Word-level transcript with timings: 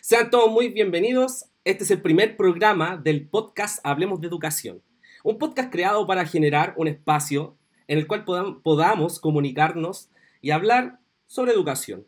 Sean 0.00 0.30
todos 0.30 0.50
muy 0.50 0.68
bienvenidos. 0.68 1.46
Este 1.64 1.84
es 1.84 1.90
el 1.90 2.00
primer 2.00 2.36
programa 2.36 2.96
del 2.96 3.28
podcast 3.28 3.78
Hablemos 3.84 4.20
de 4.20 4.26
Educación. 4.26 4.82
Un 5.22 5.38
podcast 5.38 5.70
creado 5.70 6.06
para 6.06 6.24
generar 6.24 6.74
un 6.76 6.88
espacio 6.88 7.56
en 7.86 7.98
el 7.98 8.06
cual 8.06 8.24
podamos 8.24 9.20
comunicarnos 9.20 10.10
y 10.40 10.50
hablar 10.50 10.98
sobre 11.26 11.52
educación. 11.52 12.06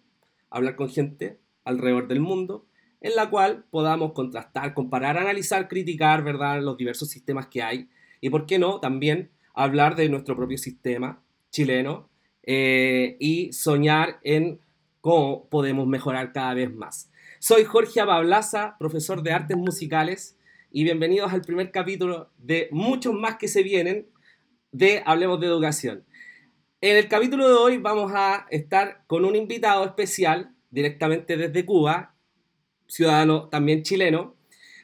Hablar 0.51 0.77
con 0.77 0.89
gente 0.89 1.39
alrededor 1.65 2.09
del 2.09 2.21
mundo, 2.21 2.67
en 3.01 3.15
la 3.15 3.31
cual 3.31 3.65
podamos 3.71 4.13
contrastar, 4.13 4.75
comparar, 4.75 5.19
analizar, 5.19 5.69
criticar, 5.69 6.25
¿verdad?, 6.25 6.63
los 6.63 6.77
diversos 6.77 7.11
sistemas 7.11 7.47
que 7.49 7.63
hay. 7.63 7.89
Y 8.21 8.31
por 8.31 8.47
qué 8.47 8.59
no, 8.59 8.81
también 8.81 9.31
hablar 9.53 9.95
de 9.95 10.09
nuestro 10.09 10.37
propio 10.37 10.59
sistema 10.59 11.23
chileno 11.51 12.09
eh, 12.43 13.17
y 13.21 13.53
soñar 13.53 14.19
en 14.23 14.61
cómo 15.01 15.49
podemos 15.49 15.87
mejorar 15.87 16.33
cada 16.33 16.55
vez 16.55 16.75
más. 16.75 17.11
Soy 17.47 17.65
Jorge 17.65 18.01
Abablaza, 18.01 18.75
profesor 18.79 19.23
de 19.23 19.33
artes 19.33 19.55
musicales, 19.55 20.39
y 20.71 20.83
bienvenidos 20.83 21.31
al 21.31 21.43
primer 21.43 21.71
capítulo 21.71 22.31
de 22.39 22.69
muchos 22.71 23.13
más 23.13 23.37
que 23.37 23.49
se 23.49 23.63
vienen 23.63 24.07
de 24.73 25.03
Hablemos 25.05 25.39
de 25.39 25.49
Educación. 25.49 26.07
En 26.81 26.97
el 26.97 27.07
capítulo 27.07 27.47
de 27.47 27.53
hoy 27.53 27.77
vamos 27.77 28.13
a 28.15 28.47
estar 28.49 29.05
con 29.07 29.27
un 29.27 29.37
invitado 29.37 29.85
especial 29.85 30.55
directamente 30.71 31.37
desde 31.37 31.67
Cuba, 31.67 32.15
ciudadano 32.87 33.51
también 33.51 33.83
chileno, 33.83 34.37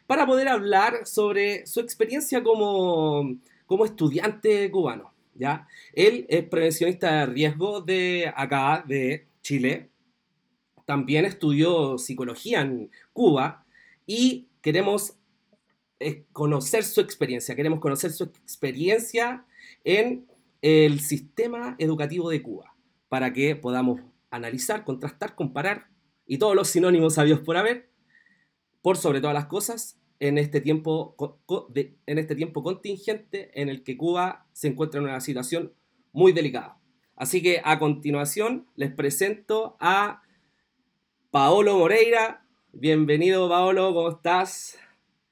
para 0.06 0.26
poder 0.26 0.48
hablar 0.48 1.06
sobre 1.06 1.66
su 1.66 1.80
experiencia 1.80 2.42
como, 2.42 3.38
como 3.64 3.86
estudiante 3.86 4.70
cubano. 4.70 5.14
¿ya? 5.34 5.66
Él 5.94 6.26
es 6.28 6.44
prevencionista 6.44 7.20
de 7.20 7.32
riesgo 7.32 7.80
de 7.80 8.30
acá, 8.36 8.84
de 8.86 9.28
Chile, 9.40 9.89
también 10.90 11.24
estudió 11.24 11.98
psicología 11.98 12.62
en 12.62 12.90
Cuba 13.12 13.64
y 14.08 14.48
queremos 14.60 15.14
eh, 16.00 16.24
conocer 16.32 16.82
su 16.82 17.00
experiencia, 17.00 17.54
queremos 17.54 17.78
conocer 17.78 18.10
su 18.10 18.24
experiencia 18.24 19.44
en 19.84 20.26
el 20.62 20.98
sistema 20.98 21.76
educativo 21.78 22.28
de 22.28 22.42
Cuba, 22.42 22.74
para 23.08 23.32
que 23.32 23.54
podamos 23.54 24.00
analizar, 24.32 24.82
contrastar, 24.82 25.36
comparar 25.36 25.86
y 26.26 26.38
todos 26.38 26.56
los 26.56 26.66
sinónimos 26.66 27.14
sabios 27.14 27.38
por 27.38 27.56
haber, 27.56 27.88
por 28.82 28.96
sobre 28.96 29.20
todas 29.20 29.34
las 29.34 29.46
cosas, 29.46 29.96
en 30.18 30.38
este 30.38 30.60
tiempo, 30.60 31.14
en 32.06 32.18
este 32.18 32.34
tiempo 32.34 32.64
contingente 32.64 33.52
en 33.54 33.68
el 33.68 33.84
que 33.84 33.96
Cuba 33.96 34.48
se 34.52 34.66
encuentra 34.66 34.98
en 34.98 35.04
una 35.04 35.20
situación 35.20 35.72
muy 36.10 36.32
delicada. 36.32 36.80
Así 37.14 37.42
que 37.42 37.62
a 37.62 37.78
continuación 37.78 38.66
les 38.74 38.92
presento 38.92 39.76
a 39.78 40.22
Paolo 41.30 41.78
Moreira. 41.78 42.44
Bienvenido, 42.72 43.48
Paolo, 43.48 43.94
¿cómo 43.94 44.10
estás? 44.10 44.76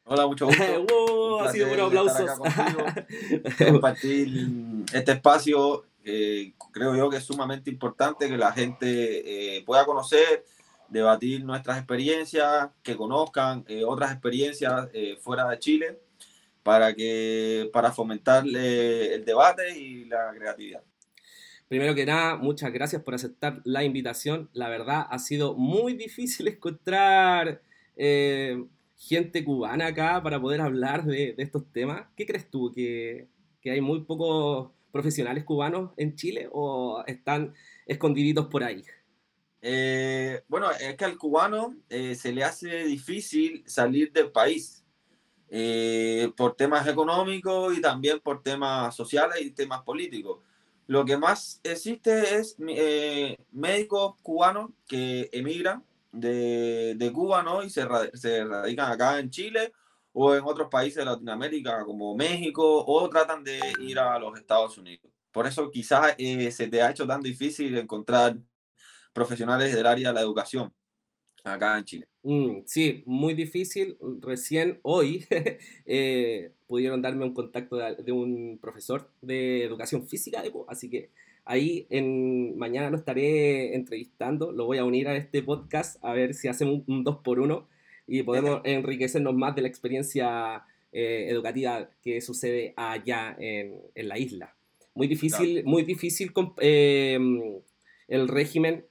Hola, 0.04 0.28
mucho 0.28 0.46
gusto. 0.46 0.62
wow, 0.88 1.40
ha 1.40 1.50
sido 1.50 1.72
un 1.72 1.80
aplauso. 1.80 2.24
Compartir 3.68 4.28
este 4.92 5.10
espacio, 5.10 5.86
creo 6.70 6.94
yo 6.94 7.10
que 7.10 7.16
es 7.16 7.24
sumamente 7.24 7.68
importante 7.68 8.28
que 8.28 8.36
la 8.36 8.52
gente 8.52 9.56
eh, 9.56 9.64
pueda 9.64 9.84
conocer, 9.84 10.44
debatir 10.88 11.44
nuestras 11.44 11.78
experiencias, 11.78 12.68
que 12.84 12.96
conozcan 12.96 13.64
eh, 13.66 13.82
otras 13.84 14.12
experiencias 14.12 14.88
eh, 14.92 15.18
fuera 15.20 15.48
de 15.48 15.58
Chile, 15.58 15.98
para, 16.62 16.94
que, 16.94 17.70
para 17.72 17.90
fomentar 17.90 18.44
el 18.46 19.24
debate 19.24 19.76
y 19.76 20.04
la 20.04 20.30
creatividad. 20.32 20.82
Primero 21.68 21.94
que 21.94 22.06
nada, 22.06 22.36
muchas 22.36 22.72
gracias 22.72 23.02
por 23.02 23.14
aceptar 23.14 23.60
la 23.64 23.84
invitación. 23.84 24.48
La 24.54 24.70
verdad, 24.70 25.06
ha 25.10 25.18
sido 25.18 25.54
muy 25.54 25.92
difícil 25.92 26.48
encontrar 26.48 27.60
eh, 27.94 28.64
gente 28.96 29.44
cubana 29.44 29.88
acá 29.88 30.22
para 30.22 30.40
poder 30.40 30.62
hablar 30.62 31.04
de, 31.04 31.34
estos 31.36 31.70
temas. 31.70 32.06
¿Qué 32.16 32.24
crees 32.24 32.50
tú? 32.50 32.72
¿Que, 32.72 33.28
hay 33.66 33.82
muy 33.82 34.00
pocos 34.00 34.70
profesionales 34.90 35.44
cubanos 35.44 35.90
en 35.98 36.16
Chile 36.16 36.48
o 36.50 37.04
están 37.06 37.52
escondiditos 37.84 38.46
por 38.46 38.64
ahí? 38.64 38.82
Eh, 39.60 40.42
bueno, 40.48 40.70
es 40.70 40.96
que 40.96 41.04
al 41.04 41.18
cubano 41.18 41.76
eh, 41.90 42.14
se 42.14 42.32
le 42.32 42.44
hace 42.44 42.84
difícil 42.84 43.62
salir 43.66 44.10
del 44.10 44.30
país 44.32 44.82
por 46.36 46.56
temas 46.56 46.86
económicos 46.86 47.76
y 47.76 47.80
también 47.82 48.20
por 48.20 48.42
temas 48.42 48.94
sociales 48.96 49.38
y 49.42 49.50
temas 49.50 49.82
políticos. 49.82 50.40
Lo 50.88 51.04
que 51.04 51.18
más 51.18 51.60
existe 51.64 52.38
es 52.38 52.56
eh, 52.66 53.36
médicos 53.52 54.16
cubanos 54.22 54.70
que 54.86 55.28
emigran 55.32 55.84
de, 56.12 56.94
de 56.96 57.12
Cuba 57.12 57.42
¿no? 57.42 57.62
y 57.62 57.68
se, 57.68 57.86
se, 58.14 58.42
radican 58.42 58.90
acá 58.90 59.18
en 59.18 59.28
Chile 59.28 59.74
o 60.14 60.34
en 60.34 60.42
otros 60.44 60.68
países 60.70 60.96
de 60.96 61.04
Latinoamérica 61.04 61.84
como 61.84 62.16
México 62.16 62.84
o 62.86 63.06
tratan 63.10 63.44
de 63.44 63.60
ir 63.80 63.98
a 63.98 64.18
los 64.18 64.38
Estados 64.38 64.78
Unidos. 64.78 65.12
Por 65.30 65.46
eso 65.46 65.70
quizás 65.70 66.14
eh, 66.16 66.50
se 66.50 66.68
te 66.68 66.80
ha 66.80 66.90
hecho 66.90 67.06
tan 67.06 67.20
difícil 67.20 67.76
encontrar 67.76 68.38
profesionales 69.12 69.74
del 69.74 69.86
área 69.86 70.08
de 70.08 70.14
la 70.14 70.22
educación 70.22 70.72
acá 71.44 71.76
en 71.76 71.84
Chile. 71.84 72.08
Mm, 72.22 72.62
sí, 72.64 73.02
muy 73.04 73.34
difícil. 73.34 73.98
Recién 74.20 74.80
hoy 74.82 75.26
eh, 75.84 76.50
pudieron 76.68 77.02
darme 77.02 77.24
un 77.24 77.34
contacto 77.34 77.76
de, 77.76 78.12
un 78.12 78.58
profesor 78.60 79.10
de 79.22 79.64
educación 79.64 80.06
física 80.06 80.42
de 80.42 80.52
así 80.68 80.88
que 80.88 81.10
ahí 81.44 81.86
en, 81.90 82.56
mañana 82.58 82.90
lo 82.90 82.96
estaré 82.96 83.74
entrevistando, 83.74 84.52
lo 84.52 84.66
voy 84.66 84.78
a 84.78 84.84
unir 84.84 85.08
a 85.08 85.16
este 85.16 85.42
podcast 85.42 86.02
a 86.04 86.12
ver 86.12 86.34
si 86.34 86.46
hacemos 86.46 86.82
un, 86.86 87.02
dos 87.02 87.18
por 87.24 87.40
uno 87.40 87.66
y 88.06 88.22
podemos 88.22 88.60
enriquecernos 88.64 89.34
más 89.34 89.56
de 89.56 89.62
la 89.62 89.68
experiencia 89.68 90.62
eh, 90.92 91.26
educativa 91.28 91.90
que 92.02 92.20
sucede 92.20 92.74
allá 92.76 93.36
en, 93.38 93.80
la 93.94 94.18
isla. 94.18 94.54
Muy 94.94 95.08
difícil, 95.08 95.64
muy 95.64 95.82
difícil 95.82 96.32
eh, 96.60 97.18
el 98.08 98.28
régimen 98.28 98.84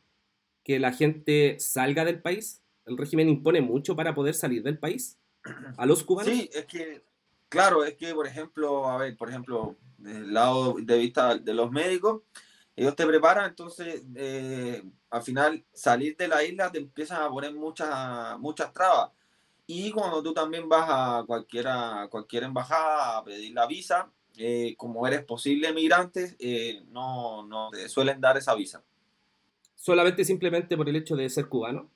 que 0.68 0.80
la 0.80 0.92
gente 0.92 1.56
salga 1.60 2.04
del 2.04 2.22
país? 2.22 2.62
¿El 2.86 2.98
régimen 2.98 3.30
impone 3.30 3.62
mucho 3.62 3.96
para 3.96 4.14
poder 4.14 4.36
salir 4.36 4.64
del 4.64 4.78
país 4.78 5.18
a 5.78 5.86
los 5.86 6.04
cubanos? 6.04 6.34
Sí, 6.34 6.50
es 6.54 6.66
que, 6.66 7.02
claro, 7.50 7.84
es 7.84 7.96
que, 7.96 8.14
por 8.14 8.28
ejemplo, 8.28 8.88
a 8.88 8.98
ver, 8.98 9.18
por 9.18 9.30
ejemplo, 9.30 9.76
del 9.98 10.34
lado 10.34 10.76
de 10.80 10.98
vista 10.98 11.38
de 11.38 11.54
los 11.54 11.72
médicos, 11.72 12.22
ellos 12.76 12.96
te 12.96 13.06
preparan, 13.06 13.50
entonces, 13.50 14.04
eh, 14.16 14.84
al 15.10 15.24
final, 15.24 15.66
salir 15.74 16.16
de 16.18 16.28
la 16.28 16.44
isla 16.44 16.72
te 16.72 16.78
empiezan 16.80 17.24
a 17.24 17.30
poner 17.30 17.54
muchas, 17.54 18.38
muchas 18.40 18.72
trabas. 18.74 19.12
Y 19.66 19.92
cuando 19.92 20.24
tú 20.24 20.34
también 20.34 20.70
vas 20.70 20.88
a 20.88 21.24
cualquiera, 21.26 22.08
cualquier 22.10 22.44
embajada 22.44 23.18
a 23.18 23.24
pedir 23.24 23.54
la 23.54 23.68
visa, 23.68 24.12
eh, 24.38 24.76
como 24.78 25.06
eres 25.08 25.26
posible 25.26 25.74
migrante, 25.74 26.36
eh, 26.40 26.84
no, 26.90 27.46
no 27.46 27.70
te 27.72 27.90
suelen 27.90 28.22
dar 28.22 28.38
esa 28.38 28.54
visa 28.56 28.84
solamente 29.78 30.26
simplemente 30.26 30.76
por 30.76 30.90
el 30.90 30.98
hecho 30.98 31.16
de 31.16 31.30
ser 31.30 31.48
cubano. 31.48 31.90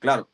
Claro. 0.00 0.28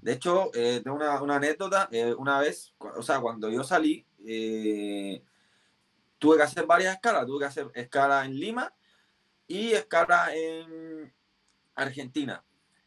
De 0.00 0.12
hecho, 0.12 0.50
eh, 0.54 0.80
tengo 0.82 0.96
una, 0.96 1.36
anécdota. 1.36 1.88
Eh, 1.90 2.14
una 2.14 2.40
vez, 2.40 2.74
o 2.78 3.02
sea, 3.02 3.20
cuando 3.20 3.50
yo 3.50 3.62
salí, 3.64 4.06
eh, 4.26 5.22
tuve 6.18 6.36
que 6.36 6.42
hacer 6.42 6.66
varias 6.66 6.94
escalas. 6.94 7.26
Tuve 7.26 7.40
que 7.40 7.44
hacer 7.46 7.70
escala 7.74 8.24
en 8.24 8.38
Lima 8.38 8.72
y 9.46 9.72
escala 9.72 10.34
en 10.34 11.12
Argentina. 11.74 12.44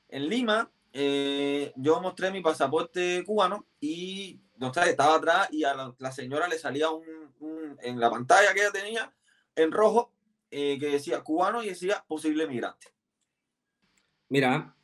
En 0.07 0.27
Lima, 0.27 0.71
yo 0.93 2.01
mostré 2.01 2.31
mi 2.31 2.41
pasaporte 2.41 3.23
cubano 3.25 3.67
y 3.79 4.41
no 4.57 4.71
estaba 4.73 5.15
atrás 5.15 5.47
y 5.51 5.63
a 5.63 5.93
la, 5.97 6.11
señora 6.11 6.47
le 6.47 6.57
salía 6.57 6.87
en 7.81 7.99
la 7.99 8.09
pantalla 8.09 8.53
que 8.53 8.61
ella 8.61 8.71
tenía 8.71 9.13
en 9.55 9.71
rojo 9.71 10.11
que 10.49 10.79
decía 10.79 11.21
cubano 11.21 11.63
y 11.63 11.69
decía 11.69 12.03
posible 12.07 12.47
migrante. 12.47 12.87
Mira, 14.29 14.75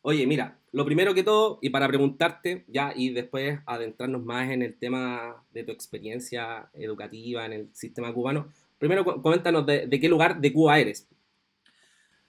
oye, 0.00 0.26
mira, 0.26 0.58
lo 0.72 0.86
primero 0.86 1.12
que 1.12 1.22
todo, 1.22 1.58
y 1.60 1.68
para 1.68 1.86
preguntarte 1.86 2.64
ya, 2.66 2.92
y 2.96 3.10
después 3.10 3.60
adentrarnos 3.66 4.24
más 4.24 4.50
en 4.50 4.62
el 4.62 4.74
tema 4.74 5.44
de 5.52 5.64
tu 5.64 5.72
experiencia 5.72 6.70
educativa 6.72 7.44
en 7.44 7.52
el 7.52 7.68
sistema 7.74 8.12
cubano, 8.12 8.48
primero 8.78 9.04
coméntanos 9.04 9.66
de, 9.66 9.88
qué 9.88 10.08
lugar 10.08 10.40
de 10.40 10.52
Cuba 10.52 10.78
eres. 10.78 11.06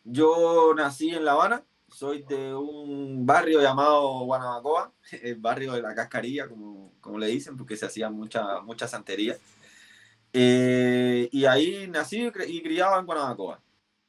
Yo 0.04 0.74
nací 0.76 1.12
en 1.12 1.24
La 1.24 1.32
Habana, 1.32 1.64
soy 1.88 2.24
de 2.24 2.54
un 2.54 3.26
barrio 3.26 3.62
llamado 3.62 4.26
Guanabacoa, 4.26 4.92
el 5.24 5.36
barrio 5.36 5.72
de 5.74 5.82
la 5.82 5.96
cascarilla, 5.96 6.50
como, 6.50 6.92
como 7.00 7.18
le 7.18 7.28
dicen, 7.28 7.56
porque 7.56 7.78
se 7.78 7.86
hacía 7.86 8.10
mucha, 8.10 8.60
mucha 8.62 8.90
santería. 8.90 9.38
Eh, 10.34 11.30
y 11.32 11.46
ahí 11.46 11.88
nací 11.88 12.30
y 12.48 12.62
criado 12.62 13.00
en 13.00 13.06
Guanabacoa. 13.06 13.62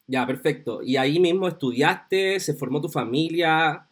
Ya, 0.06 0.26
perfecto. 0.26 0.82
Y 0.82 0.96
ahí 0.96 1.20
mismo 1.20 1.46
estudiaste, 1.46 2.40
se 2.40 2.54
formó 2.54 2.80
tu 2.80 2.88
familia, 2.88 3.86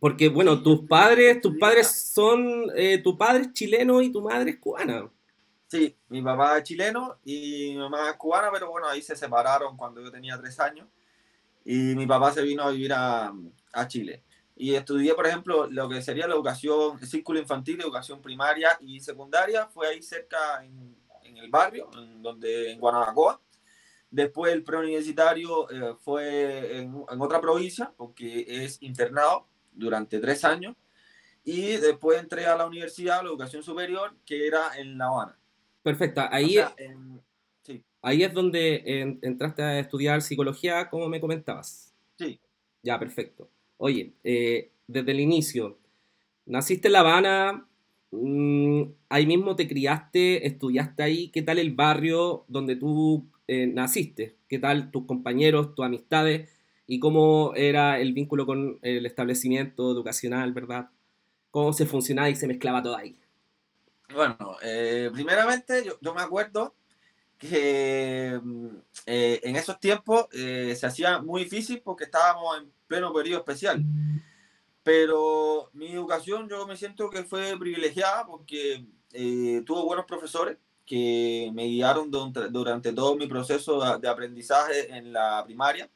porque 0.00 0.28
bueno, 0.28 0.62
tus 0.62 0.86
padres, 0.86 1.40
tus 1.40 1.56
padres 1.58 2.10
son, 2.12 2.66
eh, 2.74 2.98
tu 2.98 3.16
padre 3.16 3.42
es 3.42 3.52
chileno 3.52 4.02
y 4.02 4.10
tu 4.10 4.20
madre 4.20 4.50
es 4.50 4.58
cubana. 4.58 5.10
Sí, 5.68 5.96
mi 6.08 6.22
papá 6.22 6.58
es 6.58 6.64
chileno 6.64 7.18
y 7.24 7.70
mi 7.70 7.78
mamá 7.78 8.10
es 8.10 8.16
cubana, 8.16 8.50
pero 8.52 8.70
bueno, 8.70 8.86
ahí 8.88 9.02
se 9.02 9.16
separaron 9.16 9.76
cuando 9.76 10.02
yo 10.02 10.10
tenía 10.10 10.38
tres 10.38 10.60
años 10.60 10.86
y 11.64 11.94
mi 11.96 12.06
papá 12.06 12.30
se 12.32 12.42
vino 12.42 12.62
a 12.62 12.70
vivir 12.70 12.92
a, 12.92 13.32
a 13.72 13.88
Chile. 13.88 14.22
y 14.54 14.74
estudié, 14.74 15.14
por 15.14 15.26
ejemplo, 15.26 15.66
lo 15.66 15.88
que 15.88 16.00
sería 16.00 16.26
la 16.28 16.34
educación, 16.34 16.98
el 17.00 17.06
círculo 17.06 17.40
infantil, 17.40 17.80
educación 17.80 18.22
primaria 18.22 18.78
y 18.80 19.00
secundaria, 19.00 19.66
fue 19.66 19.88
ahí 19.88 20.02
cerca 20.02 20.64
en, 20.64 20.96
en 21.24 21.36
el 21.36 21.50
barrio, 21.50 21.90
en, 21.96 22.22
donde, 22.22 22.72
en 22.72 22.80
Guanabacoa. 22.80 23.40
Después 24.10 24.52
el 24.52 24.62
preuniversitario 24.62 25.68
eh, 25.70 25.96
fue 25.98 26.78
en, 26.78 27.04
en, 27.10 27.20
otra 27.20 27.40
provincia, 27.40 27.92
porque 27.96 28.46
es 28.48 28.80
internado 28.80 29.46
durante 29.76 30.18
tres 30.18 30.44
años. 30.44 30.74
Y 31.44 31.76
después 31.76 32.20
entré 32.20 32.46
a 32.46 32.56
la 32.56 32.66
universidad, 32.66 33.20
a 33.20 33.22
la 33.22 33.28
educación 33.28 33.62
superior, 33.62 34.16
que 34.24 34.48
era 34.48 34.76
en 34.76 34.98
La 34.98 35.06
Habana. 35.06 35.38
Perfecto, 35.82 36.22
ahí, 36.28 36.58
o 36.58 36.62
sea, 36.62 36.74
en, 36.78 37.20
sí. 37.62 37.84
ahí 38.02 38.24
es 38.24 38.34
donde 38.34 39.18
entraste 39.22 39.62
a 39.62 39.78
estudiar 39.78 40.20
psicología, 40.22 40.90
como 40.90 41.08
me 41.08 41.20
comentabas. 41.20 41.94
Sí. 42.18 42.40
Ya, 42.82 42.98
perfecto. 42.98 43.48
Oye, 43.76 44.12
eh, 44.24 44.72
desde 44.88 45.12
el 45.12 45.20
inicio, 45.20 45.78
naciste 46.46 46.88
en 46.88 46.92
La 46.92 47.00
Habana, 47.00 47.68
mmm, 48.10 48.82
ahí 49.08 49.26
mismo 49.26 49.54
te 49.54 49.68
criaste, 49.68 50.46
estudiaste 50.46 51.02
ahí, 51.02 51.28
¿qué 51.28 51.42
tal 51.42 51.58
el 51.58 51.74
barrio 51.74 52.44
donde 52.48 52.74
tú 52.74 53.28
eh, 53.46 53.68
naciste? 53.68 54.36
¿Qué 54.48 54.58
tal 54.58 54.90
tus 54.90 55.06
compañeros, 55.06 55.74
tus 55.74 55.84
amistades? 55.84 56.50
¿Y 56.86 57.00
cómo 57.00 57.52
era 57.56 57.98
el 57.98 58.12
vínculo 58.12 58.46
con 58.46 58.78
el 58.82 59.06
establecimiento 59.06 59.90
educacional, 59.90 60.52
verdad? 60.52 60.88
¿Cómo 61.50 61.72
se 61.72 61.86
funcionaba 61.86 62.30
y 62.30 62.36
se 62.36 62.46
mezclaba 62.46 62.82
todo 62.82 62.96
ahí? 62.96 63.18
Bueno, 64.14 64.56
eh, 64.62 65.10
primeramente 65.12 65.84
yo, 65.84 65.98
yo, 66.00 66.14
me 66.14 66.22
acuerdo 66.22 66.74
que 67.38 68.40
eh, 69.06 69.40
en 69.42 69.56
esos 69.56 69.78
tiempos 69.78 70.26
eh, 70.32 70.74
se 70.78 70.86
hacía 70.86 71.20
muy 71.20 71.44
difícil 71.44 71.80
porque 71.82 72.04
estábamos 72.04 72.58
en 72.58 72.72
pleno 72.86 73.12
periodo 73.12 73.40
especial. 73.40 73.84
Pero 74.82 75.70
mi 75.72 75.92
educación 75.92 76.48
yo 76.48 76.66
me 76.66 76.76
siento 76.76 77.10
que 77.10 77.24
fue 77.24 77.58
privilegiada 77.58 78.26
porque 78.26 78.86
eh, 79.12 79.62
tuvo 79.66 79.84
buenos 79.84 80.06
profesores 80.06 80.58
que 80.84 81.50
me 81.52 81.64
guiaron 81.64 82.10
durante, 82.10 82.92
todo 82.92 83.16
mi 83.16 83.26
proceso 83.26 83.98
de, 83.98 84.08
aprendizaje 84.08 84.96
en 84.96 85.12
la 85.12 85.42
primaria. 85.44 85.90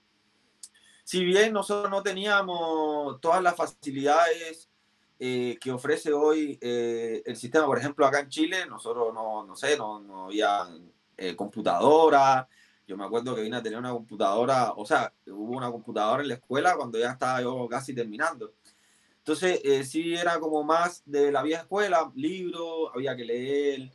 Si 1.10 1.24
bien 1.24 1.52
nosotros 1.52 1.90
no 1.90 2.04
teníamos 2.04 3.20
todas 3.20 3.42
las 3.42 3.56
facilidades 3.56 4.70
eh, 5.18 5.58
que 5.60 5.72
ofrece 5.72 6.12
hoy 6.12 6.56
eh, 6.60 7.20
el 7.26 7.34
sistema, 7.34 7.66
por 7.66 7.78
ejemplo, 7.78 8.06
acá 8.06 8.20
en 8.20 8.28
Chile, 8.28 8.64
nosotros 8.66 9.12
no, 9.12 9.44
no 9.44 9.56
sé, 9.56 9.76
no, 9.76 9.98
no 9.98 10.26
había 10.26 10.68
eh, 11.16 11.34
computadora. 11.34 12.48
Yo 12.86 12.96
me 12.96 13.04
acuerdo 13.04 13.34
que 13.34 13.42
vine 13.42 13.56
a 13.56 13.62
tener 13.62 13.76
una 13.76 13.90
computadora, 13.90 14.72
o 14.76 14.86
sea, 14.86 15.12
hubo 15.26 15.56
una 15.56 15.68
computadora 15.68 16.22
en 16.22 16.28
la 16.28 16.34
escuela 16.34 16.76
cuando 16.76 16.96
ya 16.96 17.10
estaba 17.10 17.42
yo 17.42 17.66
casi 17.68 17.92
terminando. 17.92 18.54
Entonces, 19.18 19.60
eh, 19.64 19.82
sí 19.82 20.14
era 20.14 20.38
como 20.38 20.62
más 20.62 21.02
de 21.04 21.32
la 21.32 21.42
vieja 21.42 21.62
escuela, 21.62 22.08
libros, 22.14 22.92
había 22.94 23.16
que 23.16 23.24
leer, 23.24 23.90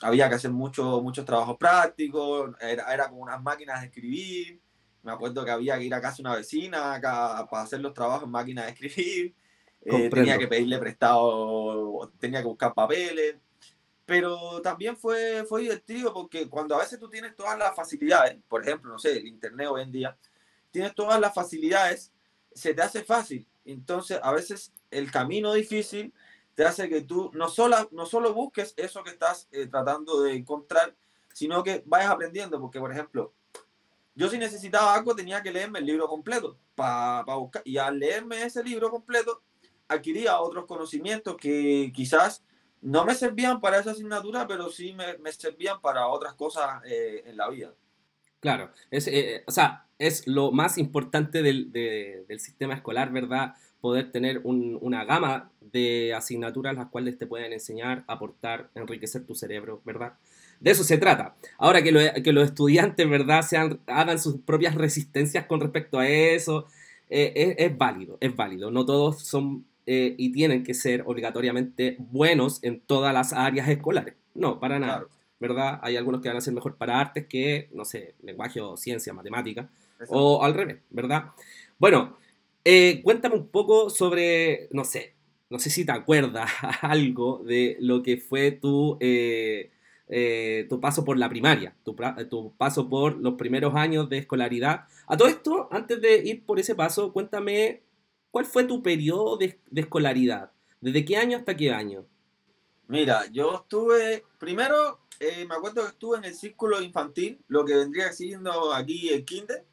había 0.00 0.30
que 0.30 0.34
hacer 0.34 0.50
mucho, 0.50 1.02
muchos 1.02 1.26
trabajos 1.26 1.58
prácticos, 1.58 2.52
era, 2.58 2.90
era 2.90 3.10
como 3.10 3.20
unas 3.20 3.42
máquinas 3.42 3.82
de 3.82 3.88
escribir. 3.88 4.67
Me 5.02 5.12
acuerdo 5.12 5.44
que 5.44 5.50
había 5.50 5.78
que 5.78 5.84
ir 5.84 5.94
a 5.94 6.00
casa 6.00 6.22
una 6.22 6.34
vecina 6.34 6.94
acá, 6.94 7.46
para 7.50 7.62
hacer 7.62 7.80
los 7.80 7.94
trabajos 7.94 8.24
en 8.24 8.30
máquinas 8.30 8.66
de 8.66 8.72
escribir. 8.72 9.34
Eh, 9.82 10.10
tenía 10.10 10.36
que 10.36 10.48
pedirle 10.48 10.78
prestado, 10.78 12.12
tenía 12.18 12.40
que 12.40 12.48
buscar 12.48 12.74
papeles 12.74 13.36
pero 14.08 14.62
también 14.62 14.96
fue, 14.96 15.44
fue 15.46 15.60
divertido 15.60 16.14
porque 16.14 16.48
cuando 16.48 16.74
a 16.74 16.78
veces 16.78 16.98
tú 16.98 17.10
tienes 17.10 17.36
todas 17.36 17.58
las 17.58 17.76
facilidades, 17.76 18.38
por 18.48 18.62
ejemplo, 18.62 18.90
no 18.90 18.98
sé, 18.98 19.18
el 19.18 19.26
internet 19.26 19.68
hoy 19.70 19.82
en 19.82 19.92
día, 19.92 20.16
tienes 20.70 20.94
todas 20.94 21.20
las 21.20 21.34
facilidades, 21.34 22.10
se 22.50 22.72
te 22.72 22.80
hace 22.80 23.04
fácil. 23.04 23.46
Entonces, 23.66 24.18
a 24.22 24.32
veces 24.32 24.72
el 24.90 25.12
camino 25.12 25.52
difícil 25.52 26.14
te 26.54 26.64
hace 26.64 26.88
que 26.88 27.02
tú 27.02 27.30
no 27.34 27.50
solo, 27.50 27.86
no 27.92 28.06
solo 28.06 28.32
busques 28.32 28.72
eso 28.78 29.04
que 29.04 29.10
estás 29.10 29.46
eh, 29.52 29.66
tratando 29.66 30.22
de 30.22 30.36
encontrar, 30.36 30.96
sino 31.34 31.62
que 31.62 31.82
vayas 31.84 32.10
aprendiendo, 32.10 32.58
porque, 32.62 32.80
por 32.80 32.90
ejemplo, 32.90 33.34
yo 34.18 34.28
si 34.28 34.36
necesitaba 34.36 34.96
algo 34.96 35.14
tenía 35.14 35.40
que 35.44 35.52
leerme 35.52 35.78
el 35.78 35.86
libro 35.86 36.08
completo 36.08 36.58
para 36.74 37.24
pa 37.24 37.36
buscar, 37.36 37.62
y 37.64 37.78
al 37.78 38.00
leerme 38.00 38.42
ese 38.42 38.64
libro 38.64 38.90
completo, 38.90 39.42
adquiría 39.86 40.40
otros 40.40 40.66
conocimientos 40.66 41.36
que 41.36 41.92
quizás 41.94 42.42
no 42.82 43.04
me 43.04 43.14
servían 43.14 43.60
para 43.60 43.78
esa 43.78 43.92
asignatura, 43.92 44.48
pero 44.48 44.70
sí 44.70 44.92
me, 44.92 45.32
servían 45.32 45.80
para 45.80 46.08
otras 46.08 46.34
cosas 46.34 46.82
eh, 46.84 47.22
en 47.26 47.36
la 47.36 47.48
vida. 47.48 47.72
Claro, 48.40 48.72
es, 48.90 49.06
eh, 49.06 49.44
o 49.46 49.52
sea, 49.52 49.86
es 50.00 50.26
lo 50.26 50.50
más 50.50 50.78
importante 50.78 51.40
del, 51.40 51.70
de, 51.70 52.24
del 52.26 52.40
sistema 52.40 52.74
escolar, 52.74 53.12
¿verdad? 53.12 53.54
Poder 53.80 54.10
tener 54.10 54.40
un, 54.42 54.76
una 54.80 55.04
gama 55.04 55.52
de 55.60 56.12
asignaturas 56.12 56.74
las 56.74 56.88
cuales 56.88 57.18
te 57.18 57.28
pueden 57.28 57.52
enseñar, 57.52 58.02
aportar, 58.08 58.68
enriquecer 58.74 59.24
tu 59.24 59.36
cerebro, 59.36 59.80
¿verdad? 59.84 60.14
De 60.60 60.70
eso 60.70 60.84
se 60.84 60.98
trata. 60.98 61.36
Ahora 61.56 61.82
que, 61.82 61.92
lo, 61.92 62.00
que 62.22 62.32
los 62.32 62.44
estudiantes, 62.44 63.08
¿verdad?, 63.08 63.42
sean, 63.42 63.80
hagan 63.86 64.18
sus 64.18 64.40
propias 64.40 64.74
resistencias 64.74 65.46
con 65.46 65.60
respecto 65.60 65.98
a 65.98 66.08
eso, 66.08 66.66
eh, 67.08 67.32
es, 67.34 67.54
es 67.70 67.78
válido, 67.78 68.18
es 68.20 68.34
válido. 68.34 68.70
No 68.70 68.84
todos 68.84 69.22
son 69.22 69.64
eh, 69.90 70.14
y 70.18 70.32
tienen 70.32 70.64
que 70.64 70.74
ser 70.74 71.02
obligatoriamente 71.06 71.96
buenos 71.98 72.62
en 72.62 72.78
todas 72.80 73.14
las 73.14 73.32
áreas 73.32 73.68
escolares. 73.70 74.12
No, 74.34 74.60
para 74.60 74.78
nada. 74.78 74.98
Claro. 74.98 75.10
¿Verdad? 75.40 75.80
Hay 75.82 75.96
algunos 75.96 76.20
que 76.20 76.28
van 76.28 76.36
a 76.36 76.42
ser 76.42 76.52
mejor 76.52 76.76
para 76.76 77.00
artes 77.00 77.26
que, 77.26 77.70
no 77.72 77.86
sé, 77.86 78.14
lenguaje 78.22 78.60
o 78.60 78.76
ciencia, 78.76 79.14
matemática, 79.14 79.70
Exacto. 79.92 80.14
o 80.14 80.42
al 80.42 80.52
revés, 80.52 80.78
¿verdad? 80.90 81.30
Bueno, 81.78 82.18
eh, 82.64 83.00
cuéntame 83.02 83.36
un 83.36 83.48
poco 83.48 83.88
sobre, 83.88 84.68
no 84.72 84.84
sé, 84.84 85.14
no 85.48 85.58
sé 85.58 85.70
si 85.70 85.86
te 85.86 85.92
acuerdas 85.92 86.50
algo 86.82 87.42
de 87.46 87.78
lo 87.80 88.02
que 88.02 88.18
fue 88.18 88.52
tu, 88.52 88.98
eh, 89.00 89.70
eh, 90.08 90.66
tu 90.68 90.80
paso 90.80 91.04
por 91.04 91.18
la 91.18 91.28
primaria, 91.28 91.74
tu, 91.84 91.96
tu, 92.28 92.54
paso 92.56 92.88
por 92.88 93.16
los 93.18 93.34
primeros 93.34 93.74
años 93.74 94.08
de 94.08 94.18
escolaridad. 94.18 94.84
A 95.06 95.16
todo 95.16 95.28
esto, 95.28 95.68
antes 95.70 96.00
de 96.00 96.18
ir 96.24 96.44
por 96.44 96.58
ese 96.58 96.74
paso, 96.74 97.12
cuéntame 97.12 97.82
¿Cuál 98.30 98.46
fue 98.46 98.64
tu 98.64 98.82
periodo 98.82 99.36
de, 99.36 99.58
de, 99.70 99.80
escolaridad? 99.80 100.52
¿Desde 100.80 101.04
qué 101.04 101.16
año 101.16 101.38
hasta 101.38 101.56
qué 101.56 101.72
año? 101.72 102.06
Mira, 102.86 103.24
yo 103.32 103.56
estuve, 103.62 104.24
primero, 104.38 105.00
eh, 105.18 105.44
me 105.46 105.54
acuerdo 105.54 105.82
que 105.82 105.88
estuve 105.88 106.18
en 106.18 106.24
el 106.24 106.34
círculo 106.34 106.80
infantil, 106.80 107.42
lo 107.48 107.64
que 107.64 107.74
vendría 107.74 108.12
siendo 108.12 108.72
aquí 108.72 109.08
el 109.08 109.24
kinder, 109.24 109.64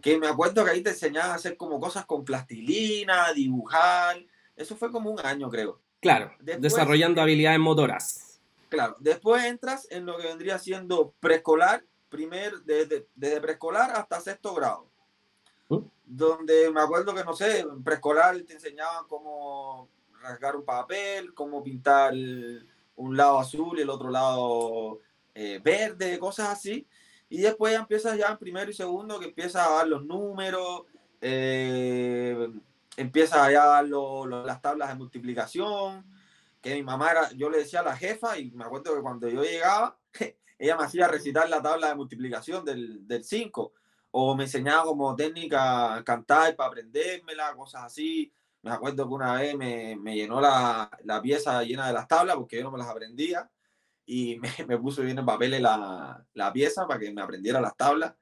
que 0.00 0.18
me 0.18 0.26
acuerdo 0.26 0.64
que 0.64 0.70
ahí 0.70 0.82
te 0.82 0.90
enseñaban 0.90 1.30
a 1.30 1.34
hacer 1.34 1.56
como 1.56 1.78
cosas 1.78 2.06
con 2.06 2.24
plastilina, 2.24 3.32
dibujar, 3.32 4.24
eso 4.56 4.76
fue 4.76 4.90
como 4.90 5.10
un 5.10 5.20
año 5.20 5.48
creo. 5.48 5.80
Claro, 6.00 6.32
después, 6.40 6.72
desarrollando 6.72 7.22
habilidades 7.22 7.60
motoras. 7.60 8.31
Claro, 8.72 8.96
después 9.00 9.44
entras 9.44 9.86
en 9.90 10.06
lo 10.06 10.16
que 10.16 10.28
vendría 10.28 10.58
siendo 10.58 11.12
preescolar, 11.20 11.84
primer, 12.08 12.62
desde, 12.62 13.06
desde 13.14 13.40
preescolar 13.40 13.90
hasta 13.90 14.18
sexto 14.18 14.54
grado 14.54 14.88
donde 16.04 16.70
me 16.70 16.80
acuerdo 16.80 17.14
que, 17.14 17.24
no 17.24 17.34
sé, 17.34 17.60
en 17.60 17.82
preescolar 17.82 18.40
te 18.42 18.54
enseñaban 18.54 19.06
cómo 19.08 19.88
rasgar 20.22 20.56
un 20.56 20.64
papel, 20.64 21.32
cómo 21.34 21.62
pintar 21.62 22.14
un 22.14 23.16
lado 23.16 23.38
azul 23.38 23.78
y 23.78 23.82
el 23.82 23.90
otro 23.90 24.10
lado 24.10 25.00
eh, 25.34 25.60
verde, 25.62 26.18
cosas 26.18 26.50
así. 26.50 26.86
Y 27.28 27.40
después 27.40 27.72
ya 27.72 27.80
empiezas 27.80 28.18
ya 28.18 28.28
en 28.28 28.38
primero 28.38 28.70
y 28.70 28.74
segundo, 28.74 29.18
que 29.18 29.26
empiezas 29.26 29.66
a 29.66 29.70
dar 29.70 29.88
los 29.88 30.04
números, 30.04 30.82
eh, 31.20 32.50
empiezas 32.96 33.38
a 33.38 33.50
dar 33.50 33.86
lo, 33.86 34.26
lo, 34.26 34.44
las 34.44 34.60
tablas 34.60 34.88
de 34.90 34.94
multiplicación, 34.96 36.04
que 36.62 36.74
mi 36.74 36.82
mamá 36.82 37.10
era, 37.10 37.32
yo 37.32 37.50
le 37.50 37.58
decía 37.58 37.80
a 37.80 37.84
la 37.84 37.96
jefa, 37.96 38.38
y 38.38 38.52
me 38.52 38.64
acuerdo 38.64 38.94
que 38.94 39.02
cuando 39.02 39.28
yo 39.28 39.42
llegaba, 39.42 39.98
ella 40.58 40.76
me 40.76 40.84
hacía 40.84 41.08
recitar 41.08 41.48
la 41.50 41.60
tabla 41.60 41.88
de 41.88 41.96
multiplicación 41.96 42.64
del 42.64 43.24
5 43.24 43.74
o 44.12 44.34
me 44.34 44.44
enseñaba 44.44 44.84
como 44.84 45.16
técnica 45.16 46.02
cantar 46.04 46.54
para 46.54 46.68
aprendérmela, 46.68 47.54
cosas 47.56 47.84
así. 47.84 48.32
Me 48.62 48.70
acuerdo 48.70 49.08
que 49.08 49.14
una 49.14 49.34
vez 49.34 49.56
me, 49.56 49.96
me 49.96 50.14
llenó 50.14 50.40
la, 50.40 50.90
la, 51.04 51.20
pieza 51.20 51.62
llena 51.64 51.88
de 51.88 51.94
las 51.94 52.06
tablas 52.06 52.36
porque 52.36 52.58
yo 52.58 52.62
no 52.62 52.70
me 52.70 52.78
las 52.78 52.88
aprendía 52.88 53.50
y 54.06 54.38
me, 54.40 54.50
me 54.66 54.78
puso 54.78 55.02
bien 55.02 55.18
en 55.18 55.26
papel 55.26 55.60
la, 55.62 56.24
la, 56.34 56.52
pieza 56.52 56.86
para 56.86 57.00
que 57.00 57.10
me 57.10 57.22
aprendiera 57.22 57.60
las 57.60 57.76
tablas. 57.76 58.14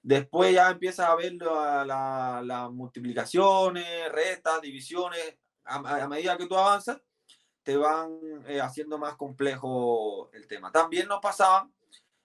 Después 0.00 0.54
ya 0.54 0.70
empiezas 0.70 1.08
a 1.08 1.16
ver 1.16 1.34
las 1.34 1.86
la, 1.86 2.40
la 2.44 2.68
multiplicaciones, 2.70 4.12
restas, 4.12 4.60
divisiones. 4.62 5.38
A, 5.64 6.04
a, 6.04 6.08
medida 6.08 6.38
que 6.38 6.46
tú 6.46 6.56
avanzas, 6.56 7.02
te 7.66 7.76
van 7.76 8.20
eh, 8.46 8.60
haciendo 8.60 8.96
más 8.96 9.16
complejo 9.16 10.30
el 10.32 10.46
tema. 10.46 10.70
También 10.70 11.08
nos 11.08 11.18
pasaban 11.20 11.72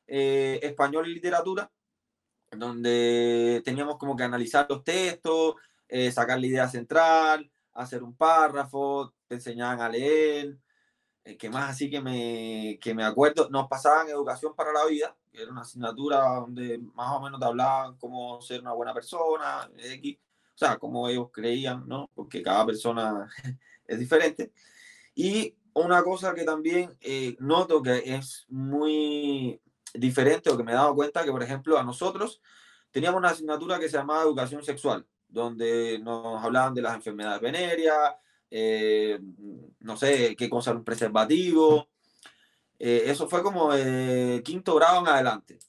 eh, 0.05 0.59
español 0.61 1.07
y 1.07 1.15
literatura 1.15 1.71
donde 2.51 3.63
teníamos 3.65 3.97
como 3.97 4.15
que 4.15 4.23
analizar 4.23 4.67
los 4.69 4.83
textos, 4.83 5.55
eh, 5.87 6.11
sacar 6.11 6.39
la 6.39 6.45
idea 6.45 6.67
central, 6.67 7.49
hacer 7.73 8.03
un 8.03 8.15
párrafo, 8.15 9.15
te 9.27 9.35
enseñaban 9.35 9.81
a 9.81 9.89
leer, 9.89 10.59
eh, 11.23 11.37
que 11.37 11.49
más 11.49 11.71
así 11.71 11.89
que 11.89 12.01
me, 12.01 12.77
que 12.79 12.93
me 12.93 13.03
acuerdo, 13.03 13.49
nos 13.49 13.67
pasaban 13.67 14.09
educación 14.09 14.53
para 14.55 14.71
la 14.71 14.85
vida, 14.85 15.17
que 15.31 15.41
era 15.41 15.51
una 15.51 15.61
asignatura 15.61 16.19
donde 16.35 16.77
más 16.93 17.15
o 17.15 17.21
menos 17.21 17.39
te 17.39 17.45
hablaban 17.47 17.97
cómo 17.97 18.39
ser 18.41 18.61
una 18.61 18.73
buena 18.73 18.93
persona, 18.93 19.67
X. 19.75 20.19
O 20.53 20.57
sea, 20.63 20.77
como 20.77 21.09
ellos 21.09 21.29
creían, 21.31 21.87
¿no? 21.87 22.11
Porque 22.13 22.43
cada 22.43 22.63
persona 22.67 23.27
es 23.87 23.97
diferente. 23.97 24.51
Y 25.15 25.55
una 25.73 26.03
cosa 26.03 26.33
que 26.33 26.43
también 26.43 26.97
eh, 27.01 27.35
noto 27.39 27.81
que 27.81 28.03
es 28.15 28.45
muy 28.49 29.61
diferente 29.93 30.49
o 30.49 30.57
que 30.57 30.63
me 30.63 30.71
he 30.71 30.75
dado 30.75 30.95
cuenta 30.95 31.23
que, 31.23 31.31
por 31.31 31.43
ejemplo, 31.43 31.77
a 31.77 31.83
nosotros 31.83 32.41
teníamos 32.91 33.19
una 33.19 33.29
asignatura 33.29 33.79
que 33.79 33.89
se 33.89 33.97
llamaba 33.97 34.23
educación 34.23 34.63
sexual, 34.63 35.05
donde 35.27 35.99
nos 35.99 36.43
hablaban 36.43 36.73
de 36.73 36.81
las 36.81 36.95
enfermedades 36.95 37.41
venéreas, 37.41 38.15
eh, 38.49 39.19
no 39.79 39.95
sé, 39.95 40.35
qué 40.35 40.49
cosa 40.49 40.71
un 40.71 40.83
preservativo. 40.83 41.87
Eh, 42.77 43.03
eso 43.05 43.29
fue 43.29 43.41
como 43.41 43.69
quinto 44.43 44.75
grado 44.75 44.99
en 44.99 45.07
adelante. 45.07 45.59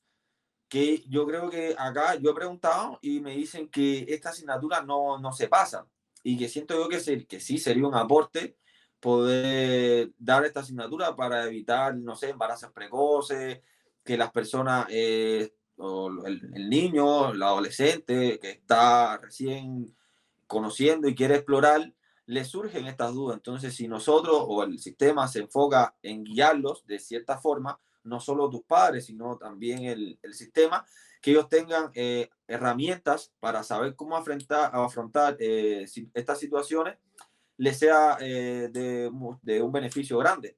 Que 0.68 1.04
yo 1.06 1.26
creo 1.26 1.50
que 1.50 1.76
acá 1.78 2.14
yo 2.16 2.30
he 2.30 2.34
preguntado 2.34 2.98
y 3.02 3.20
me 3.20 3.36
dicen 3.36 3.68
que 3.68 4.06
esta 4.08 4.30
asignatura 4.30 4.80
no, 4.82 5.18
no 5.18 5.30
se 5.32 5.46
pasa 5.46 5.86
y 6.22 6.38
que 6.38 6.48
siento 6.48 6.74
yo 6.74 6.88
que, 6.88 7.26
que 7.26 7.40
sí 7.40 7.58
sería 7.58 7.86
un 7.86 7.94
aporte 7.94 8.56
poder 9.02 10.12
dar 10.16 10.44
esta 10.44 10.60
asignatura 10.60 11.16
para 11.16 11.44
evitar, 11.44 11.96
no 11.96 12.14
sé, 12.14 12.30
embarazos 12.30 12.70
precoces, 12.70 13.60
que 14.04 14.16
las 14.16 14.30
personas, 14.30 14.86
eh, 14.90 15.52
el, 16.24 16.70
niño, 16.70 17.32
el 17.32 17.42
adolescente 17.42 18.38
que 18.40 18.50
está 18.50 19.18
recién 19.18 19.92
conociendo 20.46 21.08
y 21.08 21.16
quiere 21.16 21.34
explorar, 21.34 21.92
le 22.26 22.44
surgen 22.44 22.86
estas 22.86 23.12
dudas. 23.12 23.38
Entonces, 23.38 23.74
si 23.74 23.88
nosotros 23.88 24.36
o 24.38 24.62
el 24.62 24.78
sistema 24.78 25.26
se 25.26 25.40
enfoca 25.40 25.96
en 26.00 26.22
guiarlos 26.22 26.86
de 26.86 27.00
cierta 27.00 27.38
forma, 27.38 27.80
no 28.04 28.20
solo 28.20 28.48
tus 28.48 28.62
padres, 28.62 29.06
sino 29.06 29.36
también 29.36 29.82
el, 29.82 30.16
el 30.22 30.34
sistema, 30.34 30.86
que 31.20 31.30
ellos 31.30 31.48
tengan 31.48 31.90
eh, 31.94 32.30
herramientas 32.46 33.32
para 33.40 33.62
saber 33.62 33.94
cómo 33.94 34.16
afrontar, 34.16 34.70
afrontar 34.74 35.36
eh, 35.38 35.86
estas 36.14 36.38
situaciones 36.38 36.98
le 37.56 37.74
sea 37.74 38.18
eh, 38.20 38.68
de, 38.72 39.60
un 39.62 39.72
beneficio 39.72 40.18
grande. 40.18 40.56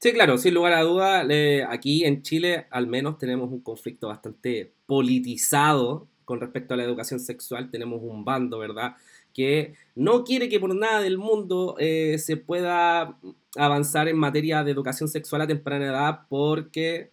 Sí, 0.00 0.12
claro, 0.12 0.38
sin 0.38 0.54
lugar 0.54 0.74
a 0.74 0.82
duda, 0.82 1.26
aquí 1.70 2.04
en 2.04 2.22
Chile 2.22 2.66
al 2.70 2.86
menos 2.86 3.18
tenemos 3.18 3.50
un 3.50 3.60
conflicto 3.60 4.08
bastante 4.08 4.72
politizado 4.86 6.06
con 6.28 6.40
respecto 6.40 6.74
a 6.74 6.76
la 6.76 6.84
educación 6.84 7.20
sexual, 7.20 7.70
tenemos 7.70 8.00
un 8.02 8.22
bando, 8.24 8.58
¿verdad? 8.58 8.96
Que 9.32 9.74
no 9.94 10.24
quiere 10.24 10.50
que 10.50 10.60
por 10.60 10.74
nada 10.74 11.00
del 11.00 11.16
mundo 11.16 11.74
eh, 11.78 12.18
se 12.18 12.36
pueda 12.36 13.18
avanzar 13.56 14.08
en 14.08 14.18
materia 14.18 14.62
de 14.62 14.70
educación 14.70 15.08
sexual 15.08 15.40
a 15.40 15.46
temprana 15.46 15.86
edad 15.86 16.20
porque 16.28 17.12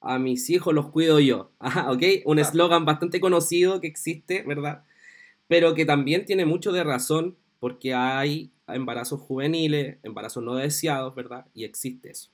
a 0.00 0.18
mis 0.18 0.50
hijos 0.50 0.72
los 0.72 0.90
cuido 0.90 1.18
yo. 1.18 1.50
¿ok? 1.88 2.02
Un 2.26 2.38
eslogan 2.38 2.84
bastante 2.84 3.20
conocido 3.20 3.80
que 3.80 3.88
existe, 3.88 4.44
¿verdad? 4.46 4.84
Pero 5.48 5.74
que 5.74 5.84
también 5.84 6.24
tiene 6.24 6.44
mucho 6.46 6.70
de 6.70 6.84
razón 6.84 7.36
porque 7.64 7.94
hay 7.94 8.52
embarazos 8.68 9.22
juveniles, 9.22 9.96
embarazos 10.02 10.44
no 10.44 10.54
deseados, 10.56 11.14
¿verdad? 11.14 11.46
Y 11.54 11.64
existe 11.64 12.10
eso. 12.10 12.30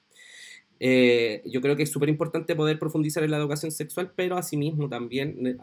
Eh, 0.80 1.40
yo 1.46 1.60
creo 1.60 1.76
que 1.76 1.84
es 1.84 1.90
súper 1.92 2.08
importante 2.08 2.56
poder 2.56 2.80
profundizar 2.80 3.22
en 3.22 3.30
la 3.30 3.36
educación 3.36 3.70
sexual, 3.70 4.12
pero 4.16 4.36
asimismo 4.36 4.88
también 4.88 5.46
eh, 5.46 5.56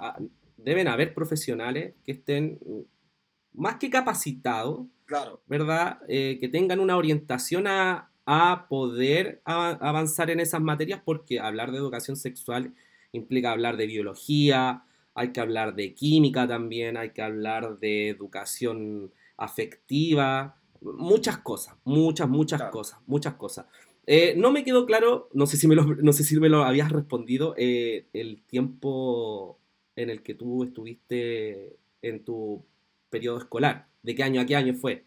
deben 0.56 0.88
haber 0.88 1.14
profesionales 1.14 1.96
que 2.06 2.14
estén 2.14 2.60
más 3.52 3.76
que 3.76 3.90
capacitados, 3.90 4.88
claro. 5.04 5.42
¿verdad? 5.48 6.00
Eh, 6.08 6.38
que 6.40 6.48
tengan 6.48 6.80
una 6.80 6.96
orientación 6.96 7.68
a, 7.68 8.10
a 8.26 8.68
poder 8.70 9.42
avanzar 9.44 10.30
en 10.30 10.40
esas 10.40 10.62
materias, 10.62 11.02
porque 11.04 11.42
hablar 11.42 11.74
de 11.74 11.80
educación 11.80 12.16
sexual 12.16 12.74
implica 13.12 13.52
hablar 13.52 13.76
de 13.76 13.88
biología, 13.88 14.86
hay 15.14 15.34
que 15.34 15.42
hablar 15.42 15.76
de 15.76 15.94
química 15.94 16.48
también, 16.48 16.96
hay 16.96 17.10
que 17.10 17.22
hablar 17.22 17.80
de 17.80 18.08
educación 18.08 19.12
afectiva, 19.38 20.58
muchas 20.82 21.38
cosas, 21.38 21.76
muchas, 21.84 22.28
muchas 22.28 22.64
cosas, 22.64 23.00
muchas 23.06 23.36
cosas. 23.36 23.66
Eh, 24.06 24.36
no 24.38 24.52
me 24.52 24.64
quedó 24.64 24.86
claro, 24.86 25.30
no 25.34 25.46
sé 25.48 25.58
si 25.58 25.68
me 25.68 25.76
lo, 25.76 25.84
no 26.02 26.14
sé 26.14 26.24
si 26.24 26.40
me 26.40 26.50
lo 26.50 26.64
habías 26.64 26.92
respondido, 26.92 27.54
eh, 27.58 28.08
el 28.14 28.42
tiempo 28.44 29.60
en 29.96 30.10
el 30.10 30.24
que 30.24 30.34
tú 30.34 30.64
estuviste 30.64 31.78
en 32.02 32.24
tu 32.24 32.64
periodo 33.10 33.38
escolar. 33.40 33.88
¿De 34.04 34.16
qué 34.16 34.24
año 34.24 34.42
a 34.42 34.46
qué 34.46 34.56
año 34.56 34.74
fue? 34.74 35.06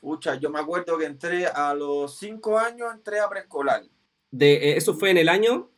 Pucha, 0.00 0.36
yo 0.36 0.50
me 0.50 0.60
acuerdo 0.60 0.96
que 0.96 1.04
entré 1.04 1.46
a 1.46 1.74
los 1.74 2.16
cinco 2.16 2.58
años, 2.58 2.88
entré 2.94 3.18
a 3.20 3.28
preescolar. 3.28 3.82
De, 4.30 4.54
eh, 4.54 4.76
¿Eso 4.76 4.94
fue 4.94 5.10
en 5.10 5.18
el 5.18 5.28
año? 5.28 5.70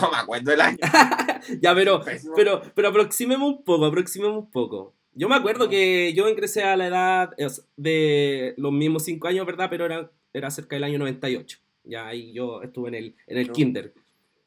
No 0.00 0.10
me 0.10 0.16
acuerdo 0.16 0.52
el 0.52 0.60
año. 0.60 0.78
ya, 1.60 1.74
pero, 1.74 2.00
pero, 2.34 2.62
pero 2.74 2.88
aproximemos 2.88 3.48
un 3.48 3.62
poco, 3.62 3.84
aproximemos 3.84 4.38
un 4.38 4.50
poco. 4.50 4.94
Yo 5.14 5.28
me 5.28 5.36
acuerdo 5.36 5.68
que 5.68 6.12
yo 6.12 6.28
ingresé 6.28 6.64
a 6.64 6.76
la 6.76 6.88
edad 6.88 7.30
de 7.76 8.54
los 8.56 8.72
mismos 8.72 9.04
cinco 9.04 9.28
años, 9.28 9.46
¿verdad? 9.46 9.68
Pero 9.70 9.86
era, 9.86 10.10
era 10.32 10.50
cerca 10.50 10.74
del 10.76 10.84
año 10.84 10.98
98. 10.98 11.58
Ya 11.84 12.08
ahí 12.08 12.32
yo 12.32 12.62
estuve 12.62 12.88
en 12.88 12.94
el, 12.94 13.14
en 13.26 13.38
el 13.38 13.52
kinder. 13.52 13.94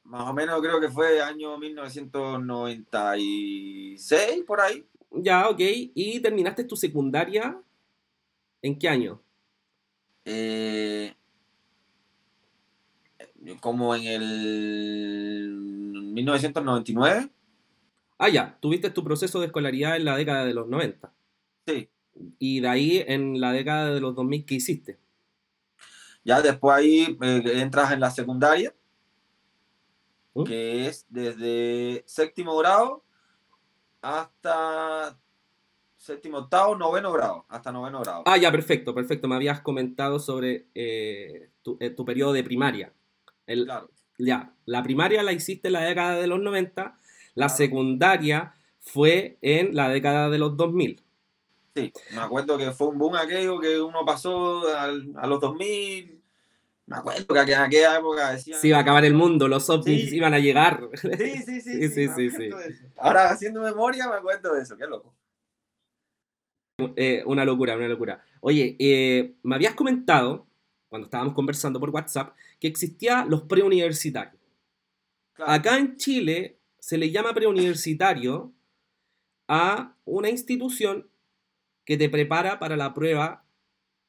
Más 0.03 0.27
o 0.29 0.33
menos 0.33 0.59
creo 0.61 0.79
que 0.79 0.89
fue 0.89 1.21
año 1.21 1.57
1996, 1.57 4.43
por 4.45 4.61
ahí. 4.61 4.85
Ya, 5.11 5.49
ok. 5.49 5.59
¿Y 5.59 6.19
terminaste 6.19 6.63
tu 6.63 6.75
secundaria 6.75 7.59
en 8.61 8.77
qué 8.77 8.89
año? 8.89 9.19
Eh, 10.25 11.15
como 13.61 13.95
en 13.95 14.03
el 14.03 15.57
1999. 16.13 17.29
Ah, 18.17 18.29
ya, 18.29 18.57
tuviste 18.59 18.89
tu 18.89 19.03
proceso 19.03 19.39
de 19.39 19.47
escolaridad 19.47 19.95
en 19.95 20.05
la 20.05 20.17
década 20.17 20.45
de 20.45 20.53
los 20.53 20.67
90. 20.67 21.13
Sí. 21.67 21.89
Y 22.39 22.61
de 22.61 22.67
ahí, 22.67 23.03
en 23.07 23.39
la 23.39 23.51
década 23.51 23.93
de 23.93 23.99
los 23.99 24.15
2000, 24.15 24.45
¿qué 24.45 24.55
hiciste? 24.55 24.99
Ya 26.23 26.41
después 26.41 26.75
ahí 26.75 27.17
eh, 27.21 27.43
entras 27.61 27.91
en 27.91 27.99
la 27.99 28.09
secundaria, 28.09 28.73
¿Mm? 30.33 30.43
que 30.43 30.87
es 30.87 31.05
desde 31.09 32.03
séptimo 32.07 32.57
grado 32.57 33.03
hasta 34.01 35.17
séptimo, 35.95 36.39
octavo, 36.39 36.75
noveno 36.75 37.11
grado, 37.11 37.45
hasta 37.49 37.71
noveno 37.71 38.01
grado. 38.01 38.23
Ah, 38.25 38.37
ya, 38.37 38.51
perfecto, 38.51 38.95
perfecto. 38.95 39.27
Me 39.27 39.35
habías 39.35 39.61
comentado 39.61 40.19
sobre 40.19 40.67
eh, 40.73 41.49
tu, 41.61 41.77
eh, 41.79 41.91
tu, 41.91 42.03
periodo 42.05 42.33
de 42.33 42.43
primaria. 42.43 42.93
El, 43.45 43.65
claro. 43.65 43.89
Ya, 44.17 44.53
la 44.65 44.81
primaria 44.83 45.21
la 45.21 45.33
hiciste 45.33 45.67
en 45.67 45.73
la 45.73 45.81
década 45.81 46.15
de 46.15 46.27
los 46.27 46.39
90 46.39 46.97
la 47.37 47.49
secundaria 47.49 48.53
fue 48.79 49.37
en 49.41 49.75
la 49.75 49.89
década 49.89 50.29
de 50.29 50.39
los 50.39 50.57
2000. 50.57 51.03
Sí, 51.75 51.93
me 52.15 52.21
acuerdo 52.21 52.57
que 52.57 52.71
fue 52.71 52.87
un 52.87 52.97
boom 52.97 53.15
aquello 53.15 53.59
que 53.59 53.79
uno 53.79 54.03
pasó 54.03 54.67
a 54.75 54.87
los 55.27 55.39
2000. 55.39 56.19
Me 56.87 56.97
acuerdo 56.97 57.27
que 57.45 57.51
en 57.51 57.59
aquella 57.59 57.97
época 57.97 58.31
decían... 58.31 58.59
Sí, 58.59 58.69
iba 58.69 58.79
a 58.79 58.81
acabar 58.81 59.05
el 59.05 59.13
mundo, 59.13 59.47
los 59.47 59.69
ovnis 59.69 60.11
iban 60.13 60.33
a 60.33 60.39
llegar. 60.39 60.89
Sí, 60.95 61.43
sí, 61.45 61.61
sí. 61.61 61.89
sí, 61.89 62.07
sí, 62.07 62.29
sí, 62.31 62.49
Ahora, 62.97 63.29
haciendo 63.29 63.61
memoria, 63.61 64.07
me 64.07 64.15
acuerdo 64.15 64.55
de 64.55 64.63
eso, 64.63 64.75
qué 64.75 64.87
loco. 64.87 65.13
Eh, 66.95 67.21
una 67.27 67.45
locura, 67.45 67.75
una 67.75 67.87
locura. 67.87 68.23
Oye, 68.41 68.75
eh, 68.79 69.35
me 69.43 69.55
habías 69.55 69.75
comentado, 69.75 70.47
cuando 70.89 71.05
estábamos 71.05 71.35
conversando 71.35 71.79
por 71.79 71.91
WhatsApp, 71.91 72.33
que 72.59 72.67
existían 72.67 73.29
los 73.29 73.43
preuniversitarios. 73.43 74.41
Acá 75.35 75.77
en 75.77 75.97
Chile 75.97 76.56
se 76.87 76.97
le 76.97 77.11
llama 77.11 77.33
preuniversitario 77.33 78.53
a 79.49 79.97
una 80.05 80.29
institución 80.29 81.09
que 81.83 81.97
te 81.97 82.07
prepara 82.07 82.59
para 82.59 82.77
la 82.77 82.93
prueba 82.93 83.43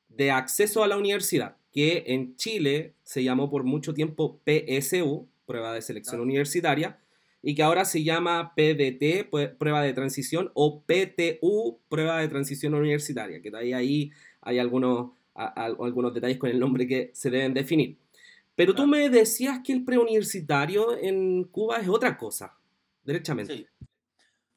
de 0.09 0.31
acceso 0.31 0.85
a 0.85 0.87
la 0.87 0.97
universidad, 0.97 1.57
que 1.73 2.05
en 2.07 2.37
Chile 2.37 2.95
se 3.03 3.25
llamó 3.25 3.51
por 3.51 3.65
mucho 3.65 3.95
tiempo 3.95 4.41
PSU, 4.45 5.27
prueba 5.45 5.73
de 5.75 5.83
selección 5.83 6.21
universitaria, 6.21 7.01
y 7.43 7.57
que 7.57 7.65
ahora 7.65 7.85
se 7.85 8.05
llama 8.05 8.55
PDT, 8.55 9.29
prueba 9.59 9.83
de 9.83 9.93
transición, 9.93 10.53
o 10.55 10.81
PTU, 10.83 11.81
prueba 11.89 12.21
de 12.21 12.29
transición 12.29 12.75
universitaria, 12.75 13.43
que 13.43 13.51
ahí, 13.57 13.73
ahí 13.73 14.13
hay 14.41 14.61
algunos, 14.61 15.11
algunos 15.35 16.15
detalles 16.15 16.39
con 16.39 16.51
el 16.51 16.61
nombre 16.61 16.87
que 16.87 17.11
se 17.13 17.29
deben 17.29 17.55
definir. 17.55 17.97
Pero 18.55 18.73
tú 18.73 18.87
me 18.87 19.11
decías 19.11 19.63
que 19.65 19.73
el 19.73 19.85
preuniversitario 19.85 20.97
en 20.97 21.43
Cuba 21.43 21.79
es 21.79 21.89
otra 21.89 22.17
cosa 22.17 22.55
derechamente. 23.09 23.67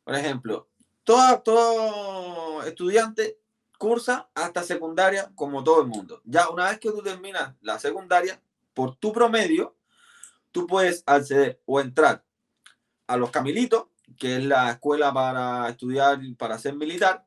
Por 0.04 0.14
ejemplo, 0.14 0.68
todo, 1.06 1.42
todo 1.42 2.64
estudiante 2.64 3.40
cursa 3.78 4.30
hasta 4.36 4.62
secundaria 4.62 5.32
como 5.36 5.64
todo 5.64 5.82
el 5.82 5.88
mundo. 5.88 6.22
Ya 6.26 6.50
una 6.50 6.70
vez 6.70 6.78
que 6.80 6.92
tú 6.92 7.02
terminas 7.02 7.56
la 7.62 7.80
secundaria, 7.80 8.42
por 8.74 8.98
tu 8.98 9.14
promedio, 9.14 9.78
tú 10.52 10.68
puedes 10.68 11.02
acceder 11.06 11.62
o 11.66 11.80
entrar 11.80 12.26
a 13.08 13.16
los 13.16 13.32
Camilitos, 13.32 13.86
que 14.20 14.36
es 14.36 14.44
la 14.44 14.72
escuela 14.72 15.14
para 15.14 15.70
estudiar, 15.70 16.20
para 16.38 16.60
ser 16.60 16.76
militar, 16.76 17.26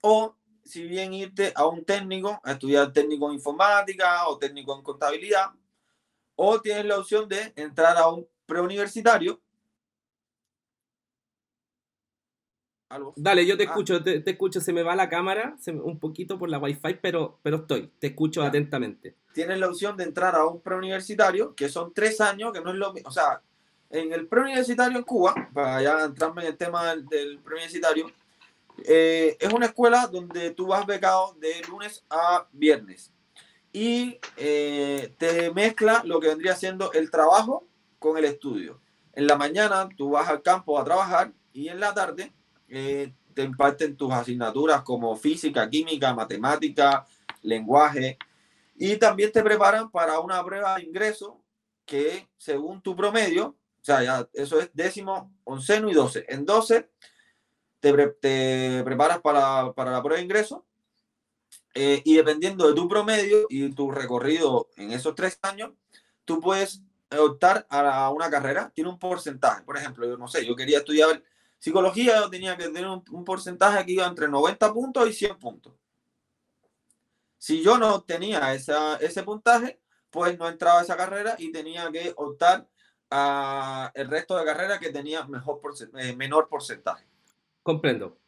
o 0.00 0.36
si 0.64 0.84
bien 0.84 1.14
irte 1.14 1.52
a 1.56 1.66
un 1.66 1.84
técnico, 1.84 2.40
a 2.44 2.52
estudiar 2.52 2.92
técnico 2.92 3.28
en 3.28 3.34
informática 3.34 4.28
o 4.28 4.38
técnico 4.38 4.76
en 4.76 4.84
contabilidad, 4.84 5.50
o 6.36 6.60
tienes 6.60 6.84
la 6.84 6.98
opción 6.98 7.28
de 7.28 7.52
entrar 7.56 7.96
a 7.96 8.08
un 8.08 8.28
preuniversitario, 8.46 9.42
Dale, 13.16 13.44
yo 13.44 13.56
te 13.56 13.64
ah. 13.64 13.66
escucho, 13.66 14.02
te, 14.02 14.22
escucho, 14.24 14.60
se 14.60 14.72
me 14.72 14.82
va 14.82 14.96
la 14.96 15.08
cámara 15.08 15.56
un 15.82 15.98
poquito 15.98 16.38
por 16.38 16.48
la 16.48 16.58
wifi, 16.58 16.94
pero, 17.00 17.38
pero 17.42 17.58
estoy, 17.58 17.92
te 17.98 18.08
escucho 18.08 18.42
atentamente. 18.42 19.14
Tienes 19.34 19.58
la 19.58 19.68
opción 19.68 19.96
de 19.96 20.04
entrar 20.04 20.34
a 20.34 20.46
un 20.46 20.60
preuniversitario, 20.60 21.54
que 21.54 21.68
son 21.68 21.92
tres 21.92 22.20
años, 22.20 22.52
que 22.52 22.60
no 22.60 22.70
es 22.70 22.76
lo 22.76 22.92
mismo, 22.92 23.10
o 23.10 23.12
sea, 23.12 23.42
en 23.90 24.12
el 24.12 24.26
preuniversitario 24.26 24.98
en 24.98 25.04
Cuba, 25.04 25.34
para 25.52 25.82
ya 25.82 26.04
entrarme 26.04 26.42
en 26.42 26.48
el 26.48 26.56
tema 26.56 26.94
del, 26.94 27.38
preuniversitario, 27.38 28.10
eh, 28.84 29.36
es 29.38 29.52
una 29.52 29.66
escuela 29.66 30.06
donde 30.06 30.50
tú 30.52 30.68
vas 30.68 30.86
becado 30.86 31.34
de 31.40 31.60
lunes 31.68 32.04
a 32.08 32.46
viernes 32.52 33.12
y 33.72 34.18
eh, 34.36 35.14
te 35.18 35.50
mezcla 35.52 36.02
lo 36.04 36.20
que 36.20 36.28
vendría 36.28 36.54
siendo 36.54 36.92
el 36.92 37.10
trabajo 37.10 37.66
con 37.98 38.16
el 38.16 38.24
estudio. 38.24 38.80
En 39.12 39.26
la 39.26 39.36
mañana 39.36 39.88
tú 39.96 40.10
vas 40.10 40.28
al 40.28 40.42
campo 40.42 40.78
a 40.78 40.84
trabajar 40.84 41.32
y 41.52 41.68
en 41.68 41.80
la 41.80 41.92
tarde 41.92 42.32
eh, 42.68 43.12
te 43.34 43.42
imparten 43.42 43.96
tus 43.96 44.12
asignaturas 44.12 44.82
como 44.82 45.16
física, 45.16 45.68
química, 45.70 46.12
matemática, 46.14 47.06
lenguaje 47.42 48.18
y 48.76 48.96
también 48.96 49.32
te 49.32 49.42
preparan 49.42 49.90
para 49.90 50.20
una 50.20 50.42
prueba 50.44 50.76
de 50.76 50.84
ingreso 50.84 51.42
que 51.84 52.28
según 52.36 52.80
tu 52.82 52.94
promedio, 52.94 53.56
o 53.80 53.84
sea, 53.84 54.02
ya 54.02 54.28
eso 54.32 54.60
es 54.60 54.70
décimo, 54.72 55.32
onceno 55.44 55.90
y 55.90 55.94
doce. 55.94 56.24
En 56.28 56.44
doce 56.44 56.90
te, 57.80 57.92
te 57.92 58.82
preparas 58.84 59.20
para, 59.20 59.72
para, 59.72 59.90
la 59.90 60.02
prueba 60.02 60.18
de 60.18 60.24
ingreso 60.24 60.66
eh, 61.74 62.02
y 62.04 62.16
dependiendo 62.16 62.68
de 62.68 62.74
tu 62.74 62.88
promedio 62.88 63.46
y 63.48 63.70
tu 63.70 63.90
recorrido 63.90 64.68
en 64.76 64.92
esos 64.92 65.14
tres 65.14 65.38
años, 65.42 65.72
tú 66.24 66.40
puedes 66.40 66.82
optar 67.18 67.66
a 67.70 68.10
una 68.10 68.30
carrera, 68.30 68.70
tiene 68.74 68.90
un 68.90 68.98
porcentaje. 68.98 69.62
Por 69.62 69.76
ejemplo, 69.76 70.06
yo 70.06 70.16
no 70.16 70.28
sé, 70.28 70.46
yo 70.46 70.54
quería 70.54 70.78
estudiar 70.78 71.22
psicología, 71.58 72.16
yo 72.20 72.30
tenía 72.30 72.56
que 72.56 72.64
tener 72.64 72.86
un, 72.86 73.24
porcentaje 73.24 73.84
que 73.84 73.92
iba 73.92 74.06
entre 74.06 74.28
90 74.28 74.72
puntos 74.72 75.08
y 75.08 75.12
100 75.12 75.38
puntos. 75.38 75.74
Si 77.38 77.62
yo 77.62 77.78
no 77.78 78.02
tenía 78.02 78.54
esa, 78.54 78.96
ese 78.96 79.22
puntaje, 79.22 79.80
pues 80.10 80.38
no 80.38 80.48
entraba 80.48 80.80
a 80.80 80.82
esa 80.82 80.96
carrera 80.96 81.36
y 81.38 81.52
tenía 81.52 81.90
que 81.92 82.12
optar 82.16 82.66
a 83.10 83.90
el 83.94 84.08
resto 84.08 84.36
de 84.36 84.44
carreras 84.44 84.78
que 84.78 84.90
tenía 84.90 85.26
mejor 85.26 85.60
eh, 85.98 86.14
menor 86.16 86.48
porcentaje. 86.48 87.06
Comprendo. 87.62 88.18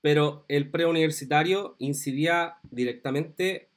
Pero 0.00 0.44
el 0.48 0.70
preuniversitario 0.70 1.76
incidía 1.78 2.56
directamente 2.62 3.70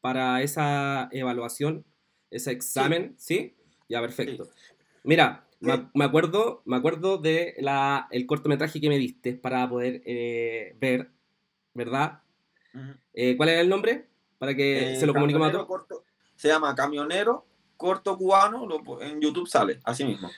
para 0.00 0.42
esa 0.42 1.08
evaluación, 1.12 1.84
ese 2.30 2.52
examen, 2.52 3.14
¿sí? 3.18 3.56
Ya, 3.88 4.00
perfecto. 4.00 4.48
Mira, 5.02 5.47
me, 5.60 6.04
acuerdo, 6.04 6.62
me 6.64 6.76
acuerdo 6.76 7.18
de 7.18 7.54
la, 7.58 8.08
el 8.10 8.26
cortometraje 8.26 8.80
que 8.80 8.88
me 8.88 8.98
diste 8.98 9.34
para 9.34 9.68
poder 9.68 10.02
eh, 10.04 10.76
ver, 10.80 11.10
¿verdad? 11.74 12.22
Eh, 13.12 13.36
¿Cuál 13.36 13.48
era 13.48 13.60
el 13.60 13.68
nombre? 13.68 14.06
Para 14.38 14.54
que 14.54 14.96
se 14.96 15.06
lo 15.06 15.14
comuniquemos 15.14 15.48
a 15.48 15.52
todos. 15.52 16.02
se 16.36 16.48
llama 16.48 16.74
Camionero 16.74 17.46
Corto 17.76 18.16
Cubano, 18.16 18.68
en 19.00 19.20
YouTube 19.20 19.48
sale, 19.48 19.80
así 19.84 20.04
mismo. 20.04 20.30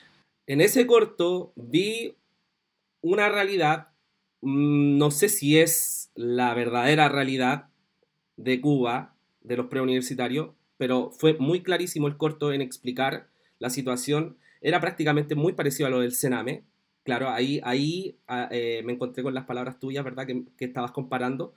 En 0.46 0.60
ese 0.60 0.86
corto 0.86 1.52
vi 1.56 2.16
una 3.00 3.28
realidad, 3.28 3.88
mm, 4.42 4.98
no 4.98 5.10
sé 5.10 5.28
si 5.28 5.58
es 5.58 6.10
la 6.14 6.54
verdadera 6.54 7.08
realidad 7.08 7.68
de 8.36 8.60
Cuba, 8.60 9.14
de 9.40 9.56
los 9.56 9.66
preuniversitarios, 9.66 10.50
pero 10.76 11.12
fue 11.12 11.34
muy 11.34 11.62
clarísimo 11.62 12.08
el 12.08 12.16
corto 12.16 12.52
en 12.52 12.60
explicar 12.60 13.28
la 13.58 13.70
situación 13.70 14.38
era 14.60 14.80
prácticamente 14.80 15.34
muy 15.34 15.52
parecido 15.52 15.86
a 15.86 15.90
lo 15.90 16.00
del 16.00 16.12
Sename. 16.12 16.64
Claro, 17.02 17.30
ahí, 17.30 17.60
ahí 17.64 18.18
ah, 18.28 18.48
eh, 18.50 18.82
me 18.84 18.92
encontré 18.92 19.22
con 19.22 19.34
las 19.34 19.44
palabras 19.44 19.78
tuyas, 19.78 20.04
¿verdad? 20.04 20.26
Que, 20.26 20.64
estabas 20.64 20.92
comparando. 20.92 21.54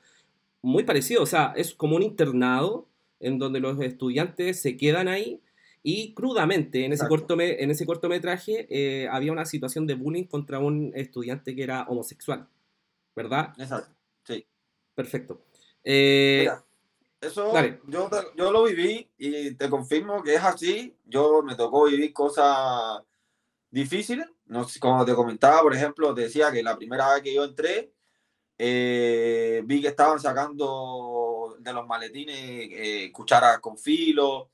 Muy 0.61 0.83
parecido, 0.83 1.21
o 1.21 1.25
sea, 1.25 1.53
es 1.55 1.73
como 1.73 1.97
un 1.97 2.03
internado 2.03 2.87
en 3.19 3.37
donde 3.37 3.59
los 3.59 3.79
estudiantes 3.81 4.61
se 4.61 4.77
quedan 4.77 5.07
ahí 5.07 5.41
y 5.81 6.13
crudamente 6.13 6.85
en 6.85 6.93
ese, 6.93 7.07
corto 7.07 7.37
en 7.39 7.69
ese 7.69 7.85
cortometraje 7.85 8.67
eh, 8.69 9.09
había 9.09 9.33
una 9.33 9.45
situación 9.45 9.85
de 9.85 9.95
bullying 9.95 10.23
contra 10.23 10.59
un 10.59 10.93
estudiante 10.95 11.53
que 11.53 11.63
era 11.63 11.83
homosexual, 11.83 12.47
¿verdad? 13.13 13.53
Exacto, 13.57 13.93
sí. 14.23 14.45
Perfecto. 14.95 15.43
Eh, 15.83 16.47
eso 17.27 17.53
yo, 17.87 18.09
yo 18.35 18.51
lo 18.51 18.63
viví 18.63 19.09
y 19.17 19.55
te 19.55 19.69
confirmo 19.69 20.21
que 20.23 20.35
es 20.35 20.43
así. 20.43 20.97
Yo 21.05 21.41
me 21.43 21.55
tocó 21.55 21.85
vivir 21.85 22.13
cosas 22.13 23.01
difíciles. 23.69 24.27
No 24.45 24.67
como 24.79 25.05
te 25.05 25.15
comentaba, 25.15 25.61
por 25.61 25.73
ejemplo, 25.73 26.13
te 26.13 26.21
decía 26.21 26.51
que 26.51 26.61
la 26.61 26.77
primera 26.77 27.13
vez 27.13 27.23
que 27.23 27.33
yo 27.33 27.43
entré, 27.43 27.93
eh, 28.57 29.61
vi 29.65 29.81
que 29.81 29.87
estaban 29.87 30.19
sacando 30.19 31.55
de 31.59 31.73
los 31.73 31.87
maletines 31.87 32.35
eh, 32.37 33.11
cucharas 33.11 33.59
con 33.59 33.77
filo. 33.77 34.51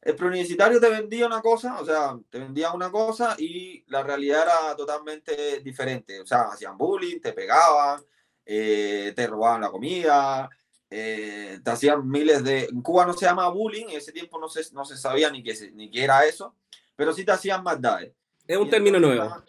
El 0.00 0.14
preuniversitario 0.14 0.80
te 0.80 0.88
vendía 0.88 1.26
una 1.26 1.42
cosa, 1.42 1.80
o 1.80 1.84
sea, 1.84 2.18
te 2.30 2.38
vendía 2.38 2.72
una 2.72 2.90
cosa 2.90 3.34
y 3.38 3.84
la 3.88 4.02
realidad 4.02 4.44
era 4.44 4.76
totalmente 4.76 5.60
diferente. 5.60 6.20
O 6.20 6.26
sea, 6.26 6.42
hacían 6.52 6.78
bullying, 6.78 7.20
te 7.20 7.32
pegaban, 7.32 8.00
eh, 8.46 9.12
te 9.14 9.26
robaban 9.26 9.60
la 9.60 9.70
comida, 9.70 10.48
eh, 10.90 11.60
te 11.62 11.70
hacían 11.70 12.08
miles 12.08 12.42
de... 12.42 12.64
En 12.64 12.82
Cuba 12.82 13.06
no 13.06 13.12
se 13.12 13.26
llama 13.26 13.48
bullying, 13.48 13.86
en 13.88 13.98
ese 13.98 14.12
tiempo 14.12 14.38
no 14.38 14.48
se, 14.48 14.62
no 14.72 14.84
se 14.84 14.96
sabía 14.96 15.30
ni 15.30 15.42
qué, 15.42 15.54
ni 15.74 15.90
qué 15.90 16.04
era 16.04 16.24
eso, 16.24 16.54
pero 16.96 17.12
sí 17.12 17.24
te 17.24 17.32
hacían 17.32 17.62
maldades. 17.62 18.12
Es 18.46 18.56
un 18.56 18.70
término 18.70 18.98
nuevo. 18.98 19.44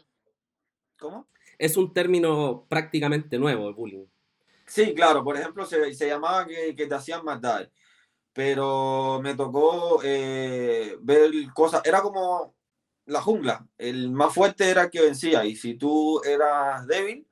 ¿Cómo? 0.98 1.28
Es 1.58 1.78
un 1.78 1.94
término 1.94 2.66
prácticamente 2.68 3.38
nuevo, 3.38 3.70
el 3.70 3.74
bullying. 3.74 4.06
Sí, 4.66 4.94
claro, 4.94 5.24
por 5.24 5.36
ejemplo, 5.36 5.66
se, 5.66 5.94
se 5.94 6.08
llamaba 6.08 6.46
que, 6.46 6.76
que, 6.76 6.86
te 6.86 6.94
hacían 6.94 7.26
maldades, 7.26 7.70
pero 8.34 9.20
me 9.24 9.34
tocó 9.34 10.02
eh, 10.04 10.96
ver 11.02 11.32
cosas, 11.56 11.82
era 11.86 12.02
como 12.02 12.54
la 13.06 13.22
jungla, 13.22 13.68
el 13.78 14.12
más 14.12 14.32
fuerte 14.32 14.70
era 14.70 14.84
el 14.84 14.90
que 14.92 15.02
vencía, 15.02 15.44
y 15.44 15.56
si 15.56 15.74
tú 15.74 16.22
eras 16.24 16.86
débil, 16.86 17.28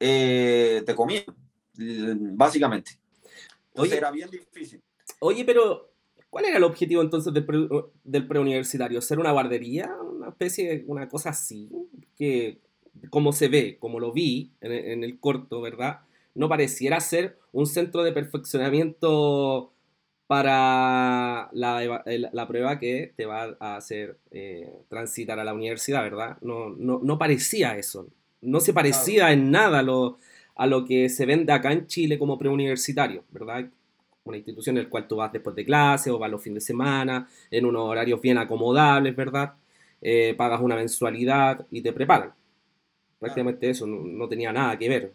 eh, 0.00 0.82
te 0.86 0.94
comían, 0.94 1.26
básicamente. 1.74 3.01
Entonces 3.74 3.98
era 3.98 4.10
bien 4.10 4.30
difícil. 4.30 4.80
Oye, 5.20 5.44
pero 5.44 5.90
¿cuál 6.30 6.44
era 6.46 6.58
el 6.58 6.64
objetivo 6.64 7.02
entonces 7.02 7.32
del, 7.32 8.26
preuniversitario? 8.26 9.00
¿Ser 9.00 9.18
una 9.18 9.32
guardería? 9.32 9.90
¿Una 10.02 10.28
especie 10.28 10.68
de 10.68 10.84
una 10.86 11.08
cosa 11.08 11.30
así? 11.30 11.70
Que 12.16 12.58
como 13.10 13.32
se 13.32 13.48
ve, 13.48 13.78
como 13.80 14.00
lo 14.00 14.12
vi 14.12 14.52
en, 14.60 15.02
el 15.02 15.18
corto, 15.18 15.60
¿verdad? 15.60 16.00
No 16.34 16.48
pareciera 16.48 17.00
ser 17.00 17.38
un 17.52 17.66
centro 17.66 18.02
de 18.02 18.12
perfeccionamiento 18.12 19.72
para 20.26 21.48
la, 21.52 22.46
prueba 22.48 22.78
que 22.78 23.12
te 23.16 23.26
va 23.26 23.56
a 23.60 23.76
hacer 23.76 24.18
eh, 24.30 24.70
transitar 24.88 25.38
a 25.38 25.44
la 25.44 25.54
universidad, 25.54 26.02
¿verdad? 26.02 26.38
No, 26.42 26.70
no, 26.70 27.18
parecía 27.18 27.76
eso. 27.76 28.08
No 28.40 28.60
se 28.60 28.72
parecía 28.72 29.32
en 29.32 29.50
nada 29.50 29.82
lo, 29.82 30.18
a 30.54 30.66
lo 30.66 30.84
que 30.84 31.08
se 31.08 31.26
vende 31.26 31.52
acá 31.52 31.72
en 31.72 31.86
Chile 31.86 32.18
como 32.18 32.38
preuniversitario, 32.38 33.24
¿verdad? 33.30 33.68
Una 34.24 34.36
institución 34.36 34.76
en 34.76 34.84
la 34.84 34.90
cual 34.90 35.08
tú 35.08 35.16
vas 35.16 35.32
después 35.32 35.56
de 35.56 35.64
clase 35.64 36.10
o 36.10 36.18
vas 36.18 36.30
los 36.30 36.42
fines 36.42 36.62
de 36.62 36.66
semana, 36.66 37.28
en 37.50 37.66
unos 37.66 37.82
horarios 37.82 38.20
bien 38.20 38.38
acomodables, 38.38 39.16
¿verdad? 39.16 39.54
Eh, 40.00 40.34
pagas 40.36 40.60
una 40.60 40.76
mensualidad 40.76 41.66
y 41.70 41.80
te 41.80 41.92
preparan. 41.92 42.32
Prácticamente 43.18 43.70
eso 43.70 43.86
no, 43.86 44.28
tenía 44.28 44.52
nada 44.52 44.76
que 44.76 44.88
ver. 44.88 45.12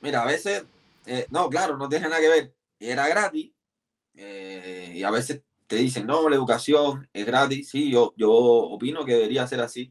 Mira, 0.00 0.22
a 0.22 0.26
veces, 0.26 0.64
eh, 1.06 1.26
no, 1.30 1.48
claro, 1.48 1.76
no 1.76 1.88
tiene 1.88 2.08
nada 2.08 2.20
que 2.20 2.28
ver. 2.28 2.52
Era 2.78 3.08
gratis 3.08 3.50
eh, 4.14 4.92
y 4.94 5.02
a 5.02 5.10
veces 5.10 5.42
te 5.66 5.76
dicen, 5.76 6.06
no, 6.06 6.28
la 6.28 6.36
educación 6.36 7.08
es 7.12 7.26
gratis. 7.26 7.70
Sí, 7.70 7.90
yo, 7.90 8.14
yo 8.16 8.30
opino 8.32 9.04
que 9.04 9.14
debería 9.14 9.46
ser 9.46 9.60
así 9.60 9.90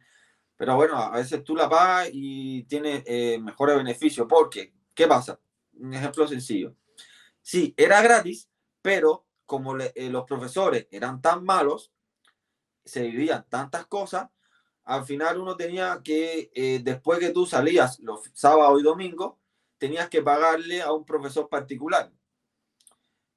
pero 0.63 0.77
bueno, 0.77 0.95
a 0.95 1.09
veces 1.09 1.43
tú 1.43 1.57
la 1.57 1.67
pagas 1.67 2.07
y 2.13 2.63
tienes 2.63 3.03
eh, 3.05 3.37
mejores 3.37 3.75
beneficios. 3.75 4.25
Porque, 4.29 4.73
¿qué 4.93 5.07
pasa? 5.07 5.37
Un 5.73 5.93
ejemplo 5.93 6.25
sencillo. 6.25 6.73
Sí, 7.41 7.73
era 7.75 8.01
gratis, 8.01 8.49
pero 8.81 9.25
como 9.45 9.77
eh, 9.77 10.09
los 10.09 10.23
profesores 10.23 10.87
eran 10.89 11.21
tan 11.21 11.43
malos, 11.43 11.91
se 12.85 13.01
vivían 13.01 13.45
tantas 13.49 13.87
cosas, 13.87 14.29
al 14.85 15.03
final 15.03 15.37
uno 15.37 15.57
tenía 15.57 15.99
que, 16.01 16.49
eh, 16.55 16.79
después 16.81 17.19
que 17.19 17.31
tú 17.31 17.45
salías 17.45 17.99
los 17.99 18.31
sábados 18.33 18.79
y 18.79 18.83
domingos, 18.83 19.33
tenías 19.77 20.07
que 20.07 20.21
pagarle 20.21 20.81
a 20.81 20.93
un 20.93 21.03
profesor 21.03 21.49
particular 21.49 22.09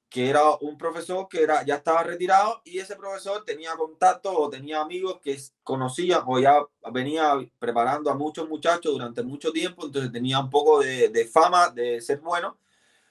que 0.09 0.29
era 0.29 0.41
un 0.61 0.77
profesor 0.77 1.27
que 1.29 1.41
era, 1.43 1.63
ya 1.65 1.75
estaba 1.75 2.03
retirado 2.03 2.61
y 2.63 2.79
ese 2.79 2.95
profesor 2.95 3.43
tenía 3.43 3.75
contacto 3.75 4.31
o 4.31 4.49
tenía 4.49 4.81
amigos 4.81 5.19
que 5.21 5.37
conocían 5.63 6.21
o 6.25 6.39
ya 6.39 6.65
venía 6.93 7.33
preparando 7.59 8.09
a 8.09 8.15
muchos 8.15 8.47
muchachos 8.47 8.93
durante 8.93 9.21
mucho 9.23 9.51
tiempo, 9.51 9.85
entonces 9.85 10.11
tenía 10.11 10.39
un 10.39 10.49
poco 10.49 10.79
de, 10.79 11.09
de 11.09 11.25
fama 11.25 11.69
de 11.69 11.99
ser 12.01 12.19
bueno. 12.19 12.57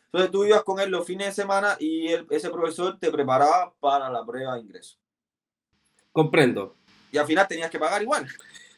Entonces 0.07 0.31
tú 0.31 0.45
ibas 0.45 0.63
con 0.63 0.81
él 0.81 0.91
los 0.91 1.07
fines 1.07 1.27
de 1.27 1.33
semana 1.33 1.77
y 1.79 2.07
ese 2.31 2.49
profesor 2.49 2.99
te 2.99 3.11
preparaba 3.11 3.75
para 3.79 4.09
la 4.09 4.25
prueba 4.25 4.55
de 4.55 4.61
ingreso. 4.61 4.97
Comprendo. 6.13 6.77
Y 7.13 7.19
al 7.19 7.27
final 7.27 7.47
tenías 7.47 7.71
que 7.71 7.79
pagar 7.79 8.01
igual. 8.01 8.27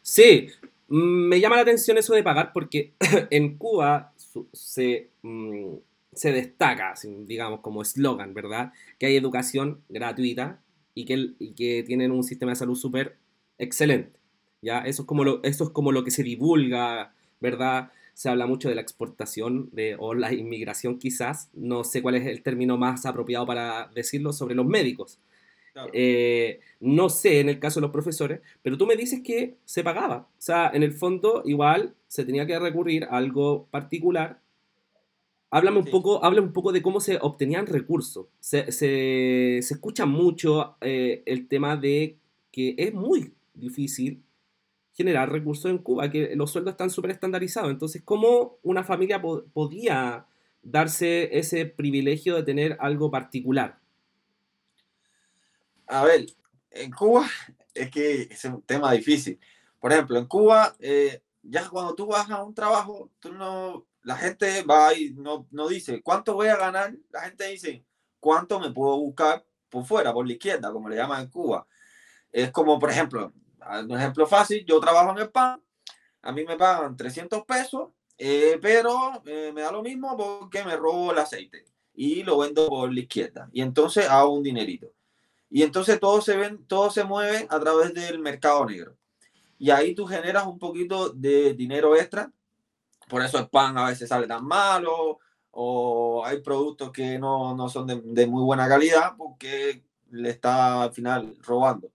Sí, 0.02 0.50
me 0.88 1.38
llama 1.38 1.56
la 1.56 1.62
atención 1.62 1.98
eso 1.98 2.14
de 2.14 2.22
pagar 2.24 2.52
porque 2.52 2.94
en 3.30 3.56
Cuba 3.58 4.12
se, 4.52 5.12
mm, 5.22 5.74
se 6.18 6.32
destaca, 6.32 6.94
digamos, 7.26 7.60
como 7.60 7.82
eslogan, 7.82 8.34
¿verdad? 8.34 8.72
Que 8.98 9.06
hay 9.06 9.16
educación 9.16 9.82
gratuita 9.88 10.60
y 10.94 11.04
que, 11.04 11.34
y 11.38 11.54
que 11.54 11.84
tienen 11.84 12.10
un 12.10 12.24
sistema 12.24 12.52
de 12.52 12.56
salud 12.56 12.74
súper 12.74 13.16
excelente. 13.56 14.18
¿ya? 14.60 14.80
Eso, 14.80 15.02
es 15.02 15.06
como 15.06 15.24
lo, 15.24 15.42
eso 15.44 15.64
es 15.64 15.70
como 15.70 15.92
lo 15.92 16.04
que 16.04 16.10
se 16.10 16.22
divulga, 16.22 17.14
¿verdad? 17.40 17.92
Se 18.14 18.28
habla 18.28 18.46
mucho 18.46 18.68
de 18.68 18.74
la 18.74 18.80
exportación 18.80 19.70
de, 19.72 19.96
o 19.98 20.14
la 20.14 20.32
inmigración 20.32 20.98
quizás, 20.98 21.50
no 21.54 21.84
sé 21.84 22.02
cuál 22.02 22.16
es 22.16 22.26
el 22.26 22.42
término 22.42 22.76
más 22.76 23.06
apropiado 23.06 23.46
para 23.46 23.88
decirlo, 23.94 24.32
sobre 24.32 24.54
los 24.56 24.66
médicos. 24.66 25.20
Eh, 25.92 26.58
no 26.80 27.08
sé 27.08 27.38
en 27.38 27.48
el 27.48 27.60
caso 27.60 27.78
de 27.78 27.82
los 27.82 27.92
profesores, 27.92 28.40
pero 28.62 28.76
tú 28.76 28.84
me 28.84 28.96
dices 28.96 29.20
que 29.22 29.58
se 29.64 29.84
pagaba. 29.84 30.28
O 30.36 30.40
sea, 30.40 30.70
en 30.74 30.82
el 30.82 30.92
fondo 30.92 31.42
igual 31.44 31.94
se 32.08 32.24
tenía 32.24 32.46
que 32.46 32.58
recurrir 32.58 33.04
a 33.04 33.16
algo 33.16 33.68
particular. 33.70 34.40
Háblame 35.50 35.78
un, 35.78 35.86
poco, 35.86 36.22
háblame 36.22 36.48
un 36.48 36.52
poco 36.52 36.72
de 36.72 36.82
cómo 36.82 37.00
se 37.00 37.18
obtenían 37.20 37.66
recursos. 37.66 38.26
Se, 38.38 38.70
se, 38.70 39.60
se 39.62 39.74
escucha 39.74 40.04
mucho 40.04 40.76
eh, 40.82 41.22
el 41.24 41.48
tema 41.48 41.76
de 41.76 42.18
que 42.52 42.74
es 42.76 42.92
muy 42.92 43.32
difícil 43.54 44.22
generar 44.92 45.30
recursos 45.30 45.70
en 45.70 45.78
Cuba, 45.78 46.10
que 46.10 46.34
los 46.34 46.50
sueldos 46.50 46.72
están 46.72 46.90
súper 46.90 47.12
estandarizados. 47.12 47.70
Entonces, 47.70 48.02
¿cómo 48.04 48.58
una 48.62 48.82
familia 48.82 49.22
podía 49.22 50.26
darse 50.60 51.38
ese 51.38 51.66
privilegio 51.66 52.34
de 52.34 52.42
tener 52.42 52.76
algo 52.80 53.10
particular? 53.10 53.78
A 55.86 56.04
ver, 56.04 56.26
en 56.72 56.90
Cuba 56.90 57.26
es 57.74 57.90
que 57.90 58.22
es 58.22 58.44
un 58.44 58.62
tema 58.62 58.92
difícil. 58.92 59.38
Por 59.80 59.92
ejemplo, 59.92 60.18
en 60.18 60.26
Cuba, 60.26 60.76
eh, 60.80 61.22
ya 61.42 61.68
cuando 61.68 61.94
tú 61.94 62.06
vas 62.08 62.28
a 62.28 62.42
un 62.42 62.54
trabajo, 62.54 63.10
tú 63.20 63.32
no, 63.32 63.86
la 64.08 64.16
gente 64.16 64.62
va 64.62 64.94
y 64.94 65.10
no, 65.10 65.46
no 65.50 65.68
dice 65.68 66.00
cuánto 66.00 66.32
voy 66.32 66.48
a 66.48 66.56
ganar, 66.56 66.94
la 67.10 67.20
gente 67.20 67.44
dice 67.48 67.84
cuánto 68.18 68.58
me 68.58 68.70
puedo 68.70 68.96
buscar 68.96 69.44
por 69.68 69.84
fuera, 69.84 70.14
por 70.14 70.26
la 70.26 70.32
izquierda, 70.32 70.72
como 70.72 70.88
le 70.88 70.96
llaman 70.96 71.24
en 71.24 71.28
Cuba. 71.28 71.66
Es 72.32 72.50
como, 72.50 72.78
por 72.78 72.90
ejemplo, 72.90 73.34
un 73.86 73.98
ejemplo 73.98 74.26
fácil, 74.26 74.64
yo 74.64 74.80
trabajo 74.80 75.10
en 75.10 75.18
el 75.18 75.28
pan, 75.28 75.62
a 76.22 76.32
mí 76.32 76.42
me 76.46 76.56
pagan 76.56 76.96
300 76.96 77.44
pesos, 77.44 77.90
eh, 78.16 78.58
pero 78.62 79.22
eh, 79.26 79.52
me 79.54 79.60
da 79.60 79.70
lo 79.70 79.82
mismo 79.82 80.16
porque 80.16 80.64
me 80.64 80.74
robo 80.74 81.12
el 81.12 81.18
aceite 81.18 81.66
y 81.92 82.22
lo 82.22 82.38
vendo 82.38 82.66
por 82.66 82.90
la 82.90 83.00
izquierda. 83.00 83.50
Y 83.52 83.60
entonces 83.60 84.08
hago 84.08 84.32
un 84.32 84.42
dinerito. 84.42 84.90
Y 85.50 85.64
entonces 85.64 86.00
todo 86.00 86.22
se, 86.22 86.34
ven, 86.34 86.64
todo 86.66 86.90
se 86.90 87.04
mueve 87.04 87.46
a 87.50 87.60
través 87.60 87.92
del 87.92 88.20
mercado 88.20 88.64
negro. 88.64 88.96
Y 89.58 89.68
ahí 89.68 89.94
tú 89.94 90.06
generas 90.06 90.46
un 90.46 90.58
poquito 90.58 91.10
de 91.10 91.52
dinero 91.52 91.94
extra. 91.94 92.32
Por 93.08 93.22
eso 93.22 93.38
el 93.38 93.48
pan 93.48 93.76
a 93.78 93.88
veces 93.88 94.08
sale 94.08 94.26
tan 94.26 94.44
malo 94.44 95.18
o 95.50 96.24
hay 96.24 96.40
productos 96.40 96.92
que 96.92 97.18
no, 97.18 97.56
no 97.56 97.68
son 97.68 97.86
de, 97.86 98.00
de, 98.04 98.26
muy 98.26 98.42
buena 98.42 98.68
calidad 98.68 99.14
porque 99.16 99.82
le 100.10 100.30
está 100.30 100.82
al 100.82 100.92
final 100.92 101.36
robando. 101.40 101.90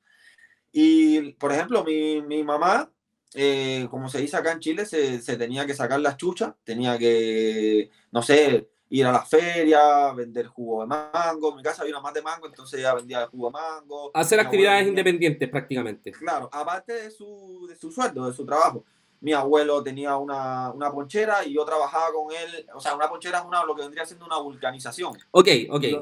Y, 0.71 1.33
por 1.33 1.51
ejemplo, 1.51 1.83
mi, 1.83 2.21
mi 2.21 2.43
mamá, 2.43 2.91
eh, 3.35 3.87
como 3.89 4.09
se 4.09 4.19
dice 4.19 4.37
acá 4.37 4.51
en 4.51 4.59
Chile, 4.59 4.85
se, 4.85 5.21
se, 5.21 5.37
tenía 5.37 5.65
que 5.65 5.75
sacar 5.75 5.99
las 5.99 6.17
chuchas, 6.17 6.53
tenía 6.63 6.97
que, 6.97 7.91
no 8.11 8.21
sé, 8.23 8.69
ir 8.89 9.05
a 9.05 9.11
la 9.11 9.25
feria, 9.25 10.11
vender 10.13 10.47
jugo 10.47 10.81
de 10.81 10.87
mango. 10.87 11.51
En 11.51 11.57
mi 11.57 11.63
casa 11.63 11.83
había 11.83 11.95
una 11.95 12.01
más 12.01 12.13
de 12.13 12.21
mango, 12.21 12.47
entonces 12.47 12.79
ella 12.79 12.93
vendía 12.95 13.27
jugo 13.27 13.47
de 13.47 13.53
mango. 13.53 14.11
Hacer 14.13 14.39
actividades 14.39 14.87
independientes 14.87 15.47
prácticamente. 15.49 16.11
Claro, 16.11 16.49
aparte 16.51 16.93
de 16.93 17.11
su, 17.11 17.65
de 17.69 17.75
su 17.75 17.91
sueldo, 17.91 18.27
de 18.27 18.33
su 18.33 18.45
trabajo. 18.45 18.83
Mi 19.23 19.31
abuelo 19.31 19.81
tenía 19.81 20.17
una, 20.17 20.69
una, 20.73 20.91
ponchera 20.91 21.45
y 21.45 21.53
yo 21.53 21.63
trabajaba 21.63 22.11
con 22.11 22.35
él. 22.35 22.67
O 22.75 22.81
sea, 22.81 22.93
una 22.93 23.07
ponchera 23.07 23.39
es 23.39 23.45
una, 23.45 23.63
lo 23.63 23.73
que 23.73 23.83
vendría 23.83 24.05
siendo 24.05 24.25
una 24.25 24.37
vulcanización. 24.37 25.13
Ok, 25.31 25.47
ok. 25.69 25.83
Yo, 25.83 26.01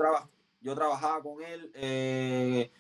yo, 0.62 0.74
trabajaba 0.74 1.22
con 1.22 1.44
él. 1.44 1.72
Eh, 1.76 2.72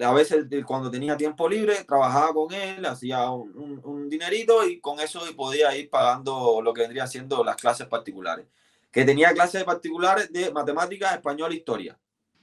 a 0.00 0.12
veces 0.12 0.46
cuando 0.66 0.90
tenía 0.90 1.16
tiempo 1.16 1.48
libre, 1.48 1.84
trabajaba 1.84 2.34
con 2.34 2.52
él, 2.52 2.84
hacía 2.84 3.30
un, 3.30 3.80
un, 3.84 4.08
dinerito 4.08 4.66
y 4.66 4.80
con 4.80 4.98
eso 4.98 5.20
podía 5.36 5.76
ir 5.76 5.88
pagando 5.88 6.60
lo 6.60 6.74
que 6.74 6.80
vendría 6.80 7.06
siendo 7.06 7.44
las 7.44 7.54
clases 7.54 7.86
particulares. 7.86 8.46
Que 8.90 9.04
tenía 9.04 9.32
clases 9.32 9.62
particulares 9.62 10.32
de 10.32 10.50
matemáticas, 10.50 11.14
español 11.14 11.52
e 11.52 11.56
historia, 11.58 11.96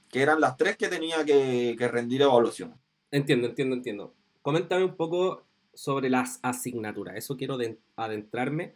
que 0.08 0.22
eran 0.22 0.40
las 0.40 0.56
tres 0.56 0.78
que 0.78 0.88
tenía 0.88 1.22
que, 1.22 1.76
que 1.78 1.88
rendir 1.88 2.22
evaluación. 2.22 2.80
Entiendo, 3.10 3.48
entiendo, 3.48 3.76
entiendo. 3.76 4.14
Coméntame 4.40 4.84
un 4.84 4.96
poco 4.96 5.44
sobre 5.74 6.10
las 6.10 6.38
asignaturas, 6.42 7.16
eso 7.16 7.36
quiero 7.36 7.58
adentrarme. 7.96 8.74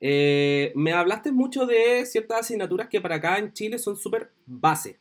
Eh, 0.00 0.72
me 0.74 0.92
hablaste 0.92 1.32
mucho 1.32 1.66
de 1.66 2.04
ciertas 2.06 2.40
asignaturas 2.40 2.88
que 2.88 3.00
para 3.00 3.16
acá 3.16 3.38
en 3.38 3.52
Chile 3.52 3.78
son 3.78 3.96
súper 3.96 4.32
base, 4.44 4.98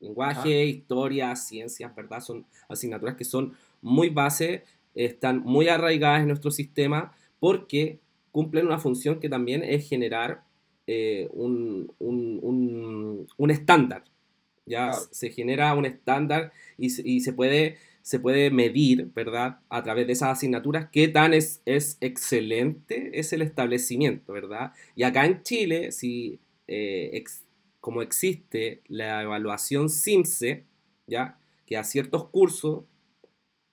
Lenguaje, 0.00 0.66
historia, 0.66 1.34
ciencias, 1.36 1.94
¿verdad? 1.94 2.20
Son 2.20 2.44
asignaturas 2.68 3.16
que 3.16 3.24
son 3.24 3.54
muy 3.80 4.10
base, 4.10 4.64
están 4.94 5.40
muy 5.40 5.68
arraigadas 5.68 6.20
en 6.20 6.28
nuestro 6.28 6.50
sistema 6.50 7.12
porque 7.40 7.98
cumplen 8.30 8.66
una 8.66 8.78
función 8.78 9.20
que 9.20 9.30
también 9.30 9.62
es 9.62 9.88
generar 9.88 10.44
eh, 10.86 11.28
un, 11.32 11.90
un, 11.98 13.26
un, 13.36 13.50
estándar. 13.50 14.04
Ya 14.66 14.92
se 14.92 15.30
genera 15.30 15.74
un 15.74 15.86
estándar 15.86 16.52
y, 16.76 16.86
y, 17.02 17.20
se, 17.20 17.32
puede, 17.32 17.78
se 18.06 18.20
puede 18.20 18.52
medir, 18.52 19.10
¿verdad? 19.16 19.58
A 19.68 19.82
través 19.82 20.06
de 20.06 20.12
esas 20.12 20.28
asignaturas 20.28 20.90
qué 20.92 21.08
tan 21.08 21.34
es, 21.34 21.60
es 21.64 21.98
excelente 22.00 23.10
es 23.18 23.32
el 23.32 23.42
establecimiento, 23.42 24.32
¿verdad? 24.32 24.74
Y 24.94 25.02
acá 25.02 25.26
en 25.26 25.42
Chile, 25.42 25.90
si 25.90 26.38
eh, 26.68 27.24
como 27.80 28.02
existe 28.02 28.80
la 28.86 29.24
evaluación 29.24 29.90
CIMSE, 29.90 30.62
¿ya? 31.08 31.40
que 31.66 31.76
a 31.76 31.82
ciertos 31.82 32.28
cursos 32.28 32.84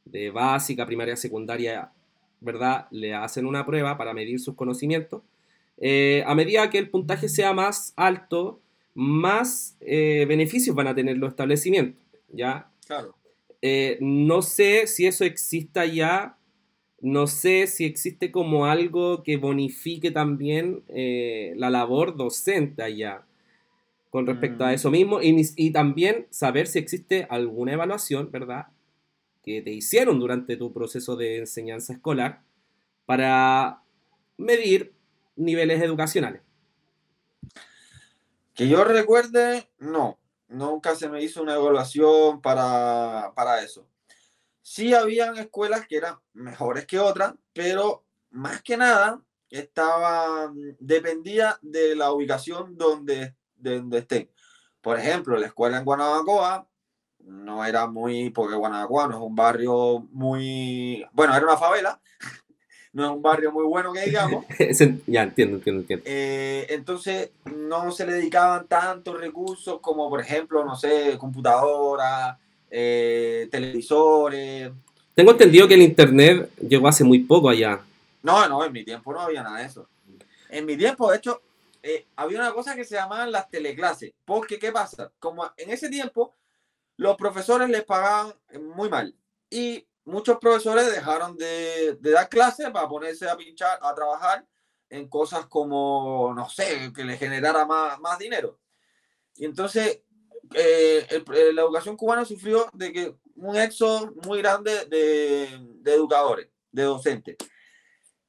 de 0.04 0.32
básica, 0.32 0.88
primaria, 0.88 1.16
secundaria, 1.16 1.92
¿verdad? 2.42 2.88
Le 2.90 3.14
hacen 3.14 3.46
una 3.46 3.68
prueba 3.68 4.00
para 4.00 4.16
medir 4.16 4.40
sus 4.40 4.56
conocimientos. 4.56 5.22
Eh, 5.78 6.24
a 6.26 6.34
medida 6.34 6.72
que 6.72 6.80
el 6.80 6.90
puntaje 6.90 7.30
sea 7.30 7.54
más 7.54 7.94
alto, 7.98 8.64
más 8.96 9.78
eh, 9.80 10.26
beneficios 10.28 10.76
van 10.76 10.88
a 10.88 10.96
tener 10.96 11.20
los 11.20 11.30
establecimientos, 11.30 12.04
¿ya? 12.30 12.72
Claro. 12.88 13.14
Eh, 13.66 13.98
no 14.02 14.42
sé 14.42 14.88
si 14.88 15.08
eso 15.08 15.24
exista 15.24 15.86
ya, 15.86 16.38
no 17.00 17.28
sé 17.28 17.68
si 17.68 17.86
existe 17.86 18.30
como 18.30 18.66
algo 18.66 19.24
que 19.24 19.38
bonifique 19.38 20.12
también 20.12 20.84
la 21.56 21.70
labor 21.70 22.18
docente 22.18 22.84
allá 22.84 23.26
con 24.14 24.28
respecto 24.28 24.64
a 24.64 24.68
mm. 24.68 24.74
eso 24.74 24.92
mismo 24.92 25.20
y, 25.24 25.72
también 25.72 26.28
saber 26.30 26.68
si 26.68 26.78
existe 26.78 27.26
alguna 27.32 27.74
evaluación, 27.74 28.30
¿verdad? 28.30 28.68
Que 29.42 29.64
te 29.64 29.72
hicieron 29.72 30.20
durante 30.20 30.56
tu 30.56 30.72
proceso 30.72 31.16
de 31.16 31.40
enseñanza 31.40 31.94
escolar 31.94 32.44
para 33.08 33.82
medir 34.38 34.94
niveles 35.36 35.82
educacionales. 35.82 36.44
Que 38.54 38.68
yo 38.68 38.84
recuerde, 38.84 39.68
no, 39.80 40.20
nunca 40.54 40.96
se 40.96 41.10
me 41.10 41.22
hizo 41.22 41.42
una 41.42 41.56
evaluación 41.56 42.42
para, 42.42 43.34
para 43.36 43.62
eso. 43.62 43.88
Sí 44.62 44.94
habían 44.94 45.38
escuelas 45.38 45.88
que 45.88 45.98
eran 45.98 46.18
mejores 46.34 46.86
que 46.86 47.00
otras, 47.00 47.34
pero 47.54 48.06
más 48.30 48.62
que 48.62 48.78
nada 48.78 49.22
estaba, 49.50 50.52
dependía 50.80 51.60
de 51.62 51.96
la 51.96 52.12
ubicación 52.12 52.78
donde 52.78 53.36
de 53.64 53.80
donde 53.80 54.00
estén. 54.00 54.30
Por 54.82 55.00
ejemplo, 55.00 55.38
la 55.38 55.48
escuela 55.48 55.78
en 55.78 55.86
Guanabacoa 55.86 56.68
no 57.20 57.66
era 57.66 57.88
muy, 57.88 58.30
porque 58.30 58.56
Guanabacoa 58.56 59.08
no 59.08 59.16
es 59.16 59.22
un 59.22 59.36
barrio 59.36 60.08
muy, 60.12 61.06
bueno, 61.14 61.36
era 61.36 61.46
una 61.46 61.58
favela, 61.58 62.02
no 62.94 63.06
es 63.06 63.12
un 63.12 63.22
barrio 63.22 63.52
muy 63.52 63.66
bueno 63.66 63.92
que 63.92 64.02
digamos. 64.02 64.46
ya 65.08 65.24
entiendo, 65.24 65.58
entiendo, 65.58 65.82
entiendo. 65.82 66.06
Eh, 66.08 66.68
entonces 66.70 67.32
no 67.46 67.92
se 67.92 68.06
le 68.06 68.14
dedicaban 68.14 68.68
tantos 68.68 69.20
recursos 69.20 69.80
como, 69.82 70.10
por 70.10 70.22
ejemplo, 70.22 70.64
no 70.64 70.76
sé, 70.76 71.18
computadoras, 71.18 72.38
eh, 72.70 73.48
televisores. 73.52 74.72
Tengo 75.16 75.32
entendido 75.32 75.68
que 75.68 75.74
el 75.74 75.82
internet 75.82 76.52
llegó 76.58 76.88
hace 76.88 77.04
muy 77.04 77.20
poco 77.20 77.50
allá. 77.50 77.82
No, 78.22 78.48
no, 78.48 78.64
en 78.64 78.72
mi 78.72 78.86
tiempo 78.86 79.12
no 79.12 79.22
había 79.22 79.44
nada 79.44 79.60
de 79.60 79.66
eso. 79.66 79.90
En 80.50 80.66
mi 80.66 80.78
tiempo, 80.78 81.10
de 81.10 81.18
hecho, 81.18 81.42
eh, 81.82 82.06
había 82.16 82.40
una 82.40 82.54
cosa 82.54 82.76
que 82.76 82.86
se 82.86 82.96
llamaban 82.96 83.32
las 83.32 83.50
teleclases. 83.50 84.14
Porque, 84.24 84.60
¿qué 84.60 84.72
pasa? 84.72 85.12
Como 85.20 85.50
en 85.58 85.72
ese 85.72 85.90
tiempo, 85.90 86.36
los 86.98 87.18
profesores 87.18 87.70
les 87.70 87.84
pagaban 87.84 88.34
muy 88.76 88.88
mal. 88.90 89.16
Y 89.50 89.86
muchos 90.06 90.38
profesores 90.38 90.92
dejaron 90.92 91.38
de, 91.38 91.98
dar 92.00 92.30
clases 92.30 92.70
para 92.72 92.88
ponerse 92.88 93.30
a 93.30 93.38
pinchar, 93.38 93.80
a 93.82 93.94
trabajar 93.94 94.46
en 94.90 95.08
cosas 95.08 95.46
como, 95.48 96.34
no 96.36 96.50
sé, 96.50 96.92
que 96.94 97.04
les 97.04 97.20
generara 97.20 97.66
más, 97.66 98.00
más 98.00 98.20
dinero. 98.20 98.60
Y 99.36 99.46
entonces, 99.46 100.04
eh, 100.54 101.24
la 101.54 101.62
educación 101.62 101.98
cubana 101.98 102.26
sufrió 102.26 102.70
de 102.74 102.94
que 102.94 103.16
un 103.36 103.56
éxodo 103.56 104.14
muy 104.26 104.40
grande 104.40 104.86
de, 104.86 105.50
de 105.82 105.94
educadores, 105.94 106.50
de 106.72 106.84
docentes. 106.84 107.38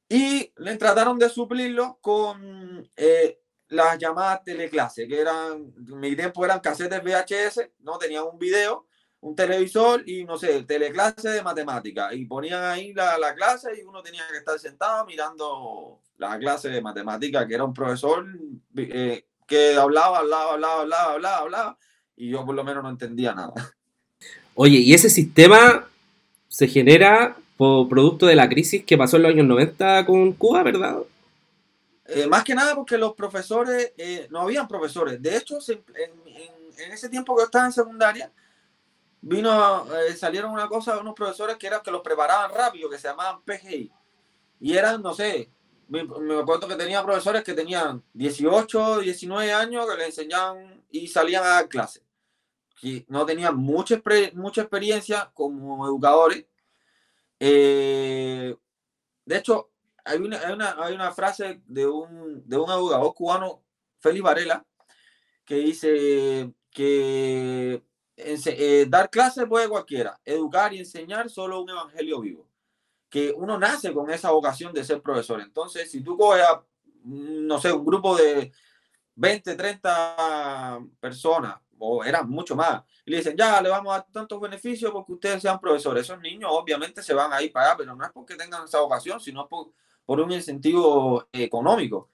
Y 0.09 0.53
le 0.57 0.77
trataron 0.77 1.17
de 1.17 1.29
suplirlo 1.29 1.97
con 2.01 2.89
eh, 2.95 3.39
las 3.69 3.97
llamadas 3.97 4.43
teleclases, 4.43 5.07
que 5.07 5.19
eran, 5.19 5.73
en 5.75 5.99
mi 5.99 6.15
tiempo 6.15 6.45
eran 6.45 6.59
casetes 6.59 7.01
VHS, 7.03 7.69
no 7.79 7.97
tenían 7.97 8.23
un 8.23 8.37
video, 8.37 8.87
un 9.25 9.35
televisor 9.35 10.07
y 10.07 10.23
no 10.23 10.37
sé, 10.37 10.63
teleclase 10.65 11.29
de 11.29 11.41
matemática. 11.41 12.13
Y 12.13 12.25
ponían 12.25 12.63
ahí 12.63 12.93
la, 12.93 13.17
la, 13.17 13.33
clase 13.33 13.71
y 13.75 13.83
uno 13.83 14.03
tenía 14.03 14.21
que 14.31 14.37
estar 14.37 14.59
sentado 14.59 15.03
mirando 15.07 15.99
la 16.19 16.37
clase 16.37 16.69
de 16.69 16.79
matemática, 16.79 17.47
que 17.47 17.55
era 17.55 17.63
un 17.63 17.73
profesor 17.73 18.23
eh, 18.77 19.25
que 19.47 19.75
hablaba, 19.75 20.19
hablaba, 20.19 20.53
hablaba, 20.53 20.81
hablaba, 20.81 21.13
hablaba, 21.13 21.37
hablaba, 21.37 21.77
y 22.15 22.29
yo 22.29 22.45
por 22.45 22.53
lo 22.53 22.63
menos 22.63 22.83
no 22.83 22.89
entendía 22.91 23.33
nada. 23.33 23.53
Oye, 24.53 24.77
y 24.77 24.93
ese 24.93 25.09
sistema 25.09 25.87
se 26.47 26.67
genera 26.67 27.35
por 27.57 27.89
producto 27.89 28.27
de 28.27 28.35
la 28.35 28.47
crisis 28.47 28.85
que 28.85 28.95
pasó 28.95 29.17
en 29.17 29.23
los 29.23 29.31
años 29.31 29.47
90 29.47 30.05
con 30.05 30.33
Cuba, 30.33 30.61
¿verdad? 30.61 30.97
Eh, 32.05 32.27
más 32.27 32.43
que 32.43 32.53
nada 32.53 32.75
porque 32.75 32.95
los 32.99 33.15
profesores, 33.15 33.91
eh, 33.97 34.27
no 34.29 34.41
habían 34.41 34.67
profesores. 34.67 35.19
De 35.19 35.35
hecho, 35.35 35.57
en, 35.67 35.81
en, 36.77 36.91
ese 36.91 37.09
tiempo 37.09 37.35
que 37.35 37.41
yo 37.41 37.45
estaba 37.45 37.65
en 37.65 37.71
secundaria, 37.71 38.31
vino, 39.27 39.85
eh, 39.95 40.15
salieron 40.15 40.51
una 40.51 40.67
cosa, 40.67 40.97
unos 40.99 41.13
profesores 41.13 41.57
que 41.57 41.67
eran 41.67 41.81
que 41.81 41.91
los 41.91 42.01
preparaban 42.01 42.51
rápido, 42.51 42.89
que 42.89 42.97
se 42.97 43.07
llamaban 43.07 43.41
PGI. 43.43 43.91
Y 44.59 44.77
eran, 44.77 45.01
no 45.01 45.13
sé, 45.13 45.51
me, 45.87 46.03
me 46.03 46.39
acuerdo 46.39 46.67
que 46.67 46.75
tenía 46.75 47.03
profesores 47.03 47.43
que 47.43 47.53
tenían 47.53 48.03
18, 48.13 48.99
19 48.99 49.53
años 49.53 49.85
que 49.89 49.97
le 49.97 50.05
enseñaban 50.05 50.83
y 50.89 51.07
salían 51.07 51.43
a 51.43 51.49
dar 51.49 51.69
clases. 51.69 52.03
Que 52.79 53.05
no 53.09 53.25
tenían 53.25 53.55
mucha, 53.57 54.01
mucha 54.33 54.61
experiencia 54.61 55.31
como 55.33 55.85
educadores 55.85 56.45
eh, 57.39 58.55
de 59.25 59.37
hecho, 59.37 59.71
hay 60.03 60.19
una, 60.19 60.39
hay 60.39 60.53
una, 60.53 60.75
hay 60.83 60.93
una 60.93 61.11
frase 61.11 61.61
de 61.65 61.87
un, 61.87 62.47
de 62.47 62.57
un 62.57 62.69
abogado 62.69 63.13
cubano, 63.13 63.63
Félix 63.99 64.23
Varela, 64.23 64.65
que 65.43 65.55
dice 65.55 66.53
que 66.71 67.83
eh, 68.17 68.85
dar 68.87 69.09
clases 69.09 69.45
puede 69.45 69.67
cualquiera, 69.67 70.19
educar 70.23 70.73
y 70.73 70.79
enseñar 70.79 71.29
solo 71.29 71.61
un 71.61 71.69
evangelio 71.69 72.21
vivo. 72.21 72.47
Que 73.09 73.31
uno 73.31 73.57
nace 73.57 73.93
con 73.93 74.09
esa 74.09 74.31
vocación 74.31 74.73
de 74.73 74.83
ser 74.83 75.01
profesor. 75.01 75.41
Entonces, 75.41 75.89
si 75.89 76.01
tú 76.01 76.17
coges 76.17 76.45
no 77.05 77.59
sé, 77.59 77.71
un 77.71 77.85
grupo 77.85 78.15
de 78.15 78.51
20, 79.15 79.55
30 79.55 80.79
personas, 80.99 81.57
o 81.77 82.03
eran 82.03 82.29
mucho 82.29 82.55
más, 82.55 82.83
y 83.05 83.11
le 83.11 83.17
dicen, 83.17 83.37
ya, 83.37 83.61
le 83.61 83.69
vamos 83.69 83.93
a 83.93 83.97
dar 83.97 84.07
tantos 84.11 84.39
beneficios 84.41 84.91
porque 84.91 85.13
ustedes 85.13 85.41
sean 85.41 85.59
profesores. 85.59 86.03
Esos 86.03 86.19
niños 86.19 86.49
obviamente 86.51 87.03
se 87.03 87.13
van 87.13 87.31
a 87.31 87.41
ir 87.41 87.51
para 87.51 87.67
allá, 87.67 87.77
pero 87.77 87.95
no 87.95 88.03
es 88.03 88.11
porque 88.11 88.35
tengan 88.35 88.65
esa 88.65 88.79
vocación, 88.79 89.19
sino 89.19 89.47
por 89.47 90.19
un 90.19 90.31
incentivo 90.31 91.27
económico. 91.31 92.09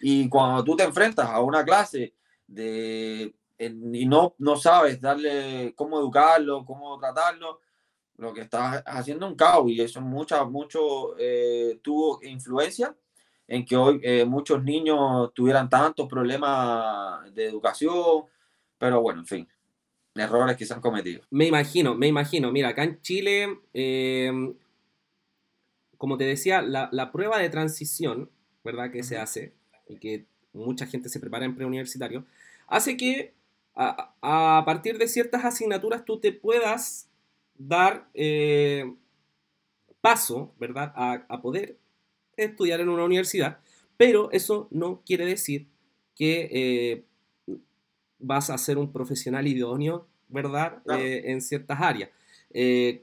Y 0.00 0.28
cuando 0.28 0.64
tú 0.64 0.76
te 0.76 0.84
enfrentas 0.84 1.28
a 1.28 1.40
una 1.40 1.64
clase 1.64 2.14
de, 2.46 3.34
y 3.58 4.06
no, 4.06 4.34
no 4.38 4.56
sabes 4.56 5.00
darle 5.00 5.72
cómo 5.76 5.98
educarlo, 5.98 6.64
cómo 6.64 6.98
tratarlo, 6.98 7.60
lo 8.16 8.32
que 8.32 8.42
estás 8.42 8.82
haciendo 8.86 9.26
un 9.26 9.34
caos 9.34 9.70
y 9.70 9.80
eso 9.80 10.00
mucha, 10.00 10.44
mucho 10.44 11.16
eh, 11.18 11.78
tuvo 11.82 12.20
influencia 12.22 12.94
en 13.46 13.64
que 13.64 13.76
hoy 13.76 14.00
eh, 14.02 14.24
muchos 14.24 14.62
niños 14.62 15.32
tuvieran 15.34 15.68
tantos 15.68 16.08
problemas 16.08 17.32
de 17.34 17.46
educación, 17.46 18.24
pero 18.78 19.00
bueno, 19.02 19.20
en 19.20 19.26
fin, 19.26 19.48
errores 20.14 20.56
que 20.56 20.64
se 20.64 20.74
han 20.74 20.80
cometido. 20.80 21.22
Me 21.30 21.46
imagino, 21.46 21.94
me 21.94 22.06
imagino. 22.06 22.50
Mira, 22.52 22.70
acá 22.70 22.84
en 22.84 23.00
Chile, 23.02 23.60
em, 23.72 24.54
como 25.98 26.16
te 26.16 26.24
decía, 26.24 26.62
la, 26.62 27.12
prueba 27.12 27.38
de 27.38 27.50
transición, 27.50 28.30
¿verdad? 28.62 28.90
Que 28.90 29.02
se 29.02 29.18
hace 29.18 29.52
y 29.88 29.96
que 29.98 30.24
mucha 30.52 30.86
gente 30.86 31.08
se 31.08 31.20
prepara 31.20 31.44
en 31.44 31.54
preuniversitario, 31.54 32.24
hace 32.66 32.96
que 32.96 33.34
a, 33.74 34.62
partir 34.64 34.98
de 34.98 35.08
ciertas 35.08 35.44
asignaturas 35.44 36.04
tú 36.04 36.20
te 36.20 36.32
puedas 36.32 37.10
dar 37.56 38.08
eh, 38.14 38.94
paso, 40.00 40.54
¿verdad? 40.58 40.92
A, 40.94 41.24
a 41.28 41.40
poder 41.40 41.78
estudiar 42.36 42.80
en 42.80 42.88
una 42.88 43.04
universidad, 43.04 43.58
pero 43.96 44.30
eso 44.32 44.68
no 44.70 45.02
quiere 45.04 45.26
decir 45.26 45.68
que 46.14 46.48
eh, 46.52 47.04
vas 48.18 48.50
a 48.50 48.58
ser 48.58 48.78
un 48.78 48.92
profesional 48.92 49.46
idóneo, 49.46 50.06
¿verdad? 50.28 50.82
Eh, 50.98 51.22
en 51.26 51.40
ciertas 51.40 51.80
áreas. 51.80 52.10
Eh, 52.50 53.02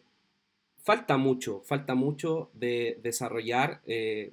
falta 0.82 1.18
mucho, 1.18 1.62
falta 1.66 1.94
mucho 1.94 2.50
de 2.54 3.00
desarrollar 3.04 3.82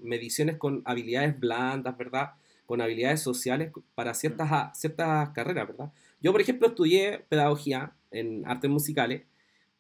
mediciones 0.02 0.56
con 0.56 0.82
habilidades 0.84 1.38
blandas, 1.38 1.96
¿verdad? 1.98 2.30
Con 2.68 2.80
habilidades 2.80 3.20
sociales 3.20 3.72
para 3.96 4.14
ciertas, 4.14 4.78
ciertas 4.78 5.30
carreras, 5.30 5.66
¿verdad? 5.66 5.92
Yo, 6.20 6.30
por 6.30 6.40
ejemplo, 6.40 6.68
estudié 6.68 7.24
pedagogía 7.28 7.94
en 8.12 8.46
artes 8.46 8.70
musicales 8.70 9.22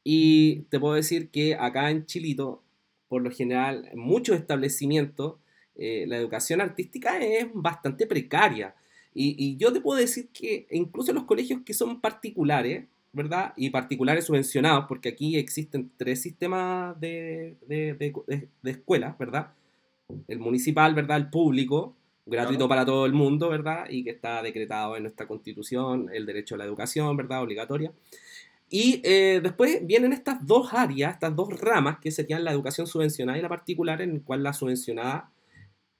y 0.02 0.62
te 0.70 0.80
puedo 0.80 0.94
decir 0.94 1.30
que 1.30 1.54
acá 1.54 1.90
en 1.90 2.06
Chilito, 2.06 2.64
por 3.08 3.22
lo 3.22 3.30
general, 3.30 3.88
en 3.92 4.00
muchos 4.00 4.36
establecimientos, 4.36 5.36
la 5.78 6.16
educación 6.16 6.60
artística 6.60 7.18
es 7.18 7.46
bastante 7.54 8.06
precaria. 8.06 8.74
Y, 9.14 9.56
yo 9.56 9.72
te 9.72 9.80
puedo 9.80 9.98
decir 9.98 10.28
que 10.32 10.66
incluso 10.70 11.12
los 11.12 11.24
colegios 11.24 11.62
que 11.64 11.74
son 11.74 12.00
particulares, 12.00 12.86
¿verdad? 13.12 13.52
Y 13.56 13.70
particulares 13.70 14.26
subvencionados, 14.26 14.84
porque 14.86 15.08
aquí 15.08 15.36
existen 15.36 15.90
tres 15.96 16.22
sistemas 16.22 16.98
de, 17.00 17.56
de, 17.66 17.94
de, 18.62 18.70
escuelas, 18.70 19.18
¿verdad? 19.18 19.52
El 20.28 20.38
municipal, 20.38 20.94
¿verdad? 20.94 21.16
El 21.16 21.30
público, 21.30 21.96
gratuito 22.28 22.68
para 22.68 22.84
todo 22.84 23.06
el 23.06 23.12
mundo, 23.12 23.48
¿verdad? 23.48 23.86
Y 23.90 24.04
que 24.04 24.10
está 24.10 24.42
decretado 24.42 24.96
en 24.96 25.02
nuestra 25.02 25.26
constitución, 25.26 26.10
el 26.12 26.26
derecho 26.26 26.54
a 26.54 26.58
la 26.58 26.64
educación, 26.64 27.16
¿verdad? 27.16 27.42
Obligatoria. 27.42 27.92
Y 28.70 29.00
eh, 29.02 29.40
después 29.42 29.86
vienen 29.86 30.12
estas 30.12 30.46
dos 30.46 30.74
áreas, 30.74 31.14
estas 31.14 31.34
dos 31.34 31.58
ramas, 31.60 31.98
que 32.00 32.10
serían 32.10 32.44
la 32.44 32.52
educación 32.52 32.86
subvencionada 32.86 33.38
y 33.38 33.42
la 33.42 33.48
particular, 33.48 34.02
en 34.02 34.14
la 34.14 34.20
cual 34.20 34.42
la 34.42 34.52
subvencionada 34.52 35.30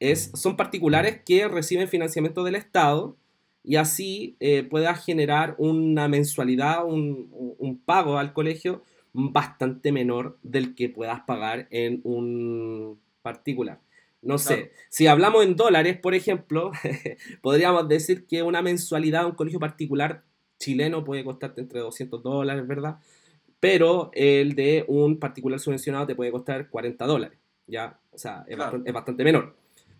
es, 0.00 0.30
son 0.34 0.56
particulares 0.56 1.22
que 1.24 1.48
reciben 1.48 1.88
financiamiento 1.88 2.44
del 2.44 2.56
Estado 2.56 3.16
y 3.64 3.76
así 3.76 4.36
eh, 4.40 4.62
pueda 4.62 4.94
generar 4.94 5.54
una 5.58 6.08
mensualidad, 6.08 6.84
un, 6.86 7.28
un, 7.58 7.78
pago 7.78 8.18
al 8.18 8.32
colegio 8.32 8.82
bastante 9.12 9.90
menor 9.90 10.38
del 10.42 10.74
que 10.74 10.88
puedas 10.88 11.20
pagar 11.20 11.66
en 11.70 12.00
un 12.04 13.00
particular. 13.22 13.80
No 14.20 14.38
sé, 14.38 14.72
si 14.88 15.06
hablamos 15.06 15.44
en 15.44 15.54
dólares, 15.54 15.96
por 15.96 16.14
ejemplo, 16.14 16.72
podríamos 17.42 17.88
decir 17.88 18.26
que 18.26 18.42
una 18.42 18.62
mensualidad 18.62 19.20
de 19.20 19.26
un 19.26 19.34
colegio 19.34 19.60
particular 19.60 20.24
chileno 20.58 21.04
puede 21.04 21.24
costarte 21.24 21.60
entre 21.60 21.80
200 21.80 22.22
dólares, 22.22 22.66
¿verdad? 22.66 22.98
Pero 23.60 24.10
el 24.14 24.54
de 24.54 24.84
un 24.88 25.18
particular 25.18 25.60
subvencionado 25.60 26.06
te 26.06 26.16
puede 26.16 26.32
costar 26.32 26.68
40 26.68 27.06
dólares, 27.06 27.38
¿ya? 27.66 28.00
O 28.10 28.18
sea, 28.18 28.44
es, 28.48 28.58
bastante, 28.58 28.90
es 28.90 28.94
bastante 28.94 29.24
menor. 29.24 29.56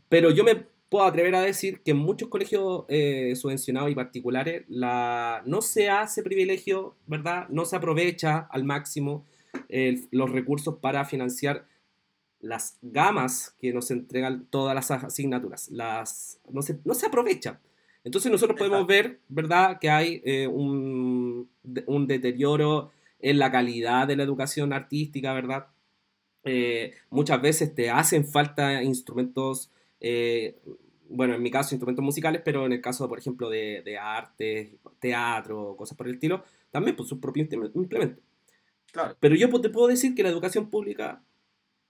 Pero 0.08 0.30
yo 0.30 0.42
me 0.42 0.66
puedo 0.88 1.04
atrever 1.04 1.34
a 1.34 1.42
decir 1.42 1.80
que 1.82 1.92
en 1.92 1.98
muchos 1.98 2.28
colegios 2.28 2.84
eh, 2.88 3.34
subvencionados 3.36 3.90
y 3.90 3.94
particulares 3.94 4.64
la, 4.68 5.42
no 5.46 5.60
se 5.62 5.90
hace 5.90 6.22
privilegio, 6.22 6.96
¿verdad? 7.06 7.48
No 7.50 7.64
se 7.64 7.76
aprovecha 7.76 8.48
al 8.50 8.64
máximo 8.64 9.24
los 10.10 10.30
recursos 10.30 10.76
para 10.76 11.04
financiar 11.04 11.66
las 12.40 12.78
gamas 12.82 13.56
que 13.60 13.72
nos 13.72 13.90
entregan 13.90 14.46
todas 14.50 14.74
las 14.74 14.90
asignaturas. 14.90 15.70
Las, 15.70 16.40
no, 16.50 16.62
se, 16.62 16.78
no 16.84 16.94
se 16.94 17.06
aprovecha. 17.06 17.60
Entonces 18.04 18.30
nosotros 18.30 18.58
podemos 18.58 18.86
ver, 18.86 19.20
¿verdad?, 19.28 19.78
que 19.80 19.90
hay 19.90 20.22
eh, 20.24 20.46
un, 20.46 21.50
un, 21.86 22.06
deterioro 22.06 22.90
en 23.18 23.38
la 23.38 23.50
calidad 23.50 24.06
de 24.06 24.16
la 24.16 24.22
educación 24.22 24.72
artística, 24.72 25.32
¿verdad? 25.32 25.66
Eh, 26.44 26.94
muchas 27.10 27.42
veces 27.42 27.74
te 27.74 27.90
hacen 27.90 28.24
falta 28.24 28.82
instrumentos 28.82 29.70
eh, 30.00 30.56
bueno, 31.08 31.34
en 31.34 31.42
mi 31.42 31.50
caso 31.50 31.74
instrumentos 31.74 32.04
musicales, 32.04 32.42
pero 32.44 32.66
en 32.66 32.72
el 32.72 32.80
caso, 32.80 33.08
por 33.08 33.18
ejemplo, 33.18 33.48
de, 33.48 33.82
de 33.84 33.98
arte, 33.98 34.78
teatro, 35.00 35.74
cosas 35.76 35.96
por 35.96 36.06
el 36.06 36.14
estilo, 36.14 36.44
también 36.70 36.96
por 36.96 37.06
sus 37.06 37.18
propios 37.18 37.48
implementos. 37.74 38.22
Claro. 38.92 39.16
Pero 39.18 39.34
yo 39.34 39.48
te 39.60 39.70
puedo 39.70 39.88
decir 39.88 40.14
que 40.14 40.22
la 40.22 40.28
educación 40.28 40.70
pública 40.70 41.22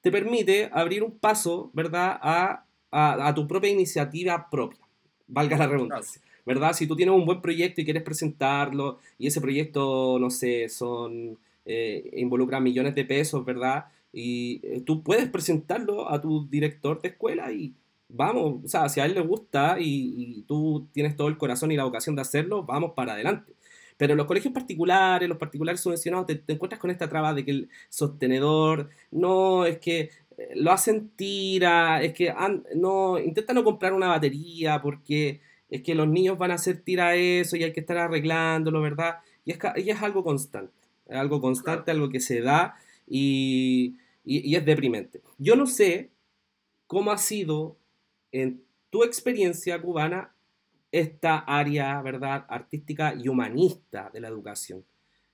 te 0.00 0.10
permite 0.10 0.70
abrir 0.72 1.02
un 1.02 1.18
paso, 1.18 1.70
¿verdad?, 1.72 2.18
a, 2.20 2.64
a, 2.90 3.34
tu 3.34 3.46
propia 3.46 3.70
iniciativa 3.70 4.48
propia, 4.50 4.80
valga 5.26 5.58
la 5.58 5.66
redundancia, 5.66 6.22
¿verdad? 6.46 6.72
Si 6.72 6.86
tú 6.86 6.96
tienes 6.96 7.14
un 7.14 7.26
buen 7.26 7.40
proyecto 7.40 7.80
y 7.80 7.84
quieres 7.84 8.02
presentarlo, 8.02 8.98
y 9.18 9.26
ese 9.26 9.40
proyecto, 9.40 10.18
no 10.18 10.30
sé, 10.30 10.68
son, 10.68 11.38
eh, 11.70 12.10
involucra 12.16 12.60
millones 12.60 12.94
de 12.94 13.04
pesos, 13.04 13.44
¿verdad? 13.44 13.86
Y 14.10 14.60
eh, 14.62 14.80
tú 14.80 15.02
puedes 15.02 15.28
presentarlo 15.28 16.10
a 16.10 16.20
tu 16.20 16.48
director 16.48 17.00
de 17.02 17.08
escuela 17.08 17.52
y 17.52 17.74
vamos, 18.08 18.64
o 18.64 18.68
sea, 18.68 18.88
si 18.88 19.00
a 19.00 19.04
él 19.04 19.14
le 19.14 19.20
gusta 19.20 19.76
y, 19.78 20.44
tú 20.46 20.86
tienes 20.92 21.14
todo 21.14 21.28
el 21.28 21.36
corazón 21.36 21.70
y 21.70 21.76
la 21.76 21.84
vocación 21.84 22.16
de 22.16 22.22
hacerlo, 22.22 22.62
vamos 22.62 22.92
para 22.92 23.12
adelante. 23.12 23.52
Pero 23.98 24.14
los 24.14 24.26
colegios 24.26 24.54
particulares, 24.54 25.28
los 25.28 25.36
particulares 25.36 25.82
subvencionados, 25.82 26.26
te, 26.26 26.42
encuentras 26.46 26.80
con 26.80 26.90
esta 26.90 27.08
traba 27.08 27.34
de 27.34 27.44
que 27.44 27.50
el 27.50 27.68
sostenedor, 27.90 28.88
no, 29.10 29.66
es 29.66 29.78
que 29.78 30.10
lo 30.54 30.70
hacen 30.70 31.10
tira, 31.16 32.00
es 32.02 32.14
que 32.14 32.32
no, 32.74 33.18
intentan 33.18 33.56
no 33.56 33.64
comprar 33.64 33.92
una 33.92 34.08
batería 34.08 34.80
porque 34.80 35.40
es 35.68 35.82
que 35.82 35.94
los 35.94 36.08
niños 36.08 36.38
van 36.38 36.52
a 36.52 36.54
hacer 36.54 36.78
tira 36.78 37.16
eso 37.16 37.56
y 37.56 37.64
hay 37.64 37.72
que 37.72 37.80
estar 37.80 37.98
arreglándolo, 37.98 38.80
¿verdad? 38.80 39.16
Y 39.44 39.50
es, 39.50 39.58
y 39.76 39.90
es 39.90 40.00
algo 40.00 40.22
constante, 40.22 40.72
es 41.08 41.16
algo 41.16 41.40
constante, 41.40 41.90
algo 41.90 42.08
que 42.08 42.20
se 42.20 42.40
da 42.40 42.76
y, 43.06 43.96
y, 44.24 44.54
es 44.54 44.64
deprimente. 44.64 45.20
Yo 45.38 45.56
no 45.56 45.66
sé 45.66 46.10
cómo 46.86 47.10
ha 47.10 47.18
sido 47.18 47.76
en 48.30 48.62
tu 48.90 49.02
experiencia 49.02 49.82
cubana 49.82 50.32
esta 50.92 51.38
área, 51.38 52.00
¿verdad?, 52.02 52.46
artística 52.48 53.14
y 53.14 53.28
humanista 53.28 54.10
de 54.12 54.20
la 54.20 54.28
educación, 54.28 54.84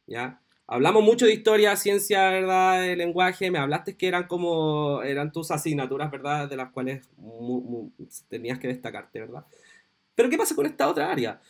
¿ya? 0.07 0.40
Hablamos 0.67 1.05
mucho 1.05 1.27
de 1.27 1.35
historia, 1.35 1.77
ciencia, 1.77 2.31
¿verdad?, 2.31 2.81
de 2.81 2.97
lenguaje, 2.97 3.51
me 3.51 3.59
hablaste 3.59 3.97
que 3.97 4.09
eran 4.09 4.27
como, 4.27 5.03
eran 5.03 5.33
tus 5.33 5.51
asignaturas, 5.51 6.11
¿verdad?, 6.11 6.49
de 6.49 6.57
las 6.57 6.71
cuales 6.73 7.09
tenías 8.29 8.59
que 8.59 8.69
destacarte, 8.69 9.21
¿verdad? 9.21 9.45
Pero 10.14 10.31
¿qué 10.31 10.38
pasa 10.38 10.55
con 10.55 10.67
esta 10.67 10.88
otra 10.88 11.11
área? 11.11 11.40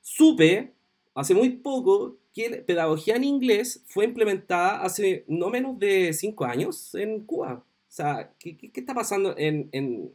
Supe 0.00 0.72
hace 1.14 1.34
muy 1.34 1.50
poco 1.50 2.16
que 2.32 2.62
pedagogía 2.64 3.16
en 3.16 3.24
inglés 3.24 3.82
fue 3.86 4.04
implementada 4.04 4.82
hace 4.82 5.24
no 5.26 5.50
menos 5.50 5.78
de 5.78 6.12
cinco 6.12 6.44
años 6.44 6.94
en 6.94 7.24
Cuba. 7.24 7.54
O 7.64 7.90
sea, 7.90 8.32
¿qué, 8.38 8.56
qué, 8.56 8.70
está 8.74 8.94
pasando 8.94 9.34
en, 9.36 9.68
en, 9.72 10.12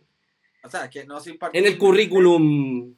o 0.64 0.70
sea, 0.70 0.90
que 0.90 1.06
no 1.06 1.18
en 1.52 1.66
el 1.66 1.78
currículum 1.78 2.96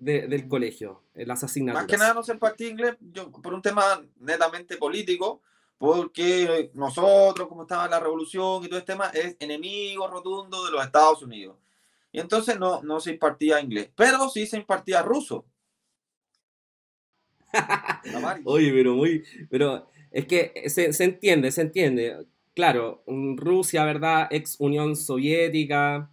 del 0.00 0.48
colegio, 0.48 1.02
las 1.14 1.44
asignaturas? 1.44 1.84
Más 1.84 1.90
que 1.90 1.98
nada 1.98 2.14
no 2.14 2.22
se 2.22 2.32
impartía 2.32 2.68
inglés 2.68 2.96
yo, 3.00 3.30
por 3.30 3.52
un 3.54 3.62
tema 3.62 4.02
netamente 4.20 4.76
político, 4.76 5.42
porque 5.78 6.70
nosotros, 6.74 7.48
como 7.48 7.62
estaba 7.62 7.88
la 7.88 8.00
revolución 8.00 8.64
y 8.64 8.68
todo 8.68 8.78
este 8.78 8.92
tema, 8.92 9.08
es 9.08 9.36
enemigo 9.38 10.08
rotundo 10.08 10.64
de 10.64 10.72
los 10.72 10.84
Estados 10.84 11.22
Unidos. 11.22 11.56
Y 12.10 12.20
entonces 12.20 12.58
no, 12.58 12.82
no 12.82 13.00
se 13.00 13.12
impartía 13.12 13.60
inglés, 13.60 13.90
pero 13.94 14.28
sí 14.28 14.46
se 14.46 14.56
impartía 14.56 15.02
ruso. 15.02 15.44
Oye, 18.44 18.72
pero 18.72 18.94
muy, 18.94 19.24
pero 19.50 19.88
es 20.10 20.26
que 20.26 20.64
se, 20.68 20.92
se, 20.92 21.04
entiende, 21.04 21.50
se 21.52 21.62
entiende. 21.62 22.26
Claro, 22.54 23.04
Rusia, 23.06 23.84
¿verdad? 23.84 24.26
Ex 24.30 24.56
Unión 24.58 24.96
Soviética, 24.96 26.10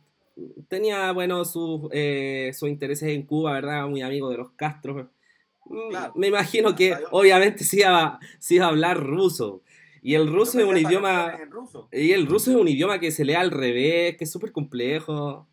tenía, 0.68 1.12
bueno, 1.12 1.46
sus, 1.46 1.90
eh, 1.92 2.52
intereses 2.64 3.10
en 3.10 3.24
Cuba, 3.24 3.54
¿verdad? 3.54 3.88
Muy 3.88 4.02
amigo 4.02 4.30
de 4.30 4.38
los 4.38 4.52
Castro. 4.52 5.10
Mm, 5.66 5.94
me 6.16 6.28
imagino 6.28 6.76
que 6.76 6.96
obviamente 7.12 7.64
sí 7.64 7.80
iba, 7.80 8.20
sí 8.40 8.56
iba 8.56 8.66
a 8.66 8.70
hablar 8.70 8.98
ruso. 9.02 9.62
Y 10.02 10.14
el 10.14 10.32
ruso 10.32 10.60
es 10.60 10.66
un 10.66 10.78
idioma. 10.78 11.36
Y 11.92 12.12
el 12.12 12.28
ruso 12.28 12.52
es 12.52 12.58
un 12.58 12.68
idioma 12.68 13.00
que 13.00 13.12
se 13.12 13.26
lee 13.26 13.34
al 13.34 13.50
revés, 13.50 14.18
que 14.18 14.26
es 14.26 14.32
súper 14.32 14.52
complejo. 14.52 15.48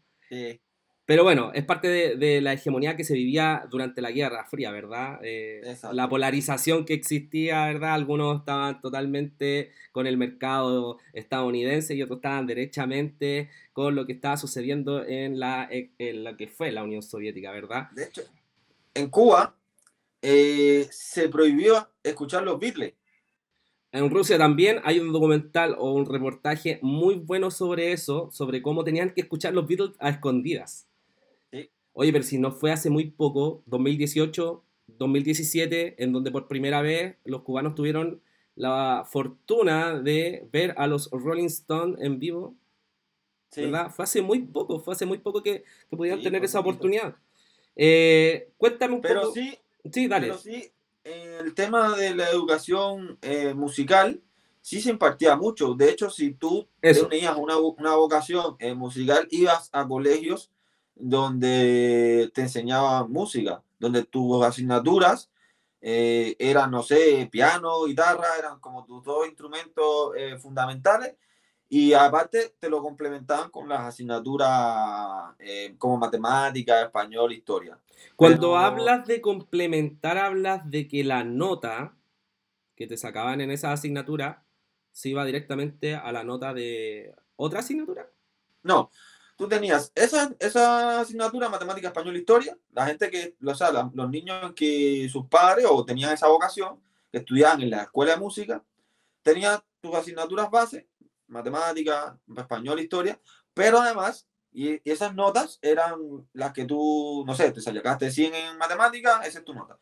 Pero 1.04 1.24
bueno, 1.24 1.50
es 1.52 1.64
parte 1.64 2.16
de, 2.16 2.40
la 2.40 2.52
hegemonía 2.52 2.96
que 2.96 3.02
se 3.02 3.14
vivía 3.14 3.66
durante 3.68 4.00
la 4.00 4.12
Guerra 4.12 4.44
Fría, 4.44 4.70
¿verdad? 4.70 5.18
Eh, 5.24 5.76
la 5.92 6.08
polarización 6.08 6.84
que 6.84 6.94
existía, 6.94 7.66
¿verdad? 7.66 7.94
Algunos 7.94 8.38
estaban 8.38 8.80
totalmente 8.80 9.72
con 9.90 10.06
el 10.06 10.16
mercado 10.16 10.98
estadounidense 11.12 11.96
y 11.96 12.02
otros 12.02 12.18
estaban 12.18 12.46
derechamente 12.46 13.50
con 13.72 13.96
lo 13.96 14.06
que 14.06 14.12
estaba 14.12 14.36
sucediendo 14.36 15.04
en, 15.04 15.40
la, 15.40 15.68
en 15.70 16.24
lo 16.24 16.36
que 16.36 16.46
fue 16.46 16.70
la 16.70 16.84
Unión 16.84 17.02
Soviética, 17.02 17.50
¿verdad? 17.50 17.90
De 17.90 18.04
hecho, 18.04 18.22
en 18.94 19.10
Cuba 19.10 19.56
eh, 20.22 20.86
se 20.92 21.28
prohibió 21.28 21.88
escuchar 22.04 22.44
los 22.44 22.60
Beatles. 22.60 22.94
En 23.90 24.08
Rusia 24.08 24.38
también 24.38 24.80
hay 24.84 25.00
un 25.00 25.12
documental 25.12 25.74
o 25.78 25.92
un 25.92 26.06
reportaje 26.06 26.78
muy 26.80 27.16
bueno 27.16 27.50
sobre 27.50 27.92
eso, 27.92 28.30
sobre 28.30 28.62
cómo 28.62 28.84
tenían 28.84 29.10
que 29.10 29.22
escuchar 29.22 29.52
los 29.52 29.66
Beatles 29.66 29.96
a 29.98 30.10
escondidas. 30.10 30.88
Oye, 31.94 32.12
pero 32.12 32.24
si 32.24 32.38
no 32.38 32.52
fue 32.52 32.72
hace 32.72 32.90
muy 32.90 33.10
poco, 33.10 33.62
2018, 33.66 34.62
2017, 34.86 36.02
en 36.02 36.12
donde 36.12 36.30
por 36.30 36.48
primera 36.48 36.80
vez 36.82 37.16
los 37.24 37.42
cubanos 37.42 37.74
tuvieron 37.74 38.22
la 38.54 39.06
fortuna 39.10 39.98
de 39.98 40.48
ver 40.52 40.74
a 40.76 40.86
los 40.86 41.10
Rolling 41.10 41.46
Stones 41.46 42.00
en 42.00 42.18
vivo. 42.18 42.54
¿Verdad? 43.54 43.90
Fue 43.90 44.04
hace 44.04 44.22
muy 44.22 44.40
poco, 44.40 44.80
fue 44.80 44.94
hace 44.94 45.04
muy 45.04 45.18
poco 45.18 45.42
que, 45.42 45.64
que 45.90 45.96
pudieron 45.96 46.22
tener 46.22 46.42
esa 46.42 46.60
oportunidad. 46.60 47.16
Eh, 47.76 48.50
cuéntame 48.56 48.94
un 48.94 49.02
pero 49.02 49.20
poco. 49.22 49.34
Sí, 49.34 49.58
sí, 49.92 50.08
dale. 50.08 50.28
Pero 50.28 50.38
sí, 50.38 50.72
el 51.04 51.54
tema 51.54 51.96
de 51.96 52.14
la 52.14 52.30
educación 52.30 53.18
eh, 53.20 53.52
musical 53.52 54.22
sí 54.62 54.80
se 54.80 54.90
impartía 54.90 55.36
mucho. 55.36 55.74
De 55.74 55.90
hecho, 55.90 56.08
si 56.08 56.32
tú 56.32 56.66
tenías 56.80 57.36
una, 57.36 57.58
una 57.58 57.94
vocación 57.96 58.56
eh, 58.58 58.74
musical, 58.74 59.26
ibas 59.30 59.68
a 59.72 59.86
colegios 59.86 60.50
donde 60.94 62.30
te 62.34 62.42
enseñaban 62.42 63.10
música, 63.10 63.62
donde 63.78 64.04
tus 64.04 64.44
asignaturas 64.44 65.30
eh, 65.80 66.36
eran, 66.38 66.70
no 66.70 66.82
sé, 66.82 67.28
piano, 67.30 67.84
guitarra, 67.84 68.26
eran 68.38 68.60
como 68.60 68.84
tus 68.84 69.04
dos 69.04 69.26
instrumentos 69.26 70.12
fundamentales. 70.40 71.16
Y 71.68 71.94
aparte 71.94 72.54
te 72.60 72.68
lo 72.68 72.82
complementaban 72.82 73.50
con 73.50 73.66
las 73.68 73.80
asignaturas 73.80 75.34
como 75.78 75.96
matemática, 75.96 76.82
español, 76.82 77.32
historia. 77.32 77.78
Cuando 78.14 78.56
hablas 78.56 79.06
de 79.06 79.20
complementar, 79.20 80.18
hablas 80.18 80.68
de 80.70 80.86
que 80.86 81.02
la 81.02 81.24
nota 81.24 81.96
que 82.76 82.86
te 82.86 82.96
sacaban 82.96 83.40
en 83.40 83.50
esa 83.50 83.72
asignatura 83.72 84.44
se 84.90 85.08
iba 85.08 85.24
directamente 85.24 85.94
a 85.94 86.12
la 86.12 86.24
nota 86.24 86.52
de 86.52 87.14
otra 87.36 87.60
asignatura. 87.60 88.10
No, 88.62 88.90
tú 89.42 89.48
tenías 89.48 89.90
esa, 89.94 90.32
esa 90.38 91.00
asignatura, 91.00 91.48
matemática, 91.48 91.88
español, 91.88 92.16
historia, 92.16 92.56
la 92.72 92.86
gente 92.86 93.10
que, 93.10 93.36
o 93.44 93.54
sea, 93.54 93.72
los 93.92 94.08
niños 94.08 94.52
que 94.54 95.08
sus 95.10 95.26
padres 95.26 95.66
o 95.68 95.84
tenían 95.84 96.12
esa 96.12 96.28
vocación, 96.28 96.80
estudiaban 97.10 97.60
en 97.60 97.70
la 97.70 97.82
escuela 97.82 98.12
de 98.12 98.20
música, 98.20 98.62
tenían 99.22 99.60
tus 99.80 99.94
asignaturas 99.94 100.48
base, 100.48 100.88
matemática, 101.26 102.16
español, 102.36 102.78
historia, 102.78 103.20
pero 103.52 103.80
además 103.80 104.28
y, 104.52 104.80
esas 104.88 105.12
notas 105.14 105.58
eran 105.60 106.28
las 106.32 106.52
que 106.52 106.64
tú, 106.64 107.24
no 107.26 107.34
sé, 107.34 107.50
te 107.50 107.60
sacaste 107.60 108.12
100 108.12 108.34
en 108.34 108.58
matemáticas, 108.58 109.26
esa 109.26 109.40
es 109.40 109.44
tu 109.44 109.54
nota. 109.54 109.76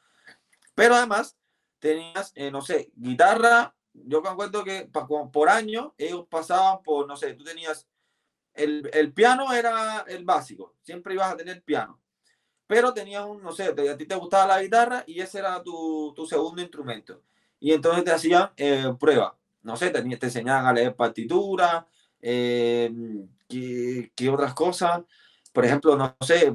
Pero 0.74 0.94
además 0.94 1.36
tenías, 1.80 2.32
eh, 2.34 2.50
no 2.50 2.62
sé, 2.62 2.90
guitarra. 2.94 3.74
Yo 3.92 4.22
me 4.22 4.30
acuerdo 4.30 4.64
que 4.64 4.88
por 5.32 5.50
año 5.50 5.94
ellos 5.98 6.26
pasaban 6.30 6.82
por, 6.82 7.06
no 7.06 7.16
sé, 7.16 7.34
tú 7.34 7.44
tenías, 7.44 7.88
el, 8.54 8.90
el 8.92 9.12
piano 9.12 9.52
era 9.52 10.04
el 10.08 10.24
básico, 10.24 10.74
siempre 10.82 11.14
ibas 11.14 11.32
a 11.32 11.36
tener 11.36 11.62
piano. 11.62 12.00
Pero 12.66 12.94
tenías 12.94 13.24
un, 13.24 13.42
no 13.42 13.52
sé, 13.52 13.64
a 13.64 13.96
ti 13.96 14.06
te 14.06 14.14
gustaba 14.14 14.46
la 14.46 14.62
guitarra 14.62 15.02
y 15.06 15.20
ese 15.20 15.40
era 15.40 15.62
tu, 15.62 16.12
tu 16.14 16.24
segundo 16.26 16.62
instrumento. 16.62 17.22
Y 17.58 17.72
entonces 17.72 18.04
te 18.04 18.12
hacían 18.12 18.50
eh, 18.56 18.94
pruebas. 18.98 19.32
No 19.62 19.76
sé, 19.76 19.90
te, 19.90 20.02
te 20.02 20.26
enseñaban 20.26 20.66
a 20.66 20.72
leer 20.72 20.94
partitura, 20.94 21.86
eh, 22.22 22.90
¿qué, 23.48 24.30
otras 24.30 24.54
cosas? 24.54 25.02
Por 25.52 25.64
ejemplo, 25.64 25.96
no 25.96 26.16
sé, 26.20 26.54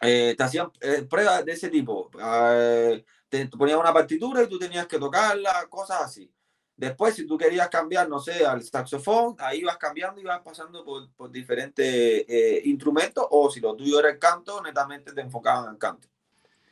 eh, 0.00 0.34
te 0.36 0.42
hacían 0.42 0.70
eh, 0.80 1.02
pruebas 1.08 1.44
de 1.44 1.52
ese 1.52 1.68
tipo. 1.68 2.10
Eh, 2.18 3.04
te, 3.28 3.46
ponían 3.48 3.78
una 3.78 3.92
partitura 3.92 4.42
y 4.42 4.48
tú 4.48 4.58
tenías 4.58 4.86
que 4.86 4.98
tocarla, 4.98 5.66
cosas 5.68 6.02
así. 6.02 6.30
Después, 6.76 7.14
si 7.14 7.26
tú 7.26 7.38
querías 7.38 7.68
cambiar, 7.68 8.08
no 8.08 8.18
sé, 8.18 8.44
al 8.44 8.62
saxofón, 8.62 9.34
ahí 9.38 9.62
vas 9.62 9.78
cambiando 9.78 10.20
y 10.20 10.24
vas 10.24 10.42
pasando 10.42 10.84
por, 10.84 11.10
por 11.12 11.30
diferentes 11.30 12.26
instrumentos, 12.66 13.26
o 13.30 13.50
si 13.50 13.60
lo 13.60 13.74
tuyo 13.74 13.98
era 13.98 14.10
el 14.10 14.18
canto, 14.18 14.62
netamente 14.62 15.12
te 15.12 15.22
enfocaban 15.22 15.68
al 15.68 15.78
canto. 15.78 16.08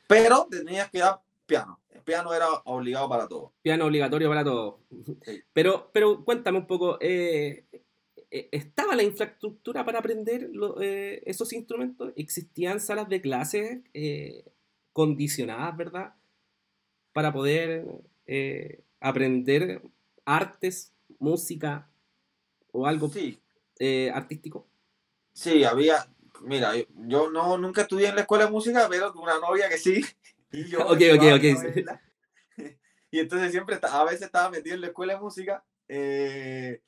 Pero 0.07 0.47
tenías 0.51 0.91
que 0.91 0.99
dar 0.99 1.21
piano. 1.47 1.81
El 1.91 2.03
piano 2.03 2.35
era 2.35 2.49
obligado 2.65 3.09
para 3.09 3.27
todo. 3.27 3.53
Piano 3.63 3.87
obligatorio 3.87 4.29
para 4.29 4.45
todo. 4.45 4.81
Pero, 5.53 5.91
pero 5.93 6.25
cuéntame 6.25 6.59
un 6.59 6.67
poco, 6.67 6.99
eh, 7.01 7.65
eh, 8.31 8.49
¿estaba 8.51 8.97
la 8.97 9.05
infraestructura 9.05 9.85
para 9.85 10.01
aprender 10.01 10.51
eh, 10.81 11.23
esos 11.25 11.53
instrumentos? 11.53 12.13
¿Existían 12.17 12.81
salas 12.81 13.09
de 13.09 13.21
clases 13.21 13.81
eh, 13.95 14.45
condicionadas, 14.93 15.77
verdad? 15.77 16.15
Para 17.13 17.33
poder 17.33 17.87
aprender 18.99 19.83
artes, 20.25 20.93
música 21.19 21.89
o 22.73 22.87
algo 22.87 23.11
artístico. 24.13 24.67
Sí, 25.33 25.65
había, 25.65 26.07
mira, 26.43 26.73
yo 27.07 27.31
no 27.31 27.59
nunca 27.59 27.83
estudié 27.83 28.09
en 28.09 28.17
la 28.17 28.23
escuela 28.23 28.47
de 28.47 28.51
música, 28.51 28.87
pero 28.89 29.13
tuve 29.13 29.25
una 29.25 29.39
novia 29.39 29.69
que 29.69 29.79
sí. 29.79 30.05
Y 30.53 30.69
yo 30.69 30.79
ok, 30.87 31.01
ok, 31.15 31.25
ok. 31.37 32.01
Y 33.11 33.21
entonces 33.21 33.53
siempre, 33.53 33.79
a 33.81 34.05
veces 34.05 34.23
estaba 34.23 34.51
metido 34.51 34.75
en 34.75 34.81
la 34.81 34.89
escuela 34.89 35.15
de 35.15 35.21
música. 35.21 35.65
Eh, 35.87 36.83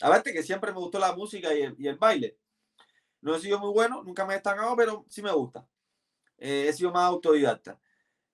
Aparte 0.00 0.32
que 0.32 0.42
siempre 0.42 0.72
me 0.72 0.78
gustó 0.78 0.98
la 0.98 1.14
música 1.14 1.54
y 1.54 1.86
el, 1.86 1.96
baile. 1.96 2.36
No 3.20 3.34
he 3.34 3.40
sido 3.40 3.58
muy 3.58 3.72
bueno, 3.72 4.02
nunca 4.02 4.26
me 4.26 4.34
he 4.34 4.36
destacado, 4.36 4.76
pero 4.76 5.04
sí 5.08 5.22
me 5.22 5.32
gusta. 5.32 5.66
Eh, 6.36 6.66
he 6.68 6.72
sido 6.72 6.92
más 6.92 7.04
autodidacta. 7.04 7.80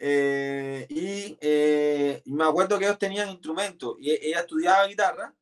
Eh, 0.02 0.86
y, 0.88 1.36
eh, 1.40 2.22
y, 2.24 2.32
me 2.32 2.44
acuerdo 2.44 2.78
que 2.78 2.86
ellos 2.86 2.98
tenían 2.98 3.28
instrumentos 3.28 3.96
y 4.00 4.10
ella 4.10 4.40
estudiaba 4.40 4.86
guitarra, 4.86 5.34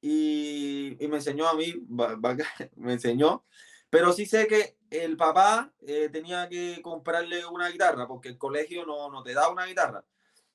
y, 0.00 0.96
y 1.02 1.08
me 1.08 1.16
enseñó 1.16 1.48
a 1.48 1.54
mí, 1.54 1.74
me 2.76 2.92
enseñó, 2.92 3.44
pero 3.90 4.12
sí 4.12 4.26
sé 4.26 4.46
que 4.46 4.76
el 4.90 5.16
papá 5.16 5.72
eh, 5.86 6.08
tenía 6.10 6.48
que 6.48 6.80
comprarle 6.82 7.44
una 7.46 7.68
guitarra 7.68 8.06
porque 8.06 8.28
el 8.28 8.38
colegio 8.38 8.84
no, 8.84 9.10
no 9.10 9.22
te 9.22 9.34
da 9.34 9.48
una 9.48 9.66
guitarra. 9.66 10.04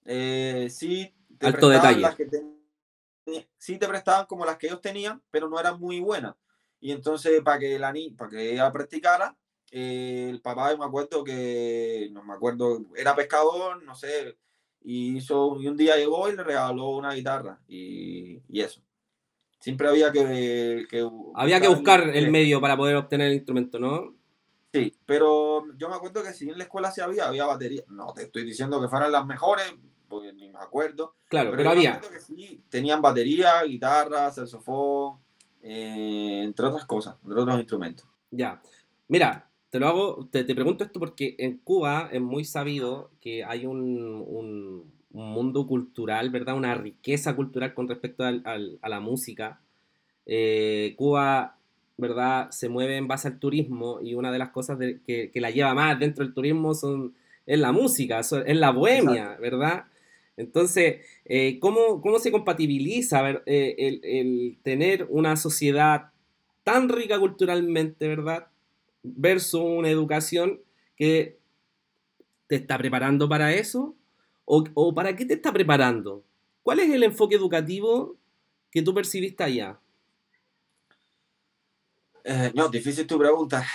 Eh, 0.06 0.68
sí, 0.70 1.14
te 1.38 1.48
Alto 1.48 1.70
detalle. 1.70 2.00
Las 2.00 2.16
que 2.16 2.30
sí 3.58 3.78
te 3.78 3.88
prestaban 3.88 4.26
como 4.26 4.46
las 4.46 4.58
que 4.58 4.68
ellos 4.68 4.82
tenían, 4.82 5.22
pero 5.32 5.50
no 5.50 5.60
eran 5.60 5.80
muy 5.80 6.00
buenas. 6.00 6.36
Y 6.80 6.92
entonces, 6.92 7.42
para 7.42 7.60
que, 7.60 7.78
la, 7.78 7.94
para 8.18 8.30
que 8.32 8.54
ella 8.54 8.72
practicara, 8.72 9.38
eh, 9.72 10.28
el 10.30 10.42
papá, 10.42 10.76
me 10.76 10.86
acuerdo 10.86 11.24
que, 11.24 12.10
no 12.12 12.24
me 12.24 12.34
acuerdo, 12.34 12.86
era 12.96 13.16
pescador, 13.16 13.82
no 13.84 13.96
sé, 13.96 14.38
y, 14.84 15.18
hizo, 15.18 15.60
y 15.62 15.68
un 15.68 15.78
día 15.78 15.96
llegó 15.96 16.30
y 16.30 16.36
le 16.36 16.44
regaló 16.44 16.90
una 16.90 17.14
guitarra 17.14 17.60
y, 17.68 18.42
y 18.50 18.62
eso. 18.62 18.82
Siempre 19.60 19.88
había 19.88 20.12
que, 20.12 20.88
que 20.90 21.08
Había 21.36 21.62
que 21.62 21.68
buscar 21.68 22.10
el 22.10 22.32
medio 22.32 22.60
para 22.60 22.76
poder 22.76 22.96
obtener 22.96 23.28
el 23.28 23.36
instrumento, 23.36 23.78
¿no? 23.80 24.16
Sí, 24.74 24.98
pero 25.06 25.66
yo 25.78 25.88
me 25.88 25.96
acuerdo 25.96 26.24
que 26.24 26.34
si 26.34 26.50
en 26.50 26.58
la 26.58 26.64
escuela 26.64 26.92
sí 26.92 27.00
había, 27.00 27.28
había 27.28 27.46
batería. 27.46 27.84
No 27.88 28.12
te 28.14 28.24
estoy 28.24 28.44
diciendo 28.44 28.82
que 28.82 28.88
fueran 28.88 29.12
las 29.12 29.26
mejores, 29.26 29.72
porque 30.08 30.34
ni 30.34 30.50
me 30.50 30.58
acuerdo. 30.58 31.14
Claro, 31.28 31.52
pero, 31.56 31.70
había. 31.70 32.00
Que 32.00 32.20
sí, 32.20 32.64
tenían 32.70 33.02
batería, 33.04 33.62
guitarra, 33.64 34.32
saxofón, 34.32 35.20
eh, 35.62 36.42
entre 36.44 36.66
otras 36.66 36.86
cosas, 36.86 37.18
entre 37.24 37.42
otros 37.42 37.60
instrumentos. 37.60 38.08
Ya. 38.32 38.62
Mira, 39.10 39.51
te 39.72 39.80
lo 39.80 39.88
hago, 39.88 40.28
te, 40.30 40.44
pregunto 40.44 40.84
esto 40.84 41.00
porque 41.00 41.36
en 41.40 41.58
Cuba 41.58 42.10
es 42.12 42.22
muy 42.22 42.44
sabido 42.44 43.10
que 43.22 43.46
hay 43.46 43.66
un, 43.66 44.92
mundo 45.14 45.68
cultural, 45.68 46.30
¿verdad? 46.30 46.56
Una 46.56 46.76
riqueza 46.76 47.36
cultural 47.36 47.74
con 47.74 47.88
respecto 47.88 48.24
a 48.24 48.90
la 48.90 49.00
música. 49.00 49.60
Eh, 50.26 50.94
Cuba, 50.98 51.58
¿verdad? 51.98 52.50
Se 52.52 52.70
mueve 52.70 52.98
en 52.98 53.08
base 53.08 53.30
al 53.30 53.40
turismo 53.40 54.00
y 54.02 54.14
una 54.14 54.32
de 54.32 54.40
las 54.40 54.50
cosas 54.50 54.78
que, 55.06 55.32
la 55.36 55.52
lleva 55.52 55.74
más 55.74 55.98
dentro 56.00 56.24
del 56.26 56.34
turismo 56.34 56.74
son, 56.74 57.14
es 57.46 57.60
la 57.60 57.72
música, 57.72 58.20
es 58.20 58.58
la 58.58 58.72
bohemia, 58.72 59.38
¿verdad? 59.40 59.86
Entonces, 60.36 61.06
eh, 61.26 61.60
¿cómo, 61.60 62.20
se 62.20 62.32
compatibiliza 62.32 63.42
eh, 63.46 63.76
el, 63.78 64.02
el, 64.04 64.58
tener 64.64 65.08
una 65.10 65.38
sociedad 65.38 66.12
tan 66.64 66.90
rica 66.90 67.20
culturalmente, 67.20 68.08
¿verdad? 68.08 68.51
Versus 69.04 69.62
una 69.62 69.90
educación 69.90 70.62
que 70.96 71.38
te 72.48 72.58
está 72.58 72.78
preparando 72.78 73.28
para 73.28 73.54
eso? 73.54 73.96
¿O, 74.46 74.94
para 74.94 75.16
qué 75.16 75.26
te 75.26 75.36
está 75.36 75.54
preparando? 75.54 76.26
¿Cuál 76.62 76.80
es 76.80 76.90
el 76.90 77.04
enfoque 77.04 77.36
educativo 77.36 78.18
que 78.70 78.82
tú 78.82 78.94
percibiste 78.94 79.44
allá? 79.44 79.80
Eh, 82.24 82.52
no, 82.54 82.68
difícil 82.68 83.08
tu 83.08 83.18
pregunta. 83.18 83.66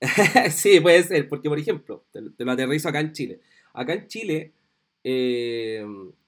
sí, 0.50 0.80
puede 0.80 1.04
ser, 1.04 1.28
porque 1.28 1.48
por 1.48 1.58
ejemplo, 1.58 2.04
te, 2.12 2.44
lo 2.44 2.52
aterrizo 2.52 2.88
acá 2.88 3.00
en 3.00 3.12
Chile. 3.12 3.40
Acá 3.72 3.94
en 3.94 4.08
Chile 4.08 4.52
eh, 5.04 5.86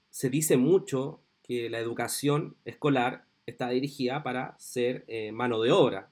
se 0.09 0.29
dice 0.29 0.55
mucho 0.55 1.21
que 1.43 1.69
la 1.69 1.79
educación 1.79 2.55
escolar 2.63 3.25
está 3.45 3.69
dirigida 3.69 4.23
para 4.23 4.55
ser 4.57 5.03
eh, 5.07 5.31
mano 5.31 5.61
de 5.61 5.71
obra. 5.71 6.09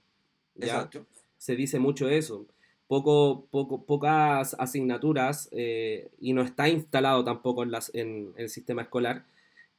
Exacto 0.59 1.05
se 1.45 1.55
dice 1.55 1.77
mucho 1.77 2.09
eso. 2.09 2.47
Poco, 2.87 3.45
poco, 3.51 3.85
pocas 3.85 4.55
asignaturas 4.57 5.47
eh, 5.51 6.09
y 6.19 6.33
no 6.33 6.41
está 6.41 6.69
instalado 6.69 7.23
tampoco 7.23 7.61
en, 7.61 7.69
las, 7.69 7.91
en, 7.93 8.33
el 8.35 8.49
sistema 8.49 8.81
escolar 8.81 9.25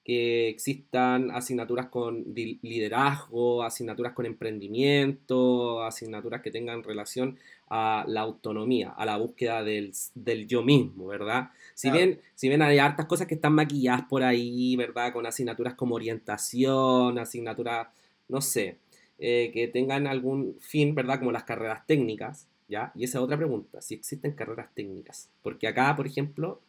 que 0.05 0.49
existan 0.49 1.33
asignaturas 1.33 1.87
con 1.87 2.25
liderazgo, 2.35 3.65
asignaturas 3.65 4.13
con 4.13 4.27
emprendimiento, 4.27 5.83
asignaturas 5.83 6.41
que 6.41 6.53
tengan 6.53 6.85
relación 6.85 7.37
a 7.69 8.05
la 8.07 8.21
autonomía, 8.21 8.91
a 8.91 9.05
la 9.05 9.17
búsqueda 9.17 9.65
del, 9.65 9.93
del 10.15 10.47
yo 10.47 10.63
mismo, 10.63 11.07
¿verdad? 11.09 11.51
Si, 11.75 11.91
bien, 11.91 12.21
si 12.37 12.49
bien 12.49 12.63
hay 12.63 12.79
hartas 12.79 13.07
cosas 13.07 13.27
que 13.27 13.35
están 13.35 13.55
maquilladas 13.55 14.03
por 14.09 14.23
ahí, 14.23 14.77
¿verdad? 14.77 15.13
Con 15.13 15.27
asignaturas 15.27 15.75
como 15.75 15.97
orientación, 15.97 17.19
asignaturas, 17.19 17.89
no 18.29 18.41
sé, 18.41 18.79
eh, 19.19 19.51
que 19.53 19.69
tengan 19.69 20.07
algún 20.07 20.57
fin, 20.61 20.95
¿verdad? 20.95 21.19
Como 21.19 21.33
las 21.33 21.45
carreras 21.45 21.87
técnicas, 21.87 22.49
¿ya? 22.69 22.93
Y 22.95 23.05
esa 23.05 23.19
es 23.19 23.25
otra 23.25 23.37
pregunta, 23.37 23.81
si 23.81 23.95
existen 23.95 24.33
carreras 24.33 24.69
técnicas. 24.75 25.31
Porque 25.43 25.69
acá, 25.69 25.95
por 25.97 26.07
ejemplo, 26.07 26.61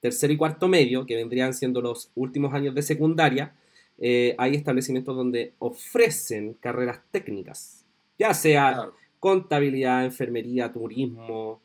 tercero 0.00 0.32
y 0.32 0.36
cuarto 0.36 0.68
medio, 0.68 1.06
que 1.06 1.16
vendrían 1.16 1.54
siendo 1.54 1.80
los 1.80 2.10
últimos 2.14 2.52
años 2.54 2.74
de 2.74 2.82
secundaria, 2.82 3.54
eh, 3.98 4.34
hay 4.38 4.54
establecimientos 4.54 5.14
donde 5.14 5.54
ofrecen 5.58 6.54
carreras 6.54 7.00
técnicas, 7.10 7.84
ya 8.18 8.34
sea 8.34 8.90
contabilidad, 9.20 10.04
enfermería, 10.04 10.72
turismo, 10.72 11.62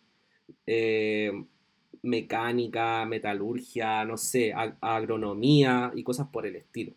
eh, 0.67 1.31
mecánica, 2.03 3.05
metalurgia, 3.05 4.05
no 4.05 4.17
sé, 4.17 4.53
agronomía 4.53 5.91
y 5.95 6.03
cosas 6.03 6.27
por 6.27 6.45
el 6.45 6.57
estilo. 6.57 6.93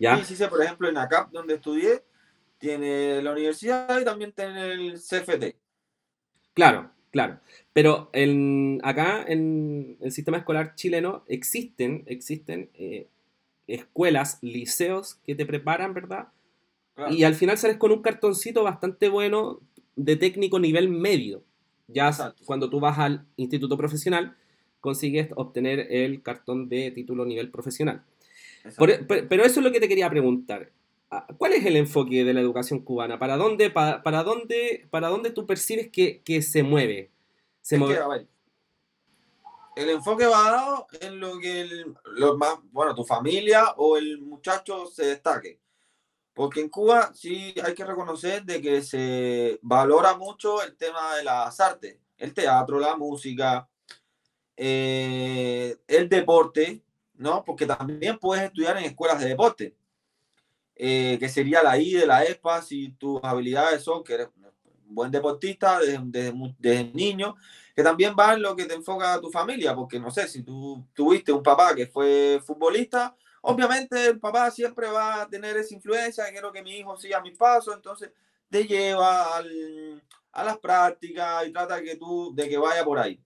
¿ya? 0.00 0.16
Sí, 0.18 0.24
sí, 0.24 0.36
sí, 0.36 0.44
por 0.50 0.62
ejemplo, 0.62 0.88
en 0.88 0.96
ACAP, 0.96 1.30
donde 1.30 1.54
estudié, 1.54 2.02
tiene 2.60 3.22
la 3.22 3.32
universidad 3.32 4.00
y 4.00 4.04
también 4.04 4.32
tiene 4.32 4.72
el 4.72 4.94
CFT. 4.94 5.56
Claro, 6.54 6.90
claro. 7.10 7.40
Pero 7.72 8.10
en, 8.12 8.80
acá 8.84 9.24
en 9.26 9.96
el 10.00 10.12
sistema 10.12 10.36
escolar 10.36 10.74
chileno 10.76 11.24
existen, 11.26 12.04
existen 12.06 12.70
eh, 12.74 13.08
escuelas, 13.66 14.38
liceos 14.42 15.16
que 15.24 15.34
te 15.34 15.46
preparan, 15.46 15.94
¿verdad? 15.94 16.28
Y 17.10 17.24
al 17.24 17.34
final 17.34 17.56
sales 17.56 17.78
con 17.78 17.92
un 17.92 18.02
cartoncito 18.02 18.62
bastante 18.62 19.08
bueno 19.08 19.60
de 19.96 20.16
técnico 20.16 20.60
nivel 20.60 20.90
medio. 20.90 21.42
Ya 21.88 22.10
cuando 22.44 22.68
tú 22.68 22.78
vas 22.78 22.98
al 22.98 23.24
instituto 23.36 23.78
profesional, 23.78 24.36
consigues 24.80 25.30
obtener 25.34 25.86
el 25.90 26.22
cartón 26.22 26.68
de 26.68 26.90
título 26.90 27.24
nivel 27.24 27.50
profesional. 27.50 28.02
pero 28.76 29.44
eso 29.44 29.60
es 29.60 29.64
lo 29.64 29.72
que 29.72 29.80
te 29.80 29.88
quería 29.88 30.10
preguntar. 30.10 30.70
¿Cuál 31.38 31.54
es 31.54 31.66
el 31.66 31.76
enfoque 31.76 32.24
de 32.24 32.32
la 32.32 32.40
educación 32.40 32.80
cubana? 32.80 33.18
¿Para 33.18 33.36
dónde, 33.36 33.70
para, 33.70 34.22
dónde, 34.22 34.86
para 34.90 35.08
dónde 35.08 35.30
tú 35.30 35.44
percibes 35.44 35.90
que, 35.90 36.42
se 36.42 36.62
mueve? 36.62 37.10
Se 37.60 37.76
el 39.76 39.90
enfoque 39.90 40.26
va 40.26 40.50
dado 40.50 40.86
en 41.00 41.20
lo 41.20 41.38
que 41.38 41.84
más, 42.36 42.58
bueno, 42.70 42.94
tu 42.94 43.04
familia 43.04 43.72
o 43.76 43.96
el 43.96 44.20
muchacho 44.20 44.86
se 44.86 45.06
destaque. 45.06 45.58
Porque 46.34 46.60
en 46.60 46.68
Cuba 46.68 47.12
sí 47.14 47.54
hay 47.64 47.74
que 47.74 47.84
reconocer 47.84 48.44
de 48.44 48.60
que 48.60 48.82
se 48.82 49.58
valora 49.62 50.16
mucho 50.16 50.62
el 50.62 50.76
tema 50.76 51.16
de 51.16 51.24
las 51.24 51.58
artes, 51.60 51.98
el 52.18 52.34
teatro, 52.34 52.78
la 52.78 52.96
música, 52.96 53.68
eh, 54.56 55.76
el 55.86 56.08
deporte, 56.08 56.82
¿no? 57.14 57.44
Porque 57.44 57.66
también 57.66 58.18
puedes 58.18 58.44
estudiar 58.44 58.76
en 58.76 58.84
escuelas 58.84 59.20
de 59.20 59.28
deporte. 59.28 59.76
Eh, 60.82 61.18
que 61.18 61.28
sería 61.28 61.62
la 61.62 61.76
I 61.76 61.92
de 61.92 62.06
la 62.06 62.24
ESPA, 62.24 62.62
si 62.62 62.92
tus 62.92 63.20
habilidades 63.22 63.82
son 63.82 64.02
que 64.02 64.14
eres 64.14 64.28
un 64.88 64.94
buen 64.94 65.10
deportista 65.10 65.78
desde, 65.78 66.84
niño, 66.94 67.36
que 67.76 67.82
también 67.82 68.14
va 68.18 68.32
en 68.32 68.40
lo 68.40 68.56
que 68.56 68.64
te 68.64 68.72
enfoca 68.72 69.12
a 69.12 69.20
tu 69.20 69.30
familia, 69.30 69.74
porque 69.74 70.00
no 70.00 70.10
sé, 70.10 70.26
si 70.26 70.42
tú 70.42 70.82
tuviste 70.94 71.32
un 71.32 71.42
papá 71.42 71.74
que 71.74 71.86
fue 71.86 72.40
futbolista, 72.46 73.14
obviamente 73.42 74.06
el 74.06 74.18
papá 74.18 74.50
siempre 74.50 74.86
va 74.86 75.20
a 75.20 75.28
tener 75.28 75.54
esa 75.58 75.74
influencia, 75.74 76.24
quiero 76.30 76.50
que 76.50 76.62
mi 76.62 76.78
hijo 76.78 76.96
siga 76.96 77.20
mis 77.20 77.36
pasos, 77.36 77.74
entonces 77.74 78.10
te 78.48 78.64
lleva 78.64 79.36
a 80.32 80.44
las 80.44 80.58
prácticas 80.60 81.46
y 81.46 81.52
trata 81.52 81.82
que 81.82 81.96
tú, 81.96 82.32
de 82.34 82.48
que 82.48 82.56
vaya 82.56 82.82
por 82.86 82.98
ahí. 82.98 83.22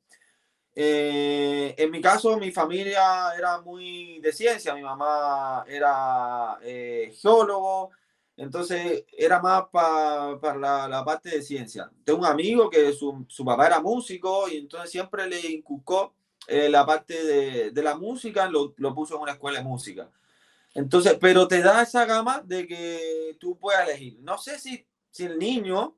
Eh, 0.76 1.74
en 1.78 1.90
mi 1.90 2.00
caso, 2.00 2.36
mi 2.36 2.50
familia 2.50 3.32
era 3.36 3.60
muy 3.60 4.18
de 4.20 4.32
ciencia, 4.32 4.74
mi 4.74 4.82
mamá 4.82 5.64
era 5.68 6.58
eh, 6.62 7.14
geólogo, 7.20 7.90
entonces 8.36 9.04
era 9.16 9.40
más 9.40 9.64
para 9.70 10.56
la, 10.58 10.88
la, 10.88 11.04
parte 11.04 11.30
de 11.30 11.42
ciencia. 11.42 11.90
Tengo 12.04 12.20
un 12.20 12.26
amigo 12.26 12.68
que 12.68 12.92
su, 12.92 13.24
su, 13.28 13.44
papá 13.44 13.68
era 13.68 13.80
músico 13.80 14.48
y 14.48 14.56
entonces 14.56 14.90
siempre 14.90 15.28
le 15.28 15.40
inculcó 15.52 16.14
eh, 16.48 16.68
la 16.68 16.84
parte 16.84 17.24
de, 17.24 17.70
de 17.70 17.82
la 17.82 17.96
música, 17.96 18.48
lo, 18.48 18.74
lo, 18.76 18.94
puso 18.94 19.14
en 19.14 19.22
una 19.22 19.32
escuela 19.32 19.58
de 19.58 19.64
música. 19.64 20.10
Entonces, 20.74 21.16
pero 21.20 21.46
te 21.46 21.62
da 21.62 21.82
esa 21.82 22.04
gama 22.04 22.42
de 22.44 22.66
que 22.66 23.36
tú 23.38 23.56
puedas 23.58 23.88
elegir. 23.88 24.18
No 24.22 24.38
sé 24.38 24.58
si, 24.58 24.84
si 25.10 25.24
el 25.24 25.38
niño 25.38 25.96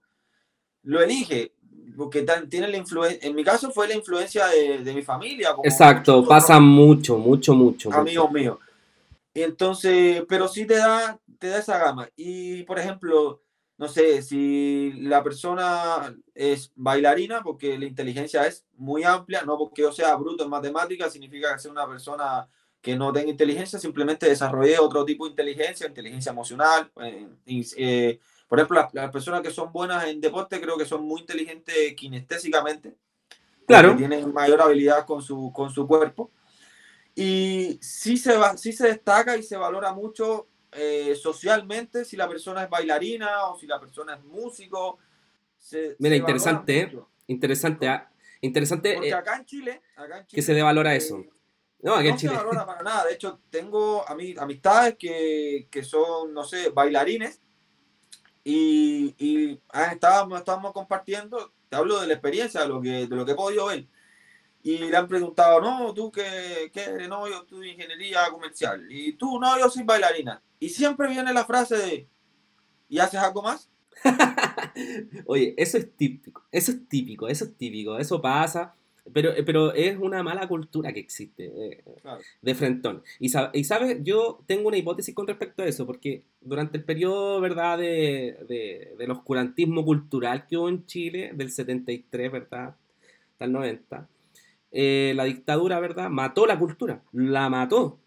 lo 0.83 1.01
elige, 1.03 1.55
porque 1.97 2.26
tiene 2.49 2.68
la 2.68 2.76
influencia, 2.76 3.28
en 3.28 3.34
mi 3.34 3.45
caso 3.45 3.70
fue 3.70 3.89
la 3.89 3.95
influencia 3.95 4.47
de, 4.47 4.78
de 4.78 4.95
mi 4.95 5.03
familia. 5.03 5.55
Exacto, 5.62 6.24
pasa 6.26 6.59
mucho, 6.59 7.18
mucho, 7.18 7.55
mucho. 7.55 7.93
Amigos 7.93 8.30
míos. 8.32 8.59
Entonces, 9.34 10.24
pero 10.28 10.49
sí 10.49 10.64
te 10.64 10.76
da, 10.76 11.18
te 11.39 11.49
da 11.49 11.59
esa 11.59 11.78
gama. 11.78 12.09
Y, 12.16 12.62
por 12.62 12.78
ejemplo, 12.78 13.43
no 13.76 13.89
sé, 13.89 14.22
si 14.22 14.93
la 15.03 15.22
persona 15.22 16.14
es 16.34 16.72
bailarina, 16.74 17.43
porque 17.43 17.78
la 17.78 17.84
inteligencia 17.84 18.47
es 18.47 18.64
muy 18.76 19.05
amplia, 19.05 19.43
no 19.43 19.59
porque 19.59 19.82
yo 19.82 19.93
sea 19.93 20.14
bruto 20.16 20.45
en 20.45 20.51
matemáticas, 20.51 21.12
significa 21.12 21.53
que 21.53 21.59
sea 21.59 21.70
una 21.70 21.87
persona 21.87 22.49
que 22.80 22.97
no 22.97 23.12
tenga 23.12 23.30
inteligencia, 23.30 23.78
simplemente 23.78 24.28
desarrolle 24.28 24.78
otro 24.78 25.05
tipo 25.05 25.24
de 25.24 25.30
inteligencia, 25.30 25.87
inteligencia 25.87 26.30
emocional. 26.30 26.91
Eh, 27.03 27.28
eh, 27.76 28.20
por 28.49 28.59
ejemplo, 28.59 28.88
las, 28.92 29.11
personas 29.11 29.42
que 29.42 29.51
son 29.51 29.72
buenas 29.72 30.05
en 30.05 30.20
deporte 30.20 30.61
creo 30.61 30.78
que 30.78 30.86
son 30.86 31.05
muy 31.05 31.20
inteligentes 31.20 31.94
kinestésicamente. 31.94 32.94
Claro. 33.66 33.97
Tienen 33.97 34.32
mayor 34.32 34.62
habilidad 34.62 35.05
con 35.05 35.20
su, 35.20 35.53
con 35.53 35.70
su 35.70 35.86
cuerpo. 35.86 36.30
Y 37.14 37.78
sí 37.80 38.16
se, 38.16 38.36
va, 38.36 38.57
sí 38.57 38.72
se 38.72 38.86
destaca 38.86 39.36
y 39.36 39.42
se 39.42 39.57
valora 39.57 39.92
mucho 39.92 40.47
eh, 40.70 41.16
socialmente 41.20 42.05
si 42.05 42.16
la 42.16 42.28
persona 42.28 42.62
es 42.62 42.70
bailarina 42.70 43.47
o 43.47 43.59
si 43.59 43.66
la 43.66 43.80
persona 43.80 44.14
es 44.14 44.22
músico. 44.22 44.99
Mira, 45.99 46.14
interesante, 46.14 46.97
interesante, 47.26 47.88
ah, 47.88 48.09
interesante. 48.40 48.94
Porque 48.94 49.14
acá 49.14 49.36
en 49.38 49.44
Chile, 49.47 49.82
que 50.28 50.42
se 50.42 50.55
devalora 50.55 50.94
eso. 50.94 51.24
No, 51.80 52.01
no 52.01 52.18
se 52.18 52.28
valora 52.28 52.64
para 52.64 52.82
nada. 52.82 53.07
De 53.07 53.14
hecho, 53.14 53.40
tengo 53.51 54.05
amistades 54.09 54.97
que, 54.97 55.66
que 55.70 55.82
son, 55.82 56.32
no 56.32 56.44
sé, 56.44 56.68
bailarines 56.68 57.40
y, 58.49 59.12
y 59.18 59.61
ah, 59.70 59.86
estábamos, 59.86 60.38
estábamos 60.38 60.72
compartiendo, 60.72 61.53
te 61.68 61.74
hablo 61.74 62.01
de 62.01 62.07
la 62.07 62.12
experiencia, 62.12 62.61
de 62.61 62.68
lo 62.68 62.80
que, 62.80 63.09
de 63.09 63.16
lo 63.16 63.26
que 63.26 63.32
he 63.32 63.34
podido 63.34 63.66
ver. 63.66 63.88
Y 64.62 64.78
le 64.78 64.97
han 64.97 65.09
preguntado, 65.09 65.61
no, 65.61 65.92
tú 65.92 66.12
qué, 66.12 66.70
qué 66.72 67.09
no, 67.09 67.28
yo 67.28 67.42
estudio 67.42 67.72
ingeniería 67.72 68.30
comercial. 68.30 68.86
Y 68.88 69.14
tú, 69.14 69.40
no, 69.40 69.59
yo 69.59 69.68
soy 69.68 69.82
bailarina. 69.82 70.40
Y 70.61 70.68
siempre 70.68 71.09
viene 71.09 71.32
la 71.32 71.44
frase 71.44 71.76
de, 71.76 72.09
¿y 72.88 73.01
haces 73.01 73.18
algo 73.18 73.42
más? 73.42 73.68
Oye, 75.26 75.53
eso 75.57 75.78
es 75.78 75.97
típico, 75.97 76.44
eso 76.53 76.70
es 76.70 76.88
típico, 76.88 77.26
eso 77.26 77.47
es 77.47 77.57
típico, 77.57 77.99
eso 77.99 78.22
pasa 78.22 78.76
pero, 79.13 79.31
eh, 79.31 79.43
pero 79.43 79.73
es 79.75 79.97
una 79.99 80.23
mala 80.23 80.49
cultura 80.49 80.93
que 80.93 81.01
existe 81.01 81.45
eh, 81.47 81.85
de 82.43 82.55
frentón. 82.55 83.03
Y, 83.21 83.31
y 83.53 83.65
sabes, 83.65 83.99
yo 84.03 84.41
tengo 84.47 84.69
una 84.69 84.77
hipótesis 84.77 85.15
con 85.15 85.27
respecto 85.27 85.63
a 85.63 85.67
eso, 85.67 85.87
porque 85.87 86.25
durante 86.41 86.79
el 86.79 86.85
periodo, 86.85 87.41
¿verdad?, 87.41 87.79
de, 87.79 88.37
de, 88.49 88.95
del 88.99 89.11
oscurantismo 89.11 89.85
cultural 89.85 90.47
que 90.47 90.57
hubo 90.57 90.69
en 90.69 90.87
Chile, 90.87 91.33
del 91.35 91.51
73, 91.51 92.33
¿verdad?, 92.33 92.77
hasta 93.33 93.45
el 93.45 93.53
90, 93.53 94.09
eh, 94.73 95.13
la 95.15 95.25
dictadura, 95.25 95.79
¿verdad?, 95.81 96.11
mató 96.11 96.47
la 96.47 96.59
cultura, 96.59 97.03
la 97.13 97.49
mató. 97.49 98.01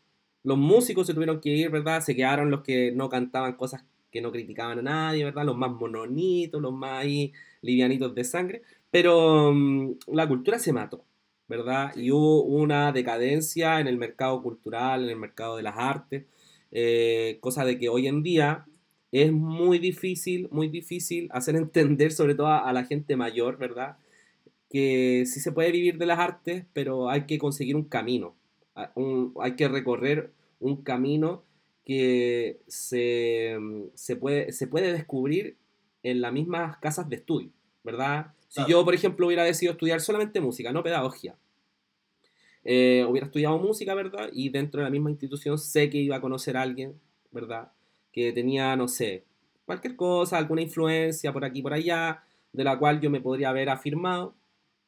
Los 0.44 0.58
músicos 0.58 1.08
se 1.08 1.14
tuvieron 1.14 1.40
que 1.40 1.50
ir, 1.50 1.70
¿verdad?, 1.70 2.02
se 2.02 2.16
quedaron 2.16 2.52
los 2.52 2.62
que 2.62 2.92
no 2.92 3.10
cantaban 3.10 3.54
cosas 3.54 3.86
que 4.12 4.22
no 4.22 4.32
criticaban 4.32 4.80
a 4.80 4.82
nadie, 4.82 5.24
¿verdad?, 5.24 5.46
los 5.46 5.56
más 5.58 5.72
mononitos, 5.72 6.62
los 6.62 6.74
más 6.74 7.04
ahí 7.04 7.32
livianitos 7.62 8.16
de 8.16 8.24
sangre 8.24 8.62
pero 8.92 9.54
mm, 9.54 9.98
la 10.08 10.28
cultura 10.28 10.60
se 10.60 10.74
mató, 10.74 11.04
¿verdad? 11.48 11.96
Y 11.96 12.12
hubo 12.12 12.44
una 12.44 12.92
decadencia 12.92 13.80
en 13.80 13.88
el 13.88 13.98
mercado 13.98 14.42
cultural, 14.42 15.04
en 15.04 15.10
el 15.10 15.18
mercado 15.18 15.58
de 15.58 15.64
las 15.64 15.78
artes, 15.78 16.26
eh, 16.72 17.38
cosa 17.42 17.66
de 17.66 17.80
que 17.80 17.90
hoy 17.90 18.08
en 18.08 18.24
día 18.24 18.66
es 19.12 19.32
muy 19.32 19.80
difícil, 19.80 20.48
muy 20.52 20.70
difícil 20.70 21.30
hacer 21.32 21.56
entender, 21.56 22.12
sobre 22.12 22.36
todo 22.36 22.48
a, 22.48 22.72
la 22.74 22.86
gente 22.86 23.16
mayor, 23.16 23.58
¿verdad? 23.58 23.98
Que 24.70 25.24
sí 25.26 25.40
se 25.40 25.52
puede 25.52 25.72
vivir 25.72 25.98
de 25.98 26.06
las 26.06 26.20
artes, 26.20 26.66
pero 26.74 27.10
hay 27.10 27.26
que 27.26 27.40
conseguir 27.40 27.76
un 27.76 27.86
camino, 27.86 28.36
hay 29.42 29.56
que 29.56 29.68
recorrer 29.68 30.32
un 30.60 30.84
camino 30.84 31.44
que 31.86 32.62
se, 32.68 33.58
mm, 33.60 33.84
se, 33.96 34.16
puede, 34.16 34.52
se 34.52 34.68
puede 34.68 34.94
descubrir 34.94 35.58
en 36.04 36.22
las 36.22 36.32
mismas 36.32 36.78
casas 36.78 37.10
de 37.10 37.16
estudio, 37.18 37.52
¿verdad? 37.84 38.34
Si 38.50 38.66
yo, 38.68 38.84
por 38.84 38.96
ejemplo, 38.96 39.28
hubiera 39.28 39.44
decidido 39.44 39.74
estudiar 39.74 40.02
solamente 40.02 40.42
música, 40.42 40.72
no 40.72 40.84
pedagogía, 40.84 41.36
eh, 42.64 43.06
hubiera 43.08 43.28
estudiado 43.28 43.58
música, 43.60 43.94
¿verdad? 43.94 44.30
Y 44.34 44.50
dentro 44.50 44.82
de 44.82 44.86
la 44.86 44.90
misma 44.90 45.12
institución 45.12 45.58
sé 45.58 45.90
que 45.90 46.00
iba 46.00 46.16
a 46.18 46.22
conocer 46.22 46.58
a 46.58 46.64
alguien, 46.64 47.00
¿verdad? 47.32 47.72
Que 48.12 48.34
tenía, 48.34 48.76
no 48.76 48.88
sé, 48.88 49.24
cualquier 49.66 49.96
cosa, 49.96 50.38
alguna 50.38 50.62
influencia 50.62 51.32
por 51.32 51.46
aquí, 51.46 51.62
por 51.62 51.74
allá, 51.74 52.24
de 52.52 52.64
la 52.64 52.78
cual 52.78 53.00
yo 53.00 53.12
me 53.12 53.22
podría 53.22 53.50
haber 53.50 53.70
afirmado, 53.70 54.34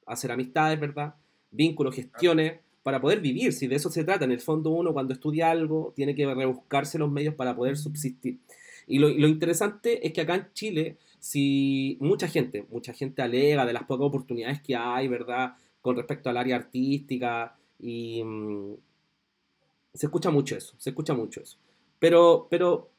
hacer 0.07 0.31
amistades, 0.31 0.79
¿verdad? 0.79 1.13
Vínculos, 1.51 1.95
gestiones, 1.95 2.59
para 2.81 2.99
poder 2.99 3.21
vivir, 3.21 3.53
si 3.53 3.67
de 3.67 3.75
eso 3.75 3.91
se 3.91 4.03
trata. 4.03 4.25
En 4.25 4.31
el 4.31 4.41
fondo 4.41 4.71
uno 4.71 4.91
cuando 4.91 5.13
estudia 5.13 5.51
algo 5.51 5.93
tiene 5.95 6.15
que 6.15 6.25
rebuscarse 6.33 6.97
los 6.97 7.11
medios 7.11 7.35
para 7.35 7.55
poder 7.55 7.77
subsistir. 7.77 8.39
Y 8.87 8.97
lo, 8.97 9.09
lo 9.09 9.27
interesante 9.27 10.05
es 10.05 10.13
que 10.13 10.21
acá 10.21 10.35
en 10.35 10.47
Chile 10.53 10.97
si 11.21 11.97
mucha 12.01 12.27
gente, 12.27 12.65
mucha 12.71 12.93
gente 12.93 13.21
alega 13.21 13.63
de 13.65 13.73
las 13.73 13.83
pocas 13.83 14.07
oportunidades 14.07 14.59
que 14.61 14.75
hay, 14.75 15.07
¿verdad? 15.07 15.53
Con 15.79 15.95
respecto 15.95 16.31
al 16.31 16.37
área 16.37 16.55
artística 16.55 17.55
y 17.79 18.23
mm, 18.23 18.73
se 19.93 20.07
escucha 20.07 20.31
mucho 20.31 20.57
eso, 20.57 20.73
se 20.79 20.89
escucha 20.89 21.13
mucho 21.13 21.39
eso. 21.41 21.59
Pero, 21.99 22.47
pero 22.49 22.89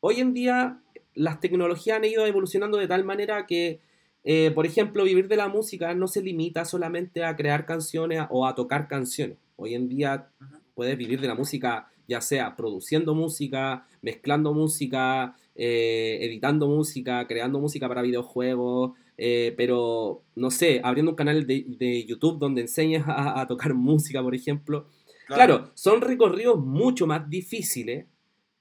hoy 0.00 0.20
en 0.20 0.32
día 0.32 0.80
las 1.14 1.40
tecnologías 1.40 1.98
han 1.98 2.06
ido 2.06 2.24
evolucionando 2.24 2.78
de 2.78 2.88
tal 2.88 3.04
manera 3.04 3.46
que, 3.46 3.80
eh, 4.24 4.50
por 4.54 4.64
ejemplo, 4.64 5.04
vivir 5.04 5.28
de 5.28 5.36
la 5.36 5.48
música 5.48 5.94
no 5.94 6.08
se 6.08 6.22
limita 6.22 6.64
solamente 6.64 7.22
a 7.22 7.36
crear 7.36 7.66
canciones 7.66 8.24
o 8.30 8.46
a 8.46 8.54
tocar 8.54 8.88
canciones. 8.88 9.36
Hoy 9.56 9.74
en 9.74 9.90
día 9.90 10.30
puedes 10.74 10.96
vivir 10.96 11.20
de 11.20 11.28
la 11.28 11.34
música 11.34 11.91
ya 12.08 12.20
sea 12.20 12.56
produciendo 12.56 13.14
música, 13.14 13.86
mezclando 14.00 14.52
música, 14.52 15.36
eh, 15.54 16.18
editando 16.22 16.66
música, 16.66 17.26
creando 17.26 17.60
música 17.60 17.88
para 17.88 18.02
videojuegos, 18.02 18.92
eh, 19.18 19.52
pero 19.56 20.22
no 20.34 20.50
sé, 20.50 20.80
abriendo 20.82 21.12
un 21.12 21.16
canal 21.16 21.46
de, 21.46 22.04
YouTube 22.06 22.38
donde 22.38 22.62
enseñas 22.62 23.04
a, 23.06 23.46
tocar 23.46 23.74
música, 23.74 24.22
por 24.22 24.34
ejemplo. 24.34 24.86
Claro. 25.26 25.70
son 25.74 26.02
recorridos 26.02 26.58
mucho 26.58 27.06
más 27.06 27.28
difíciles, 27.30 28.06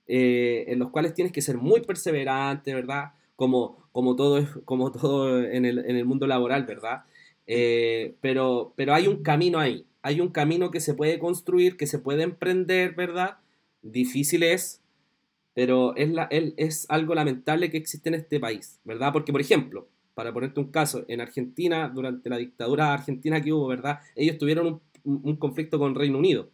eh, 0.08 0.66
en 0.68 0.80
los 0.80 0.89
cuales 0.89 1.14
tienes 1.14 1.34
que 1.34 1.42
ser 1.42 1.58
muy 1.58 1.82
perseverante, 1.82 2.74
¿verdad? 2.74 3.14
Como, 3.36 3.88
como 3.92 4.16
todo, 4.16 4.38
es, 4.38 4.48
como 4.64 4.92
todo 4.92 5.44
en 5.44 5.66
el, 5.66 5.80
en 5.80 5.96
el 5.96 6.06
mundo 6.06 6.28
laboral, 6.28 6.66
¿verdad? 6.66 7.04
pero, 8.22 8.72
pero 8.78 8.94
hay 8.94 9.08
un 9.08 9.24
camino 9.24 9.60
ahí, 9.60 9.86
hay 10.02 10.22
un 10.22 10.30
camino 10.30 10.72
que 10.72 10.80
se 10.80 10.93
puede 10.93 11.20
construir, 11.20 11.78
que 11.78 11.88
se 11.88 11.99
puede 11.99 12.24
emprender, 12.24 12.95
¿verdad? 12.95 13.38
Difícil 13.82 14.43
es, 14.43 14.82
pero 15.54 15.95
es, 15.95 16.10
la, 16.10 16.28
es 16.32 16.86
algo 16.89 17.16
lamentable 17.16 17.70
que 17.70 17.78
existe 17.78 18.10
en 18.10 18.16
este 18.16 18.39
país, 18.39 18.80
¿verdad? 18.84 19.12
Porque, 19.14 19.32
por 19.32 19.41
ejemplo, 19.41 19.88
para 20.14 20.34
ponerte 20.34 20.60
un 20.60 20.72
caso, 20.72 21.06
en 21.08 21.22
Argentina, 21.22 21.89
durante 21.89 22.30
la 22.30 22.38
dictadura 22.38 22.93
argentina 22.93 23.41
que 23.41 23.54
hubo, 23.54 23.68
¿verdad? 23.68 23.99
Ellos 24.16 24.38
tuvieron 24.38 24.82
un, 25.04 25.36
conflicto 25.38 25.80
con 25.80 25.95
Reino 25.95 26.18
Unido, 26.18 26.49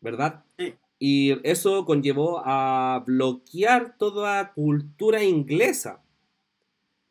¿verdad? 0.00 0.44
Sí. 0.58 0.74
Y 0.98 1.48
eso 1.48 1.84
conllevó 1.84 2.42
a 2.44 3.02
bloquear 3.06 3.96
toda 3.98 4.52
cultura 4.52 5.22
inglesa. 5.22 6.02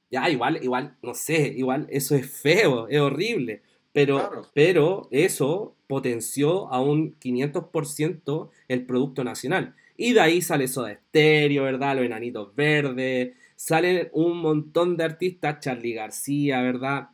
Ya, 0.09 0.29
igual, 0.29 0.63
igual, 0.63 0.97
no 1.01 1.13
sé, 1.13 1.53
igual 1.55 1.87
eso 1.89 2.15
es 2.15 2.29
feo, 2.29 2.87
es 2.87 2.99
horrible. 2.99 3.61
Pero, 3.93 4.49
pero 4.55 5.07
eso 5.11 5.75
potenció 5.87 6.67
a 6.73 6.81
un 6.81 7.17
500% 7.19 8.49
el 8.67 8.85
Producto 8.85 9.23
Nacional. 9.23 9.75
Y 9.95 10.13
de 10.13 10.21
ahí 10.21 10.41
sale 10.41 10.67
Soda 10.67 10.93
Stereo, 10.95 11.63
¿verdad? 11.63 11.95
Los 11.97 12.05
Enanitos 12.05 12.55
Verdes. 12.55 13.35
Salen 13.55 14.09
un 14.11 14.39
montón 14.39 14.97
de 14.97 15.03
artistas, 15.03 15.59
Charlie 15.59 15.93
García, 15.93 16.61
¿verdad? 16.61 17.09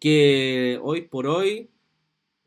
Que 0.00 0.78
hoy 0.82 1.02
por 1.02 1.26
hoy 1.26 1.68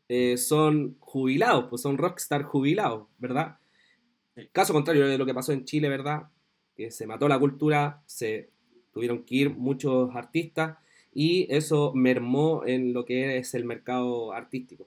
eh, 0.08 0.36
son 0.36 0.96
jubilados, 0.98 1.66
pues 1.70 1.82
son 1.82 1.96
rockstar 1.96 2.42
jubilados, 2.42 3.06
¿verdad? 3.18 3.58
Caso 4.50 4.72
contrario 4.72 5.06
de 5.06 5.16
lo 5.16 5.24
que 5.24 5.34
pasó 5.34 5.52
en 5.52 5.64
Chile, 5.64 5.88
¿verdad? 5.88 6.24
Que 6.74 6.90
se 6.90 7.06
mató 7.06 7.28
la 7.28 7.38
cultura, 7.38 8.02
se 8.06 8.50
tuvieron 8.92 9.24
que 9.24 9.34
ir 9.36 9.50
muchos 9.50 10.14
artistas 10.16 10.76
y 11.14 11.46
eso 11.54 11.92
mermó 11.94 12.62
en 12.66 12.92
lo 12.92 13.04
que 13.04 13.38
es 13.38 13.54
el 13.54 13.64
mercado 13.64 14.32
artístico, 14.32 14.86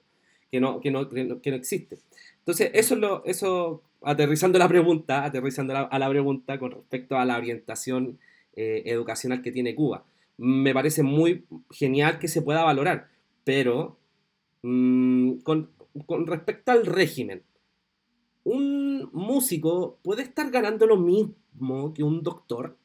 que 0.50 0.60
no, 0.60 0.80
que 0.80 0.90
no, 0.90 1.08
que 1.08 1.24
no, 1.24 1.56
existe. 1.56 1.98
Entonces, 2.38 2.70
eso 2.74 2.94
es 2.94 3.00
lo, 3.00 3.24
eso 3.24 3.82
aterrizando 4.02 4.58
la 4.58 4.68
pregunta, 4.68 5.24
aterrizando 5.24 5.74
a 5.90 5.98
la 5.98 6.08
pregunta 6.08 6.58
con 6.58 6.70
respecto 6.70 7.16
a 7.18 7.24
la 7.24 7.36
orientación 7.36 8.18
eh, 8.60 8.82
educacional 8.86 9.40
que 9.40 9.52
tiene 9.52 9.76
Cuba. 9.76 10.04
Me 10.36 10.74
parece 10.74 11.04
muy 11.04 11.44
genial 11.70 12.18
que 12.18 12.26
se 12.26 12.42
pueda 12.42 12.64
valorar, 12.64 13.08
pero 13.44 13.98
mm, 14.62 15.38
con, 15.44 15.70
respecto 16.26 16.72
al 16.72 16.84
régimen, 16.84 17.44
un 18.42 19.10
músico 19.12 19.98
puede 20.02 20.22
estar 20.22 20.50
ganando 20.50 20.86
lo 20.86 20.96
mismo 20.96 21.94
que 21.94 22.02
un 22.02 22.24
doctor, 22.24 22.76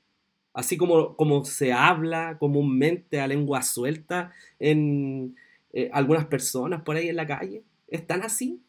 así 0.53 0.77
como, 0.77 1.15
como 1.15 1.43
se 1.45 1.73
habla 1.73 2.37
comúnmente 2.39 3.19
a 3.21 3.27
lengua 3.27 3.61
suelta 3.63 4.31
en 4.59 5.35
eh, 5.73 5.89
algunas 5.93 6.25
personas 6.25 6.81
por 6.83 6.95
ahí 6.95 7.09
en 7.09 7.15
la 7.15 7.27
calle. 7.27 7.63
¿Están 7.87 8.21
así? 8.23 8.61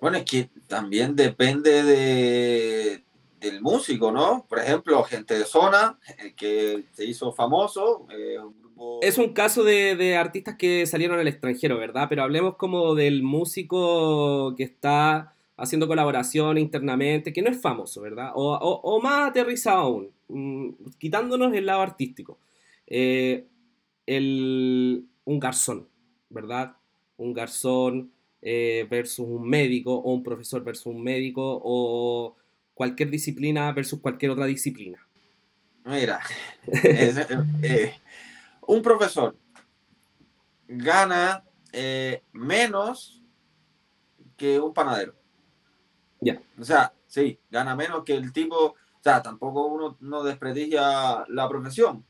Bueno, 0.00 0.18
es 0.18 0.24
que 0.24 0.50
también 0.66 1.14
depende 1.14 1.82
de, 1.84 3.04
del 3.40 3.60
músico, 3.62 4.10
¿no? 4.10 4.44
Por 4.48 4.58
ejemplo, 4.58 5.02
gente 5.04 5.38
de 5.38 5.44
zona, 5.44 5.98
que 6.36 6.84
se 6.92 7.04
hizo 7.04 7.32
famoso, 7.32 8.06
eh, 8.10 8.38
un. 8.40 8.98
Es 9.00 9.16
un 9.18 9.32
caso 9.32 9.62
de, 9.62 9.94
de 9.94 10.16
artistas 10.16 10.56
que 10.56 10.86
salieron 10.86 11.18
al 11.20 11.28
extranjero, 11.28 11.78
¿verdad? 11.78 12.06
Pero 12.08 12.22
hablemos 12.24 12.56
como 12.56 12.94
del 12.96 13.22
músico 13.22 14.54
que 14.56 14.64
está 14.64 15.34
haciendo 15.56 15.86
colaboración 15.86 16.58
internamente, 16.58 17.32
que 17.32 17.42
no 17.42 17.50
es 17.50 17.60
famoso, 17.60 18.00
¿verdad? 18.00 18.32
O, 18.34 18.52
o- 18.54 18.80
o 18.82 19.00
más 19.00 19.30
aterrizado 19.30 19.78
aún, 19.78 20.10
quitándonos 20.98 21.52
el 21.54 21.66
lado 21.66 21.82
artístico. 21.82 22.38
Eh, 22.86 23.46
el- 24.06 25.06
un 25.24 25.38
garzón, 25.38 25.88
¿verdad? 26.28 26.76
Un 27.16 27.32
garzón 27.32 28.12
eh, 28.40 28.86
versus 28.90 29.26
un 29.26 29.48
médico, 29.48 29.94
o 29.94 30.12
un 30.12 30.22
profesor 30.22 30.64
versus 30.64 30.86
un 30.86 31.02
médico, 31.02 31.60
o 31.62 32.36
cualquier 32.74 33.08
disciplina 33.08 33.70
versus 33.72 34.00
cualquier 34.00 34.32
otra 34.32 34.46
disciplina. 34.46 34.98
Mira, 35.84 36.20
es, 36.66 37.16
eh, 37.62 37.94
un 38.66 38.82
profesor 38.82 39.36
gana 40.66 41.44
menos 42.32 43.22
que 44.36 44.58
un 44.58 44.74
panadero. 44.74 45.14
Ya. 46.20 46.40
O 46.58 46.64
sea, 46.64 46.92
sí, 47.06 47.38
gana 47.50 47.76
menos 47.76 48.04
que 48.04 48.14
el 48.14 48.32
tipo, 48.32 48.74
o 49.02 49.04
sea, 49.04 49.20
tampoco 49.20 49.66
uno 49.66 49.96
no 49.98 50.22
desprestigia 50.22 51.24
la 51.26 51.48
profesión, 51.48 52.06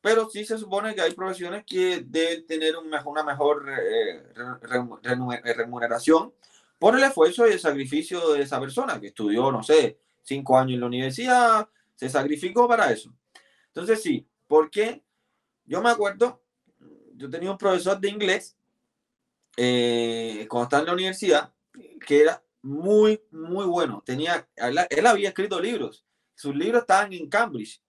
pero 0.00 0.30
sí 0.30 0.46
se 0.46 0.56
supone 0.56 0.94
que 0.94 1.02
hay 1.02 1.12
profesiones 1.12 1.64
que 1.66 2.02
deben 2.06 2.46
tener 2.46 2.76
una 2.78 3.22
mejor 3.22 3.68
eh, 3.68 4.22
re- 4.62 5.54
remuneración 5.54 6.32
por 6.78 6.96
el 6.96 7.02
esfuerzo 7.02 7.46
y 7.46 7.52
el 7.52 7.60
sacrificio 7.60 8.32
de 8.32 8.40
esa 8.40 8.58
persona 8.58 8.98
que 8.98 9.08
estudió, 9.08 9.52
no 9.52 9.62
sé, 9.62 9.98
cinco 10.22 10.56
años 10.56 10.76
en 10.76 10.80
la 10.80 10.86
universidad, 10.86 11.68
se 11.94 12.08
sacrificó 12.08 12.66
para 12.66 12.90
eso. 12.90 13.12
Entonces, 13.66 14.02
sí, 14.02 14.26
porque 14.48 15.02
yo 15.66 15.82
me 15.82 15.90
acuerdo, 15.90 16.40
yo 17.16 17.28
tenía 17.28 17.50
un 17.50 17.58
profesor 17.58 18.00
de 18.00 18.08
inglés 18.08 18.56
eh, 19.58 20.46
cuando 20.48 20.64
estaba 20.64 20.80
en 20.80 20.86
la 20.86 20.94
universidad 20.94 21.52
que 22.06 22.22
era 22.22 22.42
muy, 22.62 23.20
muy 23.30 23.66
bueno. 23.66 24.02
Tenía, 24.06 24.48
él 24.56 25.06
había 25.06 25.28
escrito 25.28 25.60
libros, 25.60 26.02
sus 26.40 26.54
libros 26.56 26.82
estaban 26.82 27.12
en 27.12 27.28
Cambridge. 27.28 27.82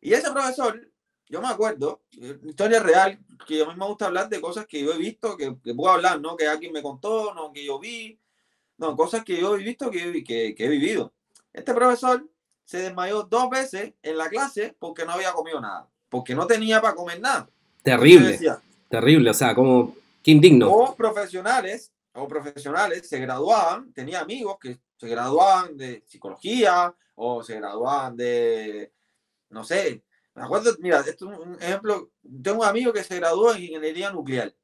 Y 0.00 0.14
ese 0.14 0.30
profesor, 0.30 0.80
yo 1.28 1.42
me 1.42 1.48
acuerdo, 1.48 2.02
eh, 2.18 2.38
historia 2.44 2.80
real, 2.80 3.18
que 3.46 3.62
a 3.62 3.66
mí 3.66 3.74
me 3.76 3.86
gusta 3.86 4.06
hablar 4.06 4.30
de 4.30 4.40
cosas 4.40 4.66
que 4.66 4.82
yo 4.82 4.92
he 4.94 4.98
visto, 4.98 5.36
que, 5.36 5.54
que 5.62 5.74
puedo 5.74 5.92
hablar, 5.92 6.20
no 6.20 6.36
que 6.36 6.46
alguien 6.46 6.72
me 6.72 6.82
contó, 6.82 7.34
no 7.34 7.52
que 7.52 7.64
yo 7.64 7.78
vi, 7.78 8.18
no, 8.78 8.96
cosas 8.96 9.22
que 9.22 9.38
yo 9.38 9.54
he 9.54 9.58
visto, 9.58 9.90
que, 9.90 10.24
que, 10.24 10.54
que 10.54 10.64
he 10.64 10.68
vivido. 10.68 11.12
Este 11.52 11.74
profesor 11.74 12.26
se 12.64 12.78
desmayó 12.78 13.24
dos 13.24 13.50
veces 13.50 13.92
en 14.02 14.16
la 14.16 14.30
clase 14.30 14.74
porque 14.78 15.04
no 15.04 15.12
había 15.12 15.32
comido 15.32 15.60
nada, 15.60 15.86
porque 16.08 16.34
no 16.34 16.46
tenía 16.46 16.80
para 16.80 16.94
comer 16.94 17.20
nada. 17.20 17.50
Terrible, 17.82 18.28
decía, 18.28 18.62
terrible, 18.88 19.30
o 19.30 19.34
sea, 19.34 19.54
como, 19.54 19.94
qué 20.22 20.30
indigno. 20.30 20.70
o 20.70 20.94
profesionales 20.94 21.92
o 22.12 22.26
profesionales 22.26 23.06
se 23.06 23.18
graduaban, 23.18 23.92
tenía 23.92 24.20
amigos 24.20 24.56
que 24.58 24.78
se 24.96 25.08
graduaban 25.08 25.76
de 25.76 26.02
psicología 26.06 26.94
o 27.22 27.42
se 27.42 27.56
graduaban 27.56 28.16
de, 28.16 28.92
no 29.50 29.62
sé, 29.62 30.02
me 30.34 30.42
acuerdo, 30.42 30.74
mira, 30.78 31.00
esto 31.00 31.30
es 31.30 31.38
un 31.38 31.54
ejemplo, 31.60 32.12
tengo 32.42 32.60
un 32.60 32.66
amigo 32.66 32.92
que 32.94 33.04
se 33.04 33.16
graduó 33.16 33.52
en 33.54 33.62
ingeniería 33.62 34.10
nuclear 34.10 34.54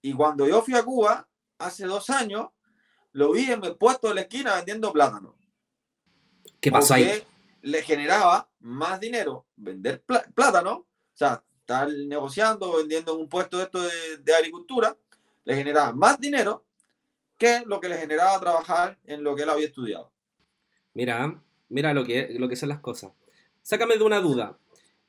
y 0.00 0.12
cuando 0.12 0.46
yo 0.46 0.62
fui 0.62 0.74
a 0.74 0.84
Cuba 0.84 1.28
hace 1.58 1.84
dos 1.86 2.10
años, 2.10 2.48
lo 3.12 3.32
vi 3.32 3.50
en 3.50 3.64
el 3.64 3.76
puesto 3.76 4.08
de 4.08 4.14
la 4.14 4.20
esquina 4.22 4.54
vendiendo 4.56 4.92
plátano. 4.92 5.36
¿Qué 6.60 6.70
pasó 6.70 6.94
ahí? 6.94 7.22
le 7.62 7.82
generaba 7.82 8.48
más 8.60 9.00
dinero 9.00 9.46
vender 9.56 10.04
plá- 10.04 10.30
plátano, 10.34 10.72
o 10.74 10.86
sea, 11.14 11.42
estar 11.60 11.88
negociando, 11.88 12.76
vendiendo 12.76 13.14
en 13.14 13.20
un 13.20 13.28
puesto 13.28 13.56
de 13.56 13.64
esto 13.64 13.80
de, 13.80 14.18
de 14.18 14.34
agricultura, 14.34 14.96
le 15.44 15.54
generaba 15.56 15.92
más 15.92 16.20
dinero 16.20 16.66
que 17.38 17.62
lo 17.66 17.80
que 17.80 17.88
le 17.88 17.96
generaba 17.96 18.38
trabajar 18.38 18.98
en 19.04 19.24
lo 19.24 19.34
que 19.34 19.42
él 19.44 19.50
había 19.50 19.66
estudiado. 19.66 20.12
Mira, 20.92 21.42
mira 21.74 21.92
lo 21.92 22.04
que, 22.04 22.28
lo 22.38 22.48
que 22.48 22.54
son 22.54 22.68
las 22.68 22.78
cosas. 22.78 23.10
Sácame 23.62 23.96
de 23.96 24.04
una 24.04 24.20
duda. 24.20 24.56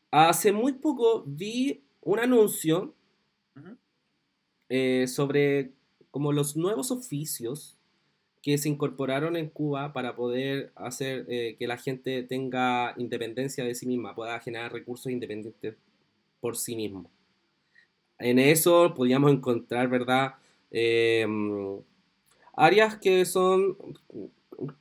Hace 0.09 0.51
muy 0.51 0.73
poco 0.73 1.23
vi 1.27 1.83
un 2.01 2.19
anuncio 2.19 2.95
eh, 4.67 5.05
sobre 5.07 5.73
como 6.09 6.33
los 6.33 6.57
nuevos 6.57 6.89
oficios 6.89 7.77
que 8.41 8.57
se 8.57 8.67
incorporaron 8.67 9.35
en 9.35 9.49
Cuba 9.49 9.93
para 9.93 10.15
poder 10.15 10.71
hacer 10.75 11.25
eh, 11.29 11.55
que 11.59 11.67
la 11.67 11.77
gente 11.77 12.23
tenga 12.23 12.95
independencia 12.97 13.63
de 13.63 13.75
sí 13.75 13.85
misma, 13.85 14.15
pueda 14.15 14.39
generar 14.39 14.73
recursos 14.73 15.11
independientes 15.11 15.75
por 16.39 16.57
sí 16.57 16.75
mismo. 16.75 17.11
En 18.17 18.39
eso 18.39 18.95
podíamos 18.95 19.31
encontrar, 19.31 19.87
¿verdad? 19.87 20.33
Eh, 20.71 21.27
áreas 22.53 22.97
que 22.97 23.25
son, 23.25 23.77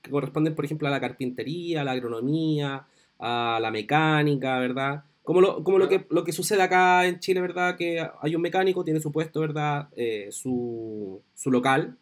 que 0.02 0.10
corresponden, 0.10 0.54
por 0.54 0.64
ejemplo, 0.64 0.88
a 0.88 0.90
la 0.90 1.00
carpintería, 1.00 1.80
a 1.80 1.84
la 1.84 1.92
agronomía, 1.92 2.86
a 3.18 3.58
la 3.60 3.70
mecánica, 3.70 4.58
¿verdad? 4.58 5.04
Como 5.22 5.40
lo, 5.40 5.64
como 5.64 5.78
lo, 5.78 5.88
que, 5.88 6.04
lo 6.10 6.22
que 6.24 6.32
sucede 6.32 6.62
acá 6.62 7.06
en 7.06 7.18
Chile, 7.18 7.40
¿verdad? 7.40 7.76
Que 7.76 8.06
hay 8.20 8.36
un 8.36 8.42
mecánico, 8.42 8.84
tiene 8.84 9.00
su 9.00 9.10
puesto, 9.10 9.40
¿verdad? 9.40 9.88
Eh, 9.96 10.28
su, 10.30 11.20
su 11.34 11.50
local, 11.50 11.96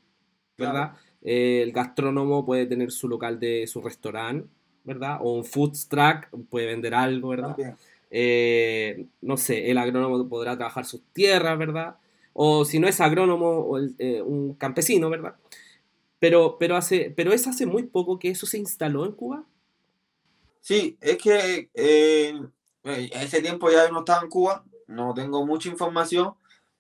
¿verdad? 0.59 0.93
Eh, 1.23 1.61
el 1.63 1.73
gastrónomo 1.73 2.45
puede 2.45 2.67
tener 2.67 2.91
su 2.91 3.09
local 3.09 3.39
de 3.39 3.67
su 3.69 3.81
restaurante, 3.81 4.49
¿verdad? 4.85 5.19
O 5.21 5.35
un 5.35 5.45
food 5.45 5.73
truck, 5.89 6.27
puede 6.51 6.67
vender 6.67 6.95
algo, 6.95 7.29
¿verdad? 7.29 7.55
Eh, 8.11 9.07
no 9.23 9.37
sé, 9.37 9.71
el 9.71 9.79
agrónomo 9.79 10.29
podrá 10.29 10.57
trabajar 10.57 10.85
sus 10.85 11.01
tierras, 11.13 11.57
¿verdad? 11.59 11.95
O 12.35 12.65
si 12.65 12.79
no 12.81 12.89
es 12.89 13.01
agrónomo, 13.01 13.49
o 13.51 13.79
el- 13.79 13.95
un 14.25 14.55
campesino, 14.55 15.09
¿verdad? 15.11 15.35
Pero, 16.23 16.57
pero, 16.57 16.77
hace, 16.77 17.13
pero 17.17 17.33
es 17.33 17.49
hace 17.49 17.67
muy 17.67 17.83
poco 17.83 18.21
que 18.21 18.31
eso 18.31 18.47
se 18.47 18.57
instaló 18.57 19.05
en 19.07 19.11
Cuba. 19.11 19.45
Sí, 20.61 20.97
es 21.01 21.19
que 21.19 21.69
eh, 21.75 22.41
ese 22.85 23.43
tiempo 23.43 23.71
ya 23.71 23.91
no 23.91 24.01
estaba 24.01 24.23
en 24.23 24.29
Cuba, 24.31 24.65
no 24.87 25.13
tengo 25.15 25.45
mucha 25.45 25.69
información, 25.69 26.35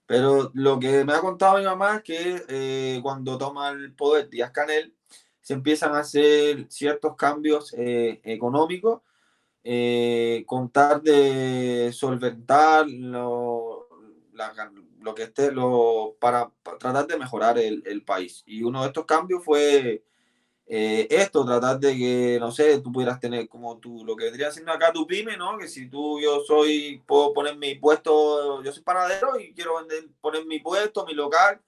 pero 0.06 0.50
lo 0.54 0.78
que 0.78 1.04
me 1.04 1.12
ha 1.12 1.20
contado 1.20 1.58
mi 1.58 1.64
mamá 1.64 1.96
es 1.96 2.02
que 2.02 2.44
eh, 2.48 3.00
cuando 3.02 3.36
toma 3.36 3.70
el 3.70 3.92
poder 3.94 4.28
Díaz 4.30 4.52
Canel, 4.52 4.94
se 5.40 5.54
empiezan 5.54 5.94
a 5.96 6.00
hacer 6.00 6.66
ciertos 6.70 7.16
cambios 7.16 7.74
eh, 7.76 8.20
económicos, 8.22 9.02
eh, 9.64 10.44
contar 10.46 11.02
de 11.02 11.90
solventar 11.92 12.88
lo, 12.88 13.88
la- 14.34 14.52
lo 15.02 15.14
que 15.14 15.24
esté, 15.24 15.52
lo, 15.52 16.16
para, 16.20 16.50
para 16.62 16.78
tratar 16.78 17.06
de 17.06 17.18
mejorar 17.18 17.58
el, 17.58 17.82
el 17.86 18.04
país. 18.04 18.42
Y 18.46 18.62
uno 18.62 18.82
de 18.82 18.88
estos 18.88 19.04
cambios 19.06 19.44
fue 19.44 20.04
eh, 20.66 21.06
esto, 21.10 21.44
tratar 21.44 21.78
de 21.78 21.96
que, 21.96 22.38
no 22.40 22.50
sé, 22.50 22.80
tú 22.80 22.92
pudieras 22.92 23.20
tener 23.20 23.48
como 23.48 23.78
tú, 23.78 24.04
lo 24.04 24.16
que 24.16 24.24
vendría 24.24 24.50
siendo 24.50 24.72
acá 24.72 24.92
tu 24.92 25.06
pyme, 25.06 25.36
¿no? 25.36 25.58
Que 25.58 25.68
si 25.68 25.88
tú, 25.88 26.20
yo 26.20 26.40
soy, 26.44 27.02
puedo 27.06 27.32
poner 27.32 27.56
mi 27.56 27.74
puesto, 27.74 28.62
yo 28.62 28.72
soy 28.72 28.82
panadero 28.82 29.38
y 29.38 29.52
quiero 29.52 29.76
vender, 29.76 30.08
poner 30.20 30.46
mi 30.46 30.60
puesto, 30.60 31.04
mi 31.04 31.14
local 31.14 31.60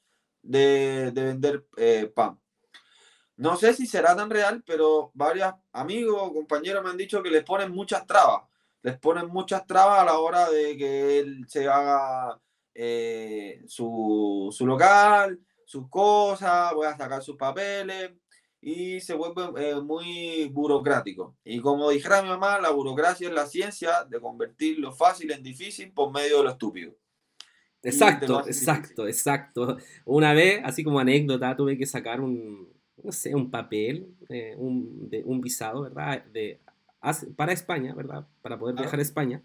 de, 0.42 1.10
de 1.12 1.24
vender 1.24 1.66
eh, 1.76 2.10
pan. 2.14 2.40
No 3.36 3.56
sé 3.56 3.74
si 3.74 3.86
será 3.86 4.14
tan 4.14 4.30
real, 4.30 4.62
pero 4.64 5.10
varios 5.12 5.52
amigos 5.72 6.32
compañeros 6.32 6.84
me 6.84 6.90
han 6.90 6.96
dicho 6.96 7.22
que 7.22 7.30
les 7.30 7.42
ponen 7.44 7.72
muchas 7.72 8.06
trabas. 8.06 8.44
Les 8.80 8.98
ponen 8.98 9.26
muchas 9.26 9.66
trabas 9.66 10.00
a 10.00 10.04
la 10.04 10.18
hora 10.18 10.48
de 10.50 10.76
que 10.76 11.18
él 11.18 11.44
se 11.48 11.68
haga 11.68 12.40
eh, 12.74 13.62
su, 13.66 14.48
su 14.52 14.66
local, 14.66 15.40
sus 15.64 15.88
cosas, 15.88 16.74
voy 16.74 16.86
a 16.86 16.96
sacar 16.96 17.22
sus 17.22 17.36
papeles 17.36 18.12
y 18.60 19.00
se 19.00 19.14
vuelve 19.14 19.70
eh, 19.70 19.80
muy 19.80 20.48
burocrático. 20.48 21.36
Y 21.44 21.60
como 21.60 21.90
dijera 21.90 22.22
mi 22.22 22.28
mamá, 22.28 22.58
la 22.60 22.70
burocracia 22.70 23.28
es 23.28 23.34
la 23.34 23.46
ciencia 23.46 24.04
de 24.04 24.20
convertir 24.20 24.78
lo 24.78 24.92
fácil 24.92 25.30
en 25.32 25.42
difícil 25.42 25.92
por 25.92 26.12
medio 26.12 26.38
de 26.38 26.44
lo 26.44 26.50
estúpido. 26.50 26.94
Exacto, 27.82 28.46
exacto, 28.46 29.06
exacto. 29.06 29.76
Una 30.06 30.32
vez, 30.32 30.62
así 30.64 30.82
como 30.82 30.98
anécdota, 30.98 31.54
tuve 31.54 31.76
que 31.76 31.84
sacar 31.84 32.22
un, 32.22 32.72
no 33.02 33.12
sé, 33.12 33.34
un 33.34 33.50
papel, 33.50 34.08
eh, 34.30 34.54
un, 34.56 35.10
de, 35.10 35.22
un 35.24 35.42
visado, 35.42 35.82
¿verdad? 35.82 36.24
De, 36.24 36.60
para 37.36 37.52
España, 37.52 37.94
¿verdad? 37.94 38.26
Para 38.40 38.58
poder 38.58 38.76
viajar 38.76 38.98
a 38.98 39.02
España. 39.02 39.42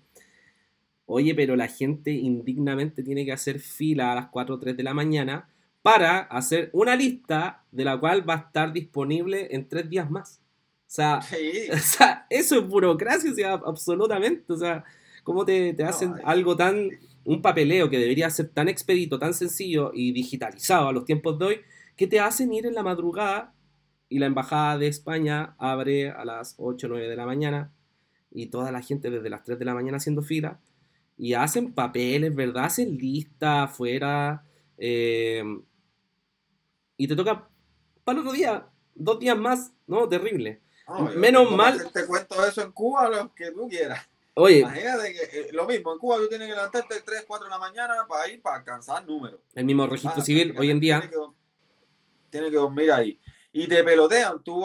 Oye, 1.12 1.34
pero 1.34 1.55
la 1.55 1.68
gente 1.68 2.12
indignamente 2.12 3.01
tiene 3.01 3.26
que 3.26 3.32
hacer 3.32 3.60
fila 3.60 4.12
a 4.12 4.16
las 4.16 4.28
4 4.28 4.53
o 4.53 4.60
3 4.60 4.78
de 4.78 4.84
la 4.84 4.93
mañana 4.93 5.49
para 5.82 6.20
hacer 6.20 6.70
una 6.72 6.95
lista 6.95 7.64
de 7.72 7.84
la 7.84 7.99
cual 7.99 8.30
va 8.30 8.36
a 8.36 8.38
estar 8.38 8.72
disponible 8.72 9.47
en 9.49 9.68
tres 9.68 9.89
días 9.89 10.12
más. 10.12 10.39
O 10.39 10.84
sea, 10.86 11.20
Sí, 11.24 11.68
o 11.74 11.78
sea, 11.80 12.28
eso 12.30 12.60
es 12.60 12.68
burocracia, 12.68 13.32
o 13.32 13.34
sea, 13.34 13.53
absolutamente. 13.53 14.53
O 14.53 14.57
sea, 14.57 14.84
¿cómo 15.24 15.45
te, 15.45 15.76
hacen 15.84 16.14
algo 16.24 16.55
tan, 16.55 16.91
un 17.24 17.41
papeleo 17.41 17.89
que 17.89 17.97
debería 17.97 18.30
ser 18.30 18.49
tan 18.49 18.70
expedito, 18.70 19.18
tan 19.18 19.34
sencillo 19.34 19.91
y 19.95 20.12
digitalizado 20.12 20.89
a 20.89 20.93
los 20.93 21.05
tiempos 21.05 21.39
de 21.39 21.45
hoy, 21.45 21.62
que 21.95 22.05
te 22.05 22.20
hacen 22.20 22.53
ir 22.53 22.68
en 22.68 22.76
la 22.76 22.84
madrugada 22.84 23.55
y 24.10 24.20
la 24.20 24.28
embajada 24.28 24.78
de 24.78 24.86
España 24.86 25.55
abre 25.57 26.12
a 26.12 26.24
las 26.24 26.53
8 26.60 26.86
o 26.86 26.89
9 26.91 27.10
de 27.10 27.16
la 27.16 27.26
mañana 27.26 27.74
y 28.30 28.45
toda 28.51 28.72
la 28.72 28.84
gente 28.84 29.10
desde 29.10 29.32
las 29.32 29.43
3 29.43 29.57
de 29.57 29.66
la 29.66 29.74
mañana 29.74 29.97
haciendo 29.97 30.22
fila 30.22 30.60
y 31.20 31.34
hacen 31.34 31.74
papeles, 31.74 32.34
¿verdad? 32.34 32.63
Hacen 32.63 32.97
lista 32.97 33.63
afuera. 33.63 34.41
Eh, 34.78 35.43
y 36.95 37.07
te 37.07 37.15
toca 37.15 37.49
para 38.05 38.20
el 38.20 38.26
otro 38.26 38.32
día, 38.32 38.65
dos 38.95 39.20
días 39.20 39.38
más, 39.38 39.74
¿no? 39.86 40.07
Terrible. 40.07 40.61
Menos 41.17 41.51
mal. 41.51 41.91
Te 41.91 42.07
cuento 42.07 42.43
eso 42.45 42.61
en 42.61 42.72
Cuba, 42.72 43.09
lo 43.09 43.36
que 43.36 43.51
tú 43.51 43.67
quieras. 43.67 44.07
Oye. 44.34 44.59
Imagínate 44.59 45.13
que 45.13 45.39
eh, 45.39 45.49
lo 45.51 45.67
mismo, 45.67 45.91
en 45.91 45.99
Cuba 45.99 46.15
tú 46.15 46.30
tienes 46.30 46.47
que 46.47 46.55
levantarte 46.55 47.01
3, 47.01 47.26
4 47.28 47.45
de 47.45 47.51
la 47.51 47.59
mañana 47.59 47.93
para 48.07 48.30
ir 48.30 48.41
para 48.41 48.55
alcanzar 48.55 49.05
números. 49.05 49.41
El 49.53 49.65
mismo 49.65 49.88
registro 49.88 50.22
ah, 50.22 50.26
civil 50.26 50.55
hoy 50.57 50.72
en 50.72 50.80
día. 50.80 51.01
Tienes 52.30 52.49
que, 52.49 52.55
dormir 52.55 52.93
ahí. 52.93 53.20
Y 53.51 53.67
te 53.67 53.84
pelotean. 53.84 54.41
Tú, 54.41 54.63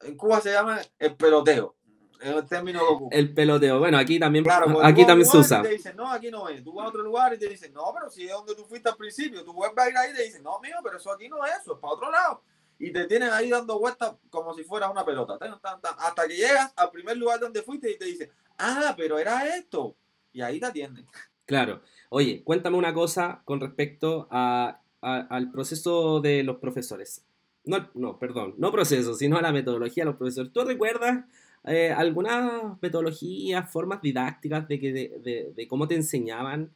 en 0.00 0.16
Cuba 0.16 0.40
se 0.40 0.52
llama 0.52 0.80
el 0.98 1.14
peloteo. 1.16 1.76
El 2.22 2.46
término 2.46 2.80
El 3.10 3.34
peloteo. 3.34 3.78
Bueno, 3.78 3.98
aquí 3.98 4.18
también, 4.18 4.44
aquí 4.82 5.06
también 5.06 5.28
se 5.28 5.38
usa. 5.38 5.62
te 5.62 5.70
dicen, 5.70 5.96
no, 5.96 6.10
aquí 6.10 6.30
no 6.30 6.48
es. 6.48 6.62
Tú 6.62 6.72
vas 6.72 6.86
a 6.86 6.88
otro 6.88 7.02
lugar 7.02 7.34
y 7.34 7.38
te 7.38 7.48
dicen, 7.48 7.72
no, 7.72 7.84
pero 7.94 8.10
si 8.10 8.24
es 8.24 8.32
donde 8.32 8.54
tú 8.54 8.64
fuiste 8.64 8.88
al 8.88 8.96
principio. 8.96 9.44
Tú 9.44 9.52
vuelves 9.52 9.84
a 9.84 9.90
ir 9.90 9.96
ahí 9.96 10.10
y 10.12 10.16
te 10.16 10.22
dicen, 10.22 10.42
no, 10.42 10.58
mío, 10.60 10.76
pero 10.82 10.96
eso 10.96 11.10
aquí 11.12 11.28
no 11.28 11.44
es 11.44 11.52
eso, 11.60 11.74
es 11.74 11.80
para 11.80 11.94
otro 11.94 12.10
lado 12.10 12.42
y 12.82 12.90
te 12.90 13.04
tienen 13.06 13.30
ahí 13.30 13.48
dando 13.48 13.78
vueltas 13.78 14.14
como 14.28 14.52
si 14.54 14.64
fuera 14.64 14.90
una 14.90 15.04
pelota. 15.04 15.38
Hasta 15.98 16.26
que 16.26 16.34
llegas 16.34 16.72
al 16.74 16.90
primer 16.90 17.16
lugar 17.16 17.38
donde 17.38 17.62
fuiste 17.62 17.88
y 17.88 17.96
te 17.96 18.06
dicen, 18.06 18.28
ah, 18.58 18.92
pero 18.96 19.20
era 19.20 19.56
esto. 19.56 19.94
Y 20.32 20.40
ahí 20.42 20.58
te 20.58 20.66
atienden. 20.66 21.06
Claro. 21.46 21.80
Oye, 22.08 22.42
cuéntame 22.42 22.76
una 22.76 22.92
cosa 22.92 23.42
con 23.44 23.60
respecto 23.60 24.26
a, 24.32 24.80
al 25.00 25.52
proceso 25.52 26.20
de 26.20 26.42
los 26.42 26.56
profesores. 26.56 27.24
No, 27.64 27.88
no, 27.94 28.18
perdón, 28.18 28.54
no 28.58 28.72
proceso, 28.72 29.14
sino 29.14 29.36
a 29.36 29.42
la 29.42 29.52
metodología 29.52 30.02
de 30.02 30.10
los 30.10 30.16
profesores. 30.16 30.52
¿Tú 30.52 30.64
recuerdas 30.64 31.24
eh, 31.64 31.92
algunas 31.96 32.80
metodologías, 32.80 33.70
formas 33.70 34.02
didácticas 34.02 34.66
de, 34.68 34.80
que, 34.80 34.92
de, 35.54 35.68
cómo 35.68 35.86
te 35.86 35.94
enseñaban 35.94 36.70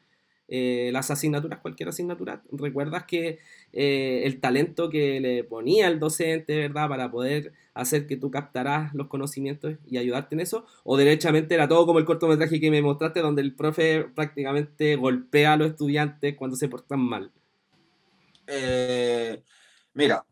eh, 0.49 0.91
las 0.93 1.11
asignaturas, 1.11 1.59
cualquier 1.59 1.89
asignatura, 1.89 2.43
recuerdas 2.53 3.05
que 3.05 3.41
eh, 3.73 4.23
el 4.25 4.41
talento 4.41 4.89
que 4.89 5.21
le 5.21 5.43
ponía 5.43 5.89
el 5.89 5.99
docente, 5.99 6.57
¿verdad? 6.57 6.89
Para 6.89 7.11
poder 7.11 7.53
hacer 7.75 8.07
que 8.07 8.17
tú 8.17 8.31
captaras 8.31 8.95
los 8.95 9.09
conocimientos 9.09 9.75
y 9.87 9.99
ayudarte 9.99 10.37
en 10.37 10.41
eso, 10.41 10.65
o 10.85 10.97
derechamente 10.97 11.55
era 11.55 11.67
todo 11.69 11.85
como 11.85 11.99
el 11.99 12.05
cortometraje 12.05 12.61
que 12.61 12.71
me 12.71 12.81
mostraste, 12.81 13.21
donde 13.21 13.43
el 13.43 13.55
profe 13.57 14.05
prácticamente 14.15 14.95
golpea 14.95 15.55
a 15.55 15.57
los 15.57 15.71
estudiantes 15.71 16.37
cuando 16.37 16.57
se 16.57 16.69
portan 16.69 17.01
mal. 17.01 17.33
Eh, 18.47 19.43
mira, 19.95 20.25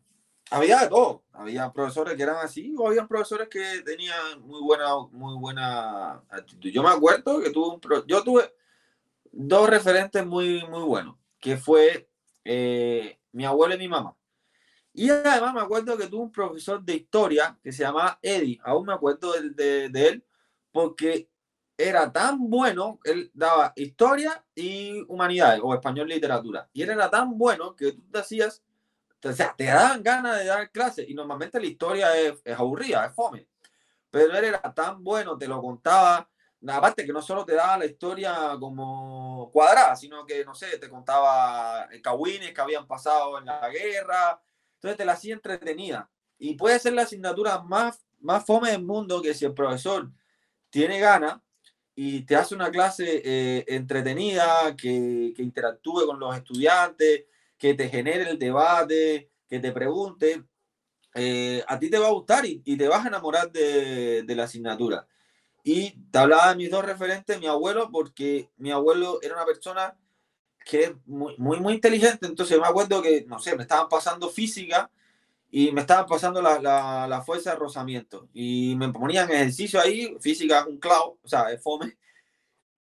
había 0.51 0.79
de 0.79 0.87
todo. 0.89 1.23
Había 1.33 1.71
profesores 1.71 2.15
que 2.15 2.23
eran 2.23 2.37
así, 2.37 2.73
o 2.77 2.87
había 2.87 3.07
profesores 3.07 3.49
que 3.49 3.81
tenían 3.83 4.41
muy 4.41 4.61
buena, 4.61 4.87
muy 5.11 5.35
buena 5.37 6.23
actitud. 6.29 6.69
Yo 6.69 6.83
me 6.83 6.89
acuerdo 6.89 7.41
que 7.41 7.49
tuve 7.51 7.75
un 7.75 8.07
yo 8.07 8.23
tuve 8.23 8.53
dos 9.31 9.69
referentes 9.69 10.25
muy, 10.25 10.65
muy 10.67 10.83
buenos, 10.83 11.17
que 11.39 11.57
fue 11.57 12.09
eh, 12.43 13.19
mi 13.33 13.45
abuelo 13.45 13.75
y 13.75 13.79
mi 13.79 13.87
mamá. 13.87 14.15
Y 14.93 15.09
además 15.09 15.53
me 15.53 15.59
acuerdo 15.59 15.97
que 15.97 16.07
tuve 16.07 16.21
un 16.23 16.31
profesor 16.31 16.81
de 16.81 16.95
historia 16.95 17.59
que 17.61 17.73
se 17.73 17.83
llamaba 17.83 18.17
Eddie, 18.21 18.59
aún 18.63 18.85
me 18.85 18.93
acuerdo 18.93 19.33
de, 19.33 19.89
de, 19.89 20.07
él, 20.07 20.25
porque 20.71 21.29
era 21.77 22.09
tan 22.13 22.49
bueno, 22.49 22.99
él 23.03 23.29
daba 23.33 23.73
historia 23.75 24.45
y 24.55 25.03
humanidades, 25.09 25.59
o 25.61 25.73
español 25.73 26.07
literatura, 26.07 26.69
y 26.71 26.81
él 26.83 26.91
era 26.91 27.09
tan 27.09 27.37
bueno 27.37 27.75
que 27.75 27.91
tú 27.91 28.03
te 28.09 28.19
hacías, 28.19 28.63
sea, 29.33 29.55
te 29.57 29.65
daban 29.65 30.03
ganas 30.03 30.39
de 30.39 30.45
dar 30.45 30.71
clases, 30.71 31.07
y 31.09 31.13
normalmente 31.13 31.59
la 31.59 31.65
historia 31.65 32.17
es, 32.17 32.35
es 32.43 32.57
aburrida, 32.57 33.05
es 33.05 33.13
fome, 33.13 33.47
pero 34.09 34.37
él 34.37 34.45
era 34.45 34.61
tan 34.73 35.03
bueno, 35.03 35.37
te 35.37 35.47
lo 35.47 35.61
contaba 35.61 36.29
aparte 36.73 37.05
que 37.05 37.13
no 37.13 37.21
solo 37.21 37.45
te 37.45 37.53
daba 37.53 37.77
la 37.77 37.85
historia 37.85 38.55
como 38.59 39.49
cuadrada, 39.51 39.95
sino 39.95 40.25
que, 40.25 40.43
no 40.45 40.55
sé, 40.55 40.77
te 40.77 40.89
contaba 40.89 41.87
cagüines 42.01 42.53
que 42.53 42.61
habían 42.61 42.87
pasado 42.87 43.37
en 43.37 43.45
la 43.45 43.69
guerra, 43.69 44.41
entonces 44.75 44.97
te 44.97 45.05
la 45.05 45.13
hacía 45.13 45.33
entretenida. 45.33 46.09
Y 46.37 46.55
puede 46.55 46.79
ser 46.79 46.93
la 46.93 47.03
asignatura 47.03 47.61
más, 47.61 48.05
más 48.19 48.45
fome 48.45 48.71
del 48.71 48.83
mundo 48.83 49.21
que 49.21 49.33
si 49.33 49.45
el 49.45 49.53
profesor 49.53 50.09
tiene 50.69 50.99
ganas 50.99 51.39
y 51.93 52.21
te 52.21 52.35
hace 52.35 52.55
una 52.55 52.71
clase 52.71 53.21
eh, 53.23 53.65
entretenida, 53.67 54.75
que, 54.75 55.33
interactúe 55.37 56.05
con 56.05 56.19
los 56.19 56.35
estudiantes, 56.35 57.25
que 57.57 57.73
te 57.73 57.89
genere 57.89 58.29
el 58.29 58.39
debate, 58.39 59.31
que 59.47 59.59
te 59.59 59.71
pregunte, 59.71 60.43
eh, 61.13 61.63
a 61.67 61.79
ti 61.79 61.89
te 61.89 61.97
va 61.97 62.07
a 62.07 62.11
gustar 62.11 62.45
y, 62.45 62.59
te 62.59 62.87
vas 62.87 63.05
a 63.05 63.07
enamorar 63.07 63.51
de, 63.51 64.25
la 64.27 64.43
asignatura. 64.43 65.07
Y 65.63 65.91
te 66.11 66.19
hablaba 66.19 66.49
de 66.49 66.57
mis 66.57 66.69
dos 66.69 66.85
referentes, 66.85 67.39
mi 67.39 67.47
abuelo, 67.47 67.89
porque 67.91 68.49
mi 68.57 68.71
abuelo 68.71 69.19
era 69.21 69.35
una 69.35 69.45
persona 69.45 69.97
que 70.65 70.83
es 70.83 70.91
muy, 71.05 71.35
muy, 71.37 71.59
muy 71.59 71.73
inteligente. 71.73 72.27
Entonces 72.27 72.59
me 72.59 72.67
acuerdo 72.67 73.01
que, 73.01 73.25
no 73.27 73.39
sé, 73.39 73.55
me 73.55 73.63
estaban 73.63 73.87
pasando 73.87 74.29
física 74.29 74.91
y 75.49 75.71
me 75.71 75.81
estaban 75.81 76.05
pasando 76.05 76.41
la, 76.41 76.59
la, 77.07 77.21
fuerza 77.21 77.51
de 77.51 77.57
rozamiento. 77.57 78.27
Y 78.33 78.75
me 78.75 78.89
ponían 78.91 79.31
ejercicio 79.31 79.79
ahí, 79.79 80.17
física 80.19 80.65
un 80.67 80.79
clavo, 80.79 81.19
o 81.23 81.27
sea, 81.27 81.51
es 81.51 81.63
fome. 81.63 81.97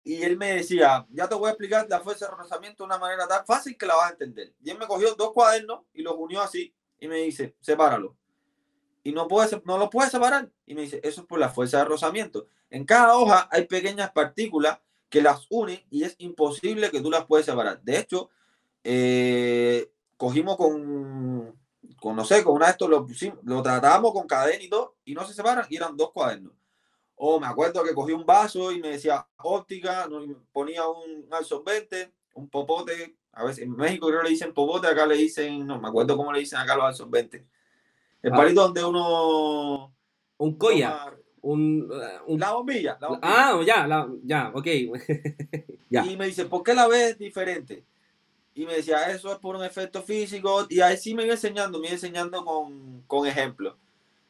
Y 0.03 0.21
él 0.23 0.37
me 0.37 0.53
decía, 0.53 1.05
ya 1.11 1.29
te 1.29 1.35
voy 1.35 1.47
a 1.47 1.51
explicar 1.51 1.87
la 1.89 2.01
fuerza 2.01 2.27
de 2.27 2.35
rozamiento 2.35 2.83
de 2.83 2.87
una 2.87 2.97
manera 2.97 3.27
tan 3.27 3.45
fácil 3.45 3.77
que 3.77 3.85
la 3.85 3.95
vas 3.95 4.09
a 4.09 4.13
entender. 4.13 4.53
Y 4.61 4.69
él 4.69 4.77
me 4.77 4.87
cogió 4.87 5.15
dos 5.15 5.31
cuadernos 5.31 5.81
y 5.93 6.01
los 6.01 6.15
unió 6.17 6.41
así 6.41 6.73
y 6.99 7.07
me 7.07 7.17
dice, 7.17 7.55
sepáralo 7.61 8.15
y 9.03 9.11
no, 9.11 9.27
puede, 9.27 9.61
no 9.65 9.77
lo 9.77 9.89
puede 9.89 10.09
separar. 10.09 10.49
Y 10.65 10.73
me 10.73 10.81
dice, 10.81 11.01
eso 11.03 11.21
es 11.21 11.27
por 11.27 11.39
la 11.39 11.49
fuerza 11.49 11.79
de 11.79 11.85
rozamiento. 11.85 12.47
En 12.69 12.85
cada 12.85 13.15
hoja 13.17 13.49
hay 13.51 13.65
pequeñas 13.65 14.11
partículas 14.11 14.79
que 15.09 15.21
las 15.21 15.45
unen 15.49 15.83
y 15.91 16.03
es 16.03 16.15
imposible 16.19 16.89
que 16.89 17.01
tú 17.01 17.11
las 17.11 17.25
puedas 17.25 17.45
separar. 17.45 17.81
De 17.83 17.99
hecho, 17.99 18.29
eh, 18.83 19.91
cogimos 20.17 20.55
con, 20.55 21.55
con, 21.99 22.15
no 22.15 22.25
sé, 22.25 22.43
con 22.43 22.55
una 22.55 22.67
de 22.67 22.71
estos, 22.71 22.89
lo, 22.89 23.05
lo 23.43 23.61
tratábamos 23.61 24.13
con 24.13 24.25
cadena 24.25 24.63
y 24.63 24.69
todo, 24.69 24.95
y 25.05 25.13
no 25.13 25.25
se 25.25 25.33
separan, 25.33 25.65
y 25.69 25.75
eran 25.75 25.97
dos 25.97 26.11
cuadernos. 26.11 26.53
O 27.25 27.39
me 27.39 27.47
acuerdo 27.47 27.83
que 27.83 27.93
cogí 27.93 28.11
un 28.11 28.25
vaso 28.25 28.71
y 28.71 28.81
me 28.81 28.89
decía 28.89 29.25
óptica, 29.37 30.09
ponía 30.51 30.87
un 30.87 31.25
absorbente, 31.31 32.11
un 32.33 32.49
popote, 32.49 33.15
a 33.31 33.45
veces 33.45 33.63
en 33.63 33.71
México 33.75 34.07
creo 34.07 34.19
que 34.19 34.25
le 34.25 34.31
dicen 34.31 34.53
popote, 34.53 34.87
acá 34.87 35.05
le 35.05 35.15
dicen, 35.15 35.65
no 35.65 35.79
me 35.79 35.87
acuerdo 35.87 36.17
cómo 36.17 36.33
le 36.33 36.39
dicen 36.39 36.59
acá 36.59 36.75
los 36.75 36.85
absorbentes 36.85 37.43
el 38.23 38.33
ah. 38.33 38.35
palito 38.35 38.61
donde 38.61 38.83
uno. 38.83 39.93
Un 40.37 40.57
colla. 40.57 41.13
Un, 41.41 41.91
un, 42.25 42.39
La, 42.39 42.53
bombilla, 42.53 42.97
Ah, 43.21 43.61
ya, 43.65 44.07
ya, 44.23 44.51
ok. 44.53 44.67
Y 45.89 46.17
me 46.17 46.25
dice, 46.25 46.45
¿por 46.45 46.63
qué 46.63 46.73
la 46.73 46.87
ves 46.87 47.19
diferente? 47.19 47.83
Y 48.55 48.65
me 48.65 48.75
decía, 48.75 49.11
eso 49.11 49.31
es 49.31 49.37
por 49.39 49.55
un 49.55 49.63
efecto 49.63 50.01
físico. 50.01 50.65
Y 50.69 50.79
ahí 50.79 50.97
sí 50.97 51.13
me 51.13 51.23
iba 51.23 51.33
enseñando, 51.33 51.79
me 51.79 51.87
iba 51.87 51.93
enseñando 51.93 52.43
con, 52.43 53.03
con 53.05 53.27
ejemplos. 53.27 53.75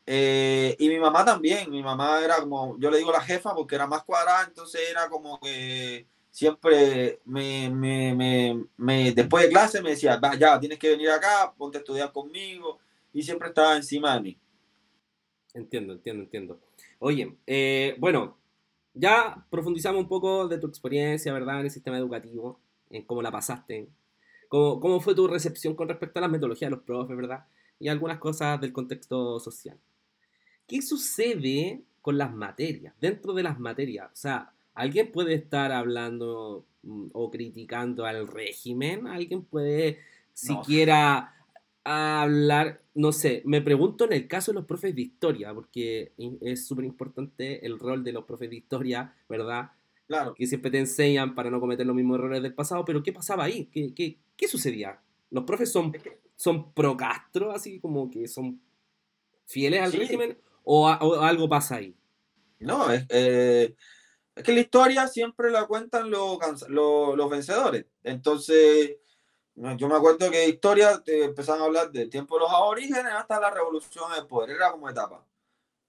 Eh, 0.06 0.76
y 0.80 0.90
mi 0.90 1.00
mamá 1.00 1.24
también, 1.24 1.70
mi 1.72 1.82
mamá 1.82 2.22
era 2.24 2.38
como, 2.38 2.78
yo 2.78 2.92
le 2.92 2.98
digo 2.98 3.12
la 3.12 3.22
jefa 3.22 3.56
porque 3.56 3.76
era 3.76 3.88
más 3.88 4.04
cuadrada, 4.04 4.46
entonces 4.46 4.82
era 4.90 5.10
como 5.10 5.40
que 5.40 6.06
siempre 6.30 7.20
me, 7.26 7.70
me, 7.70 8.14
me, 8.14 8.66
me 8.76 9.12
después 9.14 9.44
de 9.44 9.50
clase 9.50 9.82
me 9.82 9.92
decía, 9.92 10.18
va, 10.18 10.36
ya, 10.36 10.60
tienes 10.60 10.80
que 10.80 10.90
venir 10.90 11.10
acá, 11.10 11.54
ponte 11.58 11.78
a 11.78 11.82
estudiar 11.82 12.12
conmigo 12.12 12.80
y 13.14 13.24
siempre 13.24 13.50
estaba 13.50 13.78
encima 13.78 14.16
de 14.16 14.22
mí. 14.22 14.38
Entiendo, 15.54 15.94
entiendo, 15.94 16.24
entiendo. 16.24 16.60
Oye, 17.00 17.38
eh, 17.48 17.96
bueno, 18.00 18.38
ya 18.94 19.46
profundizamos 19.50 20.02
un 20.02 20.10
poco 20.10 20.48
de 20.48 20.58
tu 20.58 20.68
experiencia, 20.68 21.32
¿verdad? 21.32 21.60
En 21.60 21.66
el 21.66 21.72
sistema 21.72 21.98
educativo, 21.98 22.60
en 22.90 23.04
cómo 23.04 23.22
la 23.22 23.32
pasaste, 23.32 23.88
cómo, 24.50 24.80
cómo 24.80 25.00
fue 25.00 25.16
tu 25.16 25.28
recepción 25.28 25.76
con 25.76 25.88
respecto 25.88 26.20
a 26.20 26.24
las 26.24 26.32
metodologías 26.32 26.70
de 26.70 26.76
los 26.76 26.86
profes, 26.86 27.16
¿verdad? 27.16 27.46
Y 27.80 27.88
algunas 27.88 28.20
cosas 28.20 28.60
del 28.60 28.74
contexto 28.74 29.40
social. 29.40 29.78
¿Qué 30.74 30.82
sucede 30.82 31.84
con 32.02 32.18
las 32.18 32.34
materias, 32.34 32.96
dentro 33.00 33.36
de 33.36 33.44
las 33.44 33.60
materias? 33.60 34.10
O 34.12 34.16
sea, 34.16 34.54
¿alguien 34.74 35.12
puede 35.12 35.36
estar 35.36 35.72
hablando 35.72 36.66
mm, 36.82 37.10
o 37.14 37.30
criticando 37.30 38.08
al 38.08 38.28
régimen? 38.28 39.06
¿Alguien 39.06 39.44
puede 39.44 40.00
siquiera 40.34 41.32
hablar, 41.84 42.82
no 42.96 43.12
sé, 43.12 43.44
me 43.46 43.62
pregunto 43.62 44.06
en 44.06 44.14
el 44.14 44.28
caso 44.28 44.50
de 44.50 44.56
los 44.56 44.66
profes 44.66 44.96
de 44.96 45.04
historia, 45.04 45.54
porque 45.54 46.14
es 46.42 46.66
súper 46.66 46.86
importante 46.86 47.64
el 47.64 47.78
rol 47.78 48.04
de 48.04 48.14
los 48.14 48.26
profes 48.26 48.50
de 48.50 48.56
historia, 48.56 49.14
¿verdad? 49.30 49.74
Claro. 50.08 50.34
Que 50.34 50.48
siempre 50.48 50.72
te 50.72 50.80
enseñan 50.80 51.36
para 51.36 51.52
no 51.52 51.60
cometer 51.60 51.86
los 51.86 51.96
mismos 51.96 52.18
errores 52.18 52.42
del 52.42 52.56
pasado, 52.56 52.84
pero 52.84 53.04
¿qué 53.04 53.14
pasaba 53.14 53.44
ahí? 53.44 53.70
¿Qué, 53.72 53.94
qué, 53.94 54.18
qué 54.36 54.48
sucedía? 54.48 55.00
¿Los 55.30 55.44
profes 55.44 55.72
son, 55.72 55.94
son 56.36 56.74
pro 56.74 56.98
Castro, 56.98 57.52
así 57.52 57.80
como 57.80 58.10
que 58.10 58.28
son 58.28 58.60
fieles 59.46 59.80
al 59.80 59.94
régimen, 59.94 60.36
o, 60.64 60.88
algo 60.88 61.50
pasa 61.50 61.76
ahí? 61.76 61.96
No, 62.60 62.92
es, 62.92 63.06
eh, 63.10 63.76
es, 64.36 64.44
que 64.44 64.54
la 64.54 64.62
historia 64.62 65.08
siempre 65.08 65.52
la 65.52 65.66
cuentan 65.66 66.10
los, 66.10 66.38
los 66.70 67.30
vencedores. 67.30 67.86
Entonces, 68.04 68.98
yo 69.56 69.88
me 69.88 69.96
acuerdo 69.96 70.32
que 70.32 70.48
historia 70.48 71.02
te 71.04 71.26
empezaron 71.26 71.62
a 71.62 71.66
hablar 71.66 71.92
del 71.92 72.10
tiempo 72.10 72.36
de 72.36 72.42
los 72.42 72.52
aborígenes 72.52 73.14
hasta 73.14 73.40
la 73.40 73.52
revolución 73.52 74.12
del 74.14 74.26
poder, 74.26 74.52
era 74.52 74.72
como 74.72 74.90
etapa. 74.90 75.26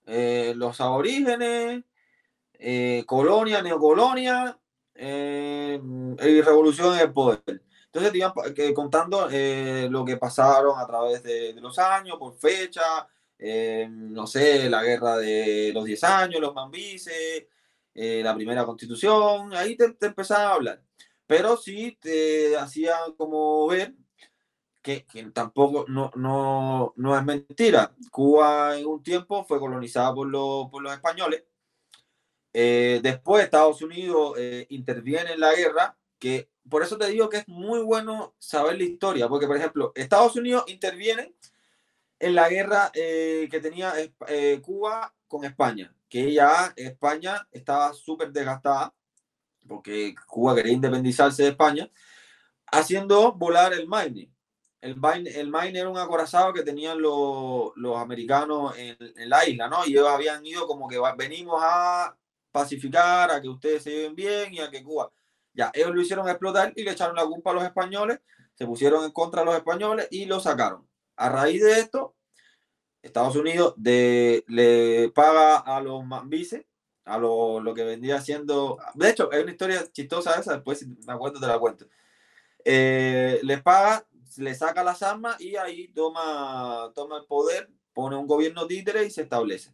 Eh, 0.06 0.52
los 0.56 0.80
aborígenes, 0.80 1.82
eh, 2.54 3.04
colonia, 3.06 3.62
neocolonia, 3.62 4.58
y 4.96 6.40
revolución 6.40 6.94
en 6.94 7.00
el 7.00 7.12
poder. 7.12 7.62
Entonces, 7.86 8.12
te 8.12 8.18
iban 8.18 8.32
contando 8.74 9.28
lo 9.88 10.04
que 10.04 10.16
pasaron 10.16 10.78
a 10.78 10.86
través 10.86 11.22
de, 11.22 11.54
los 11.54 11.78
años, 11.78 12.16
por 12.18 12.36
fecha, 12.36 13.08
no 13.39 14.26
sé, 14.26 14.68
la 14.70 14.82
guerra 14.82 15.18
de 15.18 15.72
los 15.74 15.85
10 15.85 16.05
años, 16.05 16.41
los 16.41 16.55
mambises, 16.55 17.47
la 17.95 18.35
primera 18.35 18.64
constitución, 18.64 19.55
ahí 19.55 19.76
te, 19.76 19.93
te 19.95 20.07
empezaban 20.07 20.47
a 20.47 20.55
hablar. 20.55 20.82
Pero 21.26 21.57
sí 21.57 21.97
te 22.01 22.57
hacían 22.57 23.14
como 23.16 23.66
ver 23.68 23.95
que, 24.85 25.07
tampoco 25.32 25.87
no, 25.89 26.11
no, 26.14 26.93
no, 26.97 27.18
es 27.18 27.24
mentira. 27.24 27.95
Cuba 28.11 28.78
en 28.78 28.87
un 28.87 29.03
tiempo 29.03 29.45
fue 29.45 29.59
colonizada 29.59 30.14
por, 30.14 30.28
los, 30.28 30.68
por 30.70 30.82
los 30.82 30.93
españoles. 30.93 31.45
Eh, 32.53 33.01
después 33.03 33.43
Estados 33.43 33.80
Unidos 33.80 34.35
eh, 34.39 34.66
interviene 34.68 35.32
en 35.32 35.41
la 35.41 35.55
guerra, 35.55 35.97
que 36.18 36.51
por 36.68 36.82
eso 36.82 36.99
te 36.99 37.09
digo 37.09 37.30
que 37.30 37.39
es 37.39 37.49
muy 37.49 37.80
bueno 37.80 38.35
saber 38.39 38.76
la 38.76 38.85
historia, 38.85 39.28
porque 39.28 39.47
por 39.47 39.57
ejemplo, 39.57 39.93
Estados 39.95 40.37
Unidos 40.37 40.64
interviene 40.66 41.35
en 42.18 42.34
la 42.34 42.48
guerra 42.48 42.90
eh, 42.94 43.48
que 43.50 43.60
tenía 43.60 43.92
Cuba 44.62 45.14
con 45.26 45.44
España, 45.44 45.94
que 46.08 46.32
ya 46.32 46.72
España 46.76 47.46
estaba 47.50 47.92
súper 47.92 48.32
desgastada, 48.32 48.94
porque 49.66 50.14
Cuba 50.26 50.54
quería 50.54 50.72
independizarse 50.72 51.42
de 51.42 51.48
España, 51.50 51.90
haciendo 52.66 53.32
volar 53.32 53.72
el 53.72 53.88
mining 53.88 54.34
el 54.84 54.96
Maine, 54.96 55.30
el 55.30 55.76
era 55.76 55.88
un 55.88 55.96
acorazado 55.96 56.52
que 56.52 56.62
tenían 56.62 57.00
los, 57.00 57.72
americanos 57.96 58.74
en, 58.76 58.98
la 59.30 59.48
isla, 59.48 59.66
¿no? 59.66 59.86
Y 59.86 59.92
ellos 59.92 60.08
habían 60.08 60.44
ido 60.44 60.66
como 60.66 60.86
que 60.86 61.00
venimos 61.16 61.58
a 61.64 62.14
pacificar, 62.52 63.30
a 63.30 63.40
que 63.40 63.48
ustedes 63.48 63.82
se 63.82 63.90
lleven 63.90 64.14
bien 64.14 64.52
y 64.52 64.60
a 64.60 64.70
que 64.70 64.84
Cuba. 64.84 65.10
Ya, 65.54 65.70
ellos 65.72 65.94
lo 65.94 66.02
hicieron 66.02 66.28
explotar 66.28 66.74
y 66.76 66.82
le 66.82 66.90
echaron 66.90 67.16
la 67.16 67.24
culpa 67.24 67.52
a 67.52 67.54
los 67.54 67.64
españoles, 67.64 68.20
se 68.52 68.66
pusieron 68.66 69.02
en 69.04 69.12
contra 69.12 69.40
de 69.40 69.46
los 69.46 69.56
españoles 69.56 70.06
y 70.10 70.26
lo 70.26 70.38
sacaron. 70.38 70.86
A 71.16 71.28
raíz 71.28 71.62
de 71.62 71.80
esto, 71.80 72.14
Estados 73.02 73.36
Unidos 73.36 73.74
le 73.78 75.10
paga 75.14 75.58
a 75.58 75.80
los 75.80 76.04
mambises, 76.04 76.64
a 77.04 77.18
lo, 77.18 77.60
lo, 77.60 77.74
que 77.74 77.84
vendría 77.84 78.20
siendo. 78.20 78.78
De 78.94 79.10
hecho, 79.10 79.30
es 79.30 79.42
una 79.42 79.52
historia 79.52 79.84
chistosa 79.92 80.38
esa, 80.40 80.54
después 80.54 80.78
si 80.78 80.86
me 80.86 81.12
acuerdo 81.12 81.40
te 81.40 81.46
la 81.46 81.58
cuento. 81.58 81.86
Eh, 82.64 83.40
les 83.42 83.62
paga 83.62 84.06
le 84.38 84.54
saca 84.54 84.84
las 84.84 85.02
armas 85.02 85.40
y 85.40 85.56
ahí 85.56 85.88
toma, 85.88 86.90
toma 86.94 87.18
el 87.18 87.24
poder, 87.24 87.70
pone 87.92 88.16
un 88.16 88.26
gobierno 88.26 88.66
títere 88.66 89.04
y 89.04 89.10
se 89.10 89.22
establece. 89.22 89.72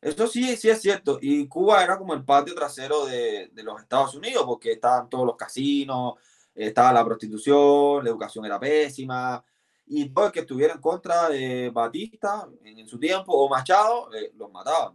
Eso 0.00 0.26
sí, 0.26 0.56
sí 0.56 0.68
es 0.68 0.82
cierto. 0.82 1.18
Y 1.20 1.48
Cuba 1.48 1.82
era 1.82 1.96
como 1.96 2.12
el 2.14 2.24
patio 2.24 2.54
trasero 2.54 3.06
de, 3.06 3.48
de 3.52 3.62
los 3.62 3.80
Estados 3.80 4.14
Unidos, 4.14 4.44
porque 4.44 4.72
estaban 4.72 5.08
todos 5.08 5.26
los 5.26 5.36
casinos, 5.36 6.14
estaba 6.54 6.92
la 6.92 7.04
prostitución, 7.04 8.04
la 8.04 8.10
educación 8.10 8.44
era 8.44 8.60
pésima, 8.60 9.42
y 9.86 10.08
todo 10.08 10.26
el 10.26 10.32
que 10.32 10.40
estuviera 10.40 10.74
en 10.74 10.80
contra 10.80 11.28
de 11.28 11.70
Batista 11.70 12.48
en, 12.64 12.86
su 12.88 12.98
tiempo 12.98 13.32
o 13.32 13.48
Machado, 13.48 14.12
eh, 14.14 14.32
los 14.36 14.50
mataban. 14.50 14.94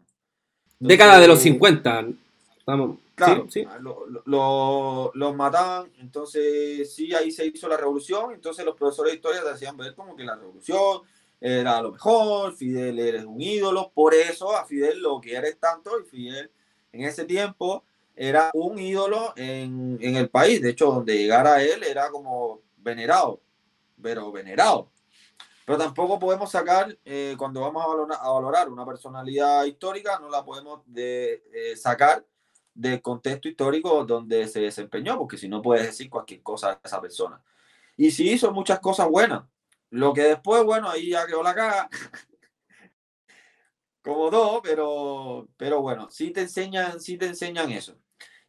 Década 0.80 1.20
de 1.20 1.28
los 1.28 1.40
50. 1.40 2.08
Vamos. 2.66 2.98
Claro, 3.16 3.48
sí, 3.50 3.68
ah, 3.68 3.80
los 3.82 5.36
mataban, 5.36 5.92
entonces 6.00 6.94
sí, 6.94 7.14
ahí 7.14 7.32
se 7.32 7.46
hizo 7.46 7.68
la 7.68 7.76
revolución, 7.76 8.32
entonces 8.32 8.64
los 8.64 8.78
profesores 8.78 9.12
de 9.12 9.18
historia 9.18 9.44
te 9.44 9.50
hacían 9.50 9.76
ver 9.76 9.94
como 9.94 10.16
que 10.16 10.24
la 10.24 10.38
revolución 10.38 11.02
era 11.42 11.82
lo 11.82 11.92
mejor, 11.92 12.56
Fidel 12.56 12.98
eres 12.98 13.26
un 13.26 13.42
ídolo, 13.42 13.92
por 13.94 14.14
eso 14.14 14.56
a 14.56 14.66
Fidel 14.66 15.02
lo 15.02 15.20
quieres 15.20 15.60
tanto 15.60 16.00
y 16.00 16.06
Fidel 16.06 16.50
en 16.94 17.02
ese 17.02 17.26
tiempo 17.26 17.84
era 18.16 18.52
un 18.54 18.80
ídolo 18.80 19.34
en, 19.36 19.98
en 20.02 20.16
el 20.16 20.30
país, 20.30 20.62
de 20.62 20.70
hecho 20.70 20.86
donde 20.86 21.18
llegara 21.18 21.62
él 21.62 21.84
era 21.84 22.10
como 22.10 22.62
venerado, 22.78 23.42
pero 24.02 24.32
venerado. 24.32 24.92
Pero 25.66 25.78
tampoco 25.78 26.18
podemos 26.18 26.50
sacar, 26.50 26.98
eh, 27.06 27.36
cuando 27.38 27.62
vamos 27.62 27.84
a 28.20 28.32
valorar, 28.32 28.70
una 28.70 28.86
personalidad 28.86 29.66
histórica, 29.66 30.18
no 30.20 30.30
la 30.30 30.44
podemos 30.44 30.82
de, 30.88 31.44
eh, 31.54 31.76
sacar 31.78 32.26
del 32.74 33.02
contexto 33.02 33.48
histórico 33.48 34.04
donde 34.04 34.48
se 34.48 34.62
desempeñó, 34.62 35.18
porque 35.18 35.38
si 35.38 35.48
no 35.48 35.62
puedes 35.62 35.86
decir 35.86 36.10
cualquier 36.10 36.42
cosa 36.42 36.70
de 36.70 36.80
esa 36.84 37.00
persona. 37.00 37.44
Y 37.98 38.10
sí 38.12 38.32
hizo 38.32 38.52
muchas 38.52 38.80
cosas 38.80 39.08
buenas. 39.10 39.44
Lo 39.92 40.14
que 40.14 40.24
después, 40.24 40.64
bueno, 40.64 40.90
ahí 40.90 41.10
ya 41.10 41.28
quedó 41.28 41.44
la 41.44 41.54
caga. 41.54 41.90
Como 44.02 44.32
todo, 44.32 44.62
pero, 44.62 45.48
pero 45.58 45.82
bueno, 45.82 46.10
sí 46.10 46.32
te 46.32 46.42
enseñan, 46.42 47.00
sí 47.00 47.18
te 47.18 47.28
enseñan 47.28 47.72
eso. 47.72 47.96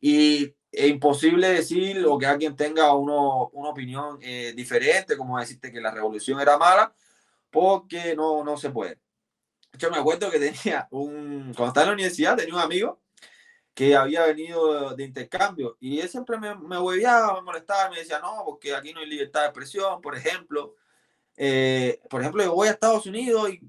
Y 0.00 0.54
es 0.72 0.88
imposible 0.88 1.48
decir 1.48 2.04
o 2.06 2.18
que 2.18 2.26
alguien 2.26 2.56
tenga 2.56 2.94
uno, 2.94 3.48
una 3.52 3.70
opinión 3.70 4.18
eh, 4.22 4.52
diferente, 4.54 5.16
como 5.16 5.38
decirte 5.38 5.72
que 5.72 5.80
la 5.80 5.90
revolución 5.90 6.40
era 6.40 6.58
mala, 6.58 6.94
porque 7.50 8.14
no, 8.14 8.44
no 8.44 8.56
se 8.56 8.70
puede. 8.70 8.98
Yo 9.78 9.90
me 9.90 9.98
acuerdo 9.98 10.30
que 10.30 10.38
tenía 10.38 10.88
un, 10.90 11.52
cuando 11.56 11.68
estaba 11.68 11.84
en 11.84 11.88
la 11.88 11.94
universidad, 11.94 12.36
tenía 12.36 12.54
un 12.54 12.60
amigo 12.60 13.00
que 13.74 13.96
había 13.96 14.26
venido 14.26 14.94
de 14.94 15.04
intercambio 15.04 15.76
y 15.80 16.00
él 16.00 16.08
siempre 16.08 16.38
me, 16.38 16.54
me 16.54 16.78
hueveaba, 16.78 17.36
me 17.36 17.42
molestaba, 17.42 17.90
me 17.90 17.98
decía, 17.98 18.18
no, 18.20 18.42
porque 18.44 18.74
aquí 18.74 18.92
no 18.92 19.00
hay 19.00 19.06
libertad 19.06 19.40
de 19.40 19.46
expresión, 19.46 20.00
por 20.00 20.16
ejemplo. 20.16 20.76
Eh, 21.36 22.00
por 22.10 22.20
ejemplo, 22.20 22.42
yo 22.42 22.54
voy 22.54 22.68
a 22.68 22.72
Estados 22.72 23.06
Unidos 23.06 23.50
y 23.50 23.60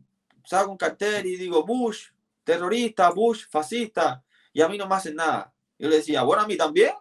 saco 0.43 0.72
un 0.72 0.78
cartel 0.78 1.26
y 1.26 1.38
digo, 1.38 1.64
Bush, 1.66 2.10
terrorista, 2.43 3.10
Bush, 3.12 3.45
fascista, 3.49 4.24
y 4.52 4.62
a 4.62 4.68
mí 4.68 4.78
no 4.78 4.88
me 4.88 4.95
hacen 4.95 5.16
nada. 5.16 5.54
Yo 5.82 5.89
le 5.89 5.95
decía, 5.95 6.21
bueno, 6.21 6.43
a 6.43 6.47
mí 6.47 6.55
también. 6.55 6.91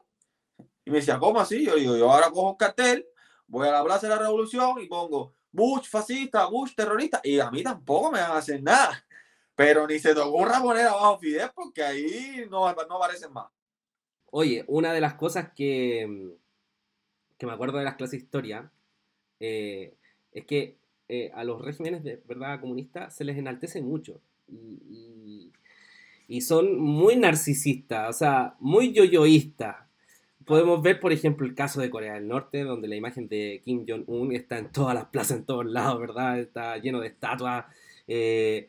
Y 0.86 0.90
me 0.90 0.96
decía, 0.96 1.18
¿cómo 1.18 1.38
así? 1.38 1.66
Yo 1.66 1.76
digo, 1.76 1.96
yo 1.98 2.10
ahora 2.10 2.30
cojo 2.30 2.52
un 2.52 2.56
cartel, 2.56 3.06
voy 3.46 3.68
a 3.68 3.72
la 3.72 3.84
Plaza 3.84 4.08
de 4.08 4.14
la 4.14 4.22
Revolución 4.22 4.80
y 4.80 4.86
pongo 4.86 5.34
Bush, 5.52 5.86
fascista, 5.86 6.46
Bush, 6.46 6.74
terrorista, 6.74 7.20
y 7.22 7.38
a 7.38 7.50
mí 7.50 7.62
tampoco 7.62 8.10
me 8.10 8.20
van 8.20 8.30
a 8.30 8.38
hacer 8.38 8.62
nada. 8.62 9.04
Pero 9.54 9.86
ni 9.86 9.98
se 9.98 10.14
te 10.14 10.20
ocurra 10.20 10.62
poner 10.62 10.86
abajo 10.86 11.18
Fidel 11.18 11.50
porque 11.54 11.82
ahí 11.82 12.46
no, 12.50 12.72
no 12.72 12.96
aparecen 12.96 13.32
más. 13.34 13.50
Oye, 14.30 14.64
una 14.66 14.94
de 14.94 15.02
las 15.02 15.14
cosas 15.14 15.52
que, 15.54 16.38
que 17.36 17.46
me 17.46 17.52
acuerdo 17.52 17.76
de 17.76 17.84
las 17.84 17.96
clases 17.96 18.12
de 18.12 18.24
historia 18.24 18.72
eh, 19.40 19.94
es 20.32 20.46
que 20.46 20.78
eh, 21.08 21.30
a 21.34 21.44
los 21.44 21.60
regímenes 21.60 22.02
de 22.02 22.22
verdad 22.26 22.60
se 23.10 23.24
les 23.24 23.36
enaltece 23.36 23.82
mucho 23.82 24.22
y, 24.48 25.49
son 26.40 26.78
muy 26.78 27.16
narcisistas, 27.16 28.08
o 28.08 28.12
sea, 28.12 28.54
muy 28.60 28.92
yoyoístas. 28.92 29.76
Podemos 30.44 30.80
ver, 30.80 31.00
por 31.00 31.12
ejemplo, 31.12 31.44
el 31.44 31.54
caso 31.56 31.80
de 31.80 31.90
Corea 31.90 32.14
del 32.14 32.28
Norte, 32.28 32.62
donde 32.62 32.86
la 32.86 32.96
imagen 32.96 33.28
de 33.28 33.62
Kim 33.64 33.84
Jong-un 33.86 34.32
está 34.32 34.58
en 34.58 34.70
todas 34.70 34.94
las 34.94 35.06
plazas, 35.06 35.38
en 35.38 35.44
todos 35.44 35.66
lados, 35.66 36.00
¿verdad? 36.00 36.38
Está 36.38 36.76
lleno 36.78 37.00
de 37.00 37.08
estatuas. 37.08 37.66
Eh, 38.06 38.68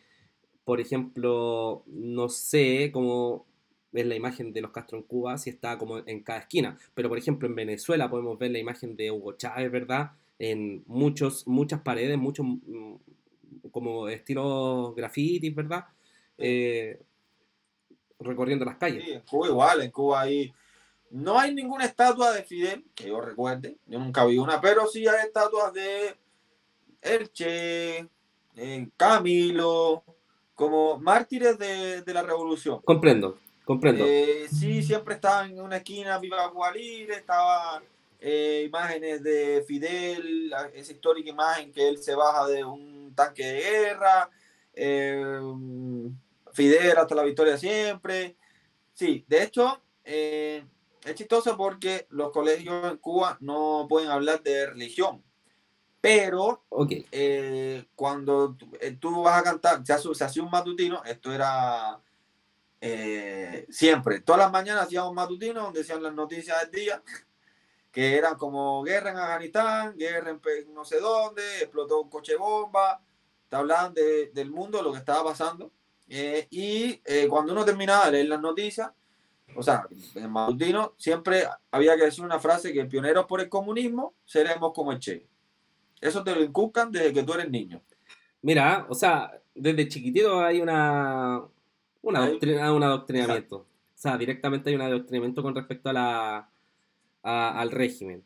por 0.66 0.82
ejemplo, 0.82 1.84
no 1.88 2.30
sé 2.30 2.92
cómo 2.92 3.46
es 3.94 4.06
la 4.06 4.16
imagen 4.16 4.54
de 4.54 4.62
los 4.62 4.72
Castro 4.72 4.98
en 4.98 5.04
Cuba, 5.04 5.38
si 5.38 5.50
está 5.50 5.78
como 5.78 6.00
en 6.00 6.22
cada 6.24 6.40
esquina, 6.40 6.78
pero 6.94 7.10
por 7.10 7.18
ejemplo 7.18 7.48
en 7.48 7.56
Venezuela 7.56 8.10
podemos 8.10 8.40
ver 8.40 8.52
la 8.52 8.60
imagen 8.60 8.96
de 8.96 9.12
Hugo 9.12 9.34
Chávez, 9.34 9.72
¿verdad? 9.72 10.12
En 10.40 10.84
muchos, 10.88 11.48
muchas 11.48 11.82
paredes, 11.82 12.18
muchos 12.18 12.46
mm, 12.46 12.96
como 13.72 14.08
estilo 14.08 14.94
graffiti, 14.96 15.50
¿verdad? 15.50 15.86
Eh, 16.38 17.00
recorriendo 18.22 18.66
las 18.66 18.78
calles. 18.78 19.04
Sí, 19.06 19.12
en 19.12 19.22
Cuba 19.22 19.48
igual, 19.48 19.82
en 19.82 19.92
Cuba 19.92 20.22
hay... 20.22 20.54
No 21.10 21.38
hay 21.38 21.54
ninguna 21.54 21.84
estatua 21.84 22.32
de 22.32 22.44
Fidel, 22.44 22.86
que 22.96 23.10
yo 23.10 23.20
recuerde, 23.20 23.78
yo 23.86 24.00
nunca 24.00 24.24
vi 24.24 24.38
una, 24.38 24.62
pero 24.62 24.88
sí 24.88 25.06
hay 25.08 25.26
estatuas 25.26 25.74
de 25.74 26.16
Elche, 27.02 28.08
Camilo, 28.96 30.04
como 30.56 31.00
mártires 31.00 31.58
de, 31.58 32.04
la 32.14 32.22
revolución. 32.22 32.82
Comprendo, 32.86 33.38
comprendo. 33.66 34.06
Eh, 34.08 34.48
sí, 34.50 34.84
siempre 34.84 35.16
estaban 35.16 35.52
en 35.52 35.62
una 35.62 35.78
esquina, 35.78 36.18
viva 36.20 36.48
Gualir, 36.48 37.12
estaban 37.12 37.84
eh, 38.20 38.66
imágenes 38.68 39.24
de 39.24 39.64
Fidel, 39.68 40.54
esa 40.74 40.92
histórica 40.92 41.32
imagen 41.32 41.72
que 41.72 41.90
él 41.90 41.98
se 41.98 42.14
baja 42.14 42.48
de 42.48 42.64
un 42.64 43.12
tanque 43.16 43.44
de 43.44 43.60
guerra, 43.60 44.30
eh, 44.74 45.42
Fidel 46.54 46.98
hasta 46.98 47.16
la 47.16 47.24
victoria 47.24 47.58
siempre. 47.58 48.38
Sí, 48.94 49.26
de 49.28 49.44
hecho, 49.44 49.82
es 50.04 50.64
chistoso 51.16 51.58
porque 51.58 52.08
los 52.10 52.32
colegios 52.32 52.92
en 52.92 52.98
Cuba 52.98 53.38
no 53.40 53.86
pueden 53.90 54.10
hablar 54.10 54.44
de 54.44 54.68
religión 54.68 55.24
pero 56.02 56.66
eh, 57.12 57.86
cuando 57.96 58.58
eh, 58.80 58.98
tú 59.00 59.22
vas 59.22 59.40
a 59.40 59.44
cantar, 59.44 59.86
se, 59.86 59.94
hace, 59.94 60.10
se 60.16 60.42
un 60.42 60.50
matutino, 60.50 61.04
esto 61.06 61.32
era 61.32 62.02
eh, 62.82 63.68
siempre, 63.70 64.20
todas 64.22 64.42
las 64.42 64.52
mañanas 64.52 64.86
hacíamos 64.86 65.12
un 65.12 65.16
matutino 65.16 65.62
donde 65.62 65.82
decían 65.82 66.02
las 66.02 66.14
noticias 66.14 66.60
del 66.62 66.72
día, 66.72 67.04
que 67.92 68.18
eran 68.18 68.36
como 68.36 68.82
guerra 68.82 69.12
en 69.12 69.18
Afganistán, 69.18 69.96
guerra 69.96 70.32
en 70.32 70.42
no 70.74 70.84
sé 70.84 71.00
dónde, 71.00 71.44
explotó 71.60 72.02
un 72.02 72.10
coche 72.10 72.36
bomba, 72.36 73.00
te 73.48 73.56
hablaban 73.56 73.94
del 73.94 74.50
mundo, 74.50 74.82
lo 74.82 74.92
que 74.94 75.00
estaba 75.00 75.26
pasando. 75.26 75.72
Y 76.50 77.02
cuando 77.28 77.54
uno 77.54 77.64
terminaba 77.66 78.06
de 78.06 78.12
leer 78.12 78.28
las 78.28 78.42
noticias, 78.42 78.92
o 79.56 79.64
sea, 79.64 79.86
en 80.16 80.32
matutino 80.32 80.94
siempre 80.98 81.44
había 81.72 81.96
que 81.96 82.06
decir 82.06 82.24
una 82.24 82.40
frase 82.40 82.74
que 82.74 82.86
pioneros 82.86 83.26
por 83.26 83.42
el 83.42 83.50
comunismo 83.50 84.14
seremos 84.26 84.72
como 84.74 84.92
el 84.92 85.00
Che. 85.00 85.28
Eso 86.00 86.24
te 86.24 86.34
lo 86.34 86.42
inculcan 86.42 86.92
desde 86.92 87.14
que 87.14 87.24
tú 87.24 87.34
eres 87.34 87.50
niño. 87.50 87.82
Mira, 88.42 88.86
o 88.90 88.96
sea, 88.96 89.32
desde 89.54 89.88
chiquitito 89.88 90.42
hay 90.42 90.62
una, 90.62 91.42
una 92.02 92.32
un 92.74 92.84
adoctrinamiento. 92.84 93.58
O 93.58 93.66
sea, 93.94 94.18
directamente 94.18 94.70
hay 94.70 94.76
un 94.76 94.82
adoctrinamiento 94.82 95.44
con 95.44 95.54
respecto 95.54 95.90
a 95.90 95.94
la, 95.94 96.50
al 97.22 97.72
régimen. 97.72 98.24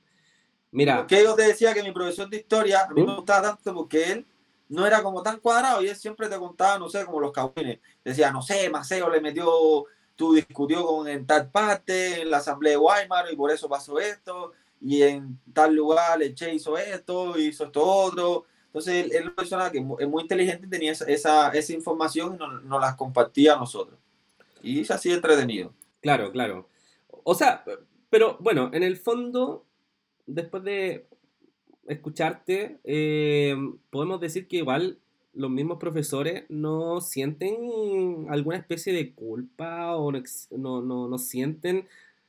Mira. 0.71 1.05
Que 1.07 1.23
yo 1.23 1.35
te 1.35 1.43
decía 1.43 1.73
que 1.73 1.83
mi 1.83 1.91
profesor 1.91 2.29
de 2.29 2.37
historia 2.37 2.83
a 2.83 2.93
mí 2.93 3.03
me 3.03 3.15
gustaba 3.15 3.49
tanto 3.49 3.73
porque 3.73 4.11
él 4.11 4.25
no 4.69 4.85
era 4.85 5.03
como 5.03 5.21
tan 5.21 5.39
cuadrado 5.39 5.81
y 5.81 5.87
él 5.87 5.95
siempre 5.95 6.27
te 6.27 6.37
contaba, 6.37 6.79
no 6.79 6.89
sé, 6.89 7.05
como 7.05 7.19
los 7.19 7.31
cabuines. 7.31 7.79
Decía, 8.03 8.31
no 8.31 8.41
sé, 8.41 8.69
Maceo 8.69 9.09
le 9.09 9.21
metió, 9.21 9.85
tú 10.15 10.33
discutió 10.33 10.85
con 10.85 11.07
en 11.07 11.25
tal 11.25 11.49
parte, 11.49 12.21
en 12.21 12.31
la 12.31 12.37
asamblea 12.37 12.71
de 12.71 12.77
Weimar 12.77 13.31
y 13.31 13.35
por 13.35 13.51
eso 13.51 13.69
pasó 13.69 13.99
esto, 13.99 14.53
y 14.81 15.03
en 15.03 15.39
tal 15.53 15.75
lugar 15.75 16.21
el 16.21 16.33
Che 16.35 16.53
hizo 16.53 16.77
esto, 16.77 17.37
hizo 17.37 17.65
esto 17.65 17.83
otro. 17.83 18.45
Entonces 18.67 19.05
él, 19.05 19.11
él 19.13 19.23
una 19.23 19.35
persona 19.35 19.71
que 19.71 19.77
es 19.77 20.07
muy 20.07 20.23
inteligente 20.23 20.67
tenía 20.67 20.91
esa, 20.91 21.49
esa, 21.51 21.73
información 21.73 22.35
y 22.35 22.37
nos, 22.37 22.63
nos 22.63 22.81
las 22.81 22.95
compartía 22.95 23.53
a 23.53 23.59
nosotros. 23.59 23.97
Y 24.61 24.81
es 24.81 24.91
así 24.91 25.11
entretenido. 25.11 25.73
Claro, 26.01 26.31
claro. 26.31 26.67
O 27.23 27.35
sea, 27.35 27.63
pero 28.09 28.37
bueno, 28.39 28.69
en 28.73 28.83
el 28.83 28.97
fondo, 28.97 29.65
después 30.25 30.63
de 30.63 31.07
escucharte, 31.87 32.79
eh, 32.83 33.55
podemos 33.89 34.19
decir 34.19 34.47
que 34.47 34.57
igual 34.57 34.99
los 35.33 35.51
mismos 35.51 35.77
profesores 35.77 36.45
no 36.49 37.01
sienten 37.01 38.27
alguna 38.29 38.57
especie 38.57 38.93
de 38.93 39.13
culpa 39.13 39.95
o 39.95 40.11
no, 40.11 40.81
no, 40.81 41.07
no, 41.07 41.17
sienten 41.17 41.87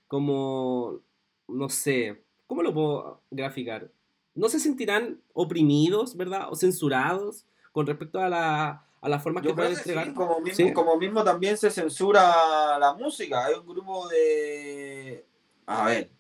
como, 0.09 1.01
no 1.49 1.69
sé, 1.69 2.23
¿cómo 2.47 2.63
lo 2.63 2.75
puedo 2.75 3.21
graficar? 3.31 3.91
No 4.35 4.49
se 4.49 4.61
sentirán 4.61 5.21
oprimidos, 5.33 6.17
¿verdad? 6.17 6.49
O 6.51 6.57
censurados 6.57 7.47
con 7.73 7.87
respecto 7.87 8.19
a 8.21 8.29
la, 8.29 8.85
a 9.01 9.09
la 9.09 9.21
forma 9.21 9.41
que 9.41 9.55
pueden 9.55 9.73
entregar. 9.73 10.13
como, 10.13 10.41
mismo, 10.41 10.75
como 10.75 10.97
mismo 10.97 11.25
también 11.25 11.57
se 11.57 11.71
censura 11.71 12.79
la 12.79 12.95
música. 12.95 13.47
Hay 13.47 13.55
un 13.55 13.67
grupo 13.67 14.09
de... 14.09 15.25
A 15.65 15.87
ver. 15.87 16.11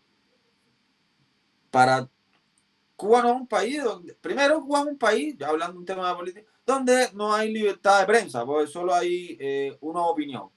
Para 1.71 2.09
Cuba 2.97 3.23
no 3.23 3.29
es 3.29 3.37
un 3.37 3.47
país 3.47 3.85
donde, 3.85 4.15
primero 4.15 4.61
Cuba 4.63 4.81
es 4.81 4.87
un 4.87 4.99
país, 4.99 5.37
ya 5.39 5.49
hablando 5.49 5.75
de 5.75 5.79
un 5.81 5.85
tema 5.85 6.09
de 6.09 6.15
política, 6.15 6.51
donde 6.65 7.11
no 7.13 7.33
hay 7.33 7.53
libertad 7.53 8.01
de 8.01 8.07
prensa, 8.07 8.45
porque 8.45 8.67
solo 8.67 8.95
hay 8.95 9.37
eh, 9.39 9.77
una 9.83 10.01
opinión, 10.01 10.49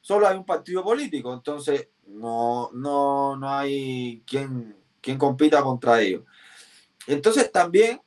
solo 0.00 0.28
hay 0.28 0.36
un 0.36 0.44
partido 0.44 0.84
político, 0.84 1.32
entonces 1.32 1.88
no, 2.06 2.70
no, 2.74 3.36
no 3.36 3.48
hay 3.48 4.22
quien, 4.26 4.76
quien 5.00 5.16
compita 5.16 5.62
contra 5.62 6.02
ellos. 6.02 6.22
Entonces 7.06 7.50
también 7.50 8.00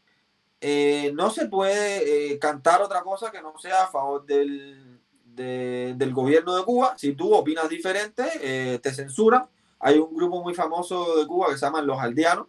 eh, 0.61 1.11
no 1.15 1.31
se 1.31 1.47
puede 1.47 2.33
eh, 2.33 2.39
cantar 2.39 2.83
otra 2.83 3.01
cosa 3.01 3.31
que 3.31 3.41
no 3.41 3.57
sea 3.57 3.85
a 3.85 3.87
favor 3.87 4.23
del, 4.25 4.99
del 5.25 6.13
gobierno 6.13 6.55
de 6.55 6.63
Cuba. 6.63 6.95
Si 6.97 7.13
tú 7.13 7.33
opinas 7.33 7.69
diferente, 7.69 8.79
te 8.81 8.93
censuran. 8.93 9.47
Hay 9.79 9.99
un 9.99 10.15
grupo 10.15 10.41
muy 10.41 10.55
famoso 10.55 11.17
de 11.17 11.27
Cuba 11.27 11.49
que 11.49 11.57
se 11.57 11.65
llaman 11.65 11.85
Los 11.85 11.99
Aldeanos, 11.99 12.47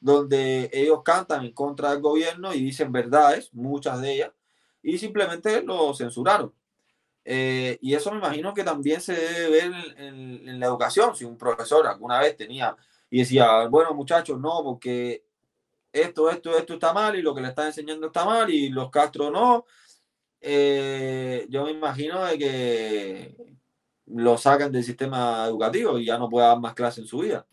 donde 0.00 0.70
ellos 0.72 1.02
cantan 1.04 1.44
en 1.44 1.52
contra 1.52 1.90
del 1.90 2.00
gobierno 2.00 2.54
y 2.54 2.62
dicen 2.62 2.92
verdades, 2.92 3.52
muchas 3.52 4.00
de 4.00 4.14
ellas, 4.14 4.32
y 4.82 4.98
simplemente 4.98 5.62
lo 5.62 5.94
censuraron. 5.94 6.52
Eh, 7.24 7.78
y 7.82 7.94
eso 7.94 8.10
me 8.10 8.18
imagino 8.18 8.54
que 8.54 8.64
también 8.64 9.00
se 9.02 9.12
debe 9.12 9.50
ver 9.50 9.72
en, 9.98 10.58
la 10.58 10.66
educación. 10.66 11.14
Si 11.14 11.24
un 11.24 11.36
profesor 11.36 11.86
alguna 11.86 12.20
vez 12.20 12.36
tenía 12.36 12.74
y 13.10 13.18
decía, 13.18 13.66
bueno 13.68 13.92
muchachos, 13.94 14.40
no, 14.40 14.62
porque 14.64 15.24
esto, 15.92 16.30
esto, 16.30 16.56
esto 16.56 16.74
está 16.74 16.92
mal 16.92 17.16
y 17.16 17.22
lo 17.22 17.34
que 17.34 17.42
le 17.42 17.48
están 17.48 17.66
enseñando 17.66 18.06
está 18.06 18.24
mal 18.24 18.48
y 18.50 18.70
los 18.70 18.90
Castro 18.90 19.30
no, 19.30 19.66
eh, 20.40 21.46
yo 21.50 21.64
me 21.64 21.72
imagino 21.72 22.24
de 22.24 22.38
que 22.38 23.36
lo 24.06 24.38
sacan 24.38 24.72
del 24.72 24.84
sistema 24.84 25.46
educativo 25.46 25.98
y 25.98 26.06
ya 26.06 26.18
no 26.18 26.28
puede 26.28 26.46
dar 26.46 26.60
más 26.60 26.74
clases 26.74 27.00
en 27.00 27.08
su 27.08 27.18
vida. 27.18 27.46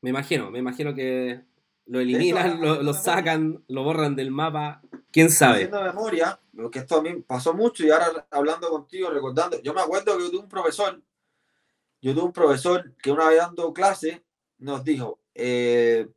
Me 0.00 0.10
imagino, 0.10 0.50
me 0.50 0.58
imagino 0.58 0.94
que 0.94 1.42
lo 1.86 2.00
eliminan, 2.00 2.60
lo, 2.60 2.94
sacan, 2.94 3.64
lo 3.68 3.82
borran 3.82 4.16
del 4.16 4.30
mapa, 4.30 4.82
quién 5.10 5.30
sabe. 5.30 5.64
Haciendo 5.64 5.82
memoria, 5.82 6.38
porque 6.54 6.80
esto 6.80 6.96
a 6.96 7.02
mí 7.02 7.14
pasó 7.26 7.54
mucho 7.54 7.84
y 7.84 7.90
ahora 7.90 8.26
hablando 8.30 8.70
contigo, 8.70 9.10
recordando, 9.10 9.60
yo 9.62 9.74
me 9.74 9.80
acuerdo 9.80 10.16
que 10.16 10.24
yo 10.24 10.30
tuve 10.30 10.40
un 10.40 10.48
profesor, 10.48 11.00
yo 12.00 12.14
tuve 12.14 12.24
un 12.24 12.32
profesor 12.32 12.94
que 12.96 13.10
una 13.10 13.28
vez 13.28 13.38
dando 13.38 13.72
clase 13.72 14.24
nos 14.58 14.84
dijo 14.84 15.20
eh, 15.34 16.08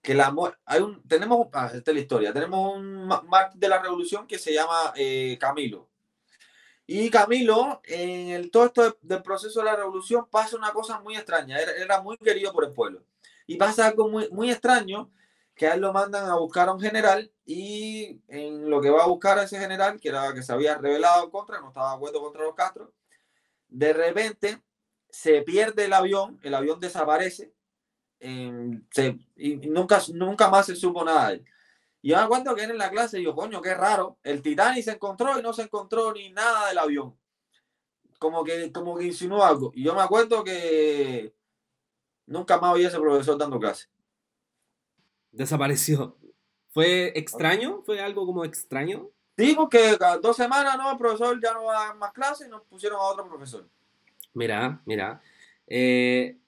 que 0.00 0.14
la 0.14 0.34
hay 0.64 0.80
un, 0.80 1.02
tenemos, 1.06 1.48
ah, 1.52 1.70
esta 1.72 1.90
es 1.90 1.94
la 1.94 2.00
historia, 2.00 2.32
tenemos 2.32 2.76
un 2.76 3.06
mártir 3.06 3.60
de 3.60 3.68
la 3.68 3.80
revolución 3.80 4.26
que 4.26 4.38
se 4.38 4.52
llama 4.52 4.92
eh, 4.96 5.36
Camilo. 5.40 5.88
Y 6.84 7.08
Camilo, 7.10 7.80
en 7.84 8.30
el, 8.30 8.50
todo 8.50 8.66
esto 8.66 8.98
del 9.00 9.22
proceso 9.22 9.60
de 9.60 9.66
la 9.66 9.76
revolución, 9.76 10.26
pasa 10.28 10.56
una 10.56 10.72
cosa 10.72 11.00
muy 11.00 11.14
extraña. 11.14 11.58
era 11.58 12.02
muy 12.02 12.16
querido 12.18 12.52
por 12.52 12.64
el 12.64 12.72
pueblo. 12.72 13.04
Y 13.46 13.56
pasa 13.56 13.88
algo 13.88 14.08
muy, 14.08 14.28
muy 14.30 14.50
extraño, 14.50 15.10
que 15.54 15.66
a 15.66 15.74
él 15.74 15.80
lo 15.80 15.92
mandan 15.92 16.28
a 16.28 16.36
buscar 16.36 16.68
a 16.68 16.72
un 16.72 16.80
general 16.80 17.30
y 17.44 18.20
en 18.28 18.70
lo 18.70 18.80
que 18.80 18.90
va 18.90 19.04
a 19.04 19.08
buscar 19.08 19.38
a 19.38 19.44
ese 19.44 19.58
general, 19.58 20.00
que 20.00 20.08
era 20.08 20.32
que 20.32 20.42
se 20.42 20.52
había 20.52 20.78
revelado 20.78 21.24
en 21.24 21.30
contra, 21.30 21.60
no 21.60 21.68
estaba 21.68 21.90
de 21.90 21.96
acuerdo 21.96 22.20
contra 22.22 22.42
los 22.42 22.54
Castro, 22.54 22.92
de 23.68 23.92
repente 23.92 24.62
se 25.10 25.42
pierde 25.42 25.84
el 25.84 25.92
avión, 25.92 26.38
el 26.42 26.54
avión 26.54 26.80
desaparece 26.80 27.52
y 28.18 29.56
nunca, 29.68 30.00
nunca 30.14 30.48
más 30.48 30.66
se 30.66 30.76
supo 30.76 31.04
nada 31.04 31.28
de 31.28 31.34
él. 31.34 31.44
Y 32.00 32.10
yo 32.10 32.16
me 32.16 32.22
acuerdo 32.22 32.54
que 32.54 32.64
en 32.64 32.78
la 32.78 32.90
clase 32.90 33.20
y 33.20 33.24
yo, 33.24 33.34
coño, 33.34 33.60
qué 33.60 33.74
raro, 33.74 34.18
el 34.22 34.42
Titanic 34.42 34.84
se 34.84 34.92
encontró 34.92 35.38
y 35.38 35.42
no 35.42 35.52
se 35.52 35.62
encontró 35.62 36.12
ni 36.12 36.30
nada 36.30 36.68
del 36.68 36.78
avión. 36.78 37.16
Como 38.18 38.42
que, 38.44 38.72
como 38.72 38.96
que 38.96 39.04
insinuó 39.04 39.44
algo. 39.44 39.70
Y 39.74 39.84
yo 39.84 39.94
me 39.94 40.02
acuerdo 40.02 40.42
que 40.42 41.34
Nunca 42.32 42.58
más 42.58 42.72
oí 42.72 42.84
a 42.84 42.88
ese 42.88 42.98
profesor 42.98 43.36
dando 43.36 43.60
clase. 43.60 43.88
Desapareció. 45.30 46.16
¿Fue 46.70 47.12
extraño? 47.14 47.82
¿Fue 47.84 48.00
algo 48.00 48.24
como 48.24 48.44
extraño? 48.46 49.10
Sí, 49.36 49.52
porque 49.54 49.96
cada 49.98 50.16
dos 50.16 50.36
semanas 50.36 50.78
no, 50.78 50.92
el 50.92 50.96
profesor 50.96 51.38
ya 51.42 51.52
no 51.52 51.64
va 51.64 51.76
a 51.76 51.86
dar 51.88 51.96
más 51.96 52.12
clases 52.12 52.46
y 52.46 52.50
nos 52.50 52.62
pusieron 52.62 52.98
a 52.98 53.02
otro 53.02 53.28
profesor. 53.28 53.68
Mira, 54.32 54.80
mira. 54.86 55.20
Eh, 55.66 56.38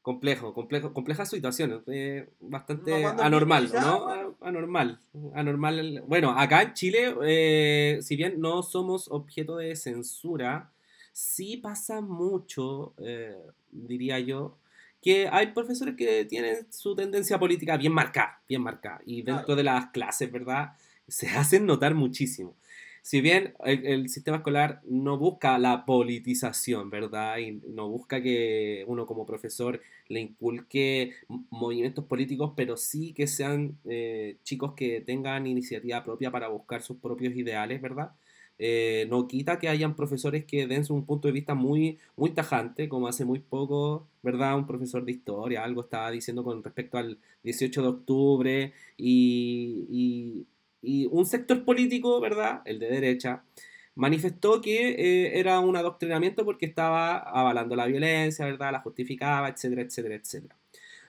complejo, 0.00 0.54
complejo, 0.54 0.94
compleja 0.94 1.26
situación. 1.26 1.84
bastante 2.40 3.04
anormal, 3.04 3.70
¿no? 3.74 4.36
Anormal. 4.40 5.00
Anormal. 5.34 6.02
Bueno, 6.06 6.30
acá 6.30 6.62
en 6.62 6.72
Chile, 6.72 7.14
eh, 7.24 7.98
si 8.00 8.16
bien 8.16 8.40
no 8.40 8.62
somos 8.62 9.08
objeto 9.10 9.56
de 9.56 9.76
censura, 9.76 10.72
sí 11.12 11.58
pasa 11.58 12.00
mucho, 12.00 12.94
eh, 12.98 13.36
diría 13.70 14.18
yo, 14.18 14.56
que 15.00 15.28
hay 15.28 15.48
profesores 15.48 15.94
que 15.96 16.24
tienen 16.26 16.70
su 16.70 16.94
tendencia 16.94 17.38
política 17.38 17.76
bien 17.76 17.92
marcada, 17.92 18.42
bien 18.48 18.62
marcada, 18.62 19.00
y 19.06 19.22
dentro 19.22 19.56
de 19.56 19.64
las 19.64 19.86
clases, 19.90 20.30
¿verdad? 20.30 20.72
Se 21.08 21.28
hacen 21.28 21.66
notar 21.66 21.94
muchísimo. 21.94 22.54
Si 23.02 23.22
bien 23.22 23.54
el, 23.64 24.08
sistema 24.10 24.38
escolar 24.38 24.82
no 24.84 25.16
busca 25.16 25.58
la 25.58 25.86
politización, 25.86 26.90
¿verdad? 26.90 27.38
Y 27.38 27.52
no 27.68 27.88
busca 27.88 28.22
que 28.22 28.84
uno 28.86 29.06
como 29.06 29.24
profesor 29.24 29.80
le 30.08 30.20
inculque 30.20 31.14
movimientos 31.48 32.04
políticos, 32.04 32.52
pero 32.54 32.76
sí 32.76 33.14
que 33.14 33.26
sean 33.26 33.78
eh, 33.86 34.36
chicos 34.44 34.74
que 34.74 35.00
tengan 35.00 35.46
iniciativa 35.46 36.04
propia 36.04 36.30
para 36.30 36.48
buscar 36.48 36.82
sus 36.82 36.98
propios 36.98 37.34
ideales, 37.34 37.80
¿verdad? 37.80 38.12
Eh, 38.62 39.06
no 39.08 39.26
quita 39.26 39.58
que 39.58 39.70
hayan 39.70 39.96
profesores 39.96 40.44
que 40.44 40.66
den 40.66 40.84
un 40.90 41.06
punto 41.06 41.28
de 41.28 41.32
vista 41.32 41.54
muy, 41.54 41.98
muy 42.14 42.30
tajante, 42.32 42.90
como 42.90 43.08
hace 43.08 43.24
muy 43.24 43.38
poco, 43.38 44.06
¿verdad? 44.22 44.54
Un 44.58 44.66
profesor 44.66 45.02
de 45.02 45.12
historia, 45.12 45.64
algo 45.64 45.80
estaba 45.80 46.10
diciendo 46.10 46.44
con 46.44 46.62
respecto 46.62 46.98
al 46.98 47.18
18 47.42 47.80
de 47.80 47.88
octubre 47.88 48.72
y, 48.98 50.46
un 51.10 51.24
sector 51.26 51.64
político, 51.64 52.20
¿verdad? 52.20 52.60
El 52.66 52.78
de 52.80 52.88
derecha, 52.90 53.44
manifestó 53.94 54.60
que 54.60 54.90
eh, 54.90 55.40
era 55.40 55.60
un 55.60 55.76
adoctrinamiento 55.76 56.44
porque 56.44 56.66
estaba 56.66 57.16
avalando 57.16 57.74
la 57.76 57.86
violencia, 57.86 58.44
¿verdad? 58.44 58.72
La 58.72 58.80
justificaba, 58.80 59.48
etcétera, 59.48 59.82
etcétera, 59.82 60.16
etcétera. 60.16 60.56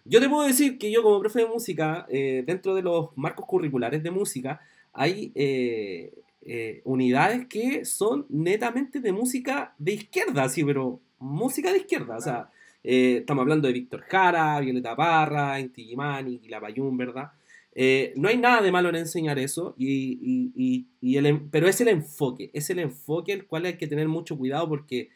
Yo 0.05 0.21
te 0.21 0.29
puedo 0.29 0.47
decir 0.47 0.77
que 0.77 0.89
yo 0.89 1.03
como 1.03 1.19
profe 1.19 1.39
de 1.39 1.47
música, 1.47 2.05
eh, 2.09 2.43
dentro 2.47 2.75
de 2.75 2.81
los 2.81 3.09
marcos 3.17 3.45
curriculares 3.45 4.03
de 4.03 4.11
música, 4.11 4.61
hay 4.93 5.31
unidades 6.83 7.45
que 7.47 7.85
son 7.85 8.25
netamente 8.29 8.99
de 8.99 9.11
música 9.11 9.75
de 9.77 9.93
izquierda, 9.93 10.49
sí, 10.49 10.63
pero 10.63 10.99
música 11.19 11.71
de 11.71 11.79
izquierda. 11.79 12.17
O 12.17 12.21
sea, 12.21 12.49
eh, 12.83 13.17
estamos 13.19 13.43
hablando 13.43 13.67
de 13.67 13.73
Víctor 13.73 14.01
Jara, 14.01 14.59
Violeta 14.59 14.95
Parra, 14.95 15.59
Inti 15.59 15.85
Gimani, 15.85 16.39
Quilapayún, 16.39 16.97
¿verdad? 16.97 17.31
Eh, 17.73 18.13
no 18.17 18.27
hay 18.27 18.37
nada 18.37 18.61
de 18.61 18.71
malo 18.71 18.89
en 18.89 18.97
enseñar 18.97 19.39
eso, 19.39 19.75
y, 19.77 20.87
el, 21.01 21.41
pero 21.51 21.67
es 21.67 21.79
el 21.79 21.87
enfoque, 21.87 22.49
es 22.53 22.69
el 22.69 22.79
enfoque 22.79 23.31
el 23.31 23.45
cual 23.45 23.65
hay 23.65 23.77
que 23.77 23.87
tener 23.87 24.09
mucho 24.09 24.37
cuidado 24.37 24.67
porque, 24.67 25.09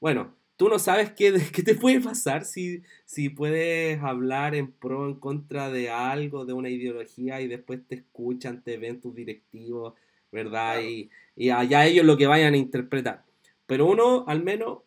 bueno, 0.00 0.34
tú 0.56 0.68
no 0.68 0.80
sabes 0.80 1.12
qué, 1.12 1.32
qué 1.54 1.62
te 1.62 1.74
puede 1.76 2.00
pasar 2.00 2.44
si, 2.44 2.82
si 3.04 3.28
puedes 3.28 4.00
hablar 4.02 4.56
en 4.56 4.72
pro 4.72 5.02
o 5.02 5.06
en 5.08 5.14
contra 5.14 5.70
de 5.70 5.90
algo, 5.90 6.44
de 6.46 6.52
una 6.52 6.70
ideología, 6.70 7.40
y 7.40 7.48
después 7.48 7.80
te 7.86 7.96
escuchan, 7.96 8.62
te 8.64 8.76
ven 8.76 9.00
tus 9.00 9.14
directivos, 9.14 9.94
¿verdad? 10.32 10.80
Y, 10.82 11.10
y 11.36 11.50
allá 11.50 11.86
ellos 11.86 12.04
lo 12.04 12.16
que 12.16 12.26
vayan 12.26 12.54
a 12.54 12.58
interpretar. 12.58 13.24
Pero 13.66 13.86
uno, 13.86 14.24
al 14.26 14.42
menos, 14.42 14.80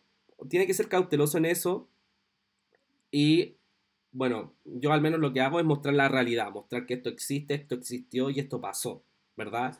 tiene 0.48 0.66
que 0.66 0.74
ser 0.74 0.88
cauteloso 0.88 1.38
en 1.38 1.46
eso. 1.46 1.88
Y 3.10 3.56
bueno, 4.14 4.54
yo 4.64 4.92
al 4.92 5.00
menos 5.00 5.20
lo 5.20 5.32
que 5.32 5.40
hago 5.40 5.58
es 5.58 5.66
mostrar 5.66 5.94
la 5.94 6.08
realidad, 6.08 6.50
mostrar 6.52 6.86
que 6.86 6.94
esto 6.94 7.08
existe, 7.08 7.54
esto 7.54 7.74
existió 7.74 8.30
y 8.30 8.38
esto 8.38 8.60
pasó, 8.60 9.02
¿verdad? 9.36 9.76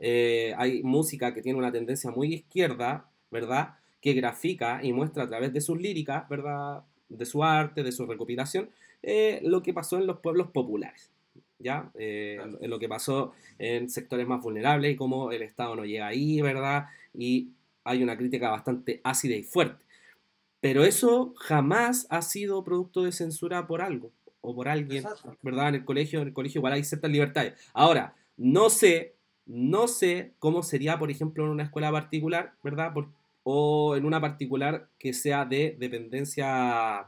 Eh, 0.00 0.54
hay 0.58 0.82
música 0.82 1.32
que 1.32 1.40
tiene 1.40 1.58
una 1.58 1.70
tendencia 1.70 2.10
muy 2.10 2.34
izquierda, 2.34 3.08
¿verdad? 3.30 3.76
Que 4.00 4.12
grafica 4.12 4.80
y 4.82 4.92
muestra 4.92 5.22
a 5.22 5.28
través 5.28 5.52
de 5.52 5.60
sus 5.60 5.80
líricas, 5.80 6.28
¿verdad? 6.28 6.82
De 7.08 7.24
su 7.24 7.44
arte, 7.44 7.84
de 7.84 7.92
su 7.92 8.06
recopilación, 8.06 8.70
eh, 9.02 9.40
lo 9.44 9.62
que 9.62 9.72
pasó 9.72 9.98
en 9.98 10.06
los 10.08 10.18
pueblos 10.18 10.50
populares, 10.50 11.12
¿ya? 11.58 11.90
Eh, 11.94 12.38
en 12.60 12.70
lo 12.70 12.78
que 12.78 12.88
pasó 12.88 13.32
en 13.58 13.88
sectores 13.90 14.26
más 14.26 14.42
vulnerables 14.42 14.92
y 14.92 14.96
cómo 14.96 15.32
el 15.32 15.42
Estado 15.42 15.76
no 15.76 15.84
llega 15.84 16.06
ahí, 16.06 16.40
¿verdad? 16.40 16.86
Y 17.14 17.50
hay 17.84 18.02
una 18.02 18.16
crítica 18.16 18.50
bastante 18.50 19.00
ácida 19.04 19.36
y 19.36 19.42
fuerte. 19.42 19.84
Pero 20.60 20.84
eso 20.84 21.34
jamás 21.36 22.06
ha 22.10 22.22
sido 22.22 22.64
producto 22.64 23.04
de 23.04 23.12
censura 23.12 23.66
por 23.66 23.82
algo 23.82 24.10
o 24.40 24.54
por 24.54 24.68
alguien, 24.68 25.04
¿verdad? 25.42 25.68
En 25.68 25.74
el 25.76 25.84
colegio, 25.84 26.20
en 26.22 26.28
el 26.28 26.34
colegio 26.34 26.60
igual 26.60 26.72
hay 26.72 26.84
ciertas 26.84 27.10
libertades. 27.10 27.54
Ahora, 27.72 28.14
no 28.36 28.70
sé, 28.70 29.14
no 29.44 29.88
sé 29.88 30.32
cómo 30.38 30.62
sería, 30.62 30.98
por 30.98 31.10
ejemplo, 31.10 31.44
en 31.44 31.50
una 31.50 31.64
escuela 31.64 31.90
particular, 31.92 32.54
¿verdad? 32.62 32.92
o 33.44 33.94
en 33.96 34.04
una 34.04 34.20
particular 34.20 34.88
que 34.98 35.12
sea 35.12 35.44
de 35.44 35.76
dependencia 35.78 37.06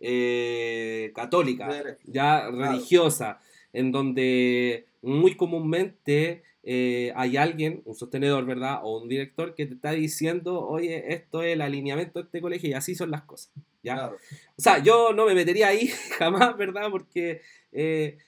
eh, 0.00 1.12
católica, 1.14 1.68
ya 2.04 2.50
religiosa, 2.50 3.40
en 3.72 3.92
donde 3.92 4.86
muy 5.02 5.36
comúnmente 5.36 6.42
eh, 6.62 7.12
hay 7.16 7.36
alguien, 7.36 7.82
un 7.86 7.94
sostenedor, 7.94 8.44
¿verdad? 8.44 8.80
O 8.82 9.00
un 9.00 9.08
director 9.08 9.54
que 9.54 9.66
te 9.66 9.74
está 9.74 9.92
diciendo, 9.92 10.60
oye, 10.60 11.14
esto 11.14 11.42
es 11.42 11.54
el 11.54 11.62
alineamiento 11.62 12.18
de 12.18 12.26
este 12.26 12.40
colegio 12.40 12.68
y 12.68 12.74
así 12.74 12.94
son 12.94 13.10
las 13.10 13.22
cosas, 13.22 13.52
¿ya? 13.82 14.08
O 14.08 14.60
sea, 14.60 14.82
yo 14.82 15.12
no 15.14 15.26
me 15.26 15.34
metería 15.34 15.68
ahí 15.68 15.86
jamás, 16.18 16.56
¿verdad? 16.56 16.90
Porque, 16.90 17.40
eh, 17.72 18.18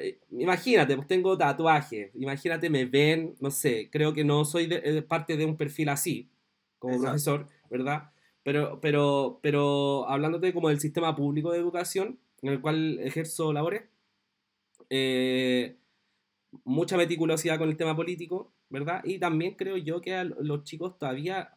eh, 0.00 0.18
imagínate, 0.30 0.94
pues 0.94 1.08
tengo 1.08 1.36
tatuajes, 1.36 2.10
imagínate, 2.14 2.70
me 2.70 2.84
ven, 2.84 3.34
no 3.40 3.50
sé, 3.50 3.88
creo 3.90 4.12
que 4.12 4.24
no 4.24 4.44
soy 4.44 4.68
parte 5.08 5.36
de 5.36 5.44
un 5.44 5.56
perfil 5.56 5.88
así, 5.88 6.28
como 6.78 7.00
profesor, 7.00 7.48
¿verdad? 7.70 8.10
Pero, 8.44 8.80
pero, 8.80 9.40
pero 9.42 10.08
hablándote 10.08 10.54
como 10.54 10.68
del 10.68 10.80
sistema 10.80 11.14
público 11.14 11.52
de 11.52 11.58
educación 11.58 12.18
en 12.42 12.52
el 12.52 12.60
cual 12.60 12.98
ejerzo 13.00 13.52
labores, 13.52 13.82
eh, 14.90 15.76
mucha 16.64 16.96
meticulosidad 16.96 17.58
con 17.58 17.68
el 17.68 17.76
tema 17.76 17.96
político, 17.96 18.52
¿verdad? 18.68 19.02
Y 19.04 19.18
también 19.18 19.54
creo 19.54 19.76
yo 19.76 20.00
que 20.00 20.24
los 20.40 20.64
chicos 20.64 20.98
todavía, 20.98 21.56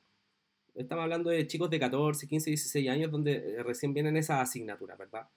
estamos 0.75 1.03
hablando 1.03 1.29
de 1.29 1.47
chicos 1.47 1.69
de 1.69 1.79
14, 1.79 2.27
15, 2.27 2.49
16 2.49 2.89
años, 2.89 3.11
donde 3.11 3.33
eh, 3.33 3.63
recién 3.63 3.93
vienen 3.93 4.17
esas 4.17 4.41
asignaturas, 4.41 4.97
¿verdad? 4.97 5.27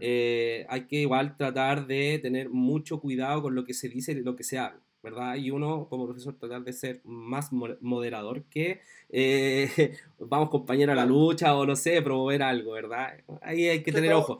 Eh, 0.00 0.66
hay 0.68 0.86
que 0.86 0.96
igual 0.96 1.36
tratar 1.36 1.86
de 1.86 2.18
tener 2.20 2.50
mucho 2.50 3.00
cuidado 3.00 3.42
con 3.42 3.54
lo 3.54 3.64
que 3.64 3.74
se 3.74 3.88
dice 3.88 4.12
y 4.12 4.22
lo 4.22 4.34
que 4.34 4.42
se 4.42 4.58
habla, 4.58 4.80
¿verdad? 5.02 5.36
Y 5.36 5.50
uno 5.50 5.86
como 5.88 6.06
profesor 6.06 6.36
tratar 6.36 6.64
de 6.64 6.72
ser 6.72 7.00
más 7.04 7.52
moderador 7.52 8.42
que 8.44 8.80
eh, 9.10 9.96
vamos 10.18 10.50
compañero 10.50 10.92
a 10.92 10.96
la 10.96 11.06
lucha 11.06 11.56
o 11.56 11.64
no 11.64 11.76
sé, 11.76 12.02
promover 12.02 12.42
algo, 12.42 12.72
¿verdad? 12.72 13.14
Ahí 13.40 13.68
hay 13.68 13.82
que 13.82 13.92
tener 13.92 14.12
ojo. 14.12 14.38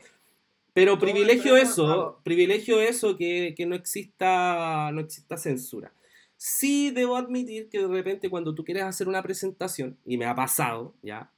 Pero 0.75 0.99
privilegio 0.99 1.55
eso, 1.55 2.19
privilegio 2.25 2.81
eso 2.81 3.15
que, 3.15 3.55
no 3.65 3.75
exista, 3.75 4.91
no 4.91 4.99
exista 4.99 5.37
censura. 5.37 5.93
Sí 6.35 6.91
debo 6.91 7.15
admitir 7.15 7.69
que 7.69 7.79
de 7.79 7.87
repente 7.87 8.29
cuando 8.29 8.53
tú 8.53 8.65
quieres 8.65 8.83
hacer 8.83 9.07
una 9.07 9.23
presentación, 9.23 9.97
y 10.05 10.17
me 10.17 10.25
ha 10.25 10.35
pasado, 10.35 10.93
¿ya? 11.01 11.31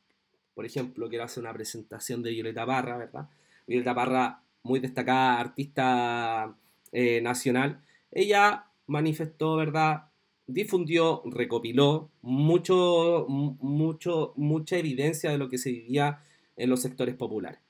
Por 0.55 0.65
ejemplo, 0.65 1.07
quiero 1.07 1.23
hacer 1.23 1.41
una 1.41 1.53
presentación 1.53 2.23
de 2.23 2.31
Violeta 2.31 2.65
Parra, 2.65 2.97
¿verdad? 2.97 3.29
Violeta 3.67 3.93
Parra, 3.93 4.41
muy 4.63 4.79
destacada 4.79 5.39
artista 5.39 6.55
eh, 6.91 7.21
nacional, 7.21 7.83
ella 8.11 8.65
manifestó, 8.87 9.55
¿verdad? 9.55 10.05
Difundió, 10.47 11.21
recopiló 11.25 12.09
mucho, 12.23 13.27
mucho, 13.27 14.33
mucha 14.35 14.77
evidencia 14.77 15.29
de 15.29 15.37
lo 15.37 15.47
que 15.47 15.59
se 15.59 15.69
vivía 15.69 16.23
en 16.55 16.71
los 16.71 16.81
sectores 16.81 17.13
populares. 17.13 17.66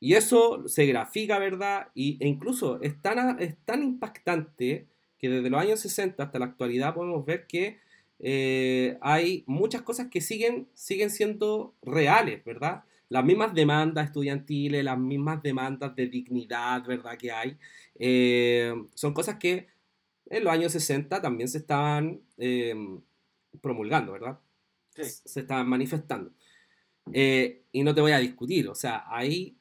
Y 0.00 0.14
eso 0.14 0.68
se 0.68 0.86
grafica, 0.86 1.38
¿verdad? 1.38 1.88
Y, 1.94 2.22
e 2.22 2.28
incluso 2.28 2.80
es 2.80 3.00
tan, 3.00 3.40
es 3.40 3.56
tan 3.64 3.82
impactante 3.82 4.86
que 5.18 5.28
desde 5.28 5.50
los 5.50 5.60
años 5.60 5.80
60 5.80 6.22
hasta 6.22 6.38
la 6.38 6.46
actualidad 6.46 6.94
podemos 6.94 7.24
ver 7.24 7.46
que 7.46 7.78
eh, 8.20 8.98
hay 9.00 9.44
muchas 9.46 9.82
cosas 9.82 10.08
que 10.08 10.20
siguen, 10.20 10.68
siguen 10.74 11.10
siendo 11.10 11.74
reales, 11.82 12.44
¿verdad? 12.44 12.84
Las 13.08 13.24
mismas 13.24 13.54
demandas 13.54 14.06
estudiantiles, 14.06 14.84
las 14.84 14.98
mismas 14.98 15.42
demandas 15.42 15.94
de 15.96 16.06
dignidad, 16.06 16.84
¿verdad? 16.86 17.16
Que 17.16 17.32
hay, 17.32 17.58
eh, 17.98 18.74
son 18.94 19.14
cosas 19.14 19.36
que 19.36 19.68
en 20.26 20.44
los 20.44 20.52
años 20.52 20.72
60 20.72 21.22
también 21.22 21.48
se 21.48 21.58
estaban 21.58 22.20
em, 22.36 23.00
promulgando, 23.60 24.12
¿verdad? 24.12 24.38
Sí. 24.94 25.04
Se 25.24 25.40
estaban 25.40 25.68
manifestando. 25.68 26.32
Eh, 27.12 27.64
y 27.72 27.82
no 27.82 27.94
te 27.94 28.00
voy 28.00 28.12
a 28.12 28.18
discutir, 28.18 28.68
o 28.68 28.74
sea, 28.74 29.04
hay 29.08 29.57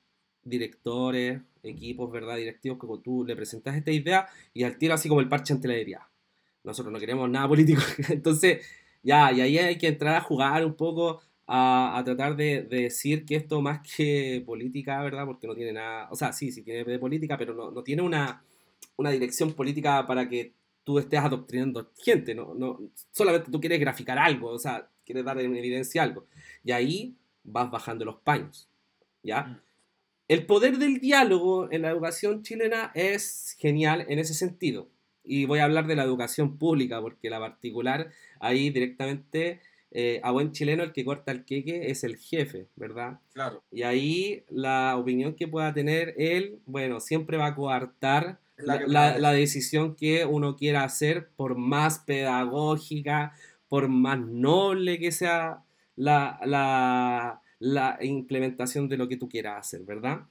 directores, 0.47 1.41
equipos, 1.63 2.11
¿verdad? 2.11 2.37
Directivos, 2.37 2.77
como 2.77 2.99
tú 2.99 3.25
le 3.25 3.35
presentas 3.35 3.75
esta 3.75 3.91
idea 3.91 4.27
y 4.53 4.63
al 4.63 4.77
tiro 4.77 4.93
así 4.93 5.09
como 5.09 5.21
el 5.21 5.29
parche 5.29 5.53
ante 5.53 5.67
la 5.67 5.75
herida. 5.75 6.09
Nosotros 6.63 6.91
no 6.91 6.99
queremos 6.99 7.29
nada 7.29 7.47
político. 7.47 7.81
Entonces, 8.09 8.65
ya, 9.03 9.31
y 9.31 9.41
ahí 9.41 9.57
hay 9.57 9.77
que 9.77 9.87
entrar 9.87 10.15
a 10.15 10.21
jugar 10.21 10.65
un 10.65 10.75
poco, 10.75 11.21
a, 11.47 12.01
tratar 12.05 12.35
de, 12.35 12.63
decir 12.63 13.25
que 13.25 13.35
esto 13.35 13.61
más 13.61 13.79
que 13.95 14.43
política, 14.45 15.01
¿verdad? 15.01 15.25
Porque 15.25 15.47
no 15.47 15.55
tiene 15.55 15.73
nada, 15.73 16.09
o 16.11 16.15
sea, 16.15 16.33
sí, 16.33 16.51
sí 16.51 16.61
tiene 16.63 16.83
de 16.83 16.99
política, 16.99 17.37
pero 17.37 17.53
no, 17.53 17.71
no 17.71 17.83
tiene 17.83 18.01
una, 18.01 18.43
una 18.97 19.11
dirección 19.11 19.53
política 19.53 20.05
para 20.05 20.27
que 20.27 20.53
tú 20.83 20.99
estés 20.99 21.19
adoctrinando 21.19 21.91
gente, 21.97 22.33
¿no? 22.33 22.53
no 22.55 22.79
solamente 23.11 23.51
tú 23.51 23.59
quieres 23.59 23.79
graficar 23.79 24.17
algo, 24.17 24.49
o 24.49 24.59
sea, 24.59 24.89
quieres 25.05 25.25
dar 25.25 25.39
en 25.39 25.55
evidencia 25.55 26.03
algo. 26.03 26.27
Y 26.63 26.71
ahí 26.71 27.15
vas 27.43 27.69
bajando 27.69 28.05
los 28.05 28.17
paños, 28.17 28.69
¿ya? 29.23 29.61
El 30.27 30.45
poder 30.45 30.77
del 30.77 30.99
diálogo 30.99 31.71
en 31.71 31.83
la 31.83 31.89
educación 31.89 32.43
chilena 32.43 32.91
es 32.93 33.55
genial 33.59 34.05
en 34.09 34.19
ese 34.19 34.33
sentido. 34.33 34.89
Y 35.23 35.45
voy 35.45 35.59
a 35.59 35.63
hablar 35.63 35.87
de 35.87 35.95
la 35.95 36.03
educación 36.03 36.57
pública, 36.57 37.01
porque 37.01 37.29
la 37.29 37.39
particular, 37.39 38.11
ahí 38.39 38.69
directamente, 38.69 39.61
eh, 39.91 40.19
a 40.23 40.31
buen 40.31 40.51
chileno, 40.51 40.83
el 40.83 40.91
que 40.91 41.05
corta 41.05 41.31
el 41.31 41.45
queque 41.45 41.89
es 41.91 42.03
el 42.03 42.17
jefe, 42.17 42.67
¿verdad? 42.75 43.19
Claro. 43.33 43.63
Y 43.71 43.83
ahí 43.83 44.43
la 44.49 44.97
opinión 44.97 45.33
que 45.33 45.47
pueda 45.47 45.73
tener 45.73 46.13
él, 46.17 46.59
bueno, 46.65 46.99
siempre 46.99 47.37
va 47.37 47.47
a 47.47 47.55
coartar 47.55 48.39
la, 48.57 49.31
decisión 49.31 49.95
que 49.95 50.25
uno 50.25 50.57
quiera 50.57 50.83
hacer, 50.83 51.29
por 51.35 51.55
más 51.55 51.99
pedagógica, 51.99 53.33
por 53.69 53.87
más 53.87 54.19
noble 54.19 54.99
que 54.99 55.11
sea 55.11 55.63
la, 55.95 56.39
la 56.43 57.41
la 57.59 57.97
implementación 58.01 58.87
de 58.87 58.97
lo 58.97 59.07
que 59.07 59.17
tú 59.17 59.27
quieras 59.29 59.59
hacer, 59.59 59.81
¿verdad? 59.83 60.27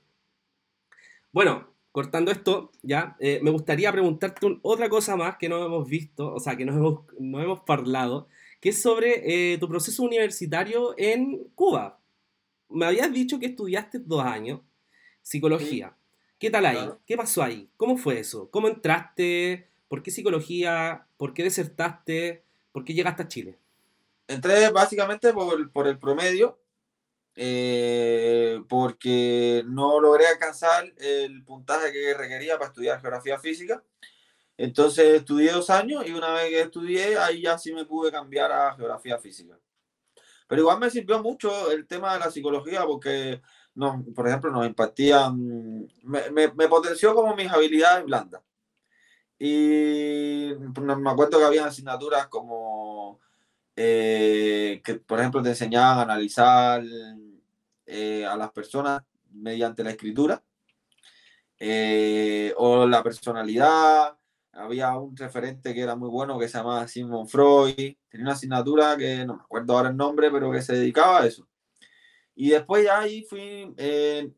Bueno, 1.32 1.68
cortando 1.92 2.30
esto, 2.30 2.72
ya, 2.82 3.16
eh, 3.20 3.40
me 3.42 3.50
gustaría 3.50 3.90
preguntarte 3.92 4.58
otra 4.62 4.88
cosa 4.88 5.16
más 5.16 5.36
que 5.36 5.48
no 5.48 5.64
hemos 5.64 5.88
visto, 5.88 6.32
o 6.34 6.40
sea, 6.40 6.56
que 6.56 6.64
no 6.64 6.72
hemos, 6.72 7.00
no 7.18 7.40
hemos 7.40 7.60
parlado, 7.60 8.28
que 8.60 8.70
es 8.70 8.80
sobre 8.80 9.52
eh, 9.52 9.58
tu 9.58 9.68
proceso 9.68 10.02
universitario 10.02 10.94
en 10.98 11.44
Cuba. 11.54 12.00
Me 12.68 12.86
habías 12.86 13.12
dicho 13.12 13.38
que 13.38 13.46
estudiaste 13.46 13.98
dos 13.98 14.22
años 14.22 14.60
psicología. 15.22 15.96
¿Qué 16.38 16.50
tal 16.50 16.66
ahí? 16.66 16.88
¿Qué 17.06 17.16
pasó 17.16 17.42
ahí? 17.42 17.68
¿Cómo 17.76 17.96
fue 17.96 18.20
eso? 18.20 18.50
¿Cómo 18.50 18.68
entraste? 18.68 19.68
¿Por 19.88 20.02
qué 20.02 20.10
psicología? 20.10 21.06
¿Por 21.16 21.34
qué 21.34 21.42
desertaste? 21.42 22.44
¿Por 22.72 22.84
qué 22.84 22.94
llegaste 22.94 23.22
a 23.22 23.28
Chile? 23.28 23.58
Entré 24.28 24.70
básicamente 24.70 25.32
por, 25.32 25.70
por 25.72 25.88
el 25.88 25.98
promedio. 25.98 26.58
Eh, 27.38 28.62
porque 28.66 29.62
no 29.66 30.00
logré 30.00 30.26
alcanzar 30.26 30.90
el 30.96 31.44
puntaje 31.44 31.92
que 31.92 32.14
requería 32.14 32.54
para 32.54 32.68
estudiar 32.68 33.00
geografía 33.00 33.38
física. 33.38 33.84
Entonces 34.56 35.16
estudié 35.16 35.52
dos 35.52 35.68
años 35.68 36.06
y 36.06 36.12
una 36.12 36.32
vez 36.32 36.48
que 36.48 36.60
estudié, 36.62 37.18
ahí 37.18 37.42
ya 37.42 37.58
sí 37.58 37.74
me 37.74 37.84
pude 37.84 38.10
cambiar 38.10 38.50
a 38.50 38.74
geografía 38.74 39.18
física. 39.18 39.58
Pero 40.48 40.62
igual 40.62 40.78
me 40.78 40.90
sirvió 40.90 41.22
mucho 41.22 41.70
el 41.70 41.86
tema 41.86 42.14
de 42.14 42.20
la 42.20 42.30
psicología 42.30 42.84
porque, 42.86 43.42
no, 43.74 44.02
por 44.14 44.28
ejemplo, 44.28 44.50
nos 44.50 44.66
impartían, 44.66 45.86
me, 46.04 46.30
me, 46.30 46.68
potenció 46.68 47.14
como 47.14 47.36
mis 47.36 47.50
habilidades 47.50 48.04
blandas. 48.04 48.42
Y 49.38 50.52
me 50.80 51.10
acuerdo 51.10 51.38
que 51.38 51.44
había 51.44 51.66
asignaturas 51.66 52.28
como 52.28 53.20
eh, 53.74 54.80
que, 54.84 54.94
por 54.94 55.20
ejemplo, 55.20 55.42
te 55.42 55.50
enseñaban 55.50 55.98
a 55.98 56.02
analizar 56.02 56.82
eh, 57.86 58.26
a 58.26 58.36
las 58.36 58.50
personas 58.52 59.02
mediante 59.30 59.84
la 59.84 59.90
escritura 59.90 60.42
eh, 61.58 62.52
o 62.56 62.86
la 62.86 63.02
personalidad. 63.02 64.18
Había 64.52 64.96
un 64.96 65.16
referente 65.16 65.74
que 65.74 65.82
era 65.82 65.96
muy 65.96 66.08
bueno 66.08 66.38
que 66.38 66.48
se 66.48 66.58
llamaba 66.58 66.88
Simon 66.88 67.28
Freud. 67.28 67.94
Tenía 68.08 68.24
una 68.24 68.32
asignatura 68.32 68.96
que 68.96 69.24
no 69.26 69.36
me 69.36 69.42
acuerdo 69.42 69.76
ahora 69.76 69.90
el 69.90 69.96
nombre, 69.96 70.30
pero 70.30 70.50
que 70.50 70.62
se 70.62 70.74
dedicaba 70.74 71.20
a 71.20 71.26
eso. 71.26 71.46
Y 72.34 72.50
después 72.50 72.84
ya 72.84 73.00
ahí 73.00 73.22
fui 73.22 73.72
eh, 73.76 74.30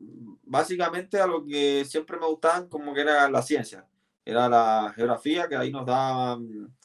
básicamente 0.44 1.20
a 1.20 1.26
lo 1.26 1.44
que 1.44 1.84
siempre 1.84 2.18
me 2.18 2.26
gustaban, 2.26 2.68
como 2.68 2.94
que 2.94 3.00
era 3.00 3.28
la 3.30 3.42
ciencia. 3.42 3.86
Era 4.24 4.48
la 4.48 4.92
geografía, 4.94 5.48
que 5.48 5.56
ahí 5.56 5.72
nos 5.72 5.86
daban 5.86 6.76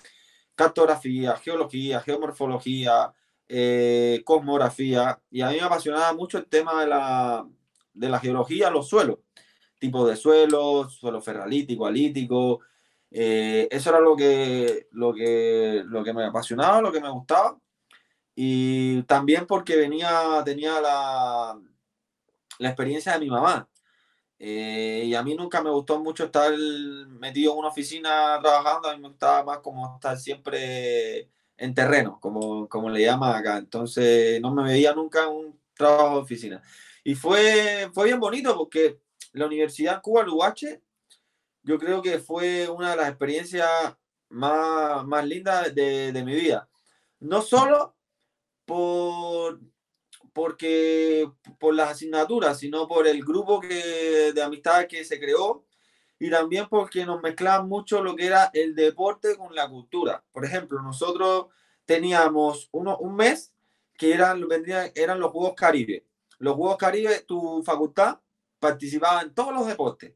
cartografía, 0.56 1.36
geología, 1.38 2.00
geomorfología, 2.02 3.14
eh, 3.48 4.22
cosmografía. 4.26 5.20
Y 5.30 5.42
a 5.42 5.50
mí 5.50 5.56
me 5.56 5.62
apasionaba 5.62 6.14
mucho 6.14 6.38
el 6.38 6.46
tema 6.46 6.82
de 6.82 6.88
la, 6.88 7.48
de 7.94 8.10
la 8.10 8.20
geología, 8.20 8.70
los 8.70 8.88
suelos, 8.88 9.20
tipos 9.80 10.10
de 10.10 10.16
suelos, 10.16 10.94
suelo 10.94 11.22
ferralítico, 11.22 11.86
alítico. 11.86 12.62
Eh, 13.12 13.68
eso 13.72 13.90
era 13.92 14.00
lo 14.00 14.16
que, 14.16 14.88
lo, 14.92 15.14
que, 15.14 15.84
lo 15.86 16.04
que 16.04 16.14
me 16.14 16.26
apasionaba, 16.26 16.82
lo 16.82 16.92
que 16.92 17.02
me 17.02 17.10
gustaba. 17.10 17.58
Y 18.36 19.04
también 19.04 19.46
porque 19.46 19.76
venía, 19.76 20.42
tenía 20.44 20.82
la, 20.82 21.60
la 22.60 22.70
experiencia 22.70 23.14
de 23.14 23.20
mi 23.20 23.30
mamá. 23.30 23.70
Eh, 24.40 25.04
y 25.06 25.16
a 25.16 25.24
mí 25.24 25.36
nunca 25.36 25.62
me 25.62 25.70
gustó 25.70 26.00
mucho 26.02 26.26
estar 26.26 26.52
metido 27.08 27.54
en 27.54 27.60
una 27.60 27.70
oficina 27.70 28.40
trabajando, 28.42 28.90
a 28.90 28.96
mí 28.96 29.02
me 29.02 29.08
gustaba 29.08 29.44
más 29.44 29.60
como 29.60 29.96
estar 29.96 30.18
siempre 30.18 31.30
en 31.58 31.74
terreno, 31.74 32.20
como, 32.20 32.68
como 32.68 32.90
le 32.90 33.02
llaman 33.02 33.36
acá. 33.36 33.58
Entonces 33.58 34.42
no 34.42 34.54
me 34.54 34.64
veía 34.64 34.94
nunca 34.94 35.28
un 35.28 35.60
trabajo 35.74 36.16
de 36.16 36.22
oficina. 36.22 36.62
Y 37.04 37.16
fue, 37.16 37.90
fue 37.94 38.06
bien 38.06 38.20
bonito 38.20 38.56
porque 38.58 39.00
la 39.34 39.46
Universidad 39.46 40.02
Cuba 40.02 40.24
Luguache, 40.24 40.82
yo 41.64 41.78
creo 41.78 42.02
que 42.02 42.20
fue 42.20 42.70
una 42.70 42.92
de 42.92 42.98
las 42.98 43.10
experiencias 43.10 43.70
más, 44.30 45.06
más 45.06 45.26
lindas 45.26 45.74
de, 45.74 46.12
de 46.12 46.24
mi 46.24 46.36
vida. 46.36 46.70
No 47.20 47.42
solo 47.42 47.96
por, 48.66 49.60
porque, 50.34 51.30
por 51.60 51.76
las 51.76 51.92
asignaturas, 51.92 52.60
sino 52.60 52.88
por 52.88 53.08
el 53.08 53.24
grupo 53.24 53.60
que, 53.60 54.34
de 54.34 54.42
amistades 54.42 54.88
que 54.88 55.06
se 55.06 55.20
creó 55.20 55.66
y 56.24 56.30
también 56.30 56.68
porque 56.70 57.06
nos 57.06 57.22
mezclaban 57.22 57.68
mucho 57.68 58.02
lo 58.02 58.16
que 58.16 58.28
era 58.28 58.50
el 58.54 58.76
deporte 58.76 59.36
con 59.36 59.54
la 59.54 59.68
cultura. 59.68 60.24
Por 60.32 60.46
ejemplo, 60.46 60.82
nosotros 60.82 61.48
teníamos 61.86 62.70
uno, 62.72 62.98
un 63.00 63.18
mes 63.18 63.54
que 63.98 64.14
eran, 64.14 64.42
eran 64.96 65.20
los 65.20 65.32
Juegos 65.32 65.54
Caribe. 65.54 66.06
Los 66.40 66.56
Juegos 66.56 66.78
Caribe, 66.78 67.26
tu 67.28 67.62
facultad 67.66 68.22
participaba 68.58 69.22
en 69.24 69.34
todos 69.34 69.54
los 69.54 69.68
deportes, 69.68 70.14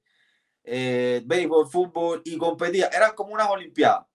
eh, 0.63 1.21
béisbol, 1.25 1.67
fútbol 1.67 2.21
y 2.23 2.37
competía. 2.37 2.87
Eran 2.87 3.13
como 3.13 3.33
unas 3.33 3.49
Olimpiadas 3.49 4.05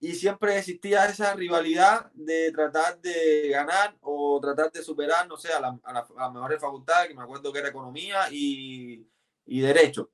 y 0.00 0.16
siempre 0.16 0.58
existía 0.58 1.06
esa 1.06 1.32
rivalidad 1.32 2.12
de 2.12 2.52
tratar 2.52 3.00
de 3.00 3.48
ganar 3.48 3.96
o 4.02 4.38
tratar 4.38 4.70
de 4.70 4.82
superar, 4.82 5.26
no 5.26 5.38
sé, 5.38 5.50
a, 5.50 5.60
la, 5.60 5.80
a, 5.82 5.92
las 5.94 6.32
mejores 6.34 6.60
facultades, 6.60 7.08
que 7.08 7.14
me 7.14 7.22
acuerdo 7.22 7.50
que 7.50 7.60
era 7.60 7.70
economía 7.70 8.30
y, 8.30 9.08
y, 9.46 9.60
derecho, 9.60 10.10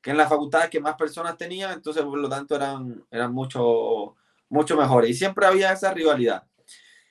que 0.00 0.10
en 0.10 0.16
las 0.16 0.28
facultades 0.28 0.70
que 0.70 0.80
más 0.80 0.96
personas 0.96 1.36
tenían, 1.36 1.72
entonces 1.72 2.02
por 2.02 2.18
lo 2.18 2.28
tanto 2.28 2.56
eran, 2.56 3.04
eran 3.10 3.32
mucho, 3.32 4.16
mucho 4.48 4.76
mejores. 4.76 5.10
Y 5.10 5.14
siempre 5.14 5.46
había 5.46 5.72
esa 5.72 5.92
rivalidad. 5.92 6.44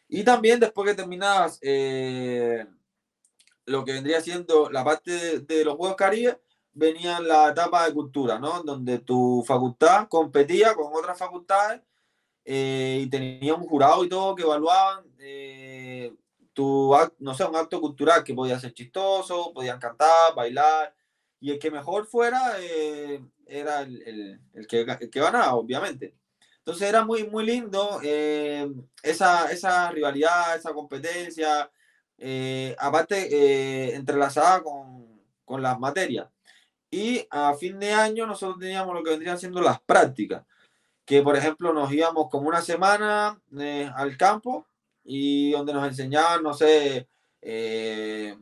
Y 0.08 0.24
también 0.24 0.60
después 0.60 0.90
que 0.90 0.96
terminabas 0.96 1.60
eh, 1.62 2.66
lo 3.66 3.86
que 3.86 3.94
vendría 3.94 4.22
siendo 4.22 4.70
la 4.70 4.84
parte 4.84 5.12
de, 5.12 5.40
de 5.42 5.66
los 5.66 5.76
Juegos 5.76 5.96
Caribe, 5.96 6.40
venía 6.74 7.20
la 7.20 7.50
etapa 7.50 7.86
de 7.86 7.94
cultura, 7.94 8.40
¿no? 8.40 8.64
Donde 8.64 9.00
tu 9.00 9.44
facultad 9.46 10.08
competía 10.08 10.74
con 10.74 10.94
otras 10.94 11.18
facultades 11.18 11.82
eh, 12.46 13.02
y 13.04 13.10
tenía 13.10 13.54
un 13.54 13.68
jurado 13.68 14.04
y 14.04 14.10
todo 14.10 14.36
que 14.36 14.44
evaluaban 14.44 15.06
eh, 15.20 16.14
tu, 16.54 16.96
no 17.20 17.34
sé, 17.34 17.44
un 17.46 17.56
acto 17.56 17.80
cultural 17.80 18.24
que 18.24 18.34
podía 18.34 18.60
ser 18.60 18.74
chistoso, 18.74 19.52
podían 19.54 19.80
cantar, 19.80 20.34
bailar, 20.36 20.96
y 21.40 21.52
el 21.52 21.60
que 21.60 21.72
mejor 21.72 22.06
fuera 22.06 22.54
eh, 22.60 23.22
era 23.46 23.82
el, 23.82 24.02
el, 24.04 24.40
el, 24.54 24.68
que, 24.68 24.82
el, 24.82 25.10
que, 25.10 25.20
ganaba, 25.20 25.56
obviamente. 25.56 26.16
Entonces 26.60 26.88
era 26.88 27.04
muy, 27.04 27.24
muy 27.28 27.46
lindo 27.46 28.00
eh, 28.04 28.70
esa, 29.02 29.52
esa 29.52 29.92
rivalidad, 29.92 30.56
esa 30.56 30.74
competencia, 30.74 31.72
eh, 32.18 32.76
aparte 32.78 33.96
entrelazada 33.96 34.62
con, 34.62 35.22
con 35.46 35.62
las 35.62 35.80
materias. 35.80 36.28
Y 36.92 37.26
a 37.30 37.54
fin 37.54 37.80
de 37.80 37.94
año 37.94 38.28
nosotros 38.28 38.60
teníamos 38.60 38.94
lo 38.94 39.04
que 39.04 39.12
vendrían 39.12 39.40
siendo 39.40 39.62
las 39.62 39.80
prácticas 39.82 40.44
que 41.10 41.24
por 41.24 41.36
ejemplo 41.36 41.74
nos 41.74 41.92
íbamos 41.92 42.30
como 42.30 42.48
una 42.48 42.62
semana 42.62 43.42
eh, 43.60 43.90
al 43.96 44.16
campo 44.16 44.68
y 45.04 45.50
donde 45.50 45.74
nos 45.74 45.88
enseñaban, 45.88 46.44
no 46.44 46.54
sé, 46.54 47.08
eh, 47.42 48.38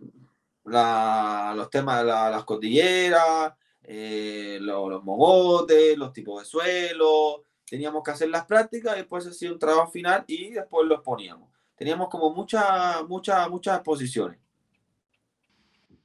la, 0.67 1.53
los 1.55 1.69
temas 1.69 1.99
de 1.99 2.05
la, 2.05 2.29
las 2.29 2.43
cordilleras, 2.43 3.53
eh, 3.83 4.57
los, 4.61 5.03
mogotes, 5.03 5.97
los 5.97 6.13
tipos 6.13 6.41
de 6.41 6.45
suelo, 6.45 7.43
teníamos 7.65 8.03
que 8.03 8.11
hacer 8.11 8.29
las 8.29 8.45
prácticas, 8.45 8.95
después 8.95 9.25
hacía 9.25 9.51
un 9.51 9.59
trabajo 9.59 9.91
final 9.91 10.23
y 10.27 10.51
después 10.51 10.87
los 10.87 11.01
poníamos. 11.01 11.49
Teníamos 11.75 12.09
como 12.09 12.33
muchas, 12.33 13.07
muchas, 13.07 13.49
muchas 13.49 13.77
exposiciones. 13.77 14.39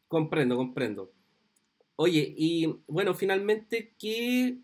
Comprendo, 0.08 0.56
comprendo. 0.56 1.12
Oye, 1.96 2.34
y 2.36 2.66
bueno, 2.86 3.14
finalmente, 3.14 3.94
¿qué 3.98 4.58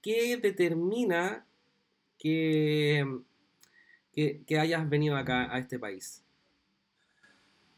¿qué 0.00 0.36
determina 0.36 1.46
que, 2.18 3.04
que, 4.12 4.42
que, 4.44 4.58
hayas 4.58 4.88
venido 4.88 5.16
acá 5.16 5.52
a 5.54 5.58
este 5.58 5.78
país? 5.78 6.24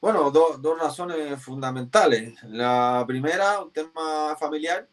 Bueno, 0.01 0.31
do, 0.31 0.56
dos 0.59 0.78
razones 0.78 1.43
fundamentales. 1.43 2.43
La 2.44 3.05
primera, 3.06 3.60
un 3.60 3.70
tema 3.70 4.35
familiar, 4.39 4.89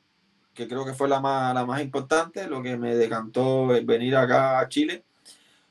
que 0.53 0.67
creo 0.67 0.84
que 0.85 0.93
fue 0.93 1.07
la 1.07 1.21
más, 1.21 1.53
la 1.53 1.65
más 1.65 1.81
importante, 1.81 2.47
lo 2.47 2.61
que 2.61 2.75
me 2.77 2.93
decantó 2.95 3.73
el 3.73 3.85
venir 3.85 4.17
acá 4.17 4.59
a 4.59 4.67
Chile, 4.67 5.05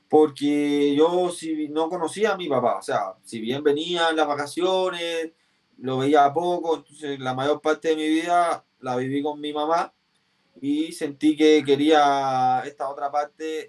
porque 0.09 0.95
yo 0.97 1.31
si, 1.31 1.69
no 1.69 1.91
conocía 1.91 2.33
a 2.33 2.37
mi 2.39 2.49
papá, 2.49 2.79
o 2.79 2.83
sea, 2.83 3.15
si 3.25 3.41
bien 3.41 3.63
venía 3.63 4.11
en 4.11 4.17
las 4.17 4.27
vacaciones, 4.29 5.33
lo 5.79 5.99
veía 5.99 6.33
poco, 6.33 6.77
entonces 6.77 7.21
la 7.21 7.35
mayor 7.35 7.61
parte 7.61 7.89
de 7.89 7.97
mi 7.97 8.09
vida 8.09 8.65
la 8.81 8.97
viví 8.97 9.23
con 9.23 9.41
mi 9.41 9.53
mamá 9.53 9.93
y 10.61 10.93
sentí 10.93 11.37
que 11.37 11.63
quería 11.65 12.63
esta 12.67 12.89
otra 12.89 13.11
parte, 13.11 13.67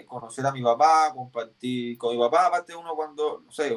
eh, 0.00 0.04
conocer 0.06 0.44
a 0.46 0.52
mi 0.52 0.62
papá, 0.62 1.12
compartir 1.14 1.96
con 1.98 2.14
mi 2.14 2.20
papá, 2.22 2.46
aparte 2.46 2.76
uno 2.76 2.94
cuando, 2.94 3.42
no 3.46 3.52
sé, 3.52 3.76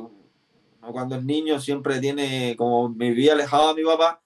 cuando 0.81 1.15
es 1.15 1.23
niño 1.23 1.59
siempre 1.59 1.99
tiene, 1.99 2.55
como 2.57 2.89
me 2.89 3.09
vivía 3.09 3.33
alejado 3.33 3.73
de 3.73 3.81
mi 3.81 3.87
papá, 3.87 4.21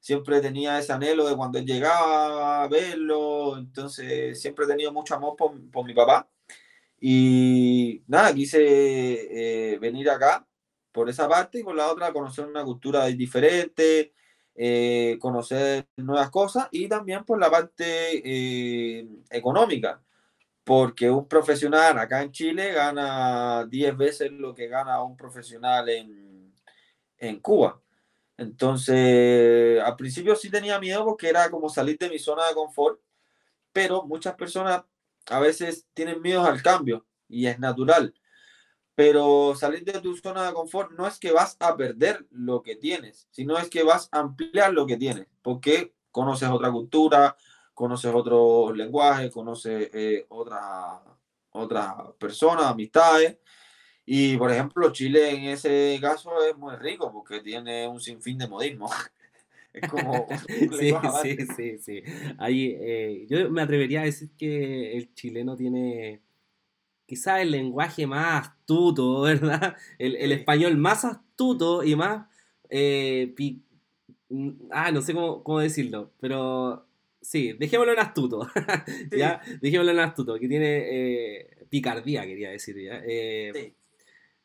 siempre 0.00 0.40
tenía 0.40 0.78
ese 0.78 0.92
anhelo 0.92 1.26
de 1.26 1.36
cuando 1.36 1.58
él 1.58 1.66
llegaba 1.66 2.62
a 2.62 2.68
verlo, 2.68 3.56
entonces 3.58 4.40
siempre 4.40 4.66
he 4.66 4.68
tenido 4.68 4.92
mucho 4.92 5.14
amor 5.14 5.36
por, 5.36 5.52
por 5.70 5.86
mi 5.86 5.94
papá. 5.94 6.28
Y 7.00 8.02
nada, 8.06 8.34
quise 8.34 8.58
eh, 8.62 9.78
venir 9.78 10.08
acá 10.10 10.46
por 10.92 11.10
esa 11.10 11.28
parte 11.28 11.58
y 11.58 11.62
por 11.62 11.74
la 11.74 11.90
otra 11.90 12.12
conocer 12.12 12.46
una 12.46 12.64
cultura 12.64 13.06
diferente, 13.06 14.14
eh, 14.54 15.18
conocer 15.20 15.86
nuevas 15.96 16.30
cosas 16.30 16.68
y 16.70 16.88
también 16.88 17.24
por 17.24 17.38
la 17.40 17.50
parte 17.50 18.22
eh, 18.24 19.08
económica, 19.30 20.00
porque 20.64 21.10
un 21.10 21.28
profesional 21.28 21.98
acá 21.98 22.22
en 22.22 22.32
Chile 22.32 22.72
gana 22.72 23.66
10 23.66 23.96
veces 23.96 24.32
lo 24.32 24.54
que 24.54 24.68
gana 24.68 25.02
un 25.02 25.16
profesional 25.16 25.88
en, 25.90 26.54
en 27.18 27.40
Cuba. 27.40 27.80
Entonces, 28.36 29.80
al 29.82 29.96
principio 29.96 30.34
sí 30.34 30.50
tenía 30.50 30.80
miedo 30.80 31.04
porque 31.04 31.28
era 31.28 31.50
como 31.50 31.68
salir 31.68 31.98
de 31.98 32.10
mi 32.10 32.18
zona 32.18 32.48
de 32.48 32.54
confort, 32.54 33.00
pero 33.72 34.04
muchas 34.04 34.34
personas 34.34 34.82
a 35.28 35.38
veces 35.40 35.86
tienen 35.94 36.20
miedo 36.22 36.44
al 36.44 36.62
cambio 36.62 37.06
y 37.28 37.46
es 37.46 37.58
natural. 37.58 38.14
Pero 38.94 39.54
salir 39.56 39.84
de 39.84 40.00
tu 40.00 40.16
zona 40.16 40.46
de 40.46 40.54
confort 40.54 40.92
no 40.92 41.06
es 41.06 41.18
que 41.18 41.32
vas 41.32 41.56
a 41.60 41.76
perder 41.76 42.26
lo 42.30 42.62
que 42.62 42.76
tienes, 42.76 43.28
sino 43.30 43.58
es 43.58 43.68
que 43.68 43.82
vas 43.82 44.08
a 44.12 44.20
ampliar 44.20 44.72
lo 44.72 44.86
que 44.86 44.96
tienes, 44.96 45.26
porque 45.42 45.94
conoces 46.10 46.48
otra 46.48 46.70
cultura, 46.70 47.36
conoces 47.74 48.12
otro 48.14 48.72
lenguaje, 48.72 49.30
conoces 49.30 49.90
eh, 49.92 50.26
otra, 50.30 51.02
otra 51.50 52.12
persona, 52.18 52.68
amistades. 52.68 53.38
Y 54.06 54.36
por 54.36 54.50
ejemplo, 54.50 54.92
Chile 54.92 55.30
en 55.30 55.44
ese 55.44 55.98
caso 56.00 56.30
es 56.44 56.56
muy 56.56 56.76
rico 56.76 57.12
porque 57.12 57.40
tiene 57.40 57.88
un 57.88 58.00
sinfín 58.00 58.38
de 58.38 58.48
modismo. 58.48 58.90
Es 59.74 59.90
como. 59.90 60.28
sí, 60.78 60.94
sí, 61.20 61.46
sí, 61.56 61.78
sí. 61.78 62.02
Ahí, 62.38 62.76
eh, 62.78 63.26
yo 63.28 63.50
me 63.50 63.60
atrevería 63.60 64.02
a 64.02 64.04
decir 64.04 64.30
que 64.38 64.96
el 64.96 65.12
chileno 65.14 65.56
tiene 65.56 66.22
quizás 67.06 67.40
el 67.40 67.50
lenguaje 67.50 68.06
más 68.06 68.48
astuto, 68.48 69.20
¿verdad? 69.22 69.76
El, 69.98 70.16
el, 70.16 70.32
español 70.32 70.76
más 70.76 71.04
astuto 71.04 71.84
y 71.84 71.96
más, 71.96 72.26
eh, 72.70 73.34
mm, 74.28 74.50
ah, 74.70 74.90
no 74.90 75.02
sé 75.02 75.12
cómo, 75.12 75.42
cómo, 75.42 75.60
decirlo, 75.60 76.12
pero 76.20 76.86
sí, 77.24 77.54
dejémoslo 77.58 77.92
en 77.92 77.98
astuto, 77.98 78.48
¿ya? 79.10 79.40
Dejémoslo 79.60 79.90
en 79.92 79.98
astuto, 79.98 80.38
que 80.38 80.48
tiene 80.48 80.82
eh, 80.84 81.66
picardía, 81.68 82.24
quería 82.24 82.50
decir, 82.50 82.76
¿ya? 82.80 83.02
Eh, 83.04 83.50
sí 83.52 83.74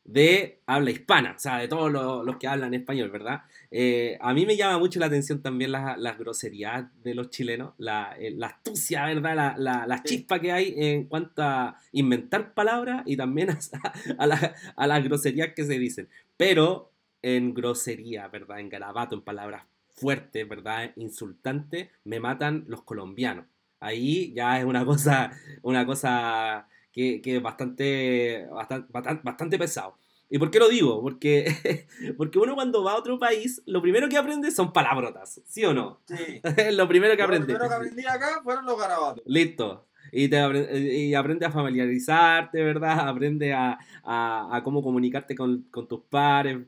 de 0.04 0.60
habla 0.66 0.90
hispana, 0.90 1.34
o 1.36 1.38
sea, 1.38 1.58
de 1.58 1.68
todos 1.68 1.90
los, 1.92 2.36
que 2.36 2.48
hablan 2.48 2.74
español, 2.74 3.10
¿verdad? 3.10 3.42
Eh, 3.70 4.18
a 4.20 4.32
mí 4.34 4.44
me 4.44 4.56
llama 4.56 4.78
mucho 4.78 4.98
la 4.98 5.06
atención 5.06 5.42
también 5.42 5.72
las, 5.72 6.18
groserías 6.18 6.86
de 7.02 7.14
los 7.14 7.30
chilenos, 7.30 7.74
la, 7.78 8.16
eh, 8.18 8.36
astucia, 8.42 9.04
¿verdad? 9.04 9.54
La, 9.56 10.02
chispa 10.02 10.40
que 10.40 10.52
hay 10.52 10.74
en 10.76 11.04
cuanto 11.04 11.42
a 11.42 11.76
inventar 11.92 12.54
palabras 12.54 13.02
y 13.06 13.16
también 13.16 13.50
a, 14.18 14.86
las 14.86 15.04
groserías 15.04 15.50
que 15.54 15.64
se 15.64 15.78
dicen. 15.78 16.08
Pero 16.36 16.92
en 17.22 17.54
grosería, 17.54 18.26
¿verdad? 18.28 18.60
En 18.60 18.68
garabato, 18.68 19.14
en 19.14 19.22
palabras 19.22 19.64
fuertes, 20.00 20.48
¿verdad? 20.48 20.92
Insultantes, 20.96 21.88
me 22.04 22.20
matan 22.20 22.64
los 22.66 22.82
colombianos. 22.82 23.46
Ahí 23.78 24.32
ya 24.34 24.58
es 24.58 24.64
una 24.64 24.84
cosa, 24.86 25.32
una 25.62 25.86
cosa 25.86 26.66
que, 26.92 27.20
es 27.22 27.42
bastante, 27.42 28.46
bastante, 28.50 29.20
bastante 29.22 29.58
pesado. 29.58 29.96
¿Y 30.32 30.38
por 30.38 30.50
qué 30.50 30.60
lo 30.60 30.68
digo? 30.68 31.02
Porque, 31.02 31.86
porque 32.16 32.38
uno 32.38 32.54
cuando 32.54 32.84
va 32.84 32.92
a 32.92 32.96
otro 32.96 33.18
país, 33.18 33.62
lo 33.66 33.82
primero 33.82 34.08
que 34.08 34.16
aprende 34.16 34.50
son 34.52 34.72
palabrotas, 34.72 35.40
¿sí 35.46 35.64
o 35.64 35.74
no? 35.74 36.00
Sí. 36.06 36.40
lo 36.72 36.86
primero 36.86 37.16
que 37.16 37.22
aprende. 37.22 37.52
Lo 37.52 37.58
primero 37.58 37.68
que 37.68 37.74
aprendí 37.74 38.06
acá 38.06 38.40
fueron 38.42 38.64
los 38.64 38.78
garabatos. 38.78 39.22
Listo. 39.26 39.86
Y, 40.12 40.28
te 40.28 40.38
y 40.80 41.14
aprende 41.14 41.46
a 41.46 41.50
familiarizarte, 41.50 42.62
¿verdad? 42.62 43.08
Aprende 43.08 43.52
a, 43.52 43.78
a, 44.02 44.60
cómo 44.64 44.82
comunicarte 44.82 45.34
con, 45.34 45.62
con 45.70 45.86
tus 45.86 46.00
pares. 46.02 46.58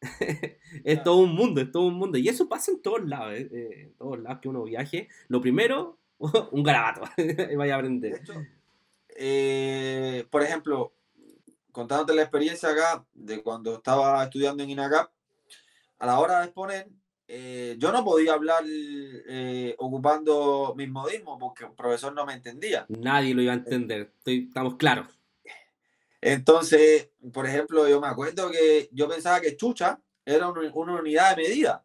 es 0.84 1.02
todo 1.02 1.16
un 1.18 1.34
mundo, 1.34 1.60
es 1.60 1.70
todo 1.70 1.86
un 1.86 1.94
mundo. 1.94 2.18
Y 2.18 2.28
eso 2.28 2.48
pasa 2.48 2.70
en 2.70 2.82
todos 2.82 3.04
lados, 3.06 3.34
¿eh? 3.34 3.48
eh 3.52 3.82
en 3.82 3.94
todos 3.94 4.18
lados 4.20 4.38
que 4.40 4.48
uno 4.48 4.64
viaje. 4.64 5.08
Lo 5.28 5.40
primero, 5.40 5.98
un 6.52 6.62
garabato. 6.62 7.02
vaya 7.56 7.74
a 7.74 7.78
aprender. 7.78 8.20
Eh, 9.08 10.26
por 10.30 10.42
ejemplo, 10.42 10.92
contándote 11.72 12.14
la 12.14 12.22
experiencia 12.22 12.70
acá 12.70 13.04
de 13.14 13.42
cuando 13.42 13.76
estaba 13.76 14.22
estudiando 14.24 14.62
en 14.62 14.70
INACAP, 14.70 15.10
a 15.98 16.06
la 16.06 16.20
hora 16.20 16.40
de 16.40 16.44
exponer, 16.46 16.88
eh, 17.28 17.76
yo 17.78 17.90
no 17.90 18.04
podía 18.04 18.34
hablar 18.34 18.62
eh, 18.66 19.74
ocupando 19.78 20.74
mis 20.76 20.88
modismos 20.88 21.38
porque 21.40 21.64
el 21.64 21.72
profesor 21.72 22.12
no 22.14 22.24
me 22.24 22.34
entendía. 22.34 22.86
Nadie 22.88 23.34
lo 23.34 23.42
iba 23.42 23.52
a 23.52 23.56
entender, 23.56 24.12
estamos 24.24 24.76
claros. 24.76 25.08
Entonces, 26.26 27.10
por 27.32 27.46
ejemplo, 27.46 27.86
yo 27.86 28.00
me 28.00 28.08
acuerdo 28.08 28.50
que 28.50 28.88
yo 28.90 29.08
pensaba 29.08 29.40
que 29.40 29.56
chucha 29.56 30.00
era 30.24 30.48
una 30.48 30.94
unidad 30.98 31.36
de 31.36 31.42
medida. 31.42 31.84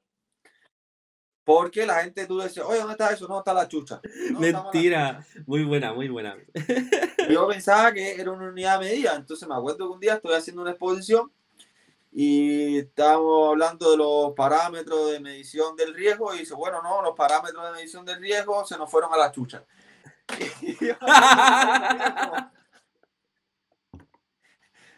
Porque 1.44 1.86
la 1.86 2.02
gente, 2.02 2.26
tú 2.26 2.42
dices, 2.42 2.64
oye, 2.66 2.80
¿dónde 2.80 2.94
está 2.94 3.12
eso? 3.12 3.28
No, 3.28 3.38
está 3.38 3.54
la 3.54 3.68
chucha. 3.68 4.02
Mentira. 4.40 5.24
Muy 5.46 5.64
buena, 5.64 5.94
muy 5.94 6.10
buena. 6.10 6.36
Yo 7.30 7.48
pensaba 7.48 7.94
que 7.94 8.20
era 8.20 8.32
una 8.32 8.50
unidad 8.50 8.80
de 8.80 8.88
medida. 8.88 9.16
Entonces 9.16 9.48
me 9.48 9.54
acuerdo 9.54 9.78
que 9.78 9.94
un 9.94 10.00
día 10.00 10.16
estoy 10.16 10.34
haciendo 10.34 10.64
una 10.64 10.72
exposición 10.72 11.32
y 12.12 12.80
estábamos 12.80 13.50
hablando 13.50 13.92
de 13.92 13.98
los 13.98 14.34
parámetros 14.34 15.12
de 15.12 15.20
medición 15.20 15.76
del 15.76 15.94
riesgo 15.94 16.34
y 16.34 16.40
dice, 16.40 16.56
bueno, 16.56 16.82
no, 16.82 17.04
los 17.04 17.16
parámetros 17.16 17.64
de 17.64 17.72
medición 17.74 18.06
del 18.06 18.20
riesgo 18.20 18.66
se 18.66 18.76
nos 18.76 18.90
fueron 18.90 19.14
a 19.14 19.18
la 19.18 19.32
chucha. 19.32 19.64
Y, 20.62 20.78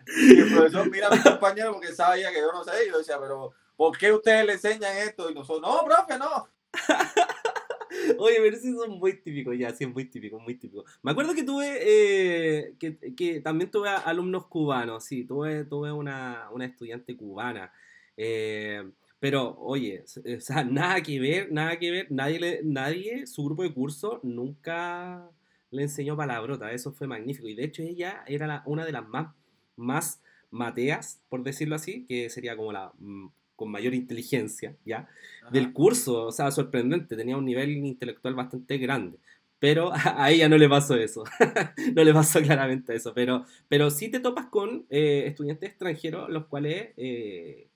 el 0.07 0.53
profesor 0.53 0.89
mira 0.89 1.07
a 1.07 1.15
mi 1.15 1.21
compañero 1.21 1.73
porque 1.73 1.93
sabía 1.93 2.31
que 2.31 2.39
yo 2.39 2.51
no 2.51 2.63
sé. 2.63 2.71
Y 2.85 2.89
yo 2.89 2.97
decía, 2.97 3.19
pero 3.19 3.51
¿por 3.75 3.97
qué 3.97 4.11
ustedes 4.11 4.45
le 4.45 4.53
enseñan 4.53 4.97
esto? 4.97 5.29
Y 5.29 5.33
nosotros, 5.33 5.61
no, 5.61 5.83
profe, 5.85 6.17
no. 6.17 6.47
Oye, 8.17 8.37
pero 8.39 8.57
sí 8.57 8.73
son 8.73 8.97
muy 8.97 9.21
típicos, 9.21 9.55
ya, 9.57 9.73
sí, 9.73 9.85
muy 9.85 10.05
típicos, 10.05 10.41
muy 10.41 10.55
típicos. 10.55 10.85
Me 11.03 11.11
acuerdo 11.11 11.33
que 11.33 11.43
tuve, 11.43 11.77
eh, 11.81 12.75
que, 12.79 12.97
que, 13.15 13.39
también 13.41 13.69
tuve 13.69 13.89
alumnos 13.89 14.47
cubanos, 14.47 15.05
sí, 15.05 15.25
tuve, 15.25 15.65
tuve 15.65 15.91
una, 15.91 16.49
una 16.51 16.65
estudiante 16.65 17.15
cubana. 17.15 17.71
Eh, 18.17 18.83
pero, 19.19 19.55
oye, 19.59 20.03
o 20.03 20.41
sea, 20.41 20.63
nada 20.65 21.01
que 21.01 21.19
ver, 21.19 21.51
nada 21.51 21.77
que 21.79 21.91
ver, 21.91 22.07
nadie, 22.11 22.39
le, 22.39 22.61
nadie, 22.63 23.27
su 23.27 23.45
grupo 23.45 23.63
de 23.63 23.73
curso 23.73 24.19
nunca 24.23 25.29
le 25.71 25.83
enseñó 25.83 26.17
palabrota, 26.17 26.71
eso 26.71 26.91
fue 26.91 27.07
magnífico. 27.07 27.47
Y 27.47 27.55
de 27.55 27.63
hecho 27.63 27.81
ella 27.81 28.23
era 28.27 28.63
una 28.65 28.85
de 28.85 28.91
las 28.91 29.07
más, 29.07 29.33
más 29.75 30.21
mateas, 30.51 31.21
por 31.29 31.43
decirlo 31.43 31.75
así, 31.75 32.05
que 32.05 32.29
sería 32.29 32.55
como 32.55 32.71
la 32.71 32.91
mm, 32.99 33.27
con 33.55 33.69
mayor 33.69 33.93
inteligencia, 33.93 34.75
¿ya? 34.85 35.07
Del 35.51 35.73
curso, 35.73 36.25
o 36.25 36.31
sea, 36.31 36.51
sorprendente, 36.51 37.15
tenía 37.15 37.37
un 37.37 37.45
nivel 37.45 37.69
intelectual 37.71 38.35
bastante 38.35 38.77
grande. 38.77 39.19
Pero 39.59 39.91
a 39.93 40.29
ella 40.31 40.49
no 40.49 40.57
le 40.57 40.67
pasó 40.67 40.95
eso, 40.95 41.23
no 41.95 42.03
le 42.03 42.13
pasó 42.13 42.41
claramente 42.41 42.95
eso, 42.95 43.13
pero, 43.13 43.45
pero 43.67 43.89
sí 43.89 44.09
te 44.09 44.19
topas 44.19 44.47
con 44.47 44.85
eh, 44.89 45.23
estudiantes 45.27 45.69
extranjeros 45.69 46.29
los 46.29 46.47
cuales 46.47 46.89
eh, 46.97 47.69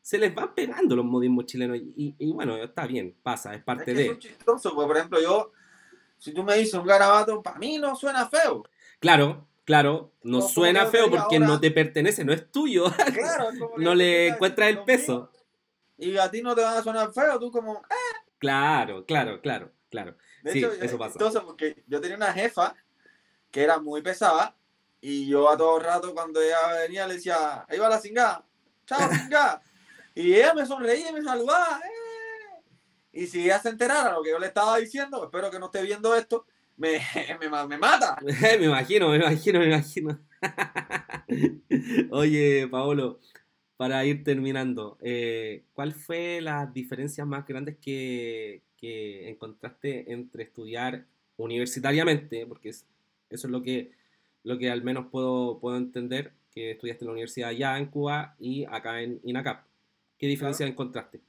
se 0.00 0.18
les 0.18 0.34
van 0.34 0.54
pegando 0.54 0.96
los 0.96 1.04
modismos 1.04 1.46
chilenos 1.46 1.78
y, 1.78 2.14
y, 2.18 2.32
bueno, 2.32 2.56
está 2.56 2.86
bien, 2.86 3.14
pasa, 3.22 3.54
es 3.54 3.62
parte 3.62 3.90
es 3.92 3.96
que 3.96 4.02
de... 4.02 4.10
Es 4.10 4.18
chistoso, 4.18 4.74
porque 4.74 4.86
por 4.86 4.96
ejemplo 4.96 5.20
yo, 5.20 5.52
si 6.18 6.32
tú 6.32 6.42
me 6.42 6.56
dices 6.56 6.74
un 6.74 6.86
garabato, 6.86 7.42
para 7.42 7.58
mí 7.58 7.78
no 7.78 7.96
suena 7.96 8.28
feo. 8.28 8.64
Claro, 9.00 9.46
Claro, 9.64 10.12
no, 10.22 10.42
suena 10.42 10.86
feo 10.86 11.10
porque 11.10 11.38
no 11.38 11.58
te 11.58 11.70
pertenece, 11.70 12.24
no 12.24 12.32
es 12.32 12.50
tuyo. 12.50 12.84
Claro, 13.14 13.48
no 13.78 13.94
le 13.94 14.28
encuentras 14.28 14.68
el 14.68 14.84
peso. 14.84 15.30
Y 15.96 16.16
a 16.18 16.30
ti 16.30 16.42
no 16.42 16.54
te 16.54 16.62
van 16.62 16.76
a 16.76 16.82
sonar 16.82 17.12
feo, 17.12 17.38
tú 17.38 17.50
como... 17.50 17.82
¡Ah! 17.88 18.24
Claro, 18.38 19.06
claro, 19.06 19.40
claro, 19.40 19.72
claro. 19.90 20.16
sí, 20.44 20.62
eso 20.82 20.98
pasa. 20.98 21.14
Entonces, 21.14 21.40
porque 21.42 21.82
yo 21.86 22.00
tenía 22.00 22.16
una 22.16 22.32
jefa 22.32 22.74
que 23.50 23.62
era 23.62 23.78
muy 23.78 24.02
pesada 24.02 24.54
y 25.00 25.26
yo 25.26 25.48
a 25.48 25.56
todo 25.56 25.78
rato 25.78 26.12
cuando 26.12 26.42
ella 26.42 26.74
venía 26.82 27.06
le 27.06 27.14
decía, 27.14 27.64
ahí 27.68 27.78
va 27.78 27.88
la 27.88 28.00
cingada, 28.00 28.44
chao 28.86 28.98
cingada. 29.22 29.62
y 30.14 30.34
ella 30.34 30.52
me 30.52 30.66
sonreía 30.66 31.08
y 31.08 31.12
me 31.12 31.22
saludaba. 31.22 31.80
¡eh! 31.84 32.04
Y 33.12 33.26
si 33.28 33.44
ella 33.44 33.60
se 33.60 33.70
enterara 33.70 34.12
lo 34.12 34.22
que 34.22 34.30
yo 34.30 34.38
le 34.38 34.48
estaba 34.48 34.76
diciendo, 34.76 35.24
espero 35.24 35.50
que 35.50 35.58
no 35.58 35.66
esté 35.66 35.82
viendo 35.82 36.14
esto, 36.14 36.46
me, 36.76 36.98
me, 37.40 37.66
me 37.68 37.78
mata. 37.78 38.18
me 38.58 38.66
imagino, 38.66 39.10
me 39.10 39.16
imagino, 39.16 39.58
me 39.60 39.66
imagino. 39.66 40.18
Oye, 42.10 42.68
Paolo, 42.68 43.20
para 43.76 44.04
ir 44.04 44.24
terminando, 44.24 44.98
eh, 45.00 45.64
¿cuál 45.72 45.92
fue 45.92 46.40
las 46.40 46.72
diferencias 46.72 47.26
más 47.26 47.46
grandes 47.46 47.76
que, 47.78 48.62
que, 48.76 49.28
encontraste 49.28 50.12
entre 50.12 50.44
estudiar 50.44 51.06
universitariamente? 51.36 52.46
Porque 52.46 52.70
eso 52.70 52.86
es 53.30 53.44
lo 53.44 53.62
que, 53.62 53.92
lo 54.42 54.58
que 54.58 54.70
al 54.70 54.82
menos 54.82 55.06
puedo, 55.10 55.58
puedo 55.60 55.76
entender, 55.76 56.32
que 56.52 56.72
estudiaste 56.72 57.04
en 57.04 57.08
la 57.08 57.12
universidad 57.12 57.48
allá 57.48 57.78
en 57.78 57.86
Cuba 57.86 58.36
y 58.38 58.64
acá 58.64 59.02
en 59.02 59.20
INACAP. 59.24 59.64
¿Qué 60.18 60.28
diferencias 60.28 60.68
encontraste? 60.68 61.20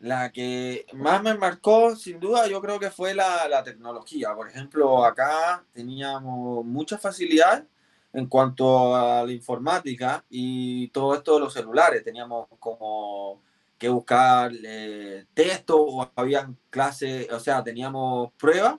La 0.00 0.30
que 0.30 0.86
más 0.92 1.22
me 1.22 1.34
marcó, 1.34 1.96
sin 1.96 2.20
duda, 2.20 2.46
yo 2.46 2.60
creo 2.60 2.78
que 2.78 2.90
fue 2.90 3.14
la, 3.14 3.48
la 3.48 3.64
tecnología. 3.64 4.34
Por 4.34 4.48
ejemplo, 4.48 5.04
acá 5.04 5.64
teníamos 5.72 6.64
mucha 6.64 6.98
facilidad 6.98 7.64
en 8.12 8.26
cuanto 8.26 8.94
a 8.94 9.24
la 9.24 9.32
informática 9.32 10.24
y 10.30 10.88
todo 10.88 11.14
esto 11.14 11.34
de 11.34 11.40
los 11.40 11.52
celulares. 11.52 12.04
Teníamos 12.04 12.46
como 12.60 13.40
que 13.78 13.88
buscar 13.88 14.52
eh, 14.64 15.24
texto 15.34 15.80
o 15.80 16.10
habían 16.16 16.56
clases, 16.70 17.30
o 17.30 17.38
sea, 17.40 17.62
teníamos 17.62 18.32
pruebas 18.32 18.76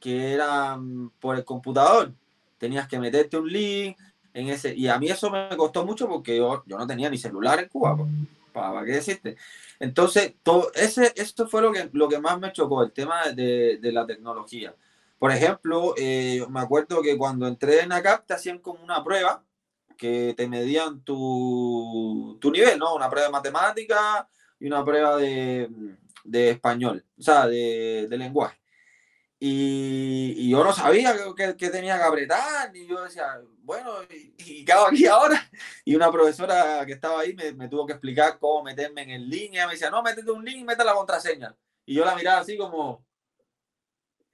que 0.00 0.32
eran 0.32 1.10
por 1.20 1.36
el 1.36 1.44
computador. 1.44 2.12
Tenías 2.58 2.88
que 2.88 2.98
meterte 2.98 3.36
un 3.36 3.48
link 3.48 3.96
en 4.34 4.48
ese. 4.48 4.74
Y 4.74 4.88
a 4.88 4.98
mí 4.98 5.08
eso 5.08 5.30
me 5.30 5.56
costó 5.56 5.84
mucho 5.84 6.08
porque 6.08 6.36
yo, 6.36 6.62
yo 6.66 6.78
no 6.78 6.86
tenía 6.86 7.10
ni 7.10 7.18
celular 7.18 7.60
en 7.60 7.68
Cuba. 7.68 7.96
Pues, 7.96 8.08
¿Para, 8.52 8.72
para 8.72 8.86
qué 8.86 8.92
decirte? 8.92 9.36
Entonces, 9.80 10.34
todo 10.42 10.70
ese, 10.74 11.12
esto 11.16 11.48
fue 11.48 11.62
lo 11.62 11.72
que, 11.72 11.88
lo 11.92 12.08
que 12.08 12.20
más 12.20 12.38
me 12.38 12.52
chocó, 12.52 12.82
el 12.84 12.92
tema 12.92 13.28
de, 13.34 13.78
de 13.78 13.92
la 13.92 14.06
tecnología. 14.06 14.74
Por 15.18 15.32
ejemplo, 15.32 15.94
eh, 15.96 16.44
me 16.48 16.60
acuerdo 16.60 17.02
que 17.02 17.16
cuando 17.18 17.46
entré 17.46 17.80
en 17.80 17.92
ACAP 17.92 18.26
te 18.26 18.34
hacían 18.34 18.58
como 18.58 18.82
una 18.84 19.02
prueba 19.02 19.42
que 19.96 20.34
te 20.36 20.48
medían 20.48 21.02
tu, 21.02 22.38
tu 22.40 22.50
nivel, 22.50 22.78
¿no? 22.78 22.94
Una 22.94 23.10
prueba 23.10 23.26
de 23.26 23.32
matemática 23.32 24.28
y 24.58 24.66
una 24.66 24.84
prueba 24.84 25.16
de, 25.16 25.68
de 26.24 26.50
español, 26.50 27.04
o 27.18 27.22
sea, 27.22 27.46
de, 27.46 28.06
de 28.08 28.16
lenguaje. 28.18 28.59
Y, 29.42 30.34
y, 30.36 30.50
yo 30.50 30.62
no 30.62 30.70
sabía 30.70 31.16
que, 31.34 31.56
que, 31.56 31.70
tenía 31.70 31.96
que 31.96 32.04
apretar, 32.04 32.76
y 32.76 32.86
yo 32.86 33.02
decía, 33.02 33.40
bueno, 33.62 34.02
¿y, 34.10 34.34
y 34.36 34.64
qué 34.66 34.72
hago 34.72 34.88
aquí 34.88 35.06
ahora? 35.06 35.50
Y 35.86 35.96
una 35.96 36.12
profesora 36.12 36.84
que 36.84 36.92
estaba 36.92 37.20
ahí 37.20 37.32
me, 37.32 37.54
me, 37.54 37.66
tuvo 37.66 37.86
que 37.86 37.94
explicar 37.94 38.38
cómo 38.38 38.62
meterme 38.64 39.00
en 39.00 39.10
el 39.12 39.30
link, 39.30 39.54
y 39.54 39.56
me 39.56 39.72
decía, 39.72 39.88
no, 39.88 40.02
métete 40.02 40.30
un 40.30 40.44
link 40.44 40.58
y 40.58 40.64
mete 40.64 40.84
la 40.84 40.92
contraseña. 40.92 41.56
Y 41.86 41.94
yo 41.94 42.04
la 42.04 42.14
miraba 42.14 42.40
así 42.40 42.58
como, 42.58 43.02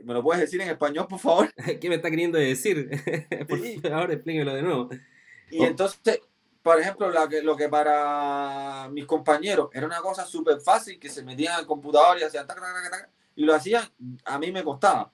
¿me 0.00 0.12
lo 0.12 0.24
puedes 0.24 0.40
decir 0.40 0.60
en 0.60 0.70
español, 0.70 1.06
por 1.08 1.20
favor? 1.20 1.54
¿Qué 1.80 1.88
me 1.88 1.94
está 1.94 2.10
queriendo 2.10 2.36
decir? 2.36 2.90
por 3.48 3.58
favor, 3.58 4.10
explíquelo 4.10 4.54
de 4.54 4.62
nuevo. 4.62 4.88
Y 5.50 5.62
entonces, 5.62 6.20
por 6.62 6.80
ejemplo, 6.80 7.08
lo 7.10 7.56
que 7.56 7.68
para 7.68 8.88
mis 8.90 9.06
compañeros 9.06 9.70
era 9.72 9.86
una 9.86 10.00
cosa 10.00 10.26
súper 10.26 10.60
fácil, 10.60 10.98
que 10.98 11.08
se 11.08 11.22
metían 11.22 11.54
al 11.54 11.66
computador 11.66 12.18
y 12.18 12.24
hacían 12.24 12.46
y 13.36 13.44
lo 13.44 13.54
hacían, 13.54 13.84
a 14.24 14.38
mí 14.38 14.50
me 14.50 14.64
costaba. 14.64 15.12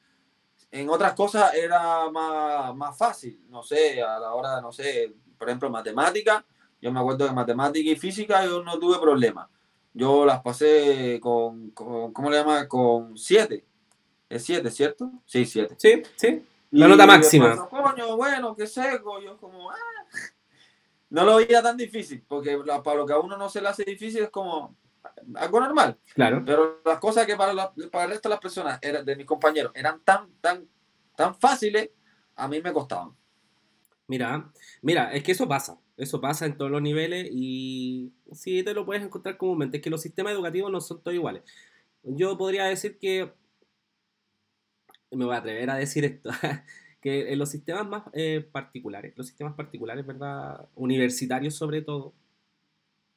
En 0.70 0.88
otras 0.88 1.12
cosas 1.12 1.54
era 1.54 2.08
más, 2.10 2.74
más 2.74 2.96
fácil, 2.96 3.44
no 3.48 3.62
sé, 3.62 4.02
a 4.02 4.18
la 4.18 4.32
hora, 4.32 4.60
no 4.60 4.72
sé, 4.72 5.12
por 5.36 5.48
ejemplo, 5.48 5.68
matemática, 5.68 6.44
yo 6.80 6.90
me 6.90 7.00
acuerdo 7.00 7.26
de 7.26 7.32
matemática 7.32 7.90
y 7.90 7.96
física 7.96 8.44
yo 8.44 8.62
no 8.62 8.78
tuve 8.78 8.98
problema. 8.98 9.48
Yo 9.92 10.24
las 10.24 10.40
pasé 10.40 11.20
con, 11.20 11.70
con 11.70 12.12
¿cómo 12.12 12.30
le 12.30 12.38
llama? 12.38 12.66
Con 12.66 13.16
siete. 13.18 13.64
Es 14.28 14.44
siete, 14.44 14.70
¿cierto? 14.70 15.10
Sí, 15.26 15.44
siete. 15.44 15.74
Sí, 15.78 16.02
sí. 16.16 16.44
La 16.70 16.88
nota 16.88 17.06
máxima. 17.06 17.68
coño, 17.68 18.16
bueno, 18.16 18.56
qué 18.56 18.66
seco. 18.66 19.20
Yo 19.20 19.36
como, 19.36 19.70
ah. 19.70 19.76
No 21.10 21.24
lo 21.26 21.36
veía 21.36 21.62
tan 21.62 21.76
difícil, 21.76 22.24
porque 22.26 22.58
para 22.82 22.96
lo 22.96 23.04
que 23.04 23.12
a 23.12 23.18
uno 23.18 23.36
no 23.36 23.50
se 23.50 23.60
le 23.60 23.68
hace 23.68 23.84
difícil 23.84 24.22
es 24.22 24.30
como 24.30 24.74
algo 25.34 25.60
normal. 25.60 25.98
Claro. 26.14 26.42
Pero 26.44 26.80
las 26.84 26.98
cosas 26.98 27.26
que 27.26 27.36
para, 27.36 27.72
para 27.90 28.04
el 28.04 28.10
resto 28.10 28.28
de 28.28 28.34
las 28.34 28.40
personas, 28.40 28.80
de 28.80 29.16
mis 29.16 29.26
compañeros, 29.26 29.72
eran 29.74 30.00
tan, 30.04 30.30
tan, 30.40 30.66
tan 31.16 31.34
fáciles, 31.34 31.90
a 32.36 32.48
mí 32.48 32.60
me 32.60 32.72
costaban. 32.72 33.14
Mira, 34.06 34.52
mira, 34.82 35.12
es 35.12 35.22
que 35.22 35.32
eso 35.32 35.48
pasa. 35.48 35.78
Eso 35.96 36.20
pasa 36.20 36.46
en 36.46 36.56
todos 36.56 36.70
los 36.70 36.82
niveles 36.82 37.28
y 37.30 38.12
sí 38.32 38.62
te 38.62 38.74
lo 38.74 38.84
puedes 38.84 39.02
encontrar 39.02 39.36
comúnmente. 39.36 39.76
Es 39.76 39.82
que 39.82 39.90
los 39.90 40.02
sistemas 40.02 40.32
educativos 40.32 40.70
no 40.70 40.80
son 40.80 41.02
todos 41.02 41.14
iguales. 41.14 41.42
Yo 42.02 42.36
podría 42.36 42.64
decir 42.64 42.98
que 42.98 43.32
me 45.10 45.24
voy 45.24 45.34
a 45.34 45.38
atrever 45.38 45.70
a 45.70 45.76
decir 45.76 46.04
esto, 46.04 46.30
que 47.00 47.32
en 47.32 47.38
los 47.38 47.50
sistemas 47.50 47.86
más 47.86 48.02
eh, 48.12 48.46
particulares, 48.50 49.12
los 49.16 49.26
sistemas 49.26 49.54
particulares, 49.54 50.06
¿verdad? 50.06 50.68
Universitarios 50.74 51.54
sobre 51.54 51.82
todo, 51.82 52.14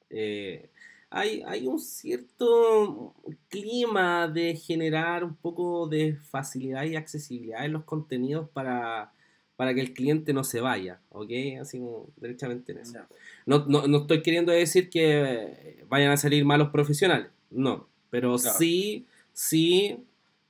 eh, 0.09 0.71
hay, 1.15 1.43
hay, 1.47 1.65
un 1.65 1.79
cierto 1.79 3.15
clima 3.47 4.27
de 4.27 4.53
generar 4.57 5.23
un 5.23 5.33
poco 5.33 5.87
de 5.87 6.17
facilidad 6.17 6.83
y 6.83 6.97
accesibilidad 6.97 7.63
en 7.63 7.71
los 7.71 7.85
contenidos 7.85 8.49
para, 8.49 9.13
para 9.55 9.73
que 9.73 9.79
el 9.79 9.93
cliente 9.93 10.33
no 10.33 10.43
se 10.43 10.59
vaya, 10.59 10.99
¿ok? 11.11 11.31
Así 11.61 11.79
como 11.79 12.09
derechamente 12.17 12.73
en 12.73 12.79
eso. 12.79 12.99
No, 13.45 13.65
no, 13.65 13.87
no 13.87 13.99
estoy 13.99 14.21
queriendo 14.23 14.51
decir 14.51 14.89
que 14.89 15.85
vayan 15.87 16.11
a 16.11 16.17
salir 16.17 16.43
malos 16.43 16.69
profesionales, 16.69 17.27
no, 17.49 17.87
pero 18.09 18.37
sí, 18.37 19.05
sí, 19.31 19.97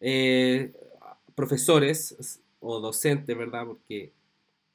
eh, 0.02 0.74
profesores 1.36 2.42
o 2.60 2.80
docentes, 2.80 3.38
¿verdad? 3.38 3.68
Porque 3.68 4.14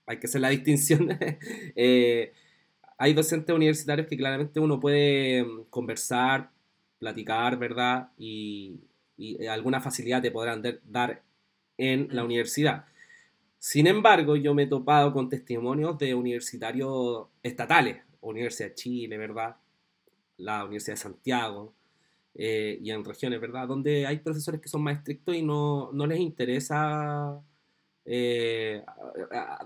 hay 0.07 0.19
que 0.21 0.29
hacer 0.29 0.41
la 0.41 0.51
distinción. 0.51 1.09
Eh, 1.75 2.33
hay 3.03 3.15
docentes 3.15 3.57
universitarios 3.57 4.07
que 4.07 4.17
claramente 4.19 4.61
uno 4.61 4.79
puede 4.79 5.43
mm, 5.43 5.65
conversar, 5.71 6.51
platicar, 6.99 7.59
¿verdad? 7.59 8.11
Y, 8.19 8.79
y 9.17 9.47
alguna 9.47 9.81
facilidad 9.81 10.21
te 10.21 10.31
podrán 10.31 10.63
dar 10.85 11.23
en 11.79 12.09
la 12.13 12.25
universidad. 12.25 12.85
Sin 13.59 13.87
embargo, 13.87 14.37
yo 14.37 14.53
me 14.53 14.65
he 14.65 14.67
topado 14.67 15.15
con 15.15 15.31
testimonios 15.31 15.97
de 15.97 16.15
universitarios 16.15 17.29
estatales, 17.43 18.03
Universidad 18.21 18.69
de 18.69 18.75
Chile, 18.75 19.17
¿verdad? 19.17 19.57
La 20.37 20.65
Universidad 20.65 20.97
de 20.97 21.01
Santiago, 21.01 21.73
eh, 22.35 22.79
y 22.83 22.91
en 22.91 23.03
regiones, 23.03 23.41
¿verdad? 23.41 23.67
Donde 23.67 24.07
hay 24.07 24.19
profesores 24.19 24.61
que 24.61 24.69
son 24.69 24.83
más 24.83 24.99
estrictos 24.99 25.35
y 25.35 25.43
no, 25.43 25.91
no 25.95 26.07
les 26.07 26.21
interesa 26.21 27.41
eh, 28.13 28.83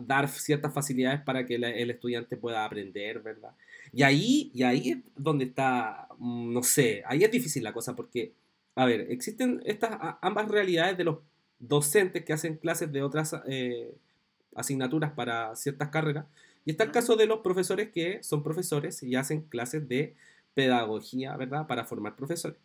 dar 0.01 0.29
ciertas 0.29 0.75
facilidades 0.75 1.23
para 1.23 1.47
que 1.47 1.55
el 1.55 1.91
estudiante 1.91 2.37
pueda 2.37 2.67
aprender, 2.67 3.21
¿verdad? 3.21 3.53
Y 3.91 4.03
ahí, 4.03 4.51
y 4.53 4.65
ahí 4.65 4.91
es 4.91 4.99
donde 5.17 5.47
está, 5.47 6.09
mm, 6.19 6.53
no 6.53 6.63
sé, 6.63 7.03
ahí 7.07 7.25
es 7.25 7.31
difícil 7.31 7.65
la 7.65 7.73
cosa 7.73 7.97
porque, 7.97 8.35
a 8.75 8.85
ver, 8.85 9.07
existen 9.11 9.63
estas 9.65 9.97
ambas 10.21 10.49
realidades 10.49 10.99
de 10.99 11.05
los 11.05 11.21
docentes 11.59 12.23
que 12.27 12.35
hacen 12.35 12.59
clases 12.59 12.93
de 12.93 13.03
otras 13.03 13.35
eh, 13.49 13.95
asignaturas 14.55 15.13
para 15.13 15.57
ciertas 15.57 15.89
carreras. 15.89 16.27
Y 16.67 16.73
está 16.73 16.85
el 16.85 16.91
caso 16.91 17.17
de 17.17 17.27
los 17.27 17.41
profesores 17.41 17.93
que 17.93 18.23
son 18.23 18.43
profesores 18.43 19.03
y 19.03 19.15
hacen 19.17 19.41
clases 19.41 19.89
de 19.89 20.17
pedagogía, 20.53 21.35
¿verdad? 21.39 21.67
Para 21.67 21.87
formar 21.87 22.15
profesores. 22.15 22.59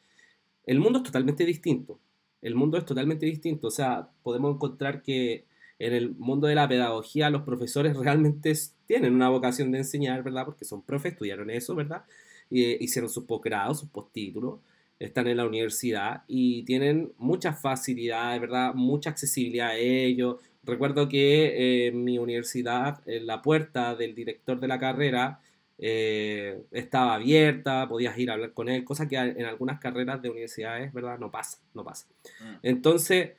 El 0.66 0.82
mundo 0.82 1.00
es 1.00 1.06
totalmente 1.06 1.46
distinto. 1.46 2.02
El 2.42 2.56
mundo 2.56 2.78
es 2.78 2.86
totalmente 2.86 3.26
distinto. 3.26 3.68
O 3.68 3.72
sea, 3.72 4.10
podemos 4.24 4.56
encontrar 4.56 5.04
que 5.04 5.46
en 5.80 5.94
el 5.94 6.12
mundo 6.16 6.48
de 6.48 6.56
la 6.56 6.68
pedagogía 6.68 7.30
los 7.30 7.44
profesores 7.44 7.96
realmente 7.98 8.54
tienen 8.86 9.16
una 9.16 9.30
vocación 9.30 9.72
de 9.72 9.80
enseñar, 9.80 10.22
¿verdad? 10.24 10.46
Porque 10.46 10.66
son 10.66 10.84
profes, 10.84 11.14
estudiaron 11.14 11.50
eso, 11.50 11.74
¿verdad? 11.74 12.04
Y, 12.50 12.84
hicieron 12.84 13.10
sus 13.10 13.24
posgrados, 13.24 13.80
sus 13.80 13.90
postítulos, 13.90 14.60
están 15.00 15.28
en 15.28 15.38
la 15.38 15.46
universidad 15.46 16.24
y 16.28 16.64
tienen 16.64 17.14
muchas 17.18 17.62
facilidades, 17.62 18.42
¿verdad? 18.42 18.74
Mucha 18.74 19.10
accesibilidad 19.12 19.70
a 19.70 19.78
ellos. 19.78 20.36
Recuerdo 20.64 21.08
que 21.08 21.88
en 21.88 22.04
mi 22.04 22.18
universidad, 22.18 23.02
en 23.06 23.26
la 23.26 23.42
puerta 23.42 23.96
del 23.96 24.14
director 24.14 24.60
de 24.60 24.68
la 24.68 24.78
carrera, 24.78 25.40
eh, 25.78 26.62
estaba 26.72 27.16
abierta, 27.16 27.88
podías 27.88 28.18
ir 28.18 28.30
a 28.30 28.34
hablar 28.34 28.52
con 28.52 28.68
él, 28.68 28.84
cosa 28.84 29.08
que 29.08 29.16
en 29.16 29.46
algunas 29.46 29.80
carreras 29.80 30.22
de 30.22 30.30
universidades, 30.30 30.92
¿verdad? 30.92 31.18
No 31.18 31.32
pasa, 31.32 31.60
no 31.74 31.86
pasa. 31.86 32.06
Mm. 32.42 32.56
Entonces, 32.64 33.30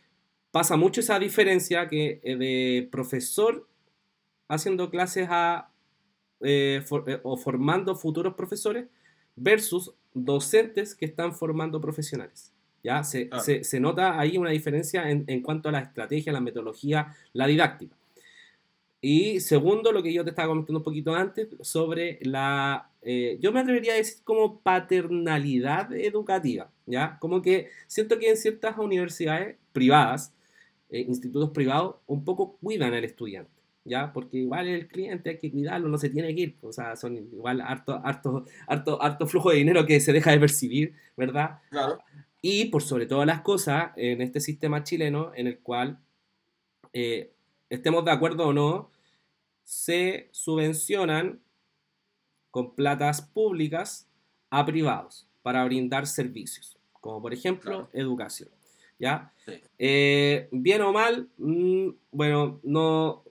pasa 0.51 0.77
mucho 0.77 1.01
esa 1.01 1.18
diferencia 1.18 1.89
que 1.89 2.20
eh, 2.22 2.36
de 2.36 2.89
profesor 2.90 3.68
haciendo 4.48 4.90
clases 4.90 5.28
a, 5.31 5.70
eh, 6.40 6.85
o 7.22 7.36
formando 7.36 7.94
futuros 7.94 8.35
profesores 8.35 8.86
versus 9.36 9.94
docentes 10.12 10.94
que 10.94 11.06
están 11.06 11.35
formando 11.35 11.81
profesionales. 11.81 12.52
¿ya? 12.82 13.05
Se, 13.05 13.31
se, 13.62 13.81
nota 13.81 14.18
ahí 14.18 14.39
una 14.39 14.51
diferencia 14.51 15.09
en, 15.10 15.24
en, 15.28 15.43
cuanto 15.43 15.68
a 15.68 15.72
la 15.72 15.81
estrategia, 15.81 16.32
la 16.32 16.40
metodología, 16.40 17.14
la 17.32 17.47
didáctica. 17.47 17.97
Y 19.01 19.40
segundo, 19.40 19.93
lo 19.93 20.02
que 20.02 20.12
yo 20.12 20.24
te 20.24 20.31
estaba 20.31 20.48
comentando 20.48 20.78
un 20.78 20.85
poquito 20.85 21.14
antes 21.14 21.48
sobre 21.62 22.18
la, 22.22 22.90
eh, 23.01 23.39
yo 23.40 23.51
me 23.51 23.60
atrevería 23.60 23.94
a 23.94 23.97
decir 23.97 24.22
como 24.24 24.60
paternalidad 24.60 25.93
educativa, 25.94 26.70
¿ya? 26.85 27.18
Como 27.18 27.40
que 27.40 27.70
siento 27.86 28.18
que 28.18 28.28
en 28.28 28.36
ciertas 28.36 28.77
universidades 28.77 29.56
privadas, 29.72 30.35
eh, 30.91 31.01
institutos 31.01 31.51
privados, 31.51 31.97
un 32.07 32.25
poco 32.25 32.57
cuidan 32.57 32.95
al 32.95 33.05
estudiante, 33.05 33.53
¿ya? 33.85 34.12
Porque 34.12 34.39
igual 34.39 34.69
el 34.69 34.89
cliente 34.89 35.31
hay 35.31 35.39
que 35.39 35.51
cuidarlo, 35.51 35.89
no 35.89 35.99
se 35.99 36.11
tiene 36.11 36.35
que 36.35 36.41
ir, 36.41 36.57
o 36.62 36.73
sea, 36.73 36.97
son 36.97 37.17
igual 37.17 37.61
harto, 37.61 38.01
harto, 38.05 38.45
harto, 38.67 39.03
harto 39.03 39.27
flujo 39.27 39.51
de 39.51 39.57
dinero 39.57 39.87
que 39.87 40.01
se 40.01 40.12
deja 40.12 40.33
de 40.33 40.41
percibir, 40.41 40.95
¿verdad? 41.17 41.61
Claro. 41.71 41.99
Y 42.43 42.67
por 42.67 42.83
sobre 42.83 43.07
todas 43.07 43.27
las 43.27 43.43
cosas, 43.43 43.93
en 43.97 44.23
este 44.23 44.41
sistema 44.41 44.85
chileno 44.85 45.33
en 45.35 45.47
el 45.47 45.59
cual... 45.59 45.99
Eh, 46.93 47.33
estemos 47.71 48.05
de 48.05 48.11
acuerdo 48.11 48.49
o 48.49 48.53
no, 48.53 48.91
se 49.62 50.29
subvencionan 50.33 51.41
con 52.51 52.75
platas 52.75 53.23
públicas 53.23 54.09
a 54.51 54.67
privados 54.67 55.29
para 55.43 55.65
brindar 55.65 56.07
servicios, 56.07 56.77
como 57.01 57.23
por 57.23 57.33
ejemplo 57.33 57.89
educación. 57.93 58.51
¿Ya? 59.01 59.32
Eh, 59.78 60.48
bien 60.52 60.82
o 60.82 60.93
mal, 60.93 61.28
mm, 61.39 61.89
bueno, 62.12 62.60
no 62.62 63.24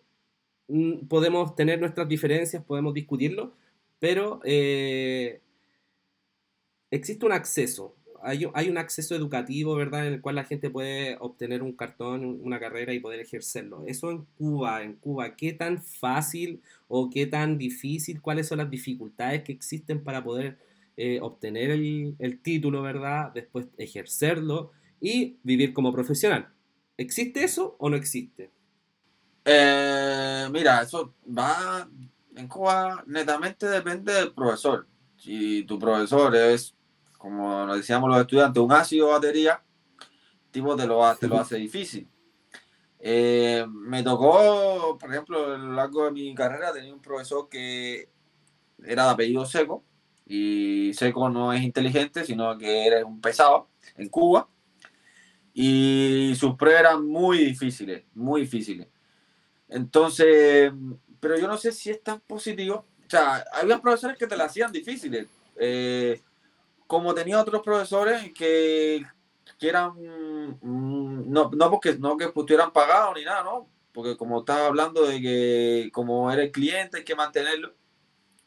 mm, 0.68 1.08
podemos 1.08 1.56
tener 1.56 1.80
nuestras 1.80 2.10
diferencias, 2.10 2.64
podemos 2.66 2.94
discutirlo, 2.94 3.54
pero 4.00 4.42
eh, 4.44 5.42
existe 6.92 7.26
un 7.26 7.32
acceso 7.32 7.96
hay, 8.22 8.70
un 8.70 8.78
acceso 8.78 9.16
educativo, 9.16 9.76
¿verdad?, 9.76 10.08
en 10.08 10.14
el 10.14 10.22
cual 10.22 10.36
la 10.36 10.44
gente 10.44 10.70
puede 10.70 11.18
obtener 11.20 11.64
un 11.64 11.74
cartón, 11.74 12.40
una 12.42 12.60
carrera 12.60 12.94
y 12.94 13.00
poder 13.00 13.20
ejercerlo. 13.20 13.84
Eso 13.88 14.12
en 14.12 14.26
Cuba, 14.38 14.84
en 14.84 14.94
Cuba, 14.96 15.36
¿qué 15.36 15.54
tan 15.54 15.82
fácil 15.82 16.62
o 16.88 17.10
qué 17.10 17.26
tan 17.28 17.58
difícil, 17.58 18.22
cuáles 18.22 18.48
son 18.48 18.60
las 18.60 18.70
dificultades 18.70 19.44
que 19.44 19.52
existen 19.52 20.04
para 20.04 20.24
poder 20.24 20.58
eh, 20.98 21.20
obtener 21.22 21.72
el, 21.72 22.40
título, 22.42 22.82
¿verdad?, 22.82 23.32
después 23.34 23.68
ejercerlo 23.78 24.72
y 25.00 25.38
vivir 25.44 25.74
como 25.74 25.94
profesional. 25.94 26.50
¿Existe 26.98 27.44
eso 27.44 27.76
o 27.80 27.90
no 27.90 27.96
existe? 27.96 28.52
Eh, 29.46 30.48
mira, 30.52 30.82
eso 30.82 31.16
va 31.26 31.88
en 32.36 32.48
Cuba 32.48 33.04
netamente 33.08 33.68
depende 33.68 34.14
del 34.14 34.34
profesor. 34.34 34.88
Si 35.18 35.64
tu 35.64 35.78
profesor 35.80 36.36
es 36.36 36.76
como 37.20 37.66
nos 37.66 37.76
decíamos 37.76 38.10
los 38.10 38.22
estudiantes, 38.22 38.64
un 38.64 38.72
ácido 38.72 39.10
batería, 39.10 39.62
tipo 40.52 40.76
te 40.78 40.88
lo, 40.88 41.16
te 41.18 41.28
lo 41.28 41.38
hace 41.38 41.58
difícil. 41.58 42.08
Eh, 42.98 43.66
me 43.70 44.04
tocó, 44.04 44.98
por 44.98 45.12
ejemplo, 45.12 45.54
a 45.54 45.58
lo 45.58 45.74
largo 45.74 46.06
de 46.06 46.12
mi 46.12 46.34
carrera, 46.34 46.72
tenía 46.72 46.94
un 46.94 47.02
profesor 47.02 47.50
que 47.50 48.10
era 48.86 49.04
de 49.04 49.10
apellido 49.10 49.46
seco, 49.46 49.84
y 50.26 50.94
seco 50.94 51.30
no 51.30 51.52
es 51.52 51.62
inteligente, 51.62 52.24
sino 52.24 52.58
que 52.58 52.88
era 52.88 53.06
un 53.06 53.20
pesado 53.20 53.68
en 53.98 54.08
Cuba, 54.08 54.48
y 55.62 56.36
sus 56.36 56.56
pruebas 56.56 56.80
eran 56.80 57.06
muy 57.06 57.40
difíciles, 57.40 58.06
muy 58.14 58.42
difíciles. 58.42 58.88
Entonces, 59.68 60.72
pero 61.20 61.38
yo 61.38 61.50
no 61.50 61.58
sé 61.58 61.74
si 61.74 61.90
es 61.90 62.02
tan 62.02 62.22
positivo 62.22 62.86
O 63.06 63.10
sea, 63.10 63.44
había 63.52 63.82
profesores 63.82 64.18
que 64.18 64.26
te 64.26 64.38
la 64.38 64.46
hacían 64.46 64.72
difíciles. 64.72 65.28
Eh, 65.58 66.22
como 66.88 67.14
tenía 67.14 67.42
otros 67.42 67.62
profesores 67.62 68.32
que, 68.34 69.06
que 69.60 69.68
eran, 69.68 69.92
mm, 70.62 71.30
no, 71.30 71.52
no, 71.54 71.70
porque 71.70 71.98
no 71.98 72.16
que 72.16 72.24
estuvieran 72.24 72.72
pagados 72.72 73.16
ni 73.18 73.26
nada, 73.26 73.44
¿no? 73.44 73.68
Porque 73.92 74.16
como 74.16 74.40
estaba 74.40 74.68
hablando 74.68 75.06
de 75.06 75.20
que 75.20 75.90
como 75.92 76.32
era 76.32 76.42
el 76.42 76.52
cliente 76.52 77.00
hay 77.00 77.04
que 77.04 77.16
mantenerlo. 77.16 77.76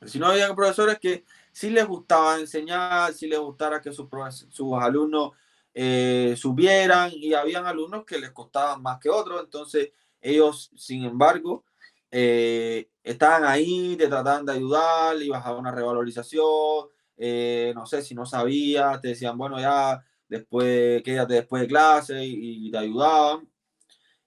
Si 0.06 0.18
no, 0.18 0.28
había 0.28 0.54
profesores 0.54 0.98
que 0.98 1.24
sí 1.52 1.68
les 1.68 1.86
gustaba 1.86 2.40
enseñar, 2.40 3.12
sí 3.12 3.26
les 3.26 3.38
gustara 3.38 3.82
que 3.82 3.92
sus, 3.92 4.08
sus 4.48 4.72
alumnos 4.80 5.32
eh, 5.74 6.34
subieran 6.36 7.10
y 7.14 7.32
habían 7.32 7.66
alumnos 7.66 8.04
que 8.04 8.18
les 8.18 8.30
costaban 8.30 8.82
más 8.82 8.98
que 8.98 9.08
otros, 9.08 9.40
entonces 9.42 9.90
ellos, 10.20 10.70
sin 10.76 11.04
embargo, 11.04 11.64
eh, 12.10 12.90
estaban 13.02 13.44
ahí, 13.44 13.96
te 13.96 14.08
trataban 14.08 14.44
de 14.44 14.52
ayudar, 14.52 15.16
ibas 15.22 15.44
a 15.46 15.54
una 15.54 15.72
revalorización, 15.72 16.88
eh, 17.16 17.72
no 17.74 17.86
sé 17.86 18.02
si 18.02 18.14
no 18.14 18.26
sabías, 18.26 19.00
te 19.00 19.08
decían, 19.08 19.38
bueno, 19.38 19.58
ya 19.58 20.04
después, 20.28 21.02
quédate 21.02 21.34
después 21.34 21.62
de 21.62 21.68
clase 21.68 22.24
y, 22.24 22.70
te 22.70 22.78
ayudaban. 22.78 23.48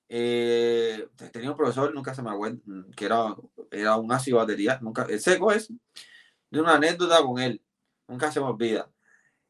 tenía 0.08 1.52
un 1.52 1.58
profesor, 1.58 1.94
nunca 1.94 2.14
se 2.16 2.22
me 2.24 2.32
acuerda, 2.32 2.58
que 2.96 3.06
era, 3.06 3.36
era 3.72 3.96
un 3.98 4.12
ácido 4.12 4.38
batería, 4.38 4.80
nunca, 4.82 5.06
el 5.10 5.20
seco 5.20 5.52
es, 5.52 5.72
de 6.50 6.60
una 6.62 6.76
anécdota 6.76 7.22
con 7.24 7.40
él, 7.40 7.62
nunca 8.08 8.32
se 8.32 8.40
me 8.40 8.48
olvida, 8.48 8.90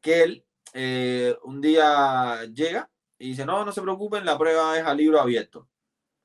que 0.00 0.22
él 0.22 0.45
eh, 0.78 1.34
un 1.44 1.62
día 1.62 2.44
llega 2.52 2.90
y 3.18 3.28
dice, 3.28 3.46
no, 3.46 3.64
no 3.64 3.72
se 3.72 3.80
preocupen, 3.80 4.26
la 4.26 4.36
prueba 4.36 4.78
es 4.78 4.84
a 4.84 4.92
libro 4.92 5.18
abierto. 5.18 5.66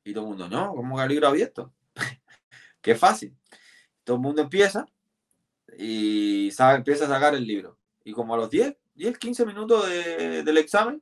Y 0.03 0.13
todo 0.13 0.25
el 0.25 0.29
mundo, 0.31 0.49
no, 0.49 0.75
¿cómo 0.75 0.97
que 0.97 1.03
a 1.03 1.07
libro 1.07 1.29
abierto? 1.29 1.73
Qué 2.81 2.95
fácil. 2.95 3.33
Todo 4.03 4.17
el 4.17 4.21
mundo 4.21 4.41
empieza 4.41 4.85
y 5.77 6.51
sabe, 6.51 6.75
empieza 6.75 7.05
a 7.05 7.07
sacar 7.07 7.33
el 7.33 7.47
libro. 7.47 7.77
Y 8.03 8.11
como 8.11 8.33
a 8.33 8.37
los 8.37 8.49
10, 8.49 8.75
10, 8.95 9.17
15 9.17 9.45
minutos 9.45 9.87
del 9.87 10.57
examen, 10.57 11.01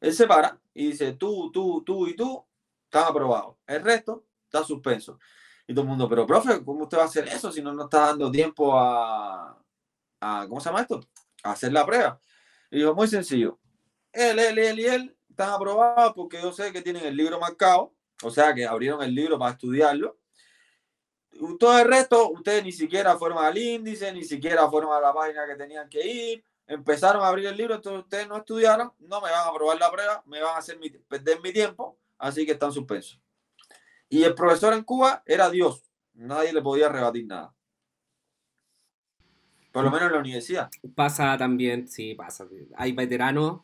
él 0.00 0.14
se 0.14 0.26
para 0.26 0.58
y 0.72 0.86
dice, 0.86 1.12
tú, 1.12 1.52
tú, 1.52 1.82
tú 1.84 2.06
y 2.06 2.16
tú, 2.16 2.46
están 2.84 3.10
aprobados. 3.10 3.56
El 3.66 3.82
resto 3.82 4.24
está 4.46 4.64
suspenso. 4.64 5.18
Y 5.66 5.74
todo 5.74 5.82
el 5.82 5.88
mundo, 5.88 6.08
pero 6.08 6.26
profe, 6.26 6.64
¿cómo 6.64 6.84
usted 6.84 6.96
va 6.96 7.02
a 7.02 7.06
hacer 7.06 7.28
eso 7.28 7.52
si 7.52 7.60
no 7.60 7.74
nos 7.74 7.86
está 7.86 8.06
dando 8.06 8.30
tiempo 8.30 8.78
a, 8.78 9.62
a 10.20 10.46
¿cómo 10.48 10.62
se 10.62 10.70
llama 10.70 10.80
esto? 10.80 11.00
A 11.42 11.50
hacer 11.50 11.74
la 11.74 11.84
prueba. 11.84 12.18
Y 12.70 12.78
dijo, 12.78 12.94
muy 12.94 13.08
sencillo. 13.08 13.58
Él, 14.12 14.38
él, 14.38 14.58
él 14.58 14.80
y 14.80 14.86
él 14.86 15.16
están 15.28 15.50
aprobados 15.50 16.14
porque 16.14 16.40
yo 16.40 16.52
sé 16.52 16.72
que 16.72 16.80
tienen 16.80 17.04
el 17.04 17.16
libro 17.16 17.38
marcado, 17.38 17.94
o 18.22 18.30
sea 18.30 18.54
que 18.54 18.64
abrieron 18.64 19.02
el 19.02 19.14
libro 19.14 19.38
para 19.38 19.52
estudiarlo. 19.52 20.18
Todo 21.58 21.78
el 21.78 21.86
resto, 21.86 22.30
ustedes 22.30 22.64
ni 22.64 22.72
siquiera 22.72 23.18
fueron 23.18 23.44
al 23.44 23.58
índice, 23.58 24.10
ni 24.12 24.24
siquiera 24.24 24.70
fueron 24.70 24.94
a 24.94 25.00
la 25.00 25.12
página 25.12 25.46
que 25.46 25.54
tenían 25.54 25.88
que 25.90 26.06
ir, 26.06 26.44
empezaron 26.66 27.22
a 27.22 27.28
abrir 27.28 27.46
el 27.46 27.56
libro, 27.56 27.74
entonces 27.74 28.02
ustedes 28.02 28.26
no 28.26 28.38
estudiaron, 28.38 28.92
no 28.98 29.20
me 29.20 29.30
van 29.30 29.46
a 29.46 29.48
aprobar 29.48 29.78
la 29.78 29.90
prueba, 29.90 30.22
me 30.24 30.40
van 30.40 30.54
a 30.54 30.58
hacer 30.58 30.78
perder 31.06 31.40
mi 31.42 31.52
tiempo, 31.52 31.98
así 32.16 32.46
que 32.46 32.52
están 32.52 32.72
suspensos. 32.72 33.20
Y 34.08 34.24
el 34.24 34.34
profesor 34.34 34.72
en 34.72 34.82
Cuba 34.82 35.22
era 35.26 35.50
Dios, 35.50 35.82
nadie 36.14 36.54
le 36.54 36.62
podía 36.62 36.88
rebatir 36.88 37.26
nada. 37.26 37.55
Por 39.76 39.84
lo 39.84 39.90
menos 39.90 40.06
en 40.06 40.12
la 40.12 40.20
universidad. 40.20 40.70
Pasa 40.94 41.36
también, 41.36 41.86
sí, 41.86 42.14
pasa. 42.14 42.48
Hay 42.76 42.92
veteranos, 42.92 43.60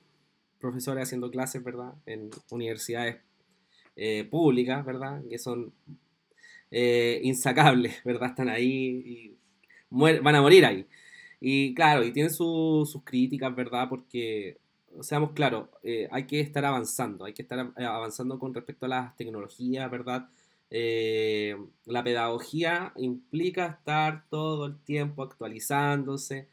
profesores 0.59 1.05
haciendo 1.05 1.30
clases, 1.30 1.64
¿verdad? 1.64 1.94
En 2.05 2.28
universidades 2.51 3.16
eh, 3.97 4.24
públicas, 4.30 4.84
¿verdad? 4.84 5.22
Que 5.30 5.39
son 5.39 5.72
eh, 6.70 7.18
insacables, 7.24 7.94
¿verdad? 8.05 8.28
Están 8.28 8.51
ahí 8.51 8.68
y 8.68 9.39
van 9.89 10.34
a 10.34 10.43
morir 10.43 10.66
ahí. 10.66 10.86
Y 11.40 11.72
claro, 11.72 12.05
y 12.05 12.12
tienen 12.12 12.30
sus 12.30 12.94
críticas, 13.05 13.56
¿verdad? 13.56 13.89
Porque, 13.89 14.59
seamos 15.01 15.30
claros, 15.32 15.70
eh, 15.82 16.09
hay 16.12 16.26
que 16.26 16.40
estar 16.40 16.62
avanzando, 16.66 17.24
hay 17.24 17.32
que 17.32 17.40
estar 17.40 17.72
avanzando 17.74 18.39
con 18.39 18.52
respecto 18.52 18.84
a 18.84 18.90
las 18.90 19.16
tecnologías, 19.16 19.90
¿verdad? 19.90 20.28
Eh, 20.74 21.54
la 21.84 22.02
pedagogía 22.02 22.94
implica 22.96 23.66
estar 23.66 24.24
todo 24.30 24.64
el 24.64 24.78
tiempo 24.78 25.22
actualizándose, 25.22 26.48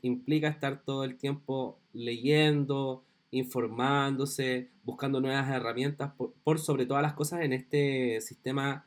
implica 0.00 0.48
estar 0.48 0.82
todo 0.82 1.04
el 1.04 1.18
tiempo 1.18 1.78
leyendo, 1.92 3.04
informándose, 3.30 4.70
buscando 4.84 5.20
nuevas 5.20 5.50
herramientas, 5.50 6.12
por, 6.42 6.58
sobre 6.58 6.86
todas 6.86 7.02
las 7.02 7.12
cosas 7.12 7.42
en 7.42 7.52
este 7.52 8.22
sistema 8.22 8.86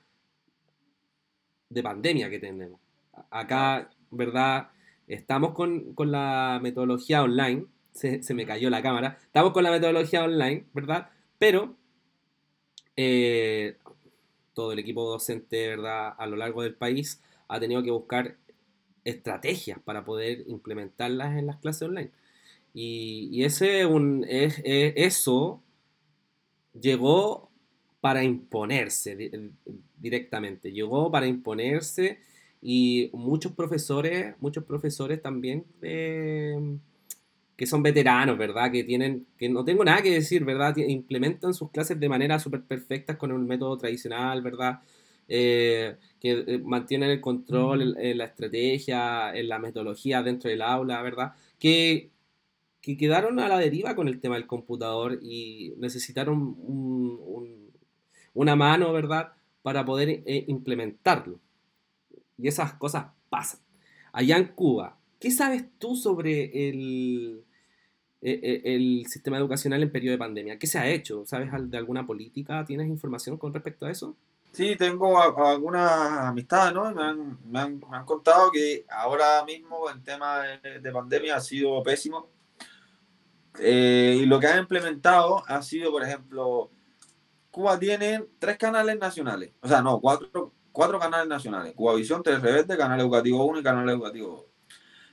de 1.69 1.83
pandemia 1.83 2.31
que 2.31 2.39
tenemos. 2.39 2.79
Acá, 3.29 3.91
¿verdad? 4.09 4.71
Estamos 5.05 5.53
con, 5.53 5.93
la 5.95 6.59
metodología 6.59 7.21
online, 7.21 7.67
se, 7.91 8.23
se, 8.23 8.33
me 8.33 8.47
cayó 8.47 8.71
la 8.71 8.81
cámara, 8.81 9.19
estamos 9.25 9.51
con 9.53 9.63
la 9.63 9.69
metodología 9.69 10.23
online, 10.23 10.65
¿verdad? 10.73 11.11
Pero 11.37 11.75
eh, 12.95 13.77
todo 14.53 14.71
el 14.73 14.79
equipo 14.79 15.09
docente 15.09 15.67
¿verdad? 15.67 16.13
a 16.17 16.27
lo 16.27 16.35
largo 16.35 16.63
del 16.63 16.75
país 16.75 17.21
ha 17.47 17.59
tenido 17.59 17.83
que 17.83 17.91
buscar 17.91 18.37
estrategias 19.03 19.79
para 19.79 20.05
poder 20.05 20.43
implementarlas 20.47 21.37
en 21.37 21.47
las 21.47 21.57
clases 21.57 21.83
online. 21.83 22.11
Y, 22.73 23.43
ese 23.43 23.85
un, 23.85 24.25
es, 24.27 24.61
eso 24.63 25.61
llegó 26.79 27.49
para 27.99 28.23
imponerse 28.23 29.51
directamente, 29.97 30.71
llegó 30.71 31.11
para 31.11 31.27
imponerse 31.27 32.19
y 32.61 33.09
muchos 33.13 33.51
profesores, 33.51 34.35
muchos 34.39 34.63
profesores 34.63 35.21
también 35.21 35.65
que 37.61 37.67
son 37.67 37.83
veteranos, 37.83 38.39
¿verdad? 38.39 38.71
Que 38.71 38.83
tienen, 38.83 39.27
que 39.37 39.47
no 39.47 39.63
tengo 39.63 39.85
nada 39.85 40.01
que 40.01 40.09
decir, 40.09 40.43
¿verdad? 40.43 40.75
Implementan 40.77 41.53
sus 41.53 41.69
clases 41.69 41.99
de 41.99 42.09
manera 42.09 42.39
súper 42.39 42.63
perfecta 42.63 43.19
con 43.19 43.31
un 43.31 43.45
método 43.45 43.77
tradicional, 43.77 44.41
¿verdad? 44.41 44.79
Eh, 45.27 45.95
que 46.19 46.43
eh, 46.47 46.57
mantienen 46.57 47.11
el 47.11 47.21
control, 47.21 47.95
en 47.99 48.17
la 48.17 48.25
estrategia, 48.25 49.31
en 49.35 49.47
la 49.47 49.59
metodología 49.59 50.23
dentro 50.23 50.49
del 50.49 50.63
aula, 50.63 51.03
¿verdad? 51.03 51.33
Que, 51.59 52.09
que, 52.81 52.97
quedaron 52.97 53.39
a 53.39 53.47
la 53.47 53.59
deriva 53.59 53.95
con 53.95 54.07
el 54.07 54.19
tema 54.19 54.37
del 54.37 54.47
computador 54.47 55.19
y 55.21 55.75
necesitaron 55.77 56.55
una 58.33 58.55
mano, 58.55 58.91
¿verdad? 58.91 59.33
Para 59.61 59.85
poder 59.85 60.23
eh, 60.25 60.45
implementarlo. 60.47 61.39
Y 62.39 62.47
esas 62.47 62.73
cosas 62.73 63.11
pasan. 63.29 63.59
Allá 64.13 64.37
en 64.37 64.45
Cuba, 64.47 64.97
¿qué 65.19 65.29
sabes 65.29 65.65
tú 65.77 65.95
sobre 65.95 66.69
el, 66.69 67.43
el 68.21 69.05
sistema 69.07 69.37
educacional 69.37 69.81
en 69.81 69.91
periodo 69.91 70.13
de 70.13 70.19
pandemia. 70.19 70.59
¿Qué 70.59 70.67
se 70.67 70.77
ha 70.77 70.87
hecho? 70.87 71.25
¿Sabes 71.25 71.49
de 71.69 71.77
alguna 71.77 72.05
política? 72.05 72.63
¿Tienes 72.65 72.87
información 72.87 73.37
con 73.37 73.53
respecto 73.53 73.85
a 73.85 73.91
eso? 73.91 74.15
Sí, 74.51 74.75
tengo 74.75 75.21
algunas 75.21 75.91
amistades, 76.27 76.73
¿no? 76.73 76.91
Me 76.91 77.03
han, 77.03 77.37
me, 77.49 77.59
han, 77.59 77.81
me 77.89 77.97
han, 77.97 78.05
contado 78.05 78.51
que 78.51 78.85
ahora 78.89 79.45
mismo 79.45 79.89
el 79.89 80.03
tema 80.03 80.41
de, 80.61 80.91
pandemia 80.91 81.37
ha 81.37 81.41
sido 81.41 81.81
pésimo. 81.83 82.27
Eh, 83.59 84.19
y 84.21 84.25
lo 84.25 84.39
que 84.39 84.47
han 84.47 84.59
implementado 84.59 85.43
ha 85.47 85.61
sido, 85.61 85.91
por 85.91 86.03
ejemplo, 86.03 86.69
Cuba 87.49 87.79
tiene 87.79 88.25
tres 88.39 88.57
canales 88.57 88.99
nacionales. 88.99 89.51
O 89.61 89.69
sea, 89.69 89.81
no, 89.81 90.01
cuatro, 90.01 90.51
cuatro 90.73 90.99
canales 90.99 91.27
nacionales. 91.27 91.73
Cuba 91.73 91.95
Visión, 91.95 92.21
Tres 92.21 92.41
Rebelde, 92.41 92.77
Canal 92.77 92.99
Educativo 92.99 93.45
1 93.45 93.59
y 93.59 93.63
Canal 93.63 93.89
Educativo 93.89 94.27
2. 94.27 94.45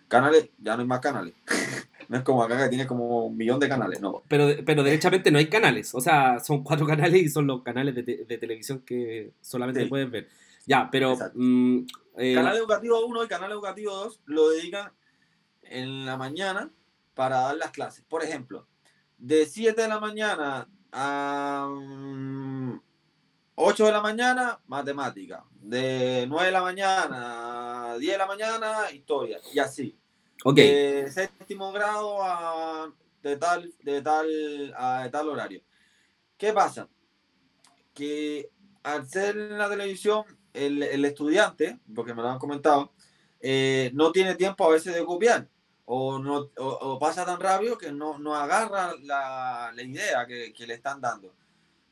Canales, 0.09 0.51
ya 0.59 0.75
no 0.75 0.83
hay 0.83 0.89
más 0.89 1.01
canales. 1.01 1.35
No 2.09 2.17
es 2.17 2.23
como 2.23 2.43
acá 2.43 2.57
que 2.57 2.69
tiene 2.71 2.87
como 2.87 3.27
un 3.27 3.37
millón 3.37 3.61
de 3.61 3.69
canales, 3.69 4.01
no. 4.01 4.23
Pero, 4.29 4.49
pero 4.65 4.83
derechamente 4.83 5.31
no 5.31 5.39
hay 5.39 5.49
canales. 5.49 5.95
O 5.95 6.01
sea, 6.01 6.41
son 6.41 6.65
cuatro 6.65 6.87
canales 6.87 7.23
y 7.23 7.29
son 7.29 7.47
los 7.47 7.63
canales 7.63 7.95
de, 7.95 8.39
televisión 8.39 8.81
que 8.81 9.33
solamente 9.41 9.87
puedes 9.87 10.11
ver. 10.11 10.29
Ya, 10.67 10.89
pero. 10.91 11.17
Mm, 11.35 11.81
eh, 12.17 12.35
canal 12.35 12.57
Educativo 12.57 13.07
1 13.07 13.25
y 13.25 13.29
Canal 13.29 13.53
Educativo 13.53 13.95
2 13.95 14.21
lo 14.25 14.49
dedican 14.51 14.91
en 15.63 16.07
la 16.07 16.17
mañana 16.17 16.71
para 17.15 17.41
dar 17.41 17.57
las 17.57 17.71
clases. 17.73 18.05
Por 18.09 18.25
ejemplo, 18.25 18.67
de 19.19 19.45
7 19.45 19.83
de 19.83 19.89
la 19.89 20.01
mañana 20.01 20.67
a 20.93 21.69
8 23.55 23.83
mm, 23.83 23.87
de 23.87 23.93
la 23.93 24.01
mañana, 24.01 24.61
matemática. 24.67 25.45
De 25.61 26.25
9 26.27 26.47
de 26.47 26.53
la 26.53 26.63
mañana 26.63 27.93
a 27.93 27.99
10 27.99 28.13
de 28.13 28.19
la 28.19 28.27
mañana, 28.27 28.91
historia. 28.93 29.41
Y 29.53 29.59
así. 29.59 29.99
De 30.45 31.11
séptimo 31.11 31.73
grado 31.73 32.23
a 32.23 32.93
de 33.23 33.37
tal, 33.37 33.73
de 33.83 34.03
tal, 34.03 34.75
a 34.77 35.09
tal 35.11 35.29
horario. 35.29 35.63
¿Qué 36.37 36.53
pasa? 36.53 36.89
Que 37.93 38.51
al 38.83 39.09
ser 39.09 39.37
en 39.37 39.59
la 39.59 39.69
televisión, 39.69 40.25
el, 40.53 40.83
el 40.83 41.05
estudiante, 41.05 41.79
porque 41.95 42.15
me 42.15 42.23
lo 42.23 42.29
han 42.29 42.39
comentado, 42.39 42.93
eh, 43.41 43.91
no 43.95 44.13
tiene 44.13 44.35
tiempo 44.35 44.65
a 44.65 44.71
veces 44.71 44.95
de 44.95 45.05
copiar 45.05 45.49
o, 45.91 46.19
no, 46.19 46.51
o, 46.59 46.99
pasa 46.99 47.25
tan 47.25 47.41
rápido 47.41 47.79
que 47.79 47.91
no, 47.91 48.19
no 48.19 48.35
agarra 48.35 48.95
la, 49.03 49.73
la 49.75 49.83
idea 49.83 50.27
que, 50.27 50.53
que, 50.53 50.67
le 50.67 50.75
están 50.75 51.01
dando. 51.01 51.33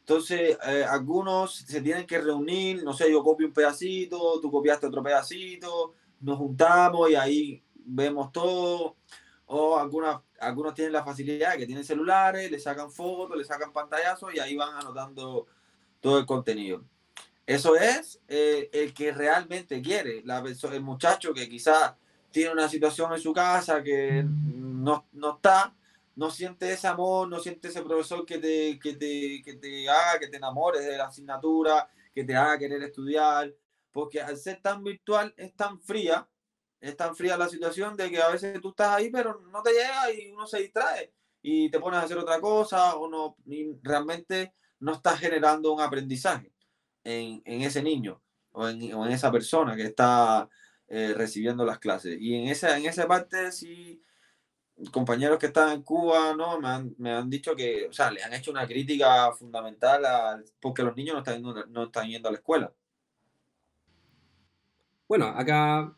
Entonces, 0.01 0.59
eh, 0.67 0.85
algunos 0.87 1.57
se 1.57 1.81
tienen 1.81 2.07
que 2.07 2.21
reunir, 2.21 2.85
no 2.85 2.93
sé, 2.93 3.11
yo 3.11 3.23
copio 3.25 3.47
un 3.47 3.55
pedacito, 3.55 4.39
tú 4.41 4.51
copiaste 4.51 4.87
otro 4.87 5.03
pedacito, 5.03 5.95
nos 6.21 6.37
juntamos 6.37 7.11
y 7.11 7.15
ahí 7.15 7.63
vemos 7.87 8.33
todo. 8.33 8.97
O 9.47 9.79
algunos 9.79 10.75
tienen 10.75 10.93
la 10.93 11.05
facilidad 11.05 11.57
que 11.57 11.67
tienen 11.67 11.85
celulares, 11.85 12.51
le 12.51 12.59
sacan 12.59 12.91
fotos, 12.91 13.37
le 13.37 13.45
sacan 13.45 13.73
pantallazos 13.73 14.35
y 14.35 14.41
ahí 14.41 14.57
van 14.57 14.75
anotando 14.75 15.47
todo 16.01 16.19
el 16.19 16.27
contenido. 16.27 16.83
Eso 17.47 17.77
es 17.77 18.21
eh, 18.27 18.69
el 18.73 18.93
que 18.93 19.13
realmente 19.13 19.81
quiere, 19.81 20.21
la 20.25 20.41
el 20.41 20.83
muchacho 20.83 21.33
que 21.33 21.49
quizás 21.49 21.95
tiene 22.33 22.51
una 22.51 22.69
situación 22.69 23.13
en 23.13 23.21
su 23.21 23.33
casa 23.33 23.85
que 23.85 24.25
no, 24.27 25.07
no, 25.13 25.37
está, 25.37 25.73
no 26.17 26.29
siente 26.29 26.73
ese 26.73 26.89
amor, 26.89 27.29
no 27.29 27.39
siente 27.39 27.69
ese 27.69 27.83
profesor 27.83 28.27
que 28.27 28.39
te, 28.39 28.79
que 28.81 28.95
te, 28.95 29.43
que 29.45 29.55
te 29.55 29.89
haga 29.89 30.19
que 30.19 30.27
te 30.27 30.39
enamores 30.39 30.85
de 30.85 30.97
la 30.97 31.07
asignatura, 31.07 31.89
que 32.13 32.25
te 32.25 32.35
haga 32.35 32.59
querer 32.59 32.83
estudiar, 32.83 33.55
porque 33.93 34.21
al 34.21 34.37
ser 34.37 34.61
tan 34.61 34.83
virtual 34.83 35.33
es 35.37 35.55
tan 35.55 35.81
fría, 35.81 36.27
es 36.81 36.97
tan 36.97 37.17
fría 37.17 37.37
la 37.37 37.49
situación 37.49 37.97
de 37.97 38.11
que 38.11 38.21
a 38.21 38.29
veces 38.29 38.61
tú 38.61 38.71
estás 38.71 38.89
ahí 38.89 39.11
pero 39.11 39.41
no 39.51 39.63
te 39.63 39.73
llega 39.73 40.13
y 40.13 40.31
uno 40.31 40.47
se 40.47 40.59
distrae 40.59 41.13
y 41.43 41.71
te 41.71 41.79
pones 41.79 42.01
a 42.01 42.03
hacer 42.03 42.19
otra 42.19 42.41
cosa 42.41 42.97
o 42.97 43.09
no, 43.09 43.37
realmente 43.83 44.53
no 44.81 44.95
estás 44.95 45.21
generando 45.21 45.73
un 45.73 45.81
aprendizaje 45.81 46.53
en, 47.05 47.41
en 47.45 47.63
ese 47.63 47.83
niño 47.83 48.21
o 48.53 48.69
en, 48.69 48.83
en, 48.83 49.03
esa 49.05 49.31
persona 49.31 49.77
que 49.77 49.85
está 49.85 50.49
eh, 50.89 51.15
recibiendo 51.17 51.65
las 51.65 51.79
clases. 51.79 52.17
Y 52.21 52.35
en 52.35 52.49
esa, 52.49 52.77
en 52.77 52.87
esa 52.87 53.07
parte 53.07 53.53
sí, 53.53 54.03
compañeros 54.91 55.39
que 55.39 55.47
están 55.47 55.71
en 55.73 55.83
Cuba, 55.83 56.35
¿no? 56.37 56.61
Me 56.61 56.69
han, 56.69 56.95
me 56.99 57.13
han 57.13 57.31
dicho 57.31 57.55
que, 57.55 57.87
o 57.87 57.93
sea, 57.93 58.11
le 58.11 58.23
han 58.23 58.35
hecho 58.35 58.51
una 58.51 58.67
crítica 58.67 59.33
fundamental 59.33 60.45
porque 60.61 60.83
los 60.83 60.97
niños 60.97 61.15
no 61.15 61.21
están, 61.21 61.73
no 61.73 61.85
están 61.85 62.09
yendo 62.09 62.29
a 62.29 62.33
la 62.33 62.39
escuela. 62.39 62.73
Bueno, 65.09 65.27
acá 65.29 65.95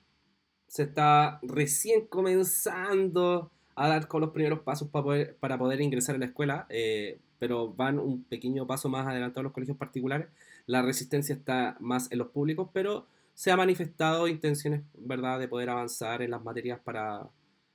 se 0.68 0.84
está 0.84 1.40
recién 1.42 2.06
comenzando 2.06 3.50
a 3.74 3.88
dar 3.88 4.08
con 4.08 4.20
los 4.20 4.30
primeros 4.30 4.60
pasos 4.60 4.88
para 4.88 5.04
poder, 5.04 5.36
para 5.36 5.58
poder 5.58 5.80
ingresar 5.80 6.14
a 6.14 6.18
la 6.18 6.26
escuela, 6.26 6.66
eh, 6.68 7.18
pero 7.38 7.72
van 7.72 7.98
un 7.98 8.24
pequeño 8.24 8.66
paso 8.66 8.88
más 8.88 9.06
adelantado 9.06 9.44
los 9.44 9.52
colegios 9.52 9.76
particulares. 9.76 10.28
La 10.66 10.82
resistencia 10.82 11.34
está 11.34 11.76
más 11.80 12.10
en 12.12 12.18
los 12.18 12.28
públicos, 12.28 12.68
pero 12.72 13.06
se 13.34 13.50
ha 13.50 13.56
manifestado 13.56 14.28
intenciones, 14.28 14.82
¿verdad?, 14.94 15.38
de 15.38 15.48
poder 15.48 15.70
avanzar 15.70 16.22
en 16.22 16.32
las 16.32 16.42
materias 16.42 16.80
para 16.80 17.28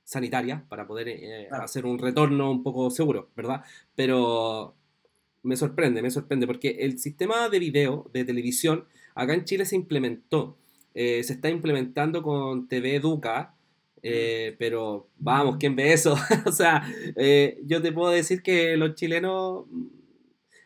sanitarias, 0.04 0.62
para 0.68 0.86
poder 0.86 1.08
eh, 1.08 1.48
hacer 1.50 1.86
un 1.86 1.98
retorno 1.98 2.50
un 2.50 2.62
poco 2.62 2.90
seguro, 2.90 3.30
¿verdad? 3.34 3.64
Pero 3.96 4.74
me 5.42 5.56
sorprende, 5.56 6.02
me 6.02 6.10
sorprende, 6.10 6.46
porque 6.46 6.76
el 6.80 6.98
sistema 6.98 7.48
de 7.48 7.58
video, 7.58 8.10
de 8.12 8.24
televisión, 8.24 8.84
acá 9.14 9.32
en 9.32 9.44
Chile 9.44 9.64
se 9.64 9.76
implementó 9.76 10.58
eh, 10.94 11.22
se 11.24 11.34
está 11.34 11.50
implementando 11.50 12.22
con 12.22 12.68
TV 12.68 12.96
Educa, 12.96 13.54
eh, 14.02 14.54
pero 14.58 15.08
vamos, 15.18 15.56
¿quién 15.58 15.74
ve 15.74 15.92
eso? 15.92 16.14
o 16.46 16.52
sea, 16.52 16.86
eh, 17.16 17.60
yo 17.64 17.82
te 17.82 17.90
puedo 17.90 18.10
decir 18.10 18.42
que 18.42 18.76
los 18.76 18.94
chilenos, 18.94 19.64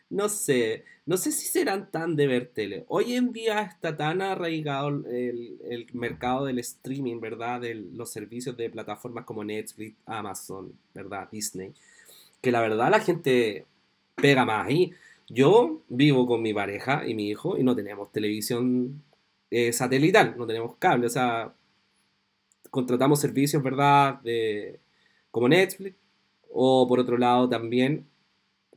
no 0.09 0.29
sé, 0.29 0.83
no 1.05 1.17
sé 1.17 1.31
si 1.31 1.47
serán 1.47 1.89
tan 1.89 2.15
de 2.15 2.27
ver 2.27 2.47
tele. 2.53 2.85
Hoy 2.89 3.13
en 3.15 3.33
día 3.33 3.61
está 3.63 3.97
tan 3.97 4.21
arraigado 4.21 4.89
el, 4.89 5.57
el 5.63 5.87
mercado 5.93 6.45
del 6.45 6.59
streaming, 6.59 7.19
¿verdad? 7.19 7.61
De 7.61 7.73
los 7.73 8.11
servicios 8.11 8.55
de 8.55 8.69
plataformas 8.69 9.25
como 9.25 9.43
Netflix, 9.43 9.95
Amazon, 10.05 10.73
¿verdad? 10.93 11.27
Disney, 11.31 11.73
que 12.41 12.51
la 12.51 12.61
verdad 12.61 12.91
la 12.91 12.99
gente 12.99 13.65
pega 14.15 14.45
más 14.45 14.67
ahí. 14.67 14.91
Yo 15.27 15.81
vivo 15.89 16.27
con 16.27 16.41
mi 16.41 16.53
pareja 16.53 17.07
y 17.07 17.15
mi 17.15 17.29
hijo 17.29 17.57
y 17.57 17.63
no 17.63 17.75
tenemos 17.75 18.11
televisión 18.11 19.01
eh, 19.51 19.73
satelital, 19.73 20.35
no 20.37 20.45
tenemos 20.45 20.75
cable, 20.77 21.07
o 21.07 21.09
sea, 21.09 21.53
contratamos 22.69 23.19
servicios, 23.19 23.61
¿verdad? 23.63 24.21
De, 24.21 24.79
como 25.31 25.49
Netflix, 25.49 25.95
o 26.51 26.87
por 26.87 26.99
otro 26.99 27.17
lado 27.17 27.49
también, 27.49 28.07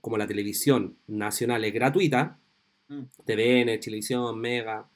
como 0.00 0.16
la 0.16 0.26
televisión 0.26 0.96
nacional 1.06 1.64
es 1.64 1.72
gratuita, 1.72 2.38
mm. 2.88 3.02
TVN, 3.24 3.80
Televisión, 3.80 4.38
Mega, 4.40 4.88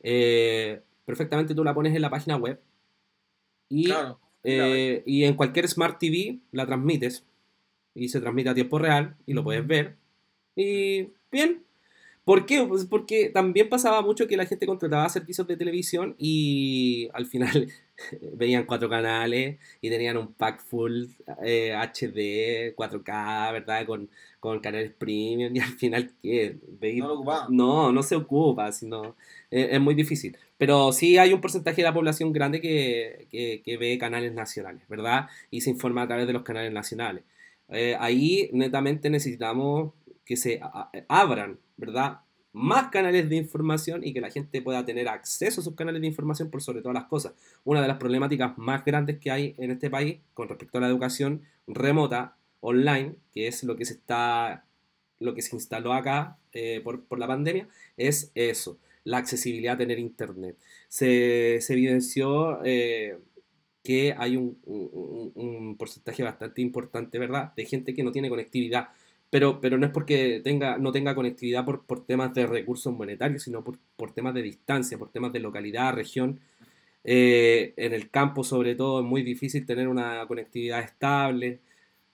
eh, 0.00 0.80
perfectamente 1.04 1.54
tú 1.54 1.64
la 1.64 1.74
pones 1.74 1.94
en 1.94 2.02
la 2.02 2.10
página 2.10 2.36
web 2.36 2.60
y, 3.68 3.90
eh, 4.44 5.02
y 5.06 5.24
en 5.24 5.34
cualquier 5.34 5.68
Smart 5.68 5.98
TV 5.98 6.38
la 6.52 6.66
transmites 6.66 7.24
y 7.94 8.08
se 8.08 8.20
transmite 8.20 8.50
a 8.50 8.54
tiempo 8.54 8.78
real 8.78 9.16
y 9.26 9.32
lo 9.32 9.42
puedes 9.42 9.66
ver 9.66 9.96
y 10.54 11.10
bien, 11.30 11.65
¿Por 12.26 12.44
qué? 12.44 12.64
Pues 12.64 12.84
porque 12.86 13.30
también 13.30 13.68
pasaba 13.68 14.02
mucho 14.02 14.26
que 14.26 14.36
la 14.36 14.46
gente 14.46 14.66
contrataba 14.66 15.08
servicios 15.08 15.46
de 15.46 15.56
televisión 15.56 16.16
y 16.18 17.08
al 17.12 17.26
final 17.26 17.68
veían 18.34 18.64
cuatro 18.66 18.88
canales 18.88 19.58
y 19.80 19.90
tenían 19.90 20.16
un 20.16 20.32
pack 20.32 20.60
full 20.60 21.04
HD, 21.24 22.74
4K, 22.74 23.52
¿verdad? 23.52 23.86
Con, 23.86 24.10
con 24.40 24.58
canales 24.58 24.92
premium 24.98 25.54
y 25.54 25.60
al 25.60 25.68
final, 25.78 26.10
¿qué? 26.20 26.56
no, 26.98 27.48
no, 27.48 27.92
no 27.92 28.02
se 28.02 28.16
ocupa, 28.16 28.72
sino, 28.72 29.14
eh, 29.52 29.68
es 29.70 29.80
muy 29.80 29.94
difícil. 29.94 30.36
Pero 30.58 30.92
sí 30.92 31.18
hay 31.18 31.32
un 31.32 31.40
porcentaje 31.40 31.76
de 31.76 31.84
la 31.84 31.94
población 31.94 32.32
grande 32.32 32.60
que, 32.60 33.28
que, 33.30 33.76
ve 33.76 33.98
canales 33.98 34.32
nacionales, 34.32 34.82
¿verdad? 34.88 35.28
Y 35.52 35.60
se 35.60 35.70
informa 35.70 36.02
a 36.02 36.08
través 36.08 36.26
de 36.26 36.32
los 36.32 36.42
canales 36.42 36.72
nacionales. 36.72 37.22
Eh, 37.68 37.96
ahí 38.00 38.50
netamente 38.52 39.10
necesitamos 39.10 39.92
que 40.26 40.36
se 40.36 40.60
abran 41.08 41.58
¿verdad? 41.76 42.20
Más 42.52 42.88
canales 42.88 43.28
de 43.28 43.36
información 43.36 44.02
y 44.02 44.12
que 44.12 44.20
la 44.20 44.30
gente 44.30 44.62
pueda 44.62 44.84
tener 44.84 45.08
acceso 45.08 45.60
a 45.60 45.62
esos 45.62 45.74
canales 45.74 46.00
de 46.00 46.06
información 46.06 46.50
por 46.50 46.62
sobre 46.62 46.80
todas 46.80 46.94
las 46.94 47.04
cosas. 47.04 47.34
Una 47.64 47.82
de 47.82 47.88
las 47.88 47.98
problemáticas 47.98 48.56
más 48.56 48.84
grandes 48.84 49.18
que 49.18 49.30
hay 49.30 49.54
en 49.58 49.70
este 49.70 49.90
país 49.90 50.18
con 50.32 50.48
respecto 50.48 50.78
a 50.78 50.80
la 50.80 50.88
educación 50.88 51.42
remota, 51.66 52.36
online, 52.60 53.14
que 53.32 53.46
es 53.46 53.62
lo 53.64 53.76
que 53.76 53.84
se 53.84 53.94
está 53.94 54.62
lo 55.18 55.34
que 55.34 55.40
se 55.40 55.56
instaló 55.56 55.94
acá 55.94 56.36
eh, 56.52 56.82
por, 56.84 57.18
la 57.18 57.26
pandemia, 57.26 57.66
es 57.96 58.30
eso, 58.34 58.78
la 59.04 59.16
accesibilidad 59.16 59.74
a 59.74 59.78
tener 59.78 59.98
internet. 59.98 60.58
Se, 60.88 61.56
evidenció 61.56 62.60
eh, 62.64 63.16
que 63.82 64.14
hay 64.18 64.36
un, 64.36 64.58
un, 64.66 65.76
porcentaje 65.78 66.22
bastante 66.22 66.60
importante, 66.60 67.18
¿verdad?, 67.18 67.54
de 67.54 67.64
gente 67.64 67.94
que 67.94 68.02
no 68.02 68.12
tiene 68.12 68.28
conectividad 68.28 68.88
pero, 69.36 69.60
pero 69.60 69.76
no 69.76 69.84
es 69.84 69.92
porque 69.92 70.40
tenga, 70.42 70.78
no 70.78 70.92
tenga 70.92 71.14
conectividad 71.14 71.62
por, 71.62 71.84
por 71.84 72.06
temas 72.06 72.32
de 72.32 72.46
recursos 72.46 72.90
monetarios, 72.90 73.42
sino 73.42 73.62
por, 73.62 73.76
por, 73.94 74.14
temas 74.14 74.32
de 74.32 74.40
distancia, 74.40 74.96
por 74.96 75.10
temas 75.10 75.30
de 75.30 75.40
localidad, 75.40 75.92
región. 75.92 76.40
Eh, 77.04 77.74
en 77.76 77.92
el 77.92 78.08
campo, 78.08 78.44
sobre 78.44 78.74
todo, 78.76 79.00
es 79.00 79.04
muy 79.04 79.22
difícil 79.22 79.66
tener 79.66 79.88
una 79.88 80.26
conectividad 80.26 80.80
estable. 80.80 81.60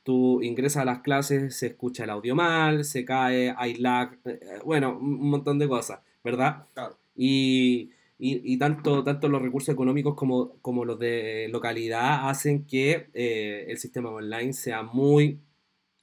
Tú 0.02 0.42
ingresas 0.42 0.82
a 0.82 0.84
las 0.84 0.98
clases, 0.98 1.54
se 1.56 1.68
escucha 1.68 2.02
el 2.02 2.10
audio 2.10 2.34
mal, 2.34 2.84
se 2.84 3.04
cae, 3.04 3.54
hay 3.56 3.74
lag, 3.74 4.18
eh, 4.24 4.40
bueno, 4.64 4.98
un 4.98 5.30
montón 5.30 5.60
de 5.60 5.68
cosas, 5.68 6.00
¿verdad? 6.24 6.66
Claro. 6.74 6.98
Y, 7.14 7.92
y, 8.18 8.52
y, 8.52 8.58
tanto, 8.58 9.04
tanto 9.04 9.28
los 9.28 9.42
recursos 9.42 9.72
económicos 9.72 10.16
como, 10.16 10.56
como 10.60 10.84
los 10.84 10.98
de 10.98 11.46
localidad 11.52 12.28
hacen 12.28 12.66
que 12.66 13.10
eh, 13.14 13.66
el 13.68 13.78
sistema 13.78 14.10
online 14.10 14.54
sea 14.54 14.82
muy, 14.82 15.38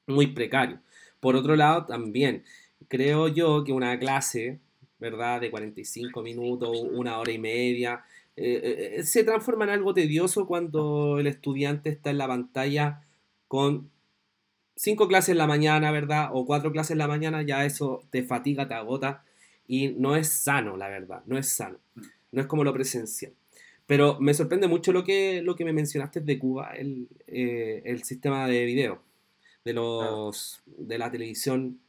muy 0.08 0.28
precario. 0.28 0.80
Por 1.20 1.36
otro 1.36 1.56
lado, 1.56 1.86
también 1.86 2.44
creo 2.88 3.28
yo 3.28 3.64
que 3.64 3.72
una 3.72 3.98
clase, 4.00 4.60
¿verdad? 5.00 5.42
De 5.42 5.52
45 5.52 6.22
minutos, 6.22 6.78
una 6.92 7.20
hora 7.20 7.32
y 7.32 7.38
media, 7.40 8.04
eh, 8.42 8.62
eh, 8.64 8.96
eh, 9.00 9.04
se 9.04 9.26
transforma 9.26 9.66
en 9.66 9.72
algo 9.72 9.94
tedioso 9.94 10.48
cuando 10.48 11.20
el 11.20 11.28
estudiante 11.28 11.90
está 11.90 12.10
en 12.10 12.18
la 12.20 12.28
pantalla 12.28 13.02
con 13.50 13.92
cinco 14.76 15.10
clases 15.10 15.30
en 15.30 15.40
la 15.40 15.48
mañana, 15.48 15.92
¿verdad? 15.92 16.30
O 16.34 16.46
cuatro 16.46 16.72
clases 16.72 16.92
en 16.92 17.00
la 17.00 17.08
mañana, 17.08 17.42
ya 17.42 17.66
eso 17.66 18.02
te 18.12 18.24
fatiga, 18.24 18.68
te 18.68 18.76
agota 18.76 19.26
y 19.68 19.90
no 19.90 20.16
es 20.16 20.30
sano, 20.30 20.78
la 20.78 20.88
verdad, 20.88 21.22
no 21.26 21.38
es 21.38 21.50
sano. 21.50 21.80
No 22.32 22.42
es 22.42 22.48
como 22.48 22.64
lo 22.64 22.74
presencial. 22.74 23.34
Pero 23.86 24.20
me 24.22 24.34
sorprende 24.34 24.68
mucho 24.68 24.94
lo 24.94 25.04
que, 25.04 25.42
lo 25.42 25.56
que 25.56 25.66
me 25.66 25.74
mencionaste 25.74 26.22
de 26.22 26.40
Cuba, 26.40 26.72
el, 26.78 27.10
el 27.28 28.04
sistema 28.04 28.48
de 28.48 28.66
video 28.66 29.09
de 29.70 29.74
los 29.74 30.62
de 30.66 30.98
la 30.98 31.12
televisión 31.12 31.80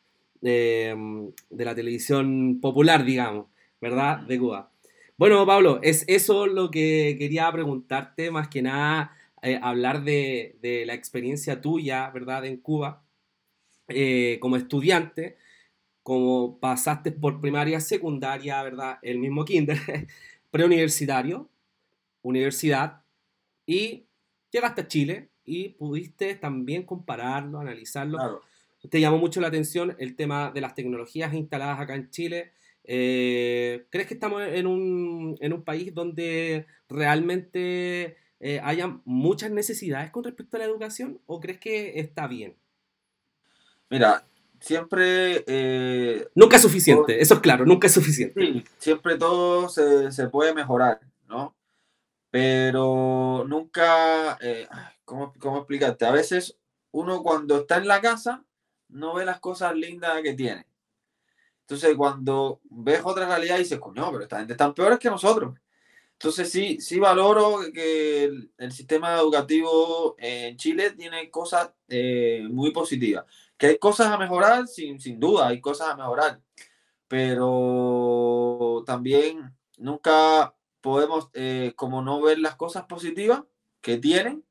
mm, 0.42 1.26
de, 1.50 1.64
la 1.64 1.74
televisión 1.74 2.60
popular, 2.60 3.04
digamos, 3.04 3.46
¿verdad? 3.80 4.18
De 4.20 4.38
Cuba. 4.38 4.70
Bueno, 5.16 5.46
Pablo, 5.46 5.80
es 5.82 6.04
eso 6.06 6.46
lo 6.46 6.70
que 6.70 7.16
quería 7.18 7.50
preguntarte, 7.52 8.30
más 8.30 8.48
que 8.48 8.62
nada, 8.62 9.16
eh, 9.42 9.58
hablar 9.62 10.02
de, 10.04 10.84
la 10.86 10.94
experiencia 10.94 11.60
tuya, 11.60 12.10
¿verdad? 12.10 12.44
En 12.44 12.58
Cuba, 12.58 13.02
eh, 13.88 14.38
como 14.40 14.56
estudiante, 14.56 15.36
como 16.02 16.58
pasaste 16.58 17.12
por 17.12 17.40
primaria, 17.40 17.80
secundaria, 17.80 18.62
¿verdad? 18.62 18.98
El 19.02 19.18
mismo 19.18 19.44
kinder, 19.44 19.78
preuniversitario, 20.50 21.48
universidad, 22.22 23.02
y 23.66 24.04
llegaste 24.50 24.82
a 24.82 24.88
Chile, 24.88 25.30
y 25.50 25.70
pudiste 25.70 26.36
también 26.36 26.84
compararlo, 26.84 27.58
analizarlo. 27.58 28.40
Te 28.88 29.00
llamó 29.00 29.18
mucho 29.18 29.40
la 29.40 29.48
atención 29.48 29.96
el 29.98 30.14
tema 30.14 30.52
de 30.54 30.60
las 30.60 30.74
tecnologías 30.74 31.34
instaladas 31.34 31.80
acá 31.80 31.94
en 31.96 32.08
Chile, 32.10 32.52
Eh, 32.92 33.86
¿Crees 33.90 34.08
que 34.08 34.14
estamos 34.14 34.42
en 34.42 34.66
un, 34.66 35.36
en 35.40 35.52
un 35.52 35.62
país 35.62 35.94
donde 35.94 36.66
realmente 36.88 38.16
eh, 38.40 38.60
haya 38.64 38.98
muchas 39.04 39.50
necesidades 39.50 40.10
con 40.10 40.24
respecto 40.24 40.56
a 40.56 40.60
la 40.60 40.66
educación 40.66 41.20
o 41.26 41.38
crees 41.40 41.60
que 41.60 42.00
está 42.00 42.26
bien? 42.26 42.56
Mira, 43.90 44.24
siempre... 44.60 45.44
Eh, 45.46 46.26
nunca 46.34 46.56
es 46.56 46.62
suficiente, 46.62 47.20
eso 47.20 47.34
es 47.34 47.40
claro, 47.40 47.64
nunca 47.64 47.86
es 47.86 47.94
suficiente. 47.94 48.40
Sí, 48.40 48.64
siempre 48.78 49.16
todo 49.18 49.68
se, 49.68 50.10
se 50.10 50.28
puede 50.28 50.54
mejorar, 50.54 51.00
¿no? 51.28 51.54
Pero 52.30 53.44
nunca, 53.46 54.38
eh, 54.40 54.66
¿cómo, 55.10 55.32
¿cómo 55.40 55.58
explicarte? 55.58 56.06
A 56.06 56.12
veces 56.12 56.56
uno 56.92 57.20
cuando 57.20 57.58
está 57.58 57.78
en 57.78 57.88
la 57.88 58.00
casa 58.00 58.44
no 58.88 59.14
ve 59.14 59.24
las 59.24 59.40
cosas 59.40 59.74
lindas 59.74 60.22
que 60.22 60.34
tiene. 60.34 60.66
Entonces, 61.62 61.96
cuando 61.96 62.60
ves 62.70 63.00
otra 63.04 63.26
realidad, 63.26 63.58
dices, 63.58 63.78
coño, 63.80 64.08
pero 64.12 64.22
esta 64.22 64.38
gente 64.38 64.52
están 64.52 64.72
peores 64.72 65.00
que 65.00 65.10
nosotros. 65.10 65.54
Entonces, 66.12 66.50
sí, 66.50 66.80
sí 66.80 67.00
valoro 67.00 67.60
que 67.72 68.24
el, 68.24 68.72
sistema 68.72 69.16
educativo 69.18 70.14
en 70.18 70.56
Chile 70.56 70.92
tiene 70.92 71.28
cosas 71.30 71.72
eh, 71.88 72.46
muy 72.48 72.70
positivas. 72.72 73.24
Que 73.56 73.68
hay 73.68 73.78
cosas 73.78 74.08
a 74.08 74.18
mejorar, 74.18 74.68
sin, 74.68 75.00
sin 75.00 75.18
duda, 75.18 75.48
hay 75.48 75.60
cosas 75.60 75.88
a 75.88 75.96
mejorar. 75.96 76.40
Pero 77.08 78.84
también 78.86 79.56
nunca 79.76 80.54
podemos, 80.80 81.30
eh, 81.34 81.72
como 81.76 82.00
no 82.02 82.20
ver 82.20 82.38
las 82.38 82.56
cosas 82.56 82.84
positivas 82.86 83.42
que 83.80 83.98
tienen, 83.98 84.44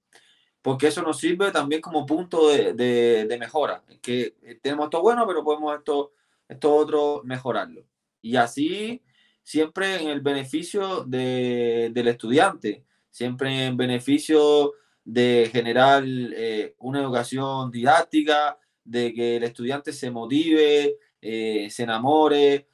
porque 0.61 0.87
eso 0.87 1.01
nos 1.01 1.19
sirve 1.19 1.51
también 1.51 1.81
como 1.81 2.05
punto 2.05 2.49
de, 2.49 2.73
de, 2.73 3.37
mejora. 3.37 3.83
Que 4.01 4.35
tenemos 4.61 4.85
esto 4.85 5.01
bueno, 5.01 5.25
pero 5.25 5.43
podemos 5.43 5.77
esto, 5.77 6.13
esto 6.47 6.75
otro 6.75 7.21
mejorarlo. 7.23 7.85
Y 8.21 8.35
así, 8.35 9.01
siempre 9.43 10.01
en 10.01 10.09
el 10.09 10.21
beneficio 10.21 11.03
de, 11.05 11.89
del 11.93 12.09
estudiante, 12.09 12.83
siempre 13.09 13.65
en 13.65 13.77
beneficio 13.77 14.73
de 15.03 15.49
generar 15.51 16.03
eh, 16.05 16.75
una 16.79 17.01
educación 17.01 17.71
didáctica, 17.71 18.57
de 18.83 19.13
que 19.13 19.37
el 19.37 19.43
estudiante 19.43 19.93
se 19.93 20.11
motive, 20.11 20.97
eh, 21.21 21.67
se 21.69 21.83
enamore. 21.83 22.67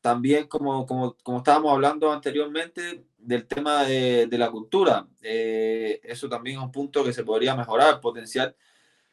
También, 0.00 0.46
como, 0.46 0.86
como, 0.86 1.16
como 1.22 1.38
estábamos 1.38 1.72
hablando 1.72 2.10
anteriormente, 2.12 3.04
del 3.26 3.46
tema 3.46 3.84
de, 3.84 4.26
de 4.26 4.38
la 4.38 4.50
cultura. 4.50 5.06
Eh, 5.22 6.00
eso 6.02 6.28
también 6.28 6.58
es 6.58 6.62
un 6.62 6.72
punto 6.72 7.04
que 7.04 7.12
se 7.12 7.24
podría 7.24 7.54
mejorar, 7.54 8.00
potencial 8.00 8.54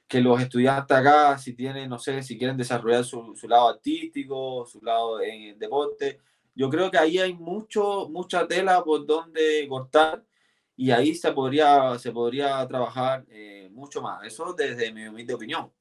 que 0.08 0.22
los 0.22 0.40
estudiantes 0.42 0.96
acá, 0.96 1.38
si 1.38 1.54
tienen, 1.54 1.90
no 1.90 1.98
sé, 1.98 2.22
si 2.22 2.38
quieren 2.38 2.58
desarrollar 2.58 3.04
su, 3.04 3.36
su 3.36 3.48
lado 3.48 3.70
artístico, 3.70 4.66
su 4.66 4.82
lado 4.82 5.22
en 5.22 5.42
el 5.44 5.60
deporte, 5.60 6.20
yo 6.54 6.70
creo 6.70 6.92
que 6.92 7.00
ahí 7.00 7.18
hay 7.18 7.34
mucho, 7.34 8.08
mucha 8.10 8.48
tela 8.48 8.84
por 8.84 9.06
donde 9.06 9.66
cortar 9.68 10.24
y 10.76 10.92
ahí 10.92 11.16
se 11.16 11.32
podría, 11.32 11.98
se 11.98 12.12
podría 12.12 12.68
trabajar 12.68 13.26
eh, 13.30 13.70
mucho 13.72 14.02
más. 14.02 14.24
Eso 14.26 14.54
desde 14.54 14.92
mi 14.92 15.08
humilde 15.08 15.34
opinión. 15.34 15.72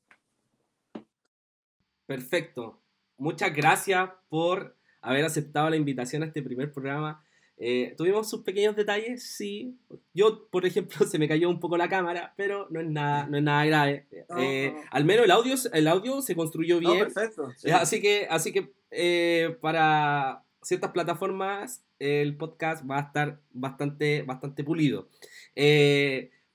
Perfecto. 2.07 2.81
Muchas 3.19 3.53
gracias 3.55 4.11
por 4.29 4.77
haber 5.03 5.25
aceptado 5.25 5.69
la 5.69 5.77
invitación 5.77 6.23
a 6.23 6.27
este 6.27 6.43
primer 6.43 6.73
programa 6.73 7.23
eh, 7.59 7.95
tuvimos 7.97 8.29
sus 8.29 8.43
pequeños 8.43 8.75
detalles, 8.75 9.23
sí. 9.23 9.77
Yo, 10.15 10.49
por 10.49 10.67
ejemplo, 10.67 10.97
se 11.07 11.19
me 11.19 11.29
cayó 11.29 11.49
un 11.49 11.61
poco 11.61 11.77
la 11.77 11.89
cámara, 11.89 12.35
pero 12.37 12.67
no 12.71 12.81
es 12.81 12.89
nada, 12.89 13.27
no 13.27 13.37
es 13.37 13.43
nada 13.43 13.65
grave. 13.65 14.07
Eh, 14.39 14.75
al 14.91 15.05
menos 15.05 15.25
el 15.25 15.31
audio, 15.31 15.55
el 15.73 15.89
audio 15.89 16.23
se 16.23 16.35
construyó 16.35 16.79
bien. 16.79 16.99
perfecto. 16.99 17.53
Así 17.73 18.01
que, 18.01 18.27
así 18.29 18.53
que 18.53 18.73
eh, 18.91 19.57
para 19.61 20.45
ciertas 20.63 20.91
plataformas 20.93 21.85
el 21.99 22.37
podcast 22.37 22.89
va 22.89 22.99
a 22.99 23.03
estar 23.03 23.41
bastante, 23.53 24.23
bastante 24.23 24.65
pulido. 24.65 25.09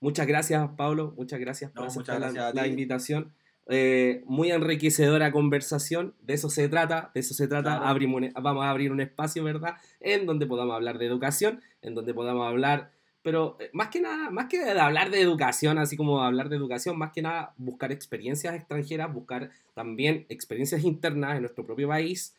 muchas 0.02 0.28
gracias, 0.28 0.70
Pablo. 0.76 1.14
Muchas 1.16 1.40
gracias 1.40 1.72
por 1.72 1.86
aceptar 1.86 2.54
la 2.54 2.68
invitación. 2.68 3.34
Eh, 3.70 4.24
muy 4.26 4.52
enriquecedora 4.52 5.32
conversación, 5.32 6.16
de 6.22 6.36
eso 6.36 6.50
se 6.50 6.70
trata, 6.70 7.12
de 7.14 7.20
eso 7.20 7.34
se 7.34 7.50
trata, 7.50 7.80
vamos 7.80 8.64
a 8.64 8.70
abrir 8.70 8.94
un 8.94 9.02
espacio, 9.02 9.44
¿verdad? 9.44 9.76
En 10.00 10.26
donde 10.26 10.46
podamos 10.46 10.74
hablar 10.76 10.98
de 10.98 11.06
educación, 11.06 11.62
en 11.82 11.94
donde 11.94 12.14
podamos 12.14 12.48
hablar, 12.48 12.92
pero 13.22 13.58
eh, 13.60 13.70
más 13.74 13.90
que 13.90 14.00
nada, 14.00 14.30
más 14.30 14.46
que 14.46 14.64
de 14.64 14.80
hablar 14.80 15.10
de 15.10 15.20
educación, 15.20 15.78
así 15.80 15.98
como 15.98 16.22
hablar 16.22 16.48
de 16.48 16.56
educación, 16.56 16.98
más 16.98 17.12
que 17.12 17.22
nada 17.22 17.54
buscar 17.58 17.92
experiencias 17.92 18.56
extranjeras, 18.56 19.14
buscar 19.14 19.52
también 19.74 20.26
experiencias 20.30 20.86
internas 20.86 21.36
en 21.36 21.42
nuestro 21.42 21.66
propio 21.66 21.90
país 21.90 22.36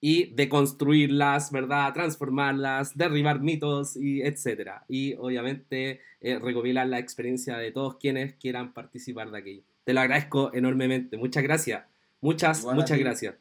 y 0.00 0.26
deconstruirlas, 0.34 1.50
¿verdad? 1.50 1.92
Transformarlas, 1.92 2.96
derribar 2.96 3.40
mitos 3.40 3.96
y 3.96 4.22
etcétera. 4.22 4.84
Y 4.86 5.14
obviamente 5.14 6.02
eh, 6.20 6.38
recopilar 6.38 6.86
la 6.86 7.00
experiencia 7.00 7.56
de 7.56 7.72
todos 7.72 7.96
quienes 7.96 8.34
quieran 8.34 8.74
participar 8.74 9.32
de 9.32 9.38
aquello. 9.38 9.73
Te 9.84 9.92
lo 9.92 10.00
agradezco 10.00 10.50
enormemente. 10.54 11.16
Muchas 11.16 11.42
gracias. 11.42 11.84
Muchas, 12.20 12.64
muchas 12.64 12.98
gracias. 12.98 13.34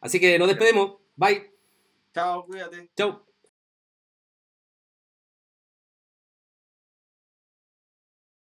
Así 0.00 0.18
que 0.18 0.38
nos 0.38 0.48
despedimos. 0.48 0.94
Bye. 1.16 1.50
Chao, 2.14 2.46
cuídate. 2.46 2.88
Chao. 2.96 3.31